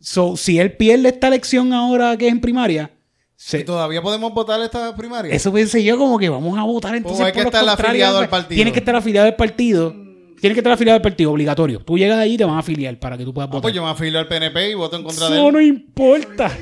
So, 0.00 0.36
si 0.36 0.58
él 0.58 0.76
pierde 0.76 1.08
esta 1.08 1.28
elección 1.28 1.72
ahora 1.72 2.14
que 2.18 2.26
es 2.26 2.32
en 2.32 2.40
primaria, 2.40 2.90
se- 3.36 3.60
¿y 3.60 3.64
todavía 3.64 4.02
podemos 4.02 4.34
votar 4.34 4.60
esta 4.60 4.94
primaria? 4.94 5.34
eso 5.34 5.50
pensé 5.50 5.82
yo 5.82 5.96
como 5.96 6.18
que 6.18 6.28
vamos 6.28 6.58
a 6.58 6.62
votar 6.64 6.94
entonces 6.94 7.24
hay 7.24 7.32
por 7.32 7.42
que 7.44 7.48
estar 7.48 7.66
afiliado 7.66 8.18
al 8.18 8.28
partido. 8.28 8.56
Tiene 8.56 8.72
que 8.72 8.78
estar 8.80 8.96
afiliado 8.96 9.26
al 9.28 9.36
partido. 9.36 9.94
Tiene 10.40 10.52
que 10.54 10.60
estar 10.60 10.72
afiliado 10.74 10.96
al 10.96 11.02
partido, 11.02 11.32
obligatorio. 11.32 11.78
Tú 11.80 11.96
llegas 11.96 12.18
allí 12.18 12.34
y 12.34 12.36
te 12.36 12.44
van 12.44 12.56
a 12.56 12.58
afiliar 12.58 12.98
para 12.98 13.16
que 13.16 13.24
tú 13.24 13.32
puedas 13.32 13.48
Ah, 13.48 13.52
votar. 13.52 13.62
pues 13.62 13.74
yo 13.74 13.82
me 13.82 13.88
afilio 13.88 14.18
al 14.18 14.28
PNP 14.28 14.70
y 14.72 14.74
voto 14.74 14.96
en 14.96 15.02
contra 15.04 15.30
de 15.30 15.36
Eso 15.36 15.46
él. 15.48 15.52
no 15.54 15.60
importa. 15.62 16.52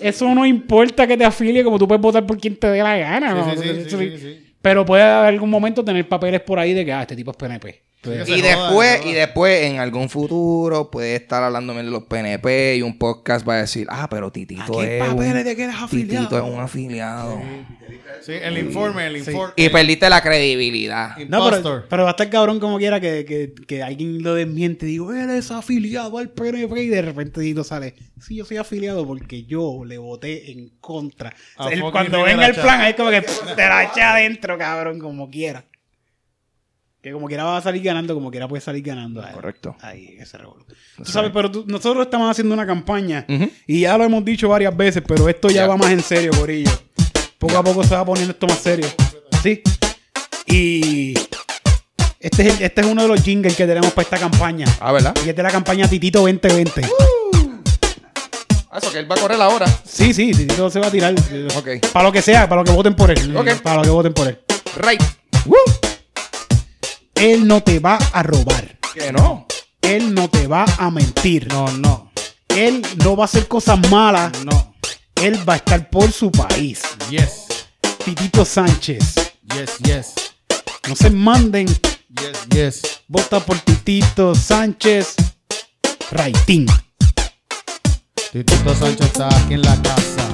Eso 0.00 0.34
no 0.34 0.44
importa 0.46 1.06
que 1.06 1.16
te 1.16 1.24
afilie, 1.24 1.64
como 1.64 1.78
tú 1.78 1.86
puedes 1.88 2.02
votar 2.02 2.26
por 2.26 2.38
quien 2.38 2.56
te 2.56 2.68
dé 2.68 2.82
la 2.82 2.96
gana. 2.96 3.34
Pero 4.62 4.84
puede 4.84 5.02
haber 5.02 5.28
algún 5.34 5.50
momento 5.50 5.84
tener 5.84 6.08
papeles 6.08 6.40
por 6.40 6.58
ahí 6.58 6.74
de 6.74 6.84
que, 6.84 6.92
ah, 6.92 7.02
este 7.02 7.14
tipo 7.16 7.30
es 7.30 7.36
PNP. 7.36 7.82
Sí, 8.24 8.32
Y 8.32 8.42
después, 8.42 8.98
joda. 8.98 9.10
y 9.10 9.12
después, 9.12 9.62
en 9.64 9.78
algún 9.78 10.08
futuro, 10.08 10.90
puede 10.90 11.16
estar 11.16 11.42
hablándome 11.42 11.82
de 11.82 11.90
los 11.90 12.04
PNP 12.04 12.76
y 12.76 12.82
un 12.82 12.98
podcast 12.98 13.46
va 13.46 13.54
a 13.54 13.58
decir, 13.58 13.86
ah, 13.90 14.08
pero 14.08 14.30
Titito 14.30 14.80
¿A 14.80 14.84
qué 14.84 14.98
es 14.98 15.04
papeles 15.04 15.34
un, 15.34 15.44
de 15.44 15.56
que 15.56 15.64
eres 15.64 15.76
afiliado? 15.76 16.28
Titito 16.28 16.46
es 16.46 16.54
un 16.54 16.60
afiliado. 16.60 17.40
Sí, 18.22 18.32
el 18.32 18.58
informe, 18.58 19.06
el 19.06 19.18
informe. 19.18 19.52
Y 19.56 19.68
perdiste 19.68 20.08
la 20.10 20.20
credibilidad. 20.20 21.16
No, 21.28 21.48
pero, 21.48 21.84
pero 21.88 22.02
va 22.04 22.10
a 22.10 22.12
estar 22.12 22.28
cabrón 22.30 22.58
como 22.58 22.78
quiera 22.78 23.00
que, 23.00 23.24
que, 23.24 23.52
que 23.66 23.82
alguien 23.82 24.22
lo 24.22 24.34
desmiente 24.34 24.86
y 24.86 24.90
digo, 24.90 25.12
eres 25.12 25.50
afiliado 25.50 26.18
al 26.18 26.30
PNP 26.30 26.82
y 26.82 26.88
de 26.88 27.02
repente 27.02 27.40
Tito 27.40 27.62
sale, 27.62 27.94
sí, 28.20 28.36
yo 28.36 28.44
soy 28.44 28.56
afiliado 28.56 29.06
porque 29.06 29.44
yo 29.44 29.84
le 29.84 29.98
voté 29.98 30.50
en 30.50 30.70
contra. 30.80 31.34
O 31.56 31.64
sea, 31.64 31.70
A 31.70 31.72
él 31.72 31.80
fucking 31.80 31.92
cuando 31.92 32.22
venga 32.22 32.46
el 32.46 32.54
plan, 32.54 32.80
ahí 32.80 32.94
como 32.94 33.10
que 33.10 33.22
pff, 33.22 33.54
te 33.54 33.62
la 33.68 33.84
echa 33.84 34.14
adentro, 34.14 34.58
cabrón, 34.58 34.98
como 34.98 35.30
quiera. 35.30 35.64
Que 37.06 37.12
como 37.12 37.28
quiera 37.28 37.44
va 37.44 37.58
a 37.58 37.62
salir 37.62 37.84
ganando, 37.84 38.14
como 38.14 38.32
quiera 38.32 38.48
puede 38.48 38.60
salir 38.60 38.82
ganando. 38.82 39.24
Ahí, 39.24 39.32
Correcto. 39.32 39.76
Ahí, 39.80 40.16
ese 40.18 40.38
revolú. 40.38 40.64
Tú 40.96 41.04
sabes, 41.04 41.30
pero 41.32 41.48
tú- 41.48 41.62
nosotros 41.68 42.04
estamos 42.04 42.28
haciendo 42.28 42.52
una 42.52 42.66
campaña 42.66 43.24
y 43.64 43.82
ya 43.82 43.96
lo 43.96 44.02
hemos 44.02 44.24
dicho 44.24 44.48
varias 44.48 44.76
veces, 44.76 45.04
pero 45.06 45.28
esto 45.28 45.48
ya 45.48 45.68
va 45.68 45.76
más 45.76 45.92
en 45.92 46.02
serio, 46.02 46.32
Corillo. 46.36 46.72
Poco 47.38 47.56
a 47.58 47.62
poco 47.62 47.84
se 47.84 47.94
va 47.94 48.04
poniendo 48.04 48.32
esto 48.32 48.48
más 48.48 48.58
serio. 48.58 48.88
¿Sí? 49.40 49.62
Y 50.46 51.14
este 52.18 52.48
es, 52.48 52.56
el- 52.58 52.62
este 52.64 52.80
es 52.80 52.86
uno 52.88 53.02
de 53.02 53.06
los 53.08 53.22
jingles 53.22 53.54
que 53.54 53.68
tenemos 53.68 53.92
para 53.92 54.02
esta 54.02 54.18
campaña. 54.18 54.66
Ah, 54.80 54.90
¿verdad? 54.90 55.14
Y 55.24 55.28
es 55.28 55.36
de 55.36 55.42
la 55.44 55.50
campaña 55.52 55.86
Titito 55.88 56.18
2020. 56.22 56.82
Ah, 58.68 58.78
eso 58.78 58.90
que 58.90 58.98
él 58.98 59.08
va 59.08 59.14
a 59.14 59.18
correr 59.20 59.40
ahora. 59.40 59.66
Sí, 59.84 60.12
sí, 60.12 60.32
Titito 60.32 60.68
se 60.70 60.80
va 60.80 60.88
a 60.88 60.90
tirar. 60.90 61.14
Ok. 61.56 61.68
Para 61.92 62.06
lo 62.08 62.10
que 62.12 62.20
sea, 62.20 62.48
para 62.48 62.62
lo 62.62 62.64
que 62.64 62.72
voten 62.72 62.96
por 62.96 63.12
él. 63.12 63.36
Ok. 63.36 63.60
Para 63.62 63.76
lo 63.76 63.82
que 63.84 63.90
voten 63.90 64.12
por 64.12 64.26
él. 64.26 64.40
Right. 64.82 65.00
Él 67.16 67.46
no 67.46 67.62
te 67.62 67.78
va 67.78 67.96
a 68.12 68.22
robar. 68.22 68.78
Que 68.94 69.12
no. 69.12 69.46
Él 69.82 70.14
no 70.14 70.28
te 70.28 70.46
va 70.46 70.64
a 70.78 70.90
mentir. 70.90 71.46
No, 71.48 71.68
no, 71.72 72.10
Él 72.48 72.82
no 73.04 73.16
va 73.16 73.24
a 73.24 73.26
hacer 73.26 73.46
cosas 73.48 73.78
malas. 73.90 74.32
no. 74.44 74.74
Él 75.22 75.48
va 75.48 75.54
a 75.54 75.56
estar 75.56 75.88
por 75.88 76.12
su 76.12 76.30
país. 76.30 76.82
Yes, 77.10 77.46
Titito 78.04 78.44
Sánchez. 78.44 79.14
yes, 79.54 79.78
yes, 79.82 80.12
No 80.88 80.94
se 80.94 81.08
manden. 81.10 81.66
yes, 81.66 82.48
yes. 82.50 82.82
Vota 83.08 83.40
por 83.40 83.58
Titito 83.60 84.34
Sánchez. 84.34 85.14
Raitín. 86.10 86.66
Titito 88.32 88.74
Sánchez 88.74 89.06
está 89.06 89.28
aquí 89.38 89.54
en 89.54 89.62
la 89.62 89.74
casa. 89.82 90.28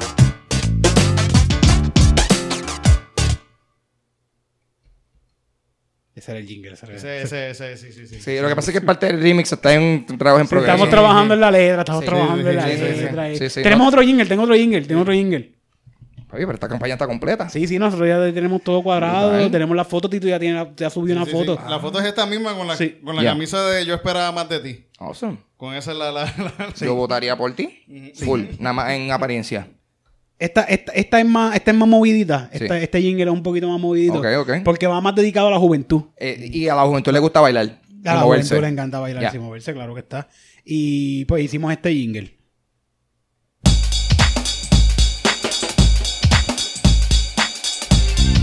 Ese 6.22 6.30
era 6.30 6.40
el 6.40 6.46
jingle. 6.46 6.72
ese 6.74 6.86
era- 6.86 7.16
ese, 7.16 7.50
ese, 7.50 7.76
sí, 7.76 7.92
sí, 7.92 8.06
sí. 8.06 8.20
Sí, 8.20 8.38
lo 8.40 8.46
que 8.48 8.54
pasa 8.54 8.70
es 8.70 8.78
que 8.78 8.84
parte 8.86 9.06
del 9.06 9.20
remix 9.20 9.52
está 9.52 9.74
en 9.74 10.06
un 10.08 10.18
trabajo 10.18 10.40
en 10.40 10.46
Sí, 10.46 10.50
progreso. 10.50 10.72
estamos 10.74 10.90
trabajando 10.90 11.34
en 11.34 11.40
la 11.40 11.50
letra, 11.50 11.80
estamos 11.80 12.00
Sí, 12.04 12.06
trabajando 12.08 12.42
sí, 12.44 12.48
en 12.50 12.56
la 12.56 12.62
sí, 12.64 12.70
sí, 12.70 12.76
sí. 12.94 13.00
letra. 13.02 13.34
Sí, 13.36 13.50
sí, 13.50 13.62
tenemos 13.62 13.88
otro 13.88 14.02
jingle, 14.02 14.26
tengo 14.26 14.42
otro 14.44 14.54
jingle, 14.54 14.82
tengo 14.82 15.00
otro 15.02 15.12
jingle. 15.12 15.52
Oye, 16.34 16.46
pero 16.46 16.52
esta 16.54 16.68
campaña 16.68 16.94
está 16.94 17.06
completa. 17.08 17.48
Sí, 17.50 17.66
sí, 17.66 17.78
nosotros 17.78 18.08
ya 18.08 18.32
tenemos 18.32 18.62
todo 18.62 18.82
cuadrado, 18.82 19.50
tenemos 19.50 19.76
la 19.76 19.84
foto, 19.84 20.08
Tito 20.08 20.26
ya, 20.28 20.38
tiene, 20.38 20.66
ya 20.76 20.88
subió 20.88 21.14
una 21.16 21.24
Sí, 21.26 21.30
sí. 21.32 21.36
foto. 21.36 21.60
La 21.68 21.78
foto 21.80 21.98
es 22.00 22.06
esta 22.06 22.24
misma 22.24 22.54
con 22.56 22.66
la, 22.68 22.76
Sí. 22.76 23.00
con 23.04 23.16
la 23.16 23.22
camisa 23.24 23.62
de 23.66 23.84
Yo 23.84 23.94
esperaba 23.94 24.30
más 24.32 24.48
de 24.48 24.60
ti. 24.60 24.86
Awesome. 24.98 25.38
Con 25.56 25.74
esa 25.74 25.90
es 25.92 25.98
la... 25.98 26.10
la, 26.12 26.24
la- 26.24 26.72
Yo 26.74 26.94
votaría 26.94 27.36
por 27.36 27.52
ti. 27.54 28.12
Full. 28.24 28.42
Nada 28.60 28.72
más 28.72 28.92
en 28.92 29.10
apariencia. 29.10 29.66
Esta, 30.42 30.62
esta, 30.64 30.90
esta 30.92 31.20
es 31.20 31.24
más, 31.26 31.54
esta 31.54 31.70
es 31.70 31.76
más 31.76 31.88
movidita. 31.88 32.50
Sí. 32.52 32.64
Esta- 32.64 32.78
este 32.80 33.00
jingle 33.00 33.22
es 33.26 33.30
un 33.30 33.44
poquito 33.44 33.68
más 33.68 33.78
movidito. 33.80 34.20
Porque 34.64 34.88
va 34.88 35.00
más 35.00 35.14
dedicado 35.14 35.46
a 35.46 35.50
la 35.52 35.58
juventud. 35.58 36.02
Eh, 36.16 36.50
y 36.52 36.66
a 36.66 36.74
la 36.74 36.82
juventud 36.82 37.12
le 37.12 37.20
gusta 37.20 37.40
bailar. 37.40 37.80
A 38.04 38.14
la 38.14 38.20
moverse. 38.24 38.48
juventud 38.48 38.62
le 38.66 38.72
encanta 38.72 38.98
bailar 38.98 39.22
Ya. 39.22 39.30
y 39.32 39.38
moverse, 39.38 39.72
claro 39.72 39.94
que 39.94 40.00
está. 40.00 40.28
Y 40.64 41.24
pues 41.26 41.44
hicimos 41.44 41.70
este 41.70 41.92
jingle. 41.94 42.36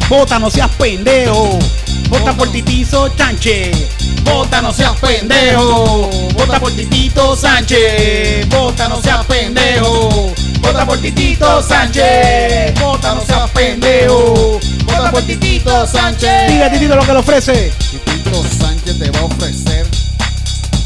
Vota, 0.10 0.40
no 0.40 0.50
seas 0.50 0.70
pendejo. 0.76 1.60
Vota 2.10 2.34
por 2.36 2.52
Titito 2.52 3.10
Sánchez. 3.16 3.76
Vota, 4.24 4.62
no 4.62 4.72
seas 4.74 5.00
pendejo. 5.00 6.10
Vota 6.34 6.60
por 6.60 6.72
Titito 6.72 7.36
Sánchez. 7.36 8.48
Vota, 8.50 8.90
no 8.90 9.02
seas 9.02 9.24
pendejo. 9.26 10.34
Vota 10.62 10.86
por 10.86 10.98
Titito 11.00 11.62
Sánchez. 11.62 12.80
Vota, 12.80 13.16
no 13.16 13.26
seas 13.26 13.50
pendejo. 13.52 14.60
Vota 14.86 15.12
por 15.12 15.24
Titito 15.24 15.88
Sánchez. 15.88 16.48
Diga 16.50 16.72
Titito 16.72 16.96
lo 16.96 17.06
que 17.06 17.14
le 17.14 17.20
ofrece. 17.20 17.72
Titito 17.90 18.44
Sánchez 18.60 19.00
te 19.00 19.10
va 19.12 19.20
a 19.20 19.24
ofrecer 19.24 19.88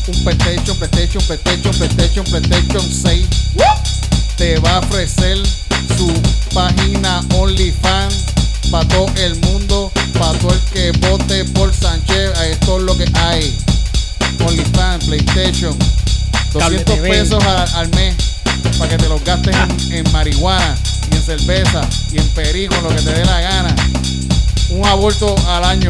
un 0.07 0.23
PlayStation, 0.23 0.77
PlayStation, 0.77 1.23
PlayStation, 1.25 1.73
PlayStation, 1.73 2.25
PlayStation 2.25 2.81
6. 2.81 3.27
Te 4.37 4.59
va 4.59 4.75
a 4.75 4.79
ofrecer 4.79 5.37
su 5.97 6.13
página 6.53 7.21
OnlyFans 7.35 8.25
para 8.71 8.87
todo 8.87 9.07
el 9.17 9.35
mundo, 9.41 9.91
para 10.17 10.37
todo 10.39 10.53
el 10.53 10.59
que 10.71 10.91
vote 11.07 11.45
por 11.45 11.73
Sánchez. 11.73 12.31
Esto 12.49 12.77
es 12.77 12.83
lo 12.83 12.97
que 12.97 13.05
hay. 13.15 13.57
OnlyFans, 14.45 15.05
PlayStation. 15.05 15.77
Cable 16.53 16.83
200 16.83 16.95
TV. 16.95 17.09
pesos 17.09 17.43
al 17.45 17.89
mes 17.89 18.32
para 18.77 18.89
que 18.89 18.97
te 18.97 19.09
los 19.09 19.23
gastes 19.23 19.55
en, 19.55 19.93
en 19.93 20.11
marihuana 20.11 20.75
y 21.11 21.15
en 21.15 21.23
cerveza 21.23 21.81
y 22.11 22.17
en 22.19 22.27
perico, 22.29 22.75
lo 22.81 22.89
que 22.89 23.01
te 23.01 23.13
dé 23.13 23.25
la 23.25 23.41
gana. 23.41 23.75
Un 24.69 24.85
aborto 24.85 25.35
al 25.47 25.63
año. 25.63 25.89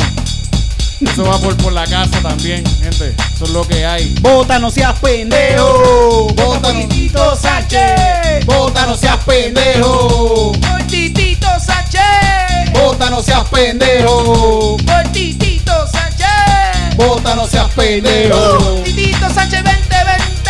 Eso 1.01 1.23
va 1.25 1.37
por, 1.37 1.55
por 1.57 1.73
la 1.73 1.85
casa 1.85 2.21
también, 2.21 2.63
gente. 2.81 3.13
Eso 3.35 3.45
es 3.45 3.49
lo 3.49 3.67
que 3.67 3.85
hay. 3.85 4.15
Vota, 4.21 4.57
no 4.59 4.69
seas 4.71 4.97
pendejo. 4.99 6.27
Vota 6.35 6.71
Titito 6.71 7.35
Sánchez. 7.35 8.45
Vota, 8.45 8.85
no 8.85 8.95
seas 8.95 9.17
pendejo. 9.23 10.53
Por 10.53 10.83
Titito 10.87 11.47
Sánchez. 11.59 12.71
Vota, 12.73 13.09
no 13.09 13.21
seas 13.21 13.43
pendejo. 13.49 14.77
Por 14.77 15.11
Titito 15.11 15.87
Sánchez. 15.87 16.95
Vota, 16.95 17.35
no 17.35 17.47
seas 17.47 17.69
pendejo. 17.75 18.81
Titito 18.83 19.29
Sánchez 19.29 19.63
2020. 19.63 20.42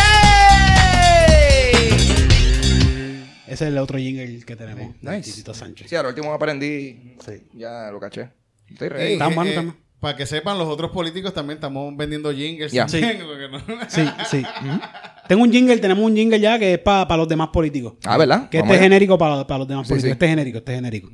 Ese 3.54 3.64
es 3.64 3.70
el 3.72 3.78
otro 3.78 3.98
jingle 3.98 4.44
que 4.44 4.56
tenemos. 4.56 4.94
de 5.00 5.16
Nice. 5.16 5.30
Titito 5.30 5.54
Sánchez. 5.54 5.88
Sí, 5.88 5.96
ahora 5.96 6.10
último 6.10 6.32
aprendí. 6.32 7.16
Sí. 7.24 7.42
Ya 7.54 7.90
lo 7.90 7.98
caché. 8.00 8.30
Estoy 8.70 8.88
Ey, 8.88 8.92
ready. 8.92 9.12
Está 9.14 9.28
bueno, 9.28 9.50
eh, 9.50 9.64
eh. 9.68 9.72
Para 10.00 10.16
que 10.16 10.26
sepan, 10.26 10.58
los 10.58 10.68
otros 10.68 10.90
políticos 10.90 11.32
también 11.32 11.56
estamos 11.56 11.96
vendiendo 11.96 12.30
jingles. 12.32 12.74
No- 12.74 12.88
Sí, 13.88 14.04
sí. 14.30 14.38
Ujú. 14.42 14.80
Tengo 15.28 15.42
un 15.42 15.50
jingle, 15.52 15.78
tenemos 15.78 16.04
un 16.04 16.14
jingle 16.14 16.38
ya 16.38 16.58
que 16.58 16.74
es 16.74 16.78
para 16.78 17.16
los 17.16 17.26
demás 17.28 17.48
políticos. 17.48 17.94
Ah, 18.04 18.18
¿verdad? 18.18 18.50
Que 18.50 18.58
Vamos 18.58 18.72
este 18.74 18.84
es 18.84 18.90
genérico 18.90 19.16
para, 19.16 19.46
para 19.46 19.58
los 19.60 19.68
demás 19.68 19.86
Sí, 19.86 19.92
políticos. 19.94 20.08
sí. 20.08 20.12
Este 20.12 20.24
es 20.26 20.30
genérico, 20.30 20.58
este 20.58 20.72
es 20.72 20.76
genérico. 20.78 21.08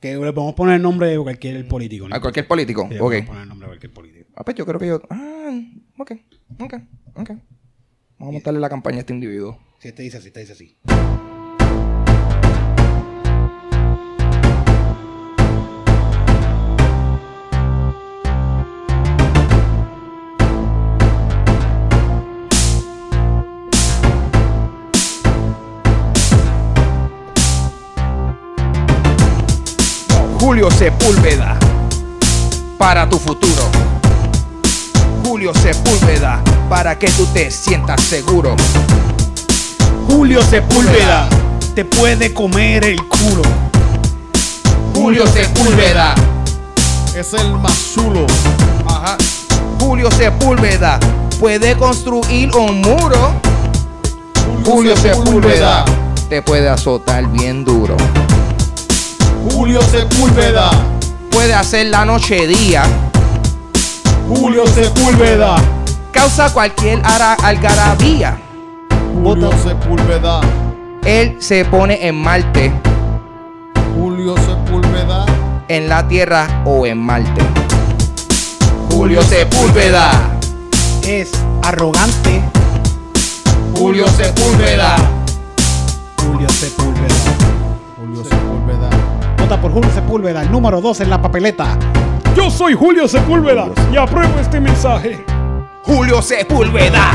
Que 0.00 0.14
le 0.16 0.32
podemos 0.34 0.54
poner 0.54 0.74
el 0.76 0.82
nombre 0.82 1.06
de 1.08 1.18
cualquier 1.18 1.66
político. 1.66 2.06
¿no? 2.08 2.14
A 2.14 2.20
cualquier 2.20 2.46
político. 2.46 2.86
Sí, 2.90 2.96
Ok. 2.96 3.00
podemos 3.00 3.26
poner 3.28 3.42
el 3.44 3.48
nombre 3.48 3.66
de 3.66 3.70
cualquier 3.70 3.92
político. 3.94 4.30
Ah, 4.36 4.44
pues 4.44 4.56
yo 4.56 4.66
creo 4.66 4.78
que 4.80 4.86
yo. 4.88 5.00
Ah, 5.08 5.50
ok. 5.98 6.12
Ok. 6.60 6.74
Ok. 7.14 7.28
Vamos 8.18 8.28
a 8.28 8.32
montarle 8.32 8.60
la 8.60 8.68
campaña 8.68 8.98
a 8.98 9.00
este 9.00 9.14
individuo. 9.14 9.58
Si 9.78 9.88
este 9.88 10.02
dice 10.02 10.18
así, 10.18 10.26
este 10.28 10.40
dice 10.40 10.52
así. 10.52 10.76
Julio 30.44 30.70
Sepúlveda. 30.70 31.56
Para 32.76 33.08
tu 33.08 33.18
futuro. 33.18 33.62
Julio 35.24 35.54
Sepúlveda. 35.54 36.42
Para 36.68 36.98
que 36.98 37.08
tú 37.12 37.24
te 37.32 37.50
sientas 37.50 38.02
seguro. 38.02 38.54
Julio 40.06 40.42
Sepúlveda 40.42 41.30
te 41.74 41.86
puede 41.86 42.34
comer 42.34 42.84
el 42.84 43.02
culo. 43.08 43.40
Julio 44.94 45.26
Sepúlveda. 45.28 46.14
Es 47.16 47.32
el 47.32 47.50
más 47.52 47.94
chulo. 47.94 48.26
Ajá. 48.86 49.16
Julio 49.80 50.10
Sepúlveda. 50.10 51.00
Puede 51.40 51.74
construir 51.74 52.54
un 52.54 52.82
muro. 52.82 53.32
Julio 54.62 54.94
Sepúlveda. 54.94 55.86
Te 56.28 56.42
puede 56.42 56.68
azotar 56.68 57.26
bien 57.28 57.64
duro. 57.64 57.96
Julio 59.50 59.80
Sepúlveda. 59.82 60.70
Puede 61.30 61.54
hacer 61.54 61.86
la 61.86 62.04
noche 62.04 62.46
día. 62.46 62.82
Julio 64.28 64.66
Sepúlveda. 64.66 65.56
Causa 66.12 66.52
cualquier 66.52 67.00
ara- 67.04 67.36
algarabía. 67.42 68.38
Julio 69.22 69.50
Sepúlveda. 69.62 70.40
Él 71.04 71.36
se 71.40 71.64
pone 71.66 72.06
en 72.06 72.14
Marte, 72.14 72.72
Julio 73.94 74.34
Sepúlveda. 74.36 75.26
en 75.68 75.88
la 75.88 76.08
Tierra 76.08 76.62
o 76.64 76.86
en 76.86 76.98
Marte. 76.98 77.42
Julio 78.90 79.22
Sepúlveda. 79.22 80.10
Es 81.06 81.32
arrogante. 81.62 82.42
Julio 83.76 84.06
Sepúlveda. 84.08 84.96
Julio 86.26 86.48
Sepúlveda. 86.48 87.14
Julio 87.98 88.24
Sepúlveda. 88.24 88.53
Vota 89.44 89.60
por 89.60 89.72
Julio 89.72 89.90
Sepúlveda, 89.92 90.40
el 90.40 90.50
número 90.50 90.80
2 90.80 91.02
en 91.02 91.10
la 91.10 91.20
papeleta. 91.20 91.78
Yo 92.34 92.50
soy 92.50 92.72
Julio 92.72 93.06
Sepúlveda 93.06 93.68
y 93.92 93.96
apruebo 93.98 94.40
este 94.40 94.58
mensaje. 94.58 95.22
Julio 95.82 96.22
Sepúlveda. 96.22 97.10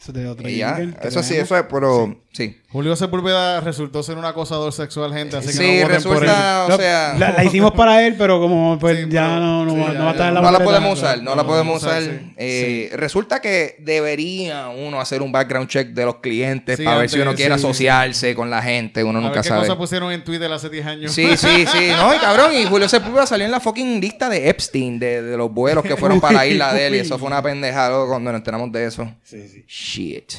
Eso 0.00 0.12
es 0.12 0.14
de 0.14 0.26
otro 0.26 0.48
ya, 0.48 0.78
eso 1.02 1.22
sí, 1.22 1.36
eso 1.36 1.58
es, 1.58 1.64
pero 1.70 2.16
sí. 2.32 2.56
Julio 2.74 2.96
Sepúlveda 2.96 3.60
resultó 3.60 4.02
ser 4.02 4.18
un 4.18 4.24
acosador 4.24 4.72
sexual, 4.72 5.14
gente. 5.14 5.36
Así 5.36 5.46
que 5.46 5.52
Sí, 5.52 5.76
no 5.80 5.86
voten 5.86 6.02
por 6.02 6.16
él. 6.16 6.20
resulta, 6.28 6.66
o 6.66 6.76
sea, 6.76 7.14
la, 7.16 7.30
la 7.30 7.44
hicimos 7.44 7.70
para 7.70 8.04
él, 8.04 8.16
pero 8.18 8.40
como 8.40 8.76
pues 8.80 8.98
Sí, 8.98 9.06
ya 9.08 9.22
pero- 9.28 9.40
no, 9.40 9.64
no, 9.64 9.70
sí, 9.74 9.78
va- 9.80 9.92
ya, 9.92 9.98
no 10.00 10.04
va 10.04 10.08
a 10.08 10.12
estar 10.12 10.28
en 10.28 10.34
la 10.34 10.40
no 10.40 10.50
la 10.50 10.58
podemos 10.58 10.98
usar, 10.98 11.22
no 11.22 11.36
la 11.36 11.46
podemos 11.46 11.82
usar. 11.82 12.02
sí. 12.02 12.10
Eh, 12.36 12.90
Resulta 12.94 13.40
que 13.40 13.76
debería 13.78 14.70
uno 14.70 15.00
hacer 15.00 15.22
un 15.22 15.30
background 15.30 15.68
check 15.68 15.90
de 15.90 16.04
los 16.04 16.16
clientes 16.16 16.76
Sí, 16.76 16.82
para 16.84 16.98
ver 16.98 17.08
si 17.10 17.20
uno 17.20 17.32
quiere 17.36 17.54
sí. 17.56 17.60
asociarse 17.60 18.34
con 18.34 18.50
la 18.50 18.60
gente, 18.60 19.04
uno 19.04 19.18
A 19.20 19.22
ver 19.22 19.28
nunca 19.30 19.42
qué 19.42 19.48
sabe. 19.50 19.60
cosa 19.60 19.78
pusieron 19.78 20.10
en 20.10 20.24
Twitter 20.24 20.50
hace 20.52 20.68
10 20.68 20.84
años. 20.86 21.12
Sí, 21.12 21.36
sí, 21.36 21.66
sí. 21.70 21.88
No, 21.96 22.12
y 22.12 22.18
cabrón, 22.18 22.50
y 22.58 22.64
Julio 22.64 22.88
Sepúlveda 22.88 23.24
salió 23.26 23.46
en 23.46 23.52
la 23.52 23.60
fucking 23.60 24.00
lista 24.00 24.28
de 24.28 24.48
Epstein, 24.48 24.98
de, 24.98 25.22
de 25.22 25.36
los 25.36 25.48
vuelos 25.52 25.84
que 25.84 25.96
fueron 25.96 26.20
para 26.20 26.34
la 26.38 26.46
isla 26.48 26.74
de 26.74 26.88
él. 26.88 26.96
Y 26.96 26.98
eso 26.98 27.18
fue 27.20 27.28
una 27.28 27.40
pendejada 27.40 28.04
cuando 28.08 28.32
nos 28.32 28.40
enteramos 28.40 28.72
de 28.72 28.84
eso. 28.86 29.08
Sí, 29.22 29.46
sí. 29.48 29.64
Shit. 29.68 30.32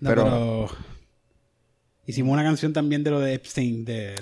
No, 0.00 0.10
Pero- 0.10 0.22
pero... 0.24 0.95
Hicimos 2.08 2.32
una 2.32 2.44
canción 2.44 2.72
también 2.72 3.02
de 3.02 3.10
lo 3.10 3.18
de 3.18 3.34
Epstein, 3.34 3.84
de, 3.84 4.14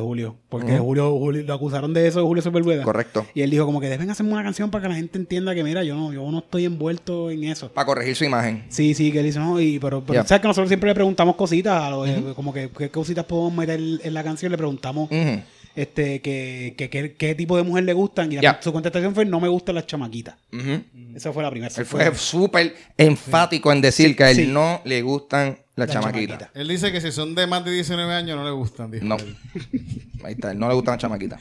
Julio. 0.00 0.36
Porque 0.48 0.76
Julio, 0.78 1.16
Julio- 1.16 1.44
lo 1.44 1.54
acusaron 1.54 1.94
de 1.94 2.08
eso 2.08 2.18
de 2.18 2.26
Julio 2.26 2.42
Sepulveda. 2.42 2.82
Correcto. 2.82 3.24
Y 3.32 3.42
él 3.42 3.50
dijo 3.50 3.64
como 3.64 3.80
que 3.80 3.88
deben 3.88 4.10
hacerme 4.10 4.32
una 4.32 4.42
canción 4.42 4.70
para 4.72 4.82
que 4.82 4.88
la 4.88 4.94
gente 4.96 5.18
entienda 5.18 5.54
que 5.54 5.62
mira, 5.62 5.84
yo 5.84 5.94
no, 5.94 6.12
yo 6.12 6.28
no 6.30 6.38
estoy 6.38 6.64
envuelto 6.64 7.30
en 7.30 7.44
eso. 7.44 7.70
Para 7.72 7.86
corregir 7.86 8.16
su 8.16 8.24
imagen. 8.24 8.64
Sí, 8.70 8.94
sí, 8.94 9.12
que 9.12 9.20
él 9.20 9.26
dice, 9.26 9.38
no, 9.38 9.60
y, 9.60 9.78
pero, 9.78 10.02
sabes 10.26 10.40
que 10.40 10.48
nosotros 10.48 10.68
siempre 10.68 10.88
le 10.90 10.94
preguntamos 10.94 11.36
cositas, 11.36 11.80
a 11.92 12.34
como 12.34 12.52
que 12.52 12.70
qué 12.76 12.90
cositas 12.90 13.24
podemos 13.24 13.54
meter 13.54 13.78
en 14.02 14.14
la 14.14 14.24
canción, 14.24 14.50
le 14.50 14.58
preguntamos 14.58 15.08
este 15.74 16.20
que, 16.20 16.74
que- 16.76 16.90
que- 16.90 17.14
qué 17.14 17.34
tipo 17.34 17.56
de 17.56 17.62
mujer 17.62 17.84
le 17.84 17.92
gustan, 17.94 18.30
y 18.32 18.36
la- 18.36 18.60
su 18.60 18.72
contestación 18.72 19.14
fue, 19.14 19.24
no 19.24 19.40
me 19.40 19.48
gustan 19.48 19.76
las 19.76 19.86
chamaquitas. 19.86 20.34
Esa 21.14 21.32
fue 21.32 21.42
la 21.42 21.50
primera. 21.50 21.72
Él 21.76 21.86
fue 21.86 22.14
súper 22.16 22.74
enfático 22.98 23.70
en 23.72 23.80
decir 23.80 24.16
que 24.16 24.24
a 24.24 24.30
él 24.30 24.36
Sí. 24.36 24.46
no 24.48 24.80
le 24.84 25.00
gustan 25.02 25.58
La 25.74 25.86
chamaquita. 25.86 26.50
Él 26.54 26.68
dice 26.68 26.92
que 26.92 27.00
si 27.00 27.10
son 27.12 27.34
de 27.34 27.46
más 27.46 27.64
de 27.64 27.70
19 27.72 28.12
años 28.12 28.36
no 28.36 28.44
le 28.44 28.50
gustan. 28.50 28.90
dijo 28.90 29.04
No. 29.06 29.16
él. 29.16 29.36
Ahí 30.24 30.34
está, 30.34 30.52
él 30.52 30.58
no 30.58 30.68
le 30.68 30.74
gustan 30.74 30.92
las 30.92 31.00
chamaquitas. 31.00 31.40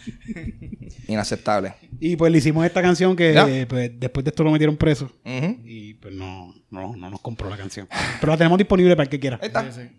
Inaceptable. 1.07 1.73
Y 1.99 2.15
pues 2.15 2.31
le 2.31 2.37
hicimos 2.37 2.65
esta 2.65 2.81
canción 2.81 3.15
que 3.15 3.33
eh, 3.37 3.65
pues, 3.67 3.91
después 3.99 4.23
de 4.23 4.29
esto 4.29 4.43
lo 4.43 4.51
metieron 4.51 4.77
preso. 4.77 5.11
Y 5.25 5.95
pues 5.95 6.13
no, 6.15 6.53
no, 6.69 6.95
no 6.95 7.09
nos 7.09 7.19
compró 7.21 7.49
la 7.49 7.57
canción. 7.57 7.87
Pero 8.19 8.31
la 8.31 8.37
tenemos 8.37 8.57
disponible 8.57 8.95
para 8.95 9.03
el 9.03 9.09
que 9.09 9.19
quiera. 9.19 9.37
Ahí 9.41 9.47
está. 9.47 9.71
Sí, 9.71 9.81
sí. 9.81 9.89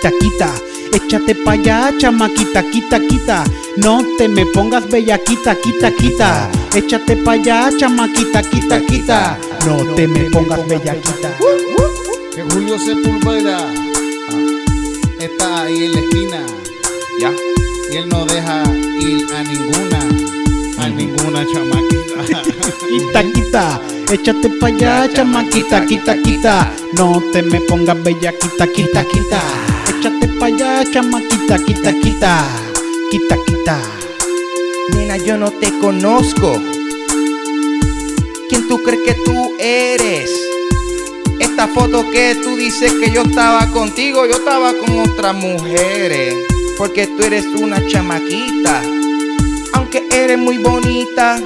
Quita, 0.00 0.16
quita, 0.18 0.54
échate 0.94 1.34
pa' 1.44 1.52
allá, 1.52 1.92
chamaquita, 1.98 2.62
quita, 2.70 2.98
quita. 3.00 3.44
No 3.76 4.00
te 4.16 4.28
me 4.28 4.46
pongas 4.46 4.88
bellaquita, 4.88 5.54
quita, 5.56 5.90
quita. 5.92 6.48
Échate 6.74 7.16
pa' 7.16 7.32
allá, 7.32 7.68
chamaquita, 7.76 8.40
quita, 8.40 8.80
quita. 8.86 9.36
No 9.66 9.76
te 9.94 10.06
me 10.08 10.20
pongas 10.30 10.66
bellaquita. 10.66 11.36
Que 12.34 12.42
Julio 12.44 12.78
Sepúlveda 12.78 13.58
está 15.18 15.64
ahí 15.64 15.84
en 15.84 15.92
la 15.92 16.00
esquina 16.00 16.46
Ya. 17.20 17.30
y 17.92 17.96
él 17.98 18.08
no 18.08 18.24
deja 18.24 18.62
ir 19.00 19.26
a 19.36 19.42
ninguna, 19.42 19.98
a 20.78 20.88
ninguna 20.88 21.44
chamaquita. 21.52 22.40
Quita, 22.90 23.22
quita, 23.32 23.80
échate 24.10 24.48
pa' 24.58 24.68
allá, 24.68 25.08
chamaquita, 25.12 25.84
quita, 25.84 26.16
quita. 26.22 26.72
No 26.94 27.22
te 27.32 27.42
me 27.42 27.60
pongas 27.60 28.02
bellaquita, 28.02 28.66
quita, 28.66 29.04
quita. 29.04 29.40
Échate 30.00 30.28
pa' 30.38 30.46
allá, 30.46 30.82
chamaquita, 30.90 31.58
quita, 31.58 31.92
quita. 31.92 32.48
Quita, 33.10 33.36
quita. 33.44 33.78
Nena, 34.94 35.18
yo 35.18 35.36
no 35.36 35.50
te 35.50 35.78
conozco. 35.78 36.58
¿Quién 38.48 38.66
tú 38.66 38.82
crees 38.82 39.02
que 39.04 39.14
tú 39.26 39.52
eres? 39.58 40.30
Esta 41.38 41.68
foto 41.68 42.10
que 42.10 42.34
tú 42.42 42.56
dices 42.56 42.94
que 42.94 43.10
yo 43.10 43.24
estaba 43.24 43.70
contigo, 43.72 44.24
yo 44.24 44.36
estaba 44.36 44.72
con 44.72 45.00
otras 45.00 45.34
mujeres. 45.34 46.34
Porque 46.78 47.06
tú 47.06 47.22
eres 47.22 47.44
una 47.44 47.86
chamaquita. 47.86 48.80
Aunque 49.74 50.08
eres 50.12 50.38
muy 50.38 50.56
bonita, 50.56 51.38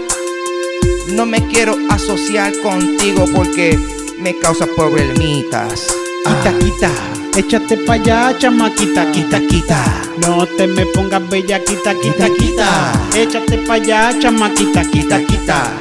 no 1.08 1.26
me 1.26 1.44
quiero 1.48 1.76
asociar 1.90 2.52
contigo 2.60 3.24
porque 3.34 3.76
me 4.20 4.38
causa 4.38 4.64
problemitas. 4.76 5.88
Quita, 6.24 6.56
quita, 6.60 6.92
échate 7.36 7.76
pa' 7.78 7.94
allá, 7.94 8.36
chamaquita, 8.38 9.10
quita, 9.12 9.40
quita. 9.40 10.02
No 10.18 10.46
te 10.46 10.66
me 10.66 10.86
pongas 10.86 11.28
bella, 11.28 11.62
quita, 11.62 11.94
quita, 11.94 12.28
quita. 12.30 12.92
Échate 13.14 13.58
pa' 13.58 13.74
allá, 13.74 14.18
chamaquita, 14.20 14.84
quita, 14.84 15.18
quita. 15.24 15.72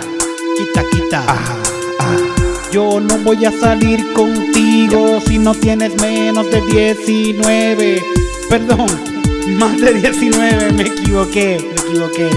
Quita, 0.57 0.83
quita. 0.91 1.21
Yo 2.71 2.99
no 2.99 3.17
voy 3.19 3.45
a 3.45 3.51
salir 3.51 4.13
contigo 4.13 5.21
si 5.27 5.37
no 5.37 5.53
tienes 5.53 5.95
menos 6.01 6.49
de 6.49 6.61
19. 6.61 8.01
Perdón, 8.49 8.87
más 9.59 9.79
de 9.79 9.93
19, 9.93 10.71
me 10.73 10.83
equivoqué, 10.83 11.57
me 11.59 11.81
equivoqué. 11.81 12.29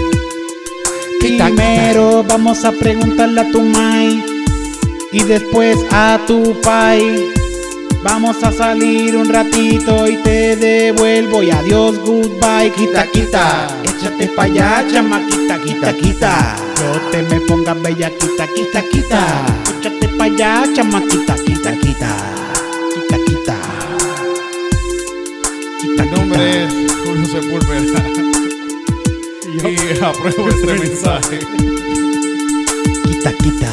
Quita, 1.21 1.47
Primero 1.47 2.23
vamos 2.23 2.65
a 2.65 2.73
preguntarle 2.73 3.41
a 3.41 3.51
tu 3.51 3.63
mai 3.63 4.23
y 5.13 5.23
después 5.23 5.79
a 5.91 6.21
tu 6.27 6.61
pai. 6.61 7.36
Vamos 8.09 8.41
a 8.45 8.53
salir 8.53 9.17
un 9.17 9.29
ratito 9.29 10.07
y 10.07 10.17
te 10.23 10.55
devuelvo 10.55 11.43
y 11.43 11.51
adiós, 11.51 11.99
goodbye, 11.99 12.71
quita, 12.71 13.05
quita. 13.11 13.67
Échate 13.83 14.29
pa' 14.29 14.45
allá, 14.45 14.87
chamaquita, 14.89 15.61
quita, 15.61 15.93
quita. 15.93 16.57
No 16.85 17.11
te 17.11 17.23
me 17.25 17.41
pongas 17.41 17.83
bella, 17.83 18.09
quita, 18.11 18.47
quita, 18.47 18.83
quita. 18.83 19.45
Échate 19.81 20.09
pa' 20.17 20.25
allá, 20.25 20.65
chamaquita, 20.73 21.35
quita, 21.35 21.73
quita. 21.79 22.17
Quita, 22.95 23.19
quita. 23.27 23.57
Quita, 25.81 26.03
Mi 26.05 26.11
nombre 26.11 26.65
es 26.65 26.73
Julio 27.05 27.27
Sepúlveda 27.27 28.05
y 29.69 30.05
apruebo 30.05 30.49
este 30.55 30.75
mensaje. 30.79 31.39
Quita, 33.05 33.33
quita. 33.33 33.73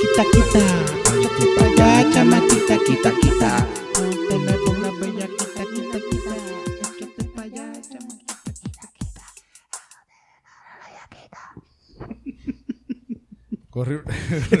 Quita, 0.00 0.24
quita. 0.32 0.99
Échate 1.40 1.46
pa' 1.56 1.64
allá, 1.64 2.10
chamaquita, 2.12 2.76
quita, 2.84 3.10
quita. 3.20 3.66
No 3.96 4.10
te 4.28 4.34
me 4.38 4.52
pongas 4.64 4.94
bella, 5.00 5.26
quita, 5.26 5.62
quita, 5.74 5.98
quita. 6.10 6.34
Échate 6.36 7.24
pa' 7.34 7.42
allá, 7.42 7.66
chamaquita, 7.88 8.42
quita, 8.52 8.84
quita. 8.98 9.24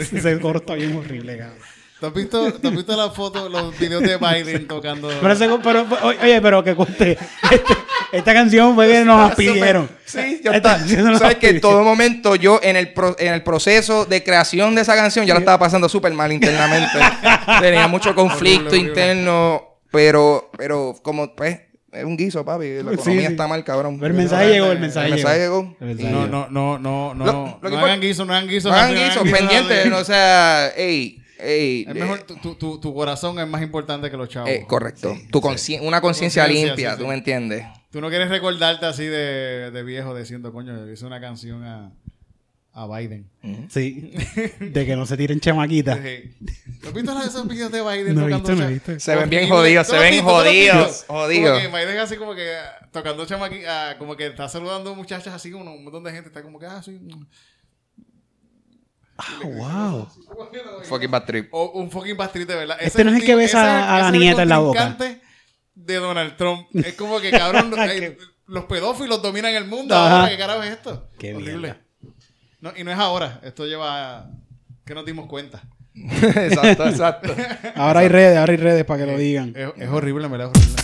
Ese 0.16 0.40
coro 0.40 0.58
está 0.60 0.74
bien 0.74 0.96
horrible, 0.96 1.36
cabrón. 1.36 1.58
¿Te 2.00 2.06
has 2.06 2.14
visto, 2.14 2.52
te 2.54 2.68
has 2.68 2.74
visto 2.74 2.96
la 2.96 3.10
foto, 3.10 3.48
los 3.50 3.78
videos 3.78 4.02
de 4.02 4.16
Biden 4.16 4.66
tocando? 4.66 5.08
Pero, 5.20 5.32
ese- 5.34 5.50
pero, 5.62 5.86
oye, 6.04 6.40
pero 6.40 6.64
que 6.64 6.74
conste. 6.74 7.18
este- 7.50 7.76
esta 8.12 8.34
canción 8.34 8.74
fue 8.74 8.88
que 8.88 9.04
nos 9.04 9.34
pidieron. 9.34 9.88
Sí, 10.04 10.40
nos 10.44 11.12
la 11.12 11.18
Sabes 11.18 11.36
que 11.36 11.50
en 11.50 11.60
todo 11.60 11.82
momento 11.84 12.34
yo 12.36 12.60
en 12.62 12.76
el, 12.76 12.92
pro- 12.92 13.16
en 13.18 13.32
el 13.34 13.42
proceso 13.42 14.04
de 14.04 14.22
creación 14.24 14.74
de 14.74 14.82
esa 14.82 14.94
canción 14.96 15.26
ya 15.26 15.34
la 15.34 15.40
estaba 15.40 15.58
pasando 15.58 15.88
súper 15.88 16.12
mal 16.12 16.32
internamente. 16.32 16.98
Tenía 17.60 17.86
mucho 17.88 18.14
conflicto 18.14 18.74
interno, 18.76 19.78
pero, 19.90 20.50
pero 20.56 20.94
como 21.02 21.34
pues 21.34 21.60
es 21.92 22.04
un 22.04 22.16
guiso, 22.16 22.44
papi. 22.44 22.82
La 22.82 22.92
economía 22.92 23.26
sí. 23.26 23.32
está 23.32 23.48
mal, 23.48 23.64
cabrón. 23.64 23.98
Pero 23.98 24.12
el 24.12 24.16
mensaje 24.16 24.48
llegó, 24.50 24.70
el 24.70 24.78
mensaje 24.78 25.06
El 25.08 25.14
mensaje 25.14 25.38
llegó. 25.38 25.76
El 25.80 25.86
mensaje 25.88 26.10
No, 26.12 26.20
llegó. 26.24 26.30
no, 26.30 26.48
no, 26.50 26.78
no, 26.78 27.14
no. 27.14 27.24
Lo- 27.26 27.32
lo 27.32 27.40
no 27.42 27.60
que 27.60 27.66
hagan 27.66 27.78
importa- 27.78 27.96
guiso, 27.98 28.24
no 28.24 28.32
hagan 28.32 28.48
guiso. 28.48 28.68
No 28.68 28.74
hagan 28.76 28.94
no 28.94 29.00
guiso, 29.00 29.24
dale. 29.24 29.92
O 29.94 30.04
sea, 30.04 30.68
ey, 30.76 31.20
ey. 31.40 31.82
Es 31.88 31.96
eh, 31.96 31.98
mejor, 31.98 32.18
tu, 32.22 32.36
tu, 32.36 32.54
tu, 32.54 32.80
tu 32.80 32.94
corazón 32.94 33.38
es 33.40 33.46
más 33.48 33.62
importante 33.62 34.08
que 34.10 34.16
los 34.16 34.28
chavos. 34.28 34.50
eh, 34.50 34.64
correcto. 34.68 35.16
Tu 35.32 35.40
consci- 35.40 35.80
una 35.80 36.00
conciencia 36.00 36.46
limpia, 36.46 36.92
sí, 36.92 36.98
tú 37.00 37.06
me 37.08 37.14
entiendes. 37.14 37.64
Tú 37.90 38.00
no 38.00 38.08
quieres 38.08 38.28
recordarte 38.28 38.86
así 38.86 39.04
de, 39.04 39.70
de 39.70 39.82
viejo 39.82 40.14
diciendo, 40.16 40.52
coño, 40.52 40.86
yo 40.86 40.92
hice 40.92 41.04
una 41.06 41.20
canción 41.20 41.64
a, 41.64 41.92
a 42.72 42.86
Biden. 42.86 43.28
Sí. 43.68 44.12
De 44.60 44.86
que 44.86 44.94
no 44.94 45.06
se 45.06 45.16
tiren 45.16 45.40
chamaquitas. 45.40 45.98
Sí. 45.98 46.36
¿Tú 46.80 46.88
has 46.88 46.94
visto 46.94 47.20
esos 47.20 47.48
videos 47.48 47.72
de 47.72 47.82
Biden 47.82 48.14
No 48.14 48.22
tocando 48.22 48.68
visto, 48.68 48.92
no. 48.92 49.00
Se 49.00 49.16
ven 49.16 49.28
bien 49.28 49.48
jodidos, 49.48 49.88
¿Tú 49.88 49.94
se 49.94 49.98
ven 49.98 50.22
jodidos, 50.22 51.04
jodidos. 51.08 51.62
Como 51.62 51.72
que 51.72 51.84
Biden 51.84 51.98
así 51.98 52.16
como 52.16 52.34
que 52.34 52.56
ah, 52.56 52.88
tocando 52.92 53.26
chamaqui, 53.26 53.64
ah, 53.66 53.96
como 53.98 54.16
que 54.16 54.28
está 54.28 54.48
saludando 54.48 54.94
muchachas 54.94 55.34
así, 55.34 55.50
como 55.50 55.74
un 55.74 55.82
montón 55.82 56.04
de 56.04 56.12
gente 56.12 56.28
está 56.28 56.42
como 56.42 56.60
que, 56.60 56.66
ah, 56.66 56.80
sí. 56.82 57.00
Ah, 59.18 59.40
wow. 59.42 60.08
Fucking 60.84 61.10
bad 61.10 61.24
trip. 61.24 61.48
O 61.50 61.72
un 61.72 61.90
fucking 61.90 62.16
Bastrit 62.16 62.48
de 62.48 62.54
verdad. 62.54 62.78
Este 62.80 63.04
no 63.04 63.10
es 63.10 63.16
el 63.16 63.24
que 63.24 63.34
besa 63.34 63.96
a 63.96 63.98
la 63.98 64.10
nieta 64.10 64.42
en 64.42 64.48
la 64.48 64.58
boca. 64.58 64.96
De 65.74 65.94
Donald 65.96 66.36
Trump. 66.36 66.66
Es 66.74 66.94
como 66.94 67.20
que, 67.20 67.30
cabrón, 67.30 67.72
los 68.46 68.64
pedófilos 68.64 69.22
dominan 69.22 69.54
el 69.54 69.64
mundo. 69.66 69.94
Ajá. 69.94 70.16
Ahora, 70.20 70.28
¿qué 70.30 70.38
carajo 70.38 70.62
es 70.62 70.70
esto? 70.72 71.08
Qué 71.18 71.34
Horrible. 71.34 71.76
No, 72.60 72.72
y 72.76 72.84
no 72.84 72.90
es 72.90 72.98
ahora. 72.98 73.40
Esto 73.42 73.64
lleva 73.66 74.28
que 74.84 74.94
nos 74.94 75.06
dimos 75.06 75.26
cuenta. 75.26 75.62
exacto, 75.94 76.86
exacto. 76.88 77.34
Ahora 77.74 78.00
hay 78.00 78.08
redes, 78.08 78.38
ahora 78.38 78.52
hay 78.52 78.58
redes 78.58 78.84
para 78.84 79.04
que 79.04 79.10
lo 79.12 79.18
digan. 79.18 79.52
Es, 79.56 79.68
es 79.76 79.88
horrible, 79.88 80.28
me 80.28 80.38
la 80.38 80.44
es 80.44 80.50
horrible. 80.50 80.82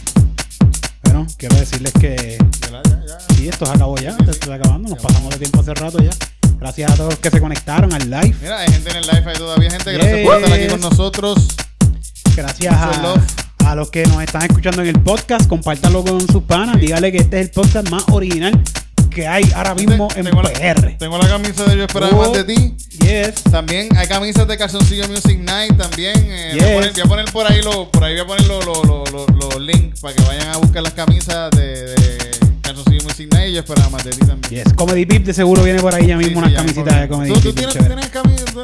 Bueno, 1.05 1.27
quiero 1.39 1.57
decirles 1.57 1.93
que 2.01 2.39
¿Verdad? 2.63 2.83
Ya, 3.07 3.07
ya. 3.07 3.35
sí, 3.37 3.49
esto 3.49 3.67
se 3.67 3.73
acabó 3.73 3.97
ya. 3.97 4.11
Esto 4.11 4.25
se 4.25 4.31
está 4.33 4.55
acabando. 4.55 4.89
Nos 4.89 5.01
pasamos 5.03 5.31
de 5.33 5.39
tiempo 5.39 5.61
hace 5.61 5.75
rato 5.75 5.99
ya. 6.03 6.11
Gracias 6.59 6.91
a 6.91 6.97
todos 6.97 7.11
los 7.11 7.19
que 7.21 7.31
se 7.31 7.41
conectaron 7.41 7.93
al 7.95 8.11
live. 8.11 8.35
Mira, 8.41 8.59
hay 8.59 8.69
gente 8.73 8.91
en 8.91 8.97
el 8.97 9.03
live, 9.07 9.23
hay 9.27 9.37
todavía 9.37 9.71
gente. 9.71 9.93
Gracias 9.93 10.17
Yeah. 10.17 10.25
por 10.27 10.37
estar 10.43 10.53
aquí 10.59 10.67
con 10.69 10.81
nosotros. 10.81 11.49
Gracias 12.35 12.75
Mucho 12.75 12.99
a, 12.99 13.03
love. 13.03 13.46
A 13.67 13.75
los 13.75 13.91
que 13.91 14.05
nos 14.05 14.23
están 14.23 14.43
escuchando 14.43 14.83
en 14.83 14.89
el 14.89 15.01
podcast, 15.01 15.49
compártalo 15.49 16.05
con 16.05 16.21
sus 16.29 16.43
panas. 16.45 16.79
Dígale 16.81 17.11
que 17.11 17.19
este 17.19 17.41
es 17.41 17.47
el 17.47 17.51
podcast 17.53 17.91
más 17.91 18.05
original 18.13 18.63
que 19.11 19.27
hay 19.27 19.51
ahora 19.55 19.75
mismo 19.75 20.09
en 20.15 20.27
tengo, 20.27 20.43
la, 20.43 20.51
PR. 20.51 20.97
tengo 20.99 21.17
la 21.19 21.27
camisa 21.27 21.65
de 21.65 21.77
Yo 21.79 21.85
Esperaba 21.85 22.13
Oh. 22.15 22.21
Más 22.21 22.33
de 22.35 22.45
Ti. 22.45 22.75
Yes. 23.01 23.43
También 23.51 23.89
hay 23.97 24.07
camisas 24.07 24.47
de 24.47 24.57
Calzoncillo 24.59 25.09
Music 25.09 25.39
Night 25.41 25.75
también. 25.77 26.15
eh, 26.17 26.53
voy, 26.53 26.61
a 26.61 26.65
Yes. 26.67 26.75
poner, 26.75 26.93
voy 26.93 27.01
a 27.01 27.05
poner 27.07 27.25
por 27.33 27.47
ahí 27.51 27.63
los 27.63 27.89
por 27.89 28.05
ahí 28.05 28.13
voy 28.13 28.23
a 28.23 28.27
poner 28.27 28.47
los 28.47 28.65
los- 28.67 29.11
los- 29.13 29.31
los 29.31 29.61
links 29.61 30.01
para 30.01 30.15
que 30.15 30.23
vayan 30.23 30.49
a 30.49 30.57
buscar 30.59 30.83
las 30.83 30.93
camisas 30.93 31.51
de, 31.53 31.95
de 31.95 32.36
Calzoncillo 32.67 33.05
Music 33.05 33.33
Night 33.33 33.49
y 33.51 33.53
Yo 33.55 33.61
Esperaba 33.61 33.91
Más 33.91 34.05
de 34.05 34.11
Ti 34.11 34.27
también. 34.27 34.65
Yes. 34.65 34.73
Comedy 34.75 35.07
Pip 35.07 35.25
de 35.25 35.33
seguro 35.35 35.63
viene 35.63 35.81
por 35.81 35.95
ahí 35.95 36.07
ya 36.07 36.19
Sí, 36.19 36.25
mismo 36.25 36.41
sí, 36.41 36.47
unas 36.47 36.53
ya 36.53 36.59
camisitas 36.59 37.01
de 37.01 37.09
Comedy 37.09 37.33
¿Tú, 37.33 37.41
tú 37.41 37.49
Pip. 37.49 37.57
tienes, 37.57 37.75
tienes 37.75 38.13
de- 38.13 38.61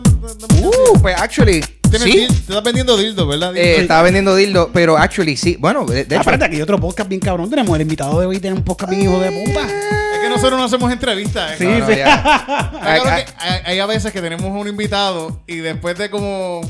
de- 0.56 0.66
Uh, 0.66 1.00
pues 1.00 1.16
actually, 1.20 1.60
Tienes 1.90 2.02
sí. 2.02 2.26
Te 2.26 2.34
estás 2.34 2.62
vendiendo 2.62 2.96
dildo, 2.96 3.26
¿verdad? 3.26 3.54
Eh, 3.56 3.76
estaba 3.80 4.02
vendiendo 4.02 4.34
dildo, 4.34 4.70
pero 4.72 4.96
actually 4.96 5.36
sí. 5.36 5.56
Bueno, 5.60 5.84
de, 5.84 5.96
de 5.96 6.14
hecho, 6.14 6.20
espérate, 6.20 6.44
aquí 6.46 6.56
hay 6.56 6.62
otro 6.62 6.78
podcast 6.80 7.08
bien 7.08 7.20
cabrón. 7.20 7.50
Tenemos 7.50 7.74
el 7.76 7.82
invitado 7.82 8.18
de 8.20 8.26
hoy, 8.26 8.38
tiene 8.38 8.56
un 8.56 8.62
podcast 8.64 8.90
bien 8.90 9.02
hijo 9.02 9.18
de 9.20 9.30
puta. 9.30 9.60
Es 9.66 10.18
que 10.22 10.28
nosotros 10.30 10.58
no 10.58 10.64
hacemos 10.64 10.90
entrevistas. 10.92 11.58
Sí, 11.58 11.64
eh. 11.66 11.78
no, 11.80 11.86
sí. 11.86 11.96
ya. 11.96 12.14
Está 12.72 12.80
claro 12.80 13.02
Ay, 13.10 13.24
que 13.24 13.32
hay, 13.38 13.60
hay 13.66 13.78
a 13.80 13.86
veces 13.86 14.10
que 14.12 14.20
tenemos 14.22 14.46
un 14.58 14.66
invitado 14.68 15.42
y 15.46 15.56
después 15.56 15.98
de 15.98 16.08
como 16.08 16.62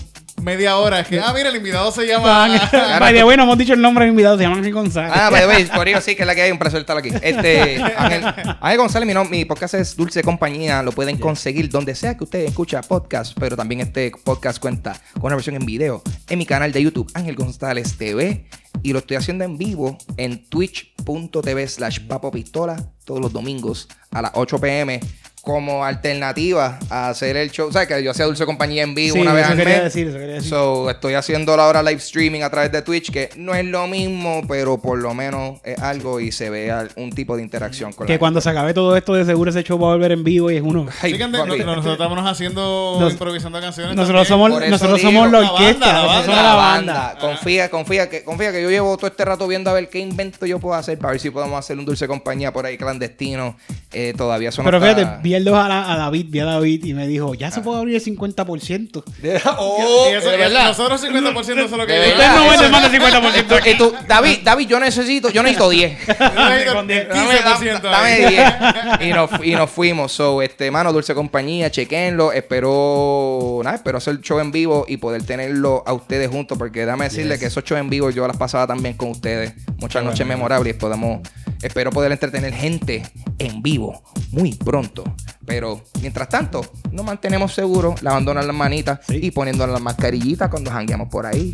media 0.43 0.77
hora 0.77 1.01
es 1.01 1.09
que, 1.09 1.21
ah, 1.21 1.33
mira, 1.35 1.49
el 1.49 1.57
invitado 1.57 1.91
se 1.93 2.07
llama. 2.07 2.49
By 3.01 3.15
the 3.15 3.25
way, 3.25 3.37
no 3.37 3.45
hemos 3.45 3.59
dicho 3.59 3.73
el 3.75 3.81
nombre 3.81 4.05
del 4.05 4.13
invitado, 4.13 4.37
se 4.37 4.43
llama 4.45 4.57
Ángel 4.57 4.73
González. 4.73 5.13
Ah, 5.15 5.31
by 5.31 5.41
the 5.43 5.47
way, 5.47 5.65
por 5.67 5.89
ello 5.89 6.01
sí 6.01 6.15
que 6.15 6.23
es 6.23 6.27
la 6.27 6.35
que 6.35 6.43
hay, 6.43 6.51
un 6.51 6.59
placer 6.59 6.81
estar 6.81 6.97
aquí. 6.97 7.11
Este, 7.23 7.81
Ángel, 7.97 8.23
Ángel 8.61 8.79
González, 8.79 9.07
mi, 9.07 9.15
nom- 9.15 9.29
mi 9.29 9.45
podcast 9.45 9.75
es 9.75 9.97
Dulce 9.97 10.23
Compañía, 10.23 10.83
lo 10.83 10.93
pueden 10.93 11.17
conseguir 11.19 11.69
donde 11.71 11.95
sea 11.95 12.17
que 12.17 12.25
usted 12.25 12.41
escucha 12.41 12.83
podcast, 12.83 13.37
pero 13.39 13.57
también 13.57 13.81
este 13.81 14.13
podcast 14.25 14.59
cuenta 14.61 14.95
con 15.15 15.25
una 15.27 15.37
versión 15.37 15.57
en 15.57 15.65
video 15.67 16.03
en 16.29 16.39
mi 16.39 16.47
canal 16.47 16.73
de 16.73 16.83
YouTube, 16.83 17.11
Ángel 17.15 17.37
González 17.37 17.97
TV, 17.97 18.47
y 18.83 18.93
lo 18.93 18.99
estoy 19.01 19.17
haciendo 19.17 19.45
en 19.45 19.59
vivo 19.59 19.97
en 20.17 20.45
twitch.tv 20.49 21.69
slash 21.69 22.01
papopistola 22.01 22.77
todos 23.05 23.21
los 23.21 23.33
domingos 23.33 23.89
a 24.11 24.23
las 24.23 24.33
8 24.35 24.59
pm 24.61 25.01
como 25.43 25.85
alternativa 25.85 26.79
a 26.89 27.09
hacer 27.09 27.37
el 27.37 27.51
show. 27.51 27.73
¿Sabes? 27.73 27.89
Que 27.89 28.03
yo 28.03 28.13
hacía 28.13 28.27
Dulce 28.27 28.47
Compañía 28.47 28.85
en 28.85 28.95
vivo 28.95 29.15
Sí, 29.17 29.21
una 29.23 29.33
vez 29.33 29.43
eso 29.43 29.53
al 29.53 29.59
quería 29.59 29.75
mes. 29.75 29.85
decir, 29.85 30.07
eso 30.09 30.19
quería 30.19 30.35
decir. 30.37 30.49
So, 30.51 30.89
estoy 30.89 31.15
haciendo 31.15 31.53
ahora 31.55 31.83
live 31.83 31.97
streaming 32.01 32.43
a 32.43 32.51
través 32.51 32.71
de 32.71 32.81
Twitch, 32.83 33.11
que 33.11 33.31
no 33.37 33.55
es 33.55 33.65
lo 33.65 33.87
mismo, 33.89 34.43
pero 34.49 34.79
por 34.81 34.99
lo 34.99 35.15
menos 35.15 35.59
es 35.65 35.79
algo 35.81 36.21
y 36.21 36.31
se 36.33 36.49
ve 36.49 36.73
un 36.97 37.11
tipo 37.13 37.37
de 37.37 37.43
interacción 37.43 37.93
con 37.93 38.07
que 38.07 38.13
la 38.15 38.19
cuando 38.21 38.41
se 38.41 38.51
acabe 38.51 38.73
todo 38.73 38.97
esto, 38.97 39.15
de 39.15 39.25
seguro 39.25 39.51
ese 39.51 39.65
show 39.65 39.79
va 39.81 39.89
a 39.89 39.95
volver 39.95 40.13
en 40.13 40.23
vivo 40.25 40.51
y 40.51 40.57
es 40.57 40.63
uno. 40.63 40.87
Ay, 41.03 41.11
Así 41.13 41.19
que 41.19 41.25
ande- 41.25 41.39
papi. 41.39 41.51
no- 41.51 41.57
no- 41.67 41.77
nosotros 41.77 41.93
estamos 41.95 42.31
haciendo, 42.31 42.97
Nos- 43.01 43.13
improvisando 43.13 43.61
canciones. 43.61 43.97
Nosotros 43.97 44.29
también. 44.29 44.51
somos, 44.53 44.71
nosotros 44.71 44.99
digo, 45.01 45.11
somos 45.11 45.33
la 45.33 45.41
la 45.41 45.53
orquesta, 45.53 45.87
banda, 45.87 46.03
nosotros 46.03 46.25
somos 46.27 46.43
la 46.43 46.55
banda. 46.55 46.95
banda. 46.95 47.19
Confía, 47.21 47.69
confía 47.71 48.09
que, 48.09 48.23
confía 48.23 48.53
que 48.53 48.63
yo 48.63 48.71
llevo 48.71 48.97
todo 48.97 49.09
este 49.09 49.25
rato 49.25 49.49
viendo 49.49 49.71
a 49.71 49.73
ver 49.73 49.89
qué 49.89 49.99
invento 49.99 50.47
yo 50.47 50.61
puedo 50.61 50.77
hacer 50.77 50.99
para 50.99 51.11
ver 51.13 51.21
si 51.21 51.31
podemos 51.31 51.59
hacer 51.59 51.77
un 51.79 51.85
dulce 51.85 52.07
compañía 52.07 52.53
por 52.53 52.65
ahí 52.65 52.77
clandestino. 52.79 53.57
Eh, 53.93 54.15
todavía 54.17 54.51
eso 54.51 54.63
no 54.63 54.67
Pero 54.71 54.79
está- 54.79 55.01
fíjate, 55.01 55.23
vi 55.33 55.37
el 55.37 55.45
dos 55.45 55.57
a, 55.57 55.69
la- 55.69 55.93
a 55.93 55.97
David, 55.97 56.27
vi 56.29 56.41
a 56.41 56.45
David 56.45 56.85
y 56.85 56.93
me 56.95 57.07
dijo, 57.07 57.35
ya 57.35 57.51
se 57.51 57.61
puede 57.63 57.79
abrir 57.79 57.97
el 57.97 58.05
50%. 58.05 59.03
Oh, 59.59 60.07
Y 60.11 60.15
eso- 60.15 60.29
de 60.29 60.35
y 60.35 60.39
verdad. 60.39 60.69
nosotros 60.69 61.03
50% 61.03 61.39
eso 61.39 61.65
es 61.65 61.71
lo 61.73 61.87
que. 61.87 61.99
Ustedes 61.99 62.17
no 62.35 62.53
eso- 62.53 62.71
más 62.71 62.91
del 62.91 63.01
50%. 63.01 63.63
Y 63.73 63.77
tú, 63.79 63.93
David, 64.07 64.39
David, 64.45 64.69
yo 64.69 64.79
necesito, 64.81 65.31
yo 65.31 65.43
necesito 65.43 65.71
10. 65.71 65.99
Con 66.73 66.87
diez. 66.87 67.09
Dame, 67.09 67.41
15% 67.41 67.81
dame 67.83 68.09
ahí. 68.09 68.35
10. 68.35 68.53
Y 69.01 69.13
nos, 69.13 69.31
y 69.45 69.53
nos 69.53 69.71
fuimos. 69.71 70.13
So, 70.13 70.43
este, 70.43 70.71
mano, 70.71 70.93
Dulce 70.93 71.15
Compañía, 71.15 71.71
chequenlo. 71.71 72.33
Espero, 72.33 73.61
nada, 73.65 73.77
espero 73.77 73.99
hacer 73.99 74.21
show 74.21 74.39
en 74.41 74.53
vivo 74.53 74.85
y 74.89 74.97
poder 74.99 75.23
tenerlo 75.25 75.83
a 75.87 75.93
ustedes 75.93 76.29
juntos. 76.31 76.59
Porque 76.59 76.85
dame 76.85 77.05
decirle 77.05 77.39
que 77.39 77.47
esos 77.47 77.65
shows 77.65 77.81
en 77.81 77.91
vivo 77.91 78.11
yo 78.11 78.27
las 78.27 78.37
pasaba 78.37 78.67
también 78.67 78.97
con 78.97 79.11
ustedes. 79.11 79.55
Muchas 79.79 80.05
noches 80.05 80.27
memorables. 80.27 80.75
Podemos, 80.75 81.21
espero 81.63 81.91
poder 81.91 82.13
entretener 82.13 82.53
gente 82.53 83.03
en 83.39 83.63
vivo 83.63 84.03
muy 84.31 84.55
pronto. 84.55 85.05
Pero 85.47 85.81
mientras 86.01 86.29
tanto, 86.29 86.65
nos 86.93 87.05
mantenemos 87.05 87.53
seguros, 87.55 88.03
lavándonos 88.03 88.47
las 88.47 88.55
manitas 88.55 89.01
Sí. 89.07 89.19
y 89.23 89.31
poniéndonos 89.31 89.73
las 89.73 89.83
mascarillitas 89.83 90.49
cuando 90.49 90.71
jangueamos 90.71 91.09
por 91.09 91.27
ahí. 91.27 91.53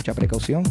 Mucha 0.00 0.14
precaución, 0.14 0.62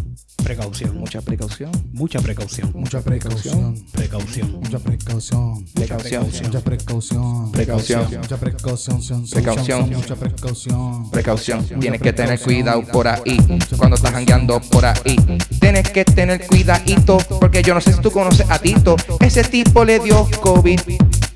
Precaución, 0.43 0.97
mucha 0.97 1.21
precaución. 1.21 1.69
mucha 1.93 2.19
precaución. 2.19 2.71
Mucha 2.73 2.99
precaución. 3.01 3.75
Precaución. 3.91 4.51
Mucha 4.53 4.79
precaución. 4.79 5.65
Precaución. 5.75 6.23
Mucha 6.41 6.59
precaución. 6.61 7.51
Precaución. 7.51 8.07
Mucha 8.09 8.37
precaución. 8.37 9.27
Precaución. 9.29 9.89
Mucha 9.91 10.15
precaución. 10.15 11.11
Precaución, 11.11 11.63
tienes 11.79 12.01
que 12.01 12.11
tener 12.11 12.39
cuidado 12.39 12.81
por 12.91 13.07
ahí 13.07 13.37
cuando 13.77 13.97
estás 13.97 14.13
jangueando 14.13 14.59
por 14.61 14.83
ahí. 14.87 15.15
Tienes 15.59 15.87
que 15.91 16.05
tener 16.05 16.47
cuidadito 16.47 17.19
porque 17.39 17.61
yo 17.61 17.75
no 17.75 17.81
sé 17.81 17.93
si 17.93 18.01
tú 18.01 18.09
conoces 18.09 18.49
a 18.49 18.57
Tito. 18.57 18.95
Ese 19.19 19.43
tipo 19.43 19.85
le 19.85 19.99
dio 19.99 20.27
COVID 20.41 20.79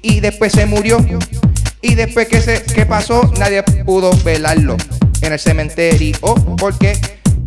y 0.02 0.20
después 0.20 0.52
se 0.52 0.65
murió. 0.65 0.98
Y 1.84 1.94
después 1.94 2.28
que 2.28 2.41
se 2.41 2.64
que 2.64 2.88
pasó, 2.88 3.32
nadie 3.38 3.61
pudo 3.86 4.10
velarlo 4.24 4.78
en 5.22 5.34
el 5.34 5.40
cementerio 5.40 6.18
porque 6.57 6.99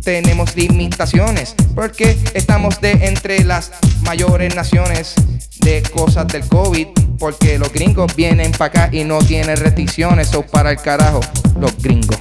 tenemos 0.03 0.55
limitaciones, 0.55 1.55
porque 1.75 2.17
estamos 2.33 2.79
de 2.81 2.91
entre 2.91 3.43
las 3.43 3.71
mayores 4.01 4.55
naciones 4.55 5.15
de 5.59 5.81
cosas 5.83 6.27
del 6.27 6.47
COVID, 6.47 6.87
porque 7.19 7.57
los 7.57 7.71
gringos 7.73 8.15
vienen 8.15 8.51
para 8.51 8.65
acá 8.65 8.89
y 8.91 9.03
no 9.03 9.19
tienen 9.19 9.57
restricciones, 9.57 10.33
o 10.33 10.43
para 10.43 10.71
el 10.71 10.77
carajo, 10.77 11.21
los 11.59 11.75
gringos. 11.81 12.17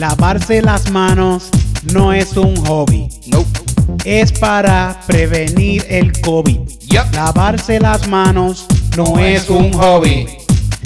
Lavarse 0.00 0.62
las 0.62 0.90
manos 0.90 1.48
no 1.92 2.12
es 2.12 2.36
un 2.36 2.56
hobby. 2.66 3.08
Nope. 3.26 3.60
Es 4.04 4.32
para 4.32 5.00
prevenir 5.06 5.84
el 5.88 6.12
COVID. 6.20 6.60
Yup. 6.88 7.14
Lavarse 7.14 7.78
las 7.78 8.08
manos 8.08 8.66
no 8.96 9.18
es 9.18 9.48
un 9.48 9.72
hobby. 9.72 10.26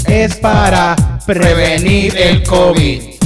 Es 0.06 0.36
para 0.36 0.96
prevenir 1.24 2.16
el 2.16 2.42
COVID. 2.42 3.16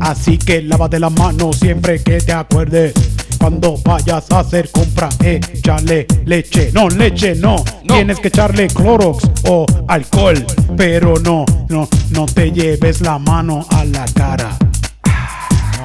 Así 0.00 0.38
que 0.38 0.62
lávate 0.62 0.98
las 0.98 1.12
manos 1.12 1.56
siempre 1.56 2.02
que 2.02 2.20
te 2.20 2.32
acuerdes. 2.32 2.92
Cuando 3.38 3.76
vayas 3.84 4.30
a 4.30 4.40
hacer 4.40 4.70
compra, 4.70 5.08
échale 5.20 6.06
leche. 6.24 6.70
No, 6.72 6.88
leche 6.88 7.34
no. 7.34 7.56
No. 7.84 7.94
Tienes 7.94 8.20
que 8.20 8.28
echarle 8.28 8.68
Clorox 8.68 9.28
o 9.48 9.66
alcohol. 9.88 10.46
Pero 10.76 11.14
no, 11.18 11.44
no, 11.68 11.88
no 12.10 12.26
te 12.26 12.52
lleves 12.52 13.00
la 13.00 13.18
mano 13.18 13.66
a 13.70 13.84
la 13.84 14.04
cara. 14.14 14.56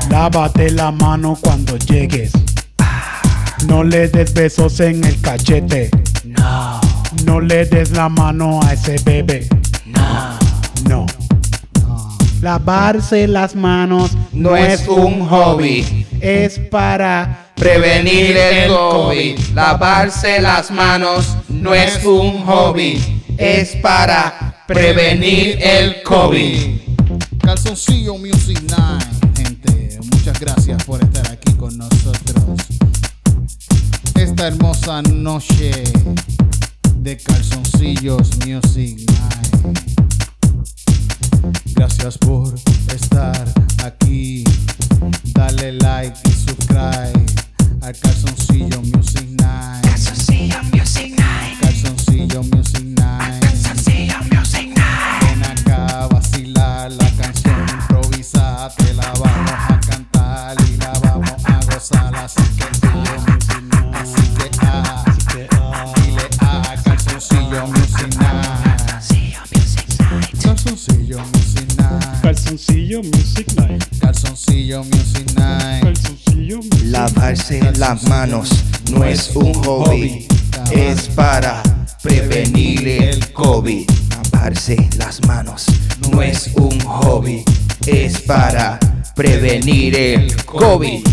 Lávate 0.10 0.70
la 0.72 0.92
mano 0.92 1.38
cuando 1.42 1.78
llegues. 1.78 2.32
No 3.68 3.84
le 3.84 4.08
des 4.08 4.34
besos 4.34 4.80
en 4.80 5.04
el 5.04 5.20
cachete. 5.20 5.90
No. 6.24 6.80
No 7.26 7.42
le 7.42 7.66
des 7.66 7.92
la 7.92 8.08
mano 8.08 8.60
a 8.62 8.74
ese 8.74 8.98
bebé. 9.04 9.48
No. 9.86 10.38
No. 10.88 11.06
Lavarse 12.42 13.28
las 13.28 13.56
manos 13.56 14.12
no, 14.32 14.56
es 14.56 14.88
un 14.88 15.28
hobby. 15.28 16.06
Es 16.22 16.60
para 16.60 17.48
Prevenir 17.58 18.38
el 18.38 18.70
COVID. 18.70 19.40
Lavarse 19.56 20.40
las 20.40 20.70
manos 20.70 21.36
no 21.50 21.74
es 21.74 22.06
un 22.06 22.46
hobby. 22.46 23.02
Es 23.36 23.76
para 23.78 24.64
prevenir 24.68 25.58
el 25.60 26.04
COVID. 26.04 26.78
Calzoncillo 27.44 28.16
Music 28.16 28.62
Night, 28.70 29.36
gente. 29.36 30.00
Muchas 30.14 30.40
gracias 30.40 30.84
por 30.84 31.04
estar 31.04 31.32
aquí 31.32 31.52
con 31.54 31.76
nosotros. 31.76 32.44
Esta 34.14 34.48
hermosa 34.48 35.02
noche 35.02 35.72
de 36.98 37.18
Calzoncillos 37.18 38.30
Music 38.46 39.00
Night. 39.10 39.97
Gracias 42.00 42.18
por 42.20 42.54
estar 42.94 43.54
aquí. 43.84 44.44
Dale 45.34 45.72
like 45.74 46.16
y 46.26 46.32
subscribe 46.32 47.26
al 47.82 47.98
Calzoncillo 47.98 48.82
Music 48.84 49.26
Night. 49.32 49.84
Calzoncillo 49.84 50.64
Music 50.74 51.10
Night. 51.18 51.60
Calzoncillo 51.60 52.44
Music 52.44 52.84
Night. 52.84 53.87
Las 84.98 85.26
manos. 85.26 85.66
No 86.12 86.22
es 86.22 86.52
un 86.56 86.78
hobby, 86.82 87.46
es 87.86 88.20
para 88.20 88.78
prevenir 89.16 89.96
el 89.96 90.46
COVID, 90.46 91.08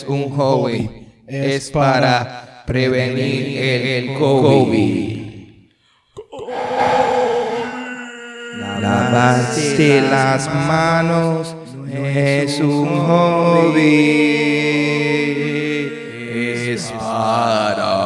es 0.00 0.08
un 0.08 0.30
hobby, 0.30 1.06
es 1.26 1.70
para 1.70 2.64
prevenir 2.66 3.58
el 3.58 4.14
COVID. 4.18 5.20
Lavarse 8.80 10.00
las 10.00 10.54
manos 10.54 11.54
es 11.92 12.60
un 12.60 12.88
hobby, 13.00 13.80
es 16.72 16.92
para 16.98 17.99